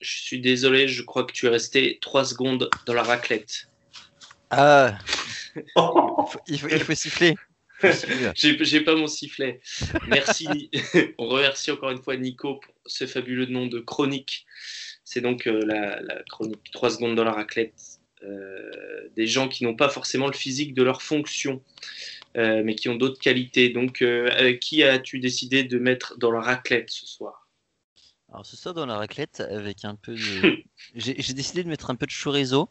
je 0.01 0.21
suis 0.21 0.39
désolé, 0.39 0.87
je 0.87 1.01
crois 1.01 1.23
que 1.23 1.33
tu 1.33 1.47
es 1.47 1.49
resté 1.49 1.97
trois 1.99 2.25
secondes 2.25 2.69
dans 2.85 2.93
la 2.93 3.03
raclette. 3.03 3.69
Ah, 4.51 4.99
il, 5.55 6.59
faut, 6.59 6.67
il, 6.69 6.79
faut, 6.79 6.93
siffler. 6.93 7.33
J'ai 8.35 8.81
pas 8.81 8.95
mon 8.95 9.07
sifflet. 9.07 9.61
Merci. 10.07 10.69
On 11.17 11.27
remercie 11.27 11.71
encore 11.71 11.89
une 11.89 12.03
fois 12.03 12.17
Nico 12.17 12.59
pour 12.59 12.73
ce 12.85 13.07
fabuleux 13.07 13.47
nom 13.47 13.65
de 13.65 13.79
chronique 13.79 14.45
c'est 15.07 15.21
donc 15.21 15.47
euh, 15.47 15.61
la, 15.65 16.21
chronique 16.29 16.69
3 16.73 16.89
secondes 16.89 17.15
dans 17.15 17.23
la 17.23 17.31
raclette. 17.31 18.01
Euh, 18.23 19.07
des 19.15 19.25
gens 19.25 19.47
qui 19.47 19.63
n'ont 19.63 19.75
pas 19.75 19.87
forcément 19.87 20.27
le 20.27 20.33
physique 20.33 20.73
de 20.73 20.83
leur 20.83 21.01
fonction, 21.01 21.61
euh, 22.35 22.61
mais 22.65 22.75
qui 22.75 22.89
ont 22.89 22.95
d'autres 22.95 23.19
qualités. 23.19 23.69
Donc, 23.69 24.03
qui 24.59 24.83
as-tu 24.83 25.19
décidé 25.19 25.63
de 25.63 25.79
mettre 25.79 26.17
dans 26.17 26.29
la 26.31 26.41
raclette 26.41 26.89
ce 26.89 27.05
soir? 27.07 27.47
Alors, 28.33 28.45
ce 28.45 28.57
soir 28.57 28.73
dans 28.73 28.85
la 28.85 28.97
raclette, 28.97 29.39
avec 29.39 29.85
un 29.85 29.95
peu 29.95 30.13
de. 30.13 30.57
J'ai 30.95 31.13
décidé 31.33 31.63
de 31.63 31.69
mettre 31.69 31.89
un 31.89 31.95
peu 31.95 32.05
de 32.05 32.11
chorizo 32.11 32.67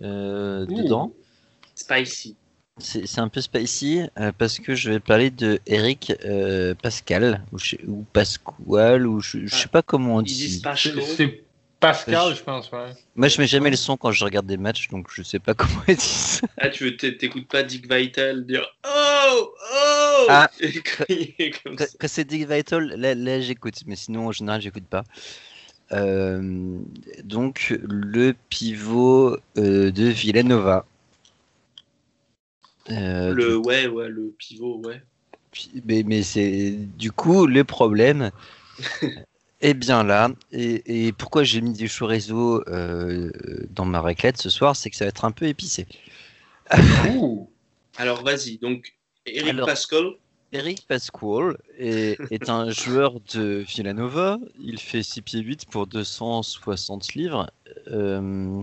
dedans. 0.00 1.14
Spicy. 1.76 2.36
C'est 2.78 3.20
un 3.20 3.28
peu 3.28 3.40
spicy 3.40 4.00
parce 4.38 4.58
que 4.58 4.74
je 4.74 4.90
vais 4.90 5.00
parler 5.00 5.30
de 5.30 5.60
Eric 5.66 6.12
Pascal 6.82 7.44
ou, 7.86 8.04
Pasquale 8.12 9.06
ou 9.06 9.20
je, 9.20 9.38
ne 9.38 9.46
sais 9.46 9.68
pas 9.68 9.82
comment 9.82 10.16
on 10.16 10.22
dit. 10.22 10.60
C'est 10.74 11.45
Pascal, 11.80 12.34
je 12.34 12.42
pense, 12.42 12.72
ouais. 12.72 12.92
Moi, 13.16 13.28
je 13.28 13.40
mets 13.40 13.46
jamais 13.46 13.70
le 13.70 13.76
son 13.76 13.96
quand 13.96 14.10
je 14.10 14.24
regarde 14.24 14.46
des 14.46 14.56
matchs, 14.56 14.88
donc 14.88 15.08
je 15.12 15.22
sais 15.22 15.38
pas 15.38 15.54
comment 15.54 15.82
ils 15.86 15.96
disent. 15.96 16.40
Ah, 16.56 16.70
tu 16.70 16.96
t'écoutes 16.96 17.48
pas 17.48 17.62
Dick 17.62 17.92
Vital 17.92 18.46
dire 18.46 18.66
Oh 18.84 19.52
Oh 19.74 20.26
ah, 20.28 20.50
comme 21.62 21.76
Quand 21.76 22.08
c'est 22.08 22.24
Dick 22.24 22.48
Vital, 22.48 22.94
là, 22.96 23.40
j'écoute, 23.40 23.74
mais 23.86 23.96
sinon, 23.96 24.28
en 24.28 24.32
général, 24.32 24.62
j'écoute 24.62 24.86
pas. 24.86 25.04
Euh, 25.92 26.78
donc, 27.22 27.76
le 27.82 28.34
pivot 28.48 29.36
euh, 29.58 29.90
de 29.90 30.04
Villanova. 30.04 30.86
Euh, 32.90 33.34
le, 33.34 33.56
ouais, 33.56 33.86
ouais, 33.86 34.08
le 34.08 34.34
pivot, 34.38 34.80
ouais. 34.84 35.02
Mais, 35.84 36.02
mais 36.04 36.22
c'est 36.22 36.70
du 36.70 37.12
coup 37.12 37.46
le 37.46 37.64
problème. 37.64 38.30
Eh 39.68 39.74
bien 39.74 40.04
là, 40.04 40.30
et, 40.52 41.10
pourquoi 41.18 41.42
j'ai 41.42 41.60
mis 41.60 41.72
du 41.72 41.88
chorizo 41.88 42.62
euh, 42.68 43.32
dans 43.70 43.84
ma 43.84 44.00
raclette 44.00 44.36
ce 44.36 44.48
soir, 44.48 44.76
c'est 44.76 44.90
que 44.90 44.96
ça 44.96 45.06
va 45.06 45.08
être 45.08 45.24
un 45.24 45.32
peu 45.32 45.46
épicé. 45.46 45.88
Alors 47.96 48.22
vas-y, 48.22 48.58
donc 48.58 48.94
Eric 49.26 49.56
Pascal. 49.64 50.12
Eric 50.52 50.86
Pascal 50.86 51.56
est, 51.80 52.48
un 52.48 52.70
joueur 52.84 53.14
de 53.34 53.64
Villanova. 53.66 54.38
Il 54.60 54.78
fait 54.78 55.02
6 55.02 55.22
pieds 55.22 55.40
8 55.40 55.66
pour 55.68 55.88
260 55.88 57.14
livres. 57.14 57.50
Euh, 57.88 58.62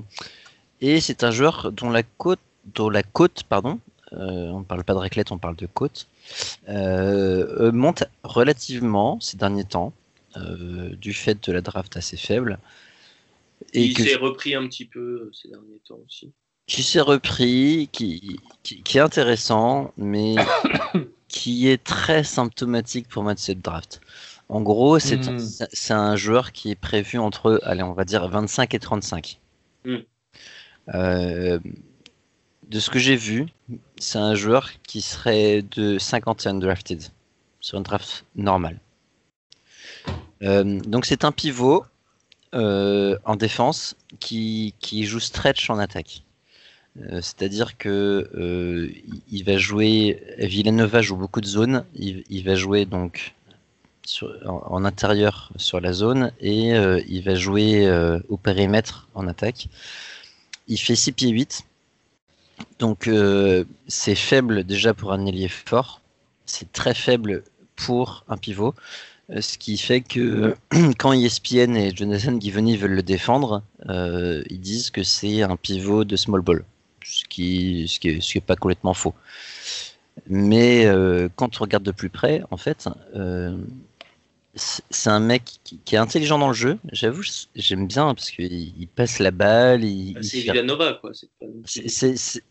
et 0.79 1.01
c'est 1.01 1.25
un 1.25 1.31
joueur 1.31 1.73
dont 1.73 1.89
la 1.89 2.03
côte, 2.03 2.39
dont 2.75 2.89
la 2.89 3.03
côte 3.03 3.43
pardon, 3.49 3.81
euh, 4.13 4.47
on 4.51 4.59
ne 4.59 4.63
parle 4.63 4.85
pas 4.85 4.93
de 4.93 4.99
raclette, 4.99 5.33
on 5.33 5.37
parle 5.37 5.57
de 5.57 5.65
côte, 5.65 6.07
monte 6.65 8.05
relativement 8.23 9.19
ces 9.19 9.35
derniers 9.35 9.65
temps. 9.65 9.91
Euh, 10.38 10.95
du 10.95 11.13
fait 11.13 11.47
de 11.47 11.53
la 11.53 11.61
draft 11.61 11.95
assez 11.95 12.17
faible. 12.17 12.57
Et 13.73 13.84
il 13.84 13.97
s'est 13.97 14.15
repris 14.15 14.55
un 14.55 14.67
petit 14.67 14.86
peu 14.86 14.99
euh, 14.99 15.31
ces 15.31 15.47
derniers 15.47 15.79
temps 15.88 15.99
aussi. 16.07 16.31
qui 16.65 16.81
s'est 16.81 17.01
repris, 17.01 17.88
qui, 17.91 18.39
qui, 18.63 18.97
est 18.97 19.01
intéressant, 19.01 19.93
mais 19.95 20.36
qui 21.27 21.67
est 21.67 21.84
très 21.84 22.23
symptomatique 22.23 23.07
pour 23.09 23.21
moi 23.21 23.36
de 23.36 23.39
cette 23.39 23.61
draft. 23.61 24.01
En 24.49 24.61
gros, 24.61 24.97
c'est 24.97 25.27
un, 25.27 25.38
hmm. 25.38 25.91
un 25.91 26.15
joueur 26.15 26.51
qui 26.51 26.71
est 26.71 26.75
prévu 26.75 27.19
entre, 27.19 27.59
allez, 27.63 27.84
on 27.84 27.93
va 27.93 28.03
dire 28.03 28.27
25 28.27 28.73
et 28.73 28.79
35. 28.79 29.39
Hmm. 29.86 29.97
Euh, 30.95 31.59
de 32.69 32.79
ce 32.79 32.89
que 32.89 32.97
j'ai 32.97 33.15
vu, 33.15 33.45
c'est 33.97 34.17
un 34.17 34.34
joueur 34.34 34.71
qui 34.81 35.01
serait 35.01 35.61
de 35.61 35.99
51 35.99 36.55
drafted 36.55 37.03
sur 37.59 37.77
une 37.77 37.84
draft 37.84 38.25
normale. 38.36 38.79
Euh, 40.43 40.79
donc 40.81 41.05
c'est 41.05 41.23
un 41.23 41.31
pivot 41.31 41.85
euh, 42.53 43.17
en 43.25 43.35
défense 43.35 43.95
qui, 44.19 44.75
qui, 44.79 45.05
joue 45.05 45.19
stretch 45.19 45.69
en 45.69 45.79
attaque. 45.79 46.23
Euh, 47.01 47.21
c'est-à-dire 47.21 47.77
que 47.77 48.29
il 49.31 49.43
va 49.43 49.57
jouer. 49.57 50.21
Villanova 50.37 51.01
joue 51.01 51.15
beaucoup 51.15 51.41
de 51.41 51.47
zones. 51.47 51.85
Il, 51.95 52.43
va 52.43 52.55
jouer 52.55 52.85
donc 52.85 53.33
en, 54.45 54.85
intérieur 54.85 55.51
sur 55.57 55.79
la 55.79 55.93
zone 55.93 56.31
et 56.39 56.71
il 57.07 57.23
va 57.23 57.35
jouer 57.35 57.89
au 58.29 58.37
périmètre 58.37 59.07
en 59.15 59.27
attaque. 59.27 59.69
Il 60.67 60.77
fait 60.77 60.95
6 60.95 61.11
pieds 61.13 61.29
8. 61.29 61.65
Donc 62.77 63.09
c'est 63.87 64.15
faible 64.15 64.63
déjà 64.63 64.93
pour 64.93 65.13
un 65.13 65.25
ailier 65.25 65.47
fort. 65.47 66.01
C'est 66.45 66.71
très 66.71 66.93
faible 66.93 67.43
pour 67.75 68.23
un 68.27 68.37
pivot. 68.37 68.75
Ce 69.39 69.57
qui 69.57 69.78
fait 69.78 70.01
que 70.01 70.55
quand 70.97 71.13
ESPN 71.13 71.76
et 71.76 71.95
Jonathan 71.95 72.39
Givony 72.39 72.78
veulent 72.78 72.95
le 72.95 73.03
défendre, 73.03 73.63
ils 73.88 74.59
disent 74.59 74.89
que 74.91 75.03
c'est 75.03 75.41
un 75.41 75.55
pivot 75.55 76.03
de 76.03 76.15
small 76.15 76.41
ball 76.41 76.65
ce 77.05 77.24
qui, 77.26 77.88
ce 77.88 77.99
qui, 77.99 78.09
est, 78.09 78.21
ce 78.21 78.39
pas 78.39 78.55
complètement 78.55 78.93
faux. 78.93 79.13
Mais 80.28 80.86
euh, 80.86 81.28
quand 81.36 81.59
on 81.59 81.63
regarde 81.63 81.84
de 81.84 81.91
plus 81.91 82.09
près, 82.09 82.43
en 82.51 82.57
fait, 82.57 82.88
euh, 83.15 83.57
c'est 84.55 85.09
un 85.09 85.19
mec 85.19 85.43
qui, 85.63 85.80
est 85.91 85.97
intelligent 85.97 86.38
dans 86.38 86.49
le 86.49 86.53
jeu. 86.53 86.78
J'avoue, 86.91 87.24
j'aime 87.55 87.88
bien 87.88 88.13
parce 88.13 88.30
qu'il 88.30 88.88
passe 88.95 89.19
la 89.19 89.32
balle. 89.32 89.84
Il, 89.84 90.15
ah, 90.17 90.24
c'est 90.24 90.39
Villanova, 90.39 90.99
quoi. 91.01 91.11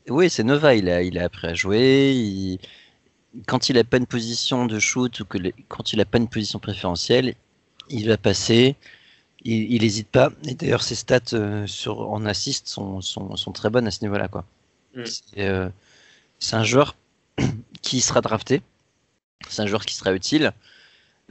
oui, 0.08 0.30
c'est 0.30 0.44
Nova. 0.44 0.74
Il 0.74 0.88
a, 0.88 1.02
il 1.02 1.18
a 1.18 1.24
appris 1.24 1.46
à 1.46 1.54
jouer. 1.54 2.58
Quand 3.46 3.68
il 3.68 3.76
n'a 3.76 3.84
pas 3.84 3.96
une 3.96 4.06
position 4.06 4.66
de 4.66 4.78
shoot 4.78 5.20
ou 5.20 5.24
que 5.24 5.38
quand 5.68 5.92
il 5.92 5.98
n'a 5.98 6.04
pas 6.04 6.18
une 6.18 6.28
position 6.28 6.58
préférentielle, 6.58 7.34
il 7.88 8.08
va 8.08 8.16
passer 8.16 8.76
il 9.44 9.82
n'hésite 9.82 10.08
pas. 10.08 10.30
Et 10.46 10.54
d'ailleurs, 10.54 10.82
ses 10.82 10.94
stats 10.94 11.20
euh, 11.32 11.66
sur, 11.66 12.10
en 12.10 12.24
assist 12.26 12.68
sont, 12.68 13.00
sont, 13.00 13.36
sont, 13.36 13.52
très 13.52 13.70
bonnes 13.70 13.86
à 13.86 13.90
ce 13.90 14.02
niveau-là. 14.02 14.28
quoi. 14.28 14.44
Mm. 14.94 15.02
Euh, 15.38 15.70
c'est 16.38 16.56
un 16.56 16.64
joueur 16.64 16.96
qui 17.82 18.00
sera 18.00 18.20
drafté. 18.20 18.62
C'est 19.48 19.62
un 19.62 19.66
joueur 19.66 19.84
qui 19.84 19.94
sera 19.94 20.12
utile. 20.12 20.52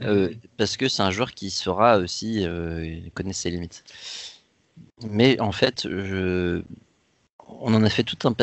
Euh, 0.02 0.30
mm. 0.30 0.34
parce 0.56 0.76
que 0.76 0.88
c'est 0.88 1.02
un 1.02 1.10
joueur 1.10 1.32
qui 1.32 1.50
sera 1.50 1.98
aussi 1.98 2.42
il 2.42 3.10
connaît 3.14 3.32
ses 3.32 3.50
limites. 3.50 3.84
Mais 5.04 5.40
en 5.40 5.52
fait, 5.52 5.88
je... 5.88 6.62
on 7.48 7.74
en 7.74 7.82
a 7.82 7.90
fait 7.90 8.04
tout 8.04 8.28
un 8.28 8.34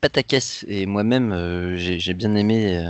pataquès 0.00 0.64
et 0.68 0.86
moi-même 0.86 1.76
j'ai 1.76 2.14
bien 2.14 2.34
aimé 2.34 2.82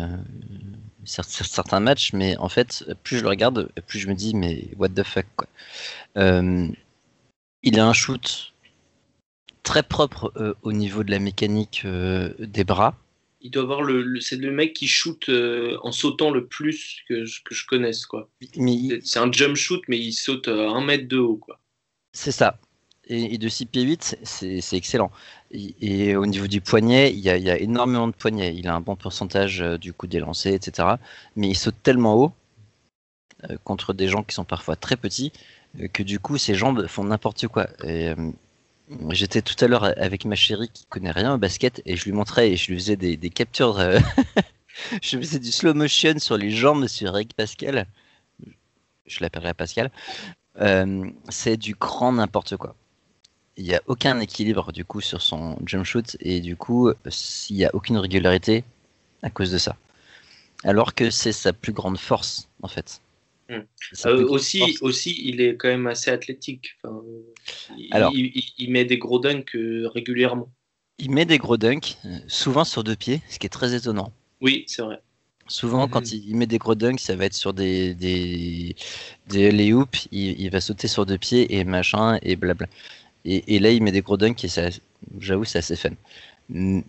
certains 1.04 1.80
matchs, 1.80 2.12
mais 2.12 2.36
en 2.36 2.48
fait, 2.48 2.84
plus 3.02 3.18
je 3.18 3.22
le 3.22 3.28
regarde, 3.28 3.70
plus 3.86 3.98
je 3.98 4.08
me 4.08 4.14
dis, 4.14 4.34
mais 4.34 4.68
what 4.76 4.90
the 4.90 5.02
fuck, 5.02 5.26
quoi. 5.36 5.48
Euh, 6.16 6.68
il 7.62 7.78
a 7.78 7.86
un 7.86 7.92
shoot 7.92 8.52
très 9.62 9.82
propre 9.82 10.32
euh, 10.36 10.54
au 10.62 10.72
niveau 10.72 11.04
de 11.04 11.11
la 11.11 11.18
mécanique 11.18 11.82
euh, 11.84 12.32
des 12.38 12.64
bras. 12.64 12.96
Il 13.42 13.50
doit 13.50 13.62
avoir 13.62 13.82
le, 13.82 14.20
c'est 14.20 14.36
le 14.36 14.50
mec 14.50 14.74
qui 14.74 14.86
shoot 14.86 15.30
en 15.82 15.92
sautant 15.92 16.30
le 16.30 16.46
plus 16.46 16.98
que 17.08 17.24
je, 17.24 17.42
que 17.42 17.54
je 17.54 17.66
connaisse 17.66 18.04
quoi. 18.04 18.28
C'est 19.02 19.18
un 19.18 19.32
jump 19.32 19.56
shoot 19.56 19.80
mais 19.88 19.98
il 19.98 20.12
saute 20.12 20.48
à 20.48 20.68
un 20.68 20.84
mètre 20.84 21.08
de 21.08 21.16
haut 21.16 21.36
quoi. 21.36 21.58
C'est 22.12 22.32
ça. 22.32 22.58
Et, 23.12 23.38
de 23.38 23.48
6 23.48 23.66
pieds 23.66 23.82
8, 23.82 24.18
c'est 24.22 24.72
excellent. 24.72 25.11
Et, 25.52 26.16
au 26.16 26.26
niveau 26.26 26.46
du 26.46 26.61
poignet, 26.61 27.12
il 27.12 27.18
y, 27.18 27.28
a, 27.28 27.58
énormément 27.58 28.06
de 28.06 28.12
poignets. 28.12 28.54
Il 28.56 28.68
a 28.68 28.74
un 28.74 28.80
bon 28.80 28.96
pourcentage 28.96 29.58
du 29.80 29.92
coup 29.92 30.06
des 30.06 30.20
lancers, 30.20 30.54
etc. 30.54 30.88
Mais 31.36 31.48
il 31.48 31.56
saute 31.56 31.76
tellement 31.82 32.14
haut 32.14 32.32
contre 33.64 33.92
des 33.94 34.06
gens 34.06 34.22
qui 34.22 34.34
sont 34.34 34.44
parfois 34.44 34.76
très 34.76 34.96
petits 34.96 35.32
que 35.92 36.02
du 36.02 36.18
coup 36.18 36.38
ses 36.38 36.54
jambes 36.54 36.86
font 36.86 37.04
n'importe 37.04 37.46
quoi. 37.48 37.68
Euh, 37.84 38.14
J'étais 39.11 39.40
tout 39.40 39.54
à 39.64 39.68
l'heure 39.68 39.84
avec 39.98 40.24
ma 40.24 40.34
chérie 40.34 40.68
qui 40.68 40.84
connaît 40.86 41.12
rien 41.12 41.34
au 41.34 41.38
basket 41.38 41.80
et 41.86 41.96
je 41.96 42.04
lui 42.04 42.12
montrais 42.12 42.50
et 42.50 42.56
je 42.56 42.72
lui 42.72 42.78
faisais 42.78 42.96
des, 42.96 43.30
captures. 43.30 43.78
Euh, 43.78 44.00
je 45.02 45.16
faisais 45.16 45.38
du 45.38 45.52
slow 45.52 45.74
motion 45.74 46.18
sur 46.18 46.36
les 46.36 46.50
jambes 46.50 46.88
sur 46.88 47.08
Eric 47.14 47.34
Pascal. 47.34 47.86
Je 49.06 49.18
l'appellerai 49.20 49.54
Pascal. 49.54 49.92
Euh, 50.61 51.08
c'est 51.28 51.56
du 51.56 51.74
grand 51.74 52.12
n'importe 52.12 52.56
quoi. 52.56 52.74
Il 53.61 53.66
n'y 53.66 53.74
a 53.74 53.82
aucun 53.86 54.18
équilibre 54.20 54.72
du 54.72 54.86
coup 54.86 55.02
sur 55.02 55.20
son 55.20 55.58
jump 55.66 55.84
shoot 55.84 56.16
et 56.20 56.40
du 56.40 56.56
coup 56.56 56.90
il 57.50 57.56
n'y 57.56 57.66
a 57.66 57.74
aucune 57.74 57.98
régularité 57.98 58.64
à 59.22 59.28
cause 59.28 59.52
de 59.52 59.58
ça. 59.58 59.76
Alors 60.64 60.94
que 60.94 61.11
c'est 61.11 61.32
sa 61.32 61.52
plus 61.52 61.72
grande 61.72 61.98
force 61.98 62.48
en 62.62 62.68
fait. 62.68 63.02
Hmm. 63.50 63.62
Euh, 64.06 64.26
aussi, 64.28 64.78
aussi, 64.80 65.20
il 65.24 65.40
est 65.40 65.56
quand 65.56 65.68
même 65.68 65.88
assez 65.88 66.11
athlétique. 66.11 66.78
il, 67.76 67.88
Alors, 67.90 68.12
il, 68.14 68.70
met 68.70 68.84
des 68.84 68.96
gros 68.96 69.18
dunks 69.18 69.56
euh, 69.56 69.88
régulièrement. 69.92 70.48
Il 70.98 71.11
met 71.11 71.24
des 71.24 71.38
gros 71.38 71.56
dunks, 71.56 71.96
euh, 72.04 72.18
souvent 72.28 72.64
sur 72.64 72.84
deux 72.84 72.94
pieds, 72.94 73.20
ce 73.28 73.40
qui 73.40 73.46
est 73.46 73.50
très 73.50 73.74
étonnant. 73.74 74.12
Oui, 74.40 74.64
c'est 74.68 74.82
vrai. 74.82 75.02
Souvent, 75.48 75.88
quand 75.88 76.12
hmm. 76.12 76.20
il 76.28 76.36
met 76.36 76.46
des 76.46 76.58
gros 76.58 76.76
dunks, 76.76 77.00
ça 77.00 77.16
va 77.16 77.24
être 77.24 77.34
sur 77.34 77.52
des, 77.52 77.92
des, 77.94 78.76
des 79.26 79.50
les 79.50 79.72
hoops, 79.72 80.06
il, 80.12 80.48
va 80.50 80.61
sauter 80.61 80.86
sur 80.86 81.04
deux 81.04 81.18
pieds 81.18 81.56
et 81.56 81.64
machin 81.64 82.20
et 82.22 82.36
blabla. 82.36 82.68
Et, 83.24 83.58
là, 83.58 83.70
il 83.70 83.82
met 83.82 83.92
des 83.92 84.00
gros 84.00 84.16
dunks 84.16 84.42
et 84.44 84.48
j'avoue, 85.18 85.44
c'est 85.44 85.58
assez 85.58 85.76
fun. 85.76 85.90
Hmm, 86.48 86.80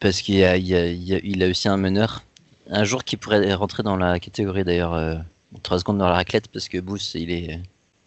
parce 0.00 0.20
qu'il 0.20 0.42
a, 0.44 0.56
il 0.56 1.42
a, 1.42 1.48
aussi 1.48 1.68
un 1.68 1.76
meneur. 1.76 2.24
Un 2.68 2.84
jour 2.84 3.04
qui 3.04 3.16
pourrait 3.16 3.52
rentrer 3.54 3.82
dans 3.82 3.96
la 3.96 4.18
catégorie 4.18 4.64
d'ailleurs 4.64 5.22
3 5.62 5.80
secondes 5.80 5.98
dans 5.98 6.08
la 6.08 6.14
raclette 6.14 6.48
parce 6.48 6.68
que 6.68 6.78
Boost, 6.78 7.14
il 7.14 7.30
est. 7.30 7.60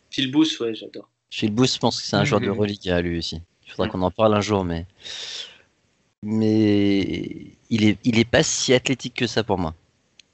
Phil 0.09 0.31
Boost, 0.31 0.59
ouais, 0.59 0.73
j'adore. 0.75 1.09
Phil 1.29 1.51
Boost, 1.51 1.75
je 1.75 1.79
pense 1.79 1.99
que 1.99 2.07
c'est 2.07 2.15
un 2.15 2.25
joueur 2.25 2.41
de 2.41 2.49
relique 2.49 2.87
à 2.87 3.01
lui 3.01 3.17
aussi. 3.17 3.41
Il 3.65 3.71
faudra 3.71 3.89
qu'on 3.89 4.01
en 4.01 4.11
parle 4.11 4.35
un 4.35 4.41
jour, 4.41 4.63
mais. 4.63 4.85
Mais 6.21 7.01
il 7.69 7.83
est, 7.83 7.97
il 8.03 8.17
est 8.17 8.29
pas 8.29 8.43
si 8.43 8.73
athlétique 8.73 9.15
que 9.15 9.27
ça 9.27 9.43
pour 9.43 9.57
moi. 9.57 9.73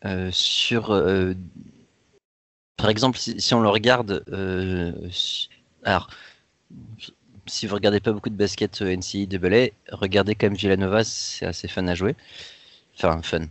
Euh, 0.05 0.30
sur. 0.32 0.91
Euh, 0.91 1.34
par 2.77 2.89
exemple, 2.89 3.17
si, 3.17 3.53
on 3.53 3.61
le 3.61 3.69
regarde. 3.69 4.23
Euh, 4.32 4.91
alors. 5.84 6.09
Si 7.50 7.68
vous 7.68 7.76
regardez 7.76 8.00
pas 8.00 8.12
beaucoup 8.12 8.30
de 8.30 8.36
basket 8.36 8.82
NCAA, 8.82 9.70
regardez 9.91 10.36
quand 10.36 10.47
même 10.47 10.56
Villanova, 10.56 11.04
c'est 11.04 11.45
assez 11.45 11.68
fun 11.68 11.88
à 11.88 11.95
jouer. 11.95 12.16
Enfin, 12.95 13.22
fun 13.22 13.47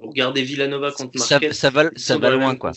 Regardez 0.00 0.42
Villanova 0.42 0.92
contre 0.92 1.18
Marquette. 1.18 1.54
Ça, 1.54 1.70
va, 1.70 1.84
ça 1.96 2.18
va 2.18 2.30
loin, 2.30 2.56
quoi. 2.56 2.72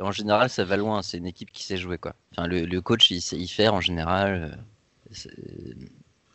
En 0.00 0.12
général, 0.12 0.50
ça 0.50 0.64
va 0.64 0.76
loin. 0.76 1.02
C'est 1.02 1.18
une 1.18 1.26
équipe 1.26 1.50
qui 1.50 1.64
sait 1.64 1.76
jouer, 1.76 1.98
quoi. 1.98 2.14
Enfin, 2.32 2.46
le, 2.46 2.80
coach, 2.80 3.10
il 3.10 3.20
sait 3.20 3.36
y 3.36 3.48
faire 3.48 3.74
en 3.74 3.80
général. 3.80 4.64
Euh, 5.12 5.16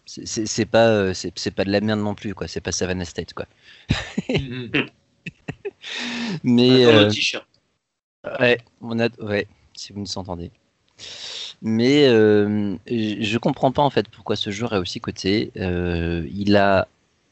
c'est 0.05 0.65
pas, 0.65 0.89
euh, 0.89 1.13
c'est 1.13 1.51
pas 1.51 1.63
de 1.63 1.71
la 1.71 1.81
merde 1.81 1.99
non 1.99 2.15
plus, 2.15 2.33
quoi. 2.33 2.47
C'est 2.47 2.61
pas 2.61 2.71
Savannah 2.71 3.05
State, 3.05 3.33
quoi. 3.33 3.45
Mais. 6.43 6.85
Euh, 6.85 7.09
t-shirt. 7.09 7.47
Ouais, 8.39 8.57
on 8.81 8.99
a, 8.99 9.09
ouais, 9.21 9.47
si 9.75 9.93
vous 9.93 9.99
nous 9.99 10.17
entendez. 10.17 10.51
Mais 11.63 12.07
euh, 12.07 12.75
je 12.87 13.37
comprends 13.37 13.71
pas 13.71 13.81
en 13.81 13.89
fait 13.89 14.07
pourquoi 14.09 14.35
ce 14.35 14.51
joueur 14.51 14.75
est 14.75 14.79
aussi 14.79 14.99
coté. 14.99 15.51
il 15.55 16.55
a 16.57 16.87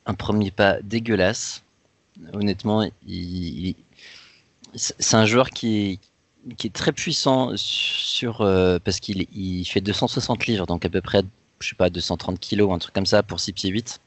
un 0.05 0.13
premier 0.13 0.51
pas 0.51 0.81
dégueulasse 0.81 1.63
honnêtement, 2.33 2.87
c'est 4.75 5.15
un 5.15 5.25
joueur 5.25 5.49
qui 5.49 5.99
est, 6.63 6.73
très 6.73 6.91
puissant 6.91 7.51
sur 7.55 8.41
euh, 8.41 8.79
parce 8.83 8.99
qu'il 8.99 9.65
fait 9.67 9.81
260 9.81 10.45
livres, 10.47 10.65
donc 10.65 10.85
à 10.85 10.89
peu 10.89 11.01
près, 11.01 11.23
je 11.59 11.69
sais 11.69 11.75
pas, 11.75 11.89
230 11.89 12.39
kilos, 12.39 12.71
un 12.73 12.79
truc 12.79 12.93
comme 12.93 13.05
ça 13.05 13.23
pour 13.23 13.39
6 13.39 13.53
pieds 13.53 13.69
8. 13.69 14.01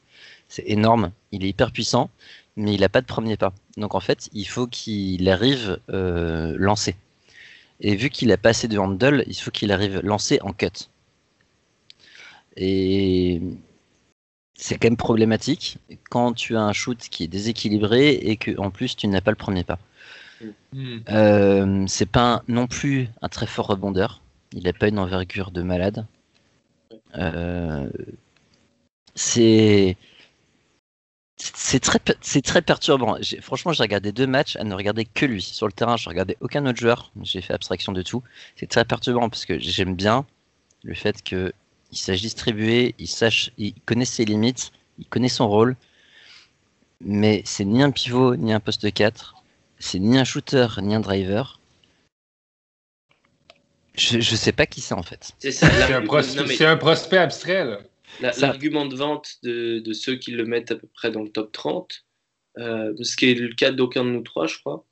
C'est 0.48 0.64
énorme. 0.66 1.10
Il 1.32 1.44
est 1.44 1.48
hyper 1.48 1.72
puissant, 1.72 2.10
mais 2.56 2.74
il 2.74 2.80
n'a 2.80 2.88
pas 2.88 3.00
de 3.00 3.06
premier 3.06 3.36
pas. 3.36 3.52
Donc 3.76 3.94
en 3.94 4.00
fait, 4.00 4.28
il 4.32 4.44
faut 4.44 4.66
qu'il 4.66 5.28
arrive 5.28 5.78
euh, 5.90 6.54
lancé. 6.58 6.96
Et 7.80 7.96
vu 7.96 8.10
qu'il 8.10 8.32
a 8.32 8.36
pas 8.36 8.50
assez 8.50 8.68
de 8.68 8.78
handle, 8.78 9.24
il 9.26 9.34
faut 9.34 9.50
qu'il 9.50 9.72
arrive 9.72 10.00
lancé 10.02 10.38
en 10.42 10.52
cut. 10.52 10.88
Et 12.56 13.42
c'est 14.54 14.78
quand 14.78 14.86
même 14.86 14.96
problématique 14.96 15.78
quand 16.10 16.32
tu 16.32 16.56
as 16.56 16.62
un 16.62 16.72
shoot 16.72 16.98
qui 16.98 17.24
est 17.24 17.28
déséquilibré 17.28 18.10
et 18.10 18.36
que 18.36 18.56
en 18.58 18.70
plus 18.70 18.96
tu 18.96 19.08
n'as 19.08 19.20
pas 19.20 19.32
le 19.32 19.36
premier 19.36 19.64
pas. 19.64 19.78
Mm. 20.72 20.98
Euh, 21.10 21.84
c'est 21.88 22.08
pas 22.08 22.42
non 22.48 22.66
plus 22.66 23.08
un 23.22 23.28
très 23.28 23.46
fort 23.46 23.66
rebondeur. 23.66 24.22
Il 24.52 24.64
n'a 24.64 24.72
pas 24.72 24.88
une 24.88 24.98
envergure 24.98 25.50
de 25.50 25.62
malade. 25.62 26.06
Euh, 27.16 27.88
c'est 29.14 29.96
c'est 31.36 31.80
très, 31.80 31.98
c'est 32.20 32.42
très 32.42 32.62
perturbant. 32.62 33.16
Franchement, 33.40 33.72
j'ai 33.72 33.82
regardé 33.82 34.12
deux 34.12 34.26
matchs 34.26 34.56
à 34.56 34.64
ne 34.64 34.74
regarder 34.74 35.04
que 35.04 35.26
lui. 35.26 35.42
Sur 35.42 35.66
le 35.66 35.72
terrain, 35.72 35.96
je 35.96 36.08
regardais 36.08 36.36
aucun 36.40 36.64
autre 36.66 36.78
joueur. 36.78 37.10
J'ai 37.22 37.40
fait 37.40 37.52
abstraction 37.52 37.92
de 37.92 38.02
tout. 38.02 38.22
C'est 38.56 38.68
très 38.68 38.84
perturbant 38.84 39.28
parce 39.28 39.44
que 39.44 39.58
j'aime 39.58 39.94
bien 39.94 40.26
le 40.84 40.94
fait 40.94 41.22
qu'il 41.22 41.52
sache 41.92 42.20
distribuer, 42.20 42.94
il 42.98 43.08
sache, 43.08 43.50
il 43.58 43.74
connaît 43.84 44.04
ses 44.04 44.24
limites, 44.24 44.70
il 44.98 45.06
connaît 45.06 45.28
son 45.28 45.48
rôle. 45.48 45.76
Mais 47.00 47.42
c'est 47.44 47.64
ni 47.64 47.82
un 47.82 47.90
pivot, 47.90 48.36
ni 48.36 48.52
un 48.52 48.60
poste 48.60 48.92
4. 48.92 49.34
C'est 49.78 49.98
ni 49.98 50.16
un 50.18 50.24
shooter, 50.24 50.68
ni 50.82 50.94
un 50.94 51.00
driver. 51.00 51.58
Je, 53.96 54.20
je 54.20 54.36
sais 54.36 54.52
pas 54.52 54.66
qui 54.66 54.80
c'est 54.80 54.94
en 54.94 55.02
fait. 55.02 55.32
C'est 55.38 55.64
un, 55.64 56.02
un, 56.02 56.76
prospect 56.76 57.18
abstrait. 57.18 57.64
Là. 57.64 57.78
L'argument 58.20 58.86
de 58.86 58.96
vente 58.96 59.38
de, 59.42 59.92
ceux 59.92 60.16
qui 60.16 60.30
le 60.30 60.44
mettent 60.44 60.70
à 60.70 60.76
peu 60.76 60.86
près 60.86 61.10
dans 61.10 61.22
le 61.22 61.30
top 61.30 61.52
30, 61.52 62.04
euh, 62.58 62.94
ce 63.02 63.16
qui 63.16 63.30
est 63.30 63.34
le 63.34 63.54
cas 63.54 63.72
d'aucun 63.72 64.04
de 64.04 64.10
nous 64.10 64.22
trois, 64.22 64.46
je 64.46 64.58
crois. 64.58 64.86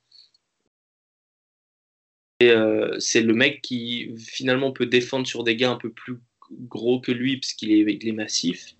Euh, 2.41 2.99
c'est 2.99 3.21
le 3.21 3.33
mec 3.33 3.61
qui 3.61 4.13
finalement 4.17 4.71
peut 4.71 4.85
défendre 4.85 5.25
sur 5.25 5.43
des 5.43 5.55
gars 5.55 5.71
un 5.71 5.77
peu 5.77 5.91
plus 5.91 6.17
gros 6.51 6.99
que 6.99 7.11
lui, 7.11 7.37
puisqu'il 7.37 7.71
est, 7.71 7.97
il 8.01 8.07
est 8.07 8.13
massif, 8.13 8.75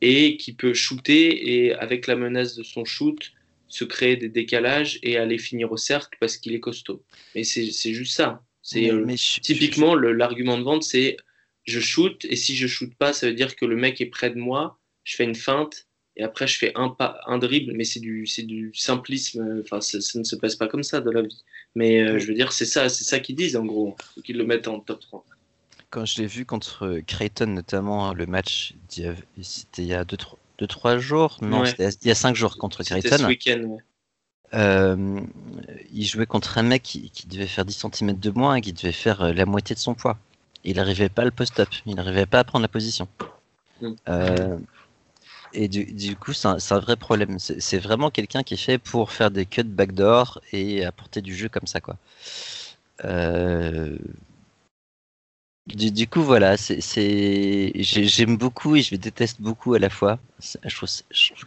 et 0.00 0.36
qui 0.36 0.52
peut 0.52 0.74
shooter 0.74 1.64
et 1.64 1.74
avec 1.74 2.06
la 2.06 2.16
menace 2.16 2.56
de 2.56 2.62
son 2.62 2.84
shoot 2.84 3.32
se 3.68 3.84
créer 3.84 4.16
des 4.16 4.28
décalages 4.28 4.98
et 5.02 5.16
aller 5.16 5.38
finir 5.38 5.72
au 5.72 5.76
cercle 5.76 6.16
parce 6.20 6.36
qu'il 6.36 6.54
est 6.54 6.60
costaud. 6.60 7.02
Mais 7.34 7.44
c'est 7.44 7.92
juste 7.92 8.14
ça. 8.14 8.42
C'est 8.62 8.90
euh, 8.90 9.06
typiquement 9.42 9.94
l'argument 9.94 10.56
de 10.56 10.62
vente, 10.62 10.84
c'est 10.84 11.16
je 11.64 11.80
shoot, 11.80 12.24
et 12.24 12.36
si 12.36 12.56
je 12.56 12.66
shoot 12.66 12.94
pas, 12.94 13.12
ça 13.12 13.26
veut 13.26 13.34
dire 13.34 13.56
que 13.56 13.64
le 13.64 13.76
mec 13.76 14.00
est 14.00 14.06
près 14.06 14.30
de 14.30 14.38
moi, 14.38 14.78
je 15.04 15.16
fais 15.16 15.24
une 15.24 15.34
feinte, 15.34 15.86
et 16.16 16.22
après 16.22 16.46
je 16.46 16.58
fais 16.58 16.72
un, 16.74 16.88
pas, 16.88 17.20
un 17.26 17.38
dribble, 17.38 17.72
mais 17.74 17.84
c'est 17.84 18.00
du, 18.00 18.24
du 18.38 18.72
simplisme, 18.74 19.62
enfin 19.62 19.80
ça, 19.80 19.98
ne 20.18 20.24
se 20.24 20.36
passe 20.36 20.56
pas 20.56 20.68
comme 20.68 20.82
ça 20.82 21.00
dans 21.00 21.12
la 21.12 21.22
vie. 21.22 21.42
Mais 21.74 22.00
euh, 22.00 22.18
je 22.18 22.26
veux 22.26 22.34
dire, 22.34 22.52
c'est 22.52 22.66
ça, 22.66 22.88
c'est 22.88 23.04
ça 23.04 23.18
qu'ils 23.18 23.36
disent 23.36 23.56
en 23.56 23.64
gros, 23.64 23.96
qu'ils 24.24 24.36
le 24.36 24.44
mettent 24.44 24.68
en 24.68 24.80
top 24.80 25.00
3. 25.00 25.24
Quand 25.90 26.04
je 26.04 26.20
l'ai 26.20 26.26
vu 26.26 26.44
contre 26.44 27.00
Creighton, 27.06 27.46
notamment 27.46 28.14
le 28.14 28.26
match, 28.26 28.74
c'était 28.88 29.82
il 29.82 29.86
y 29.86 29.94
a 29.94 30.04
2-3 30.04 30.98
jours, 30.98 31.38
non, 31.42 31.64
c'était 31.64 31.88
il 32.02 32.08
y 32.08 32.10
a 32.10 32.16
5 32.16 32.34
jours 32.34 32.58
contre 32.58 32.82
Creighton. 32.82 33.18
ce 33.18 33.24
week-end, 33.24 33.78
euh, 34.54 35.20
il 35.92 36.04
jouait 36.04 36.26
contre 36.26 36.58
un 36.58 36.62
mec 36.62 36.82
qui, 36.82 37.10
qui, 37.10 37.26
devait 37.26 37.46
faire 37.46 37.64
10 37.64 37.86
cm 37.92 38.18
de 38.18 38.30
moins 38.30 38.56
et 38.56 38.60
qui 38.60 38.72
devait 38.72 38.92
faire 38.92 39.22
euh, 39.22 39.32
la 39.32 39.46
moitié 39.46 39.74
de 39.74 39.80
son 39.80 39.94
poids 39.94 40.18
il 40.64 40.76
n'arrivait 40.76 41.08
pas 41.08 41.22
à 41.22 41.24
le 41.26 41.30
post-up, 41.30 41.68
il 41.86 41.94
n'arrivait 41.94 42.26
pas 42.26 42.40
à 42.40 42.44
prendre 42.44 42.62
la 42.62 42.68
position. 42.68 43.08
Mm. 43.80 43.92
Euh, 44.08 44.58
et 45.52 45.68
du, 45.68 46.16
coup, 46.16 46.32
c'est 46.32 46.48
un, 46.48 46.78
vrai 46.80 46.96
problème. 46.96 47.38
C'est 47.38 47.78
vraiment 47.78 48.10
quelqu'un 48.10 48.42
qui 48.42 48.54
est 48.54 48.58
fait 48.58 48.78
pour 48.78 49.12
faire 49.12 49.30
des 49.30 49.46
cuts 49.46 49.62
backdoor 49.62 50.40
et 50.52 50.84
apporter 50.84 51.22
du 51.22 51.36
jeu 51.36 51.48
comme 51.48 51.66
ça, 51.68 51.80
quoi. 51.80 51.96
Euh, 53.04 53.96
du, 55.66 56.08
coup, 56.08 56.22
voilà, 56.22 56.56
j'aime 56.56 58.36
beaucoup 58.36 58.74
et 58.74 58.82
je 58.82 58.96
déteste 58.96 59.40
beaucoup 59.40 59.74
à 59.74 59.78
la 59.78 59.90
fois. 59.90 60.18
Je 60.40 60.74
trouve, 60.74 60.90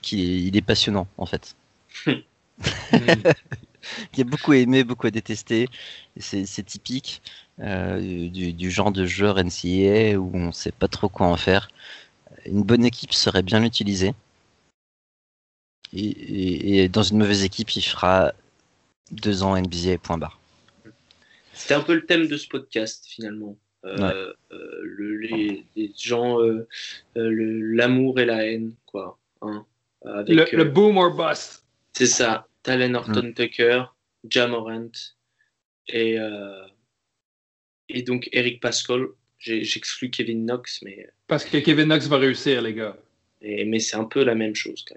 qu'il 0.02 0.56
est, 0.56 0.62
passionnant, 0.62 1.08
en 1.18 1.26
fait. 1.26 1.56
il 4.14 4.18
y 4.18 4.22
a 4.22 4.24
beaucoup 4.24 4.54
à 4.54 4.58
aimer, 4.58 4.86
beaucoup 4.86 5.08
à 5.08 5.12
détester. 5.12 5.68
C'est 6.18 6.66
typique. 6.66 7.22
Euh, 7.60 8.30
du, 8.30 8.70
genre 8.70 8.92
de 8.92 9.08
joueur 9.08 9.44
NCAA 9.44 10.16
où 10.20 10.30
on 10.36 10.48
ne 10.48 10.52
sait 10.52 10.72
pas 10.72 10.88
trop 10.88 11.10
quoi 11.10 11.28
en 11.28 11.38
faire. 11.38 11.70
Une 12.46 12.62
bonne 12.62 12.86
équipe 12.86 13.14
serait 13.14 13.42
bien 13.42 13.64
utilisée. 13.64 14.14
Et, 15.92 16.88
dans 16.90 17.02
une 17.02 17.18
mauvaise 17.18 17.44
équipe, 17.44 17.72
il 17.76 17.82
fera 17.82 18.34
deux 19.12 19.42
ans 19.42 19.60
NBA, 19.60 19.98
point 19.98 20.18
barre. 20.18 20.40
C'était 21.54 21.74
un 21.74 21.82
peu 21.82 21.96
le 21.96 22.06
thème 22.06 22.28
de 22.28 22.38
ce 22.38 22.48
podcast 22.48 23.06
finalement. 23.08 23.58
Euh, 23.86 24.34
euh, 24.52 24.82
le, 24.84 25.18
les, 25.18 25.94
gens, 25.98 26.38
l'amour 27.16 28.20
et 28.20 28.26
la 28.26 28.46
haine, 28.46 28.74
quoi. 28.86 29.18
Hein, 29.42 29.66
le, 30.04 30.64
boom 30.64 30.98
or 30.98 31.16
bust. 31.16 31.64
C'est 31.94 32.06
ça. 32.06 32.48
Talen 32.62 32.96
Horton 32.96 33.30
mm. 33.30 33.34
Tucker, 33.34 33.84
Jamorant 34.30 34.92
et 35.88 36.20
et 37.90 38.04
donc 38.04 38.30
Eric 38.32 38.62
Pascal. 38.62 39.08
J'exclus 39.40 40.10
Kevin 40.10 40.46
Knox, 40.46 40.82
mais. 40.82 41.08
Parce 41.28 41.46
que 41.46 41.58
Kevin 41.60 41.86
Knox 41.86 42.08
va 42.08 42.18
réussir, 42.18 42.62
les 42.62 42.74
gars. 42.74 42.98
Et, 43.42 43.66
mais 43.66 43.80
c'est 43.80 43.96
un 43.96 44.06
peu 44.06 44.24
la 44.24 44.34
même 44.34 44.56
chose, 44.56 44.84
quand 44.88 44.96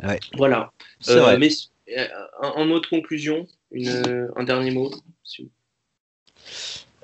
même. 0.00 0.10
Ouais. 0.10 0.20
Voilà. 0.36 0.72
Euh, 1.08 1.38
mais 1.38 1.48
euh, 1.96 2.06
en 2.40 2.64
mot 2.64 2.80
de 2.80 2.86
conclusion, 2.86 3.46
une, 3.70 4.30
un 4.34 4.44
dernier 4.44 4.72
mot. 4.72 4.90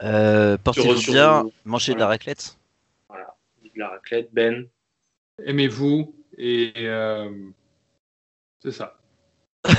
Euh, 0.02 0.58
Portez-vous 0.58 1.12
bien, 1.12 1.44
mangez 1.64 1.94
de 1.94 1.98
la 1.98 2.08
raclette. 2.08 2.56
Voilà, 3.08 3.36
de 3.62 3.70
la 3.76 3.88
raclette, 3.88 4.30
Ben. 4.32 4.66
Aimez-vous 5.44 6.14
et 6.36 6.72
euh, 6.76 7.30
c'est 8.62 8.72
ça. 8.72 8.98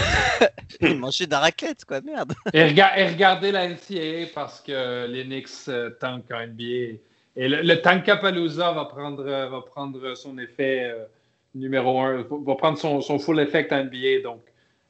Manger 0.81 1.25
de 1.25 1.31
la 1.31 1.39
raclette, 1.39 1.85
quoi, 1.85 2.01
merde. 2.01 2.33
et, 2.53 2.63
regardez 2.63 3.51
la 3.51 3.67
NCAA 3.67 4.27
parce 4.33 4.61
que 4.61 5.07
les 5.07 5.23
Knicks 5.23 5.49
euh, 5.67 5.91
tankent 5.99 6.31
en 6.31 6.47
NBA. 6.47 6.97
Et 7.37 7.49
le, 7.49 7.61
le 7.61 7.81
Tankapalooza 7.81 8.71
va 8.71 8.85
prendre, 8.85 9.25
euh, 9.25 9.49
va 9.49 9.61
prendre 9.61 10.15
son 10.15 10.37
effet 10.37 10.85
euh, 10.85 11.05
numéro 11.53 11.99
un, 11.99 12.23
va 12.23 12.55
prendre 12.55 12.77
son, 12.77 13.01
son 13.01 13.19
full 13.19 13.39
effect 13.39 13.71
en 13.71 13.85
NBA. 13.85 14.21
Donc, 14.23 14.41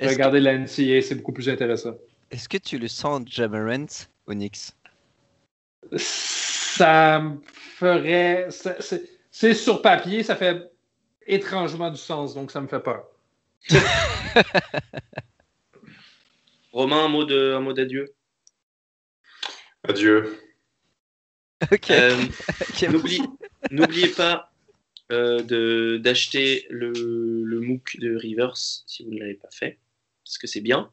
regardez 0.01 0.39
la 0.39 0.57
NCAA, 0.57 1.01
c'est 1.01 1.15
beaucoup 1.15 1.33
plus 1.33 1.49
intéressant. 1.49 1.95
Est-ce 2.31 2.49
que 2.49 2.57
tu 2.57 2.77
le 2.77 2.87
sens 2.87 3.21
Jamarant 3.27 3.85
au 4.27 4.33
Knicks 4.33 4.73
Ça 5.97 7.19
me 7.19 7.37
ferait. 7.47 8.47
C'est 9.31 9.53
sur 9.53 9.81
papier, 9.81 10.23
ça 10.23 10.35
fait 10.35 10.71
étrangement 11.27 11.89
du 11.89 11.97
sens, 11.97 12.33
donc 12.33 12.51
ça 12.51 12.61
me 12.61 12.67
fait 12.67 12.79
peur. 12.79 13.05
Romain, 16.75 17.05
un 17.05 17.07
mot 17.07 17.23
de, 17.23 17.53
un 17.53 17.61
mot 17.61 17.71
d'adieu? 17.71 18.13
Adieu. 19.83 20.37
Ok. 21.71 21.89
Euh, 21.89 22.21
n'oubliez 23.71 24.09
pas 24.09 24.51
euh, 25.09 25.41
de, 25.41 25.97
d'acheter 26.03 26.67
le, 26.69 26.91
le 26.91 27.61
MOOC 27.61 27.97
de 28.01 28.13
Rivers 28.17 28.57
si 28.57 29.05
vous 29.05 29.11
ne 29.11 29.19
l'avez 29.19 29.35
pas 29.35 29.47
fait, 29.53 29.79
parce 30.25 30.37
que 30.37 30.47
c'est 30.47 30.59
bien, 30.59 30.91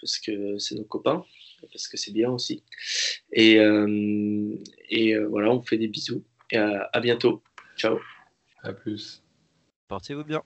parce 0.00 0.20
que 0.20 0.58
c'est 0.58 0.76
nos 0.76 0.84
copains, 0.84 1.24
parce 1.72 1.88
que 1.88 1.96
c'est 1.96 2.12
bien 2.12 2.30
aussi. 2.30 2.62
Et, 3.32 3.58
euh, 3.58 4.54
et 4.90 5.18
voilà, 5.18 5.50
on 5.50 5.60
fait 5.60 5.76
des 5.76 5.88
bisous 5.88 6.22
et 6.52 6.56
à, 6.56 6.88
à 6.92 7.00
bientôt. 7.00 7.42
Ciao. 7.76 7.98
À 8.62 8.72
plus. 8.72 9.24
Portez-vous 9.88 10.22
bien. 10.22 10.44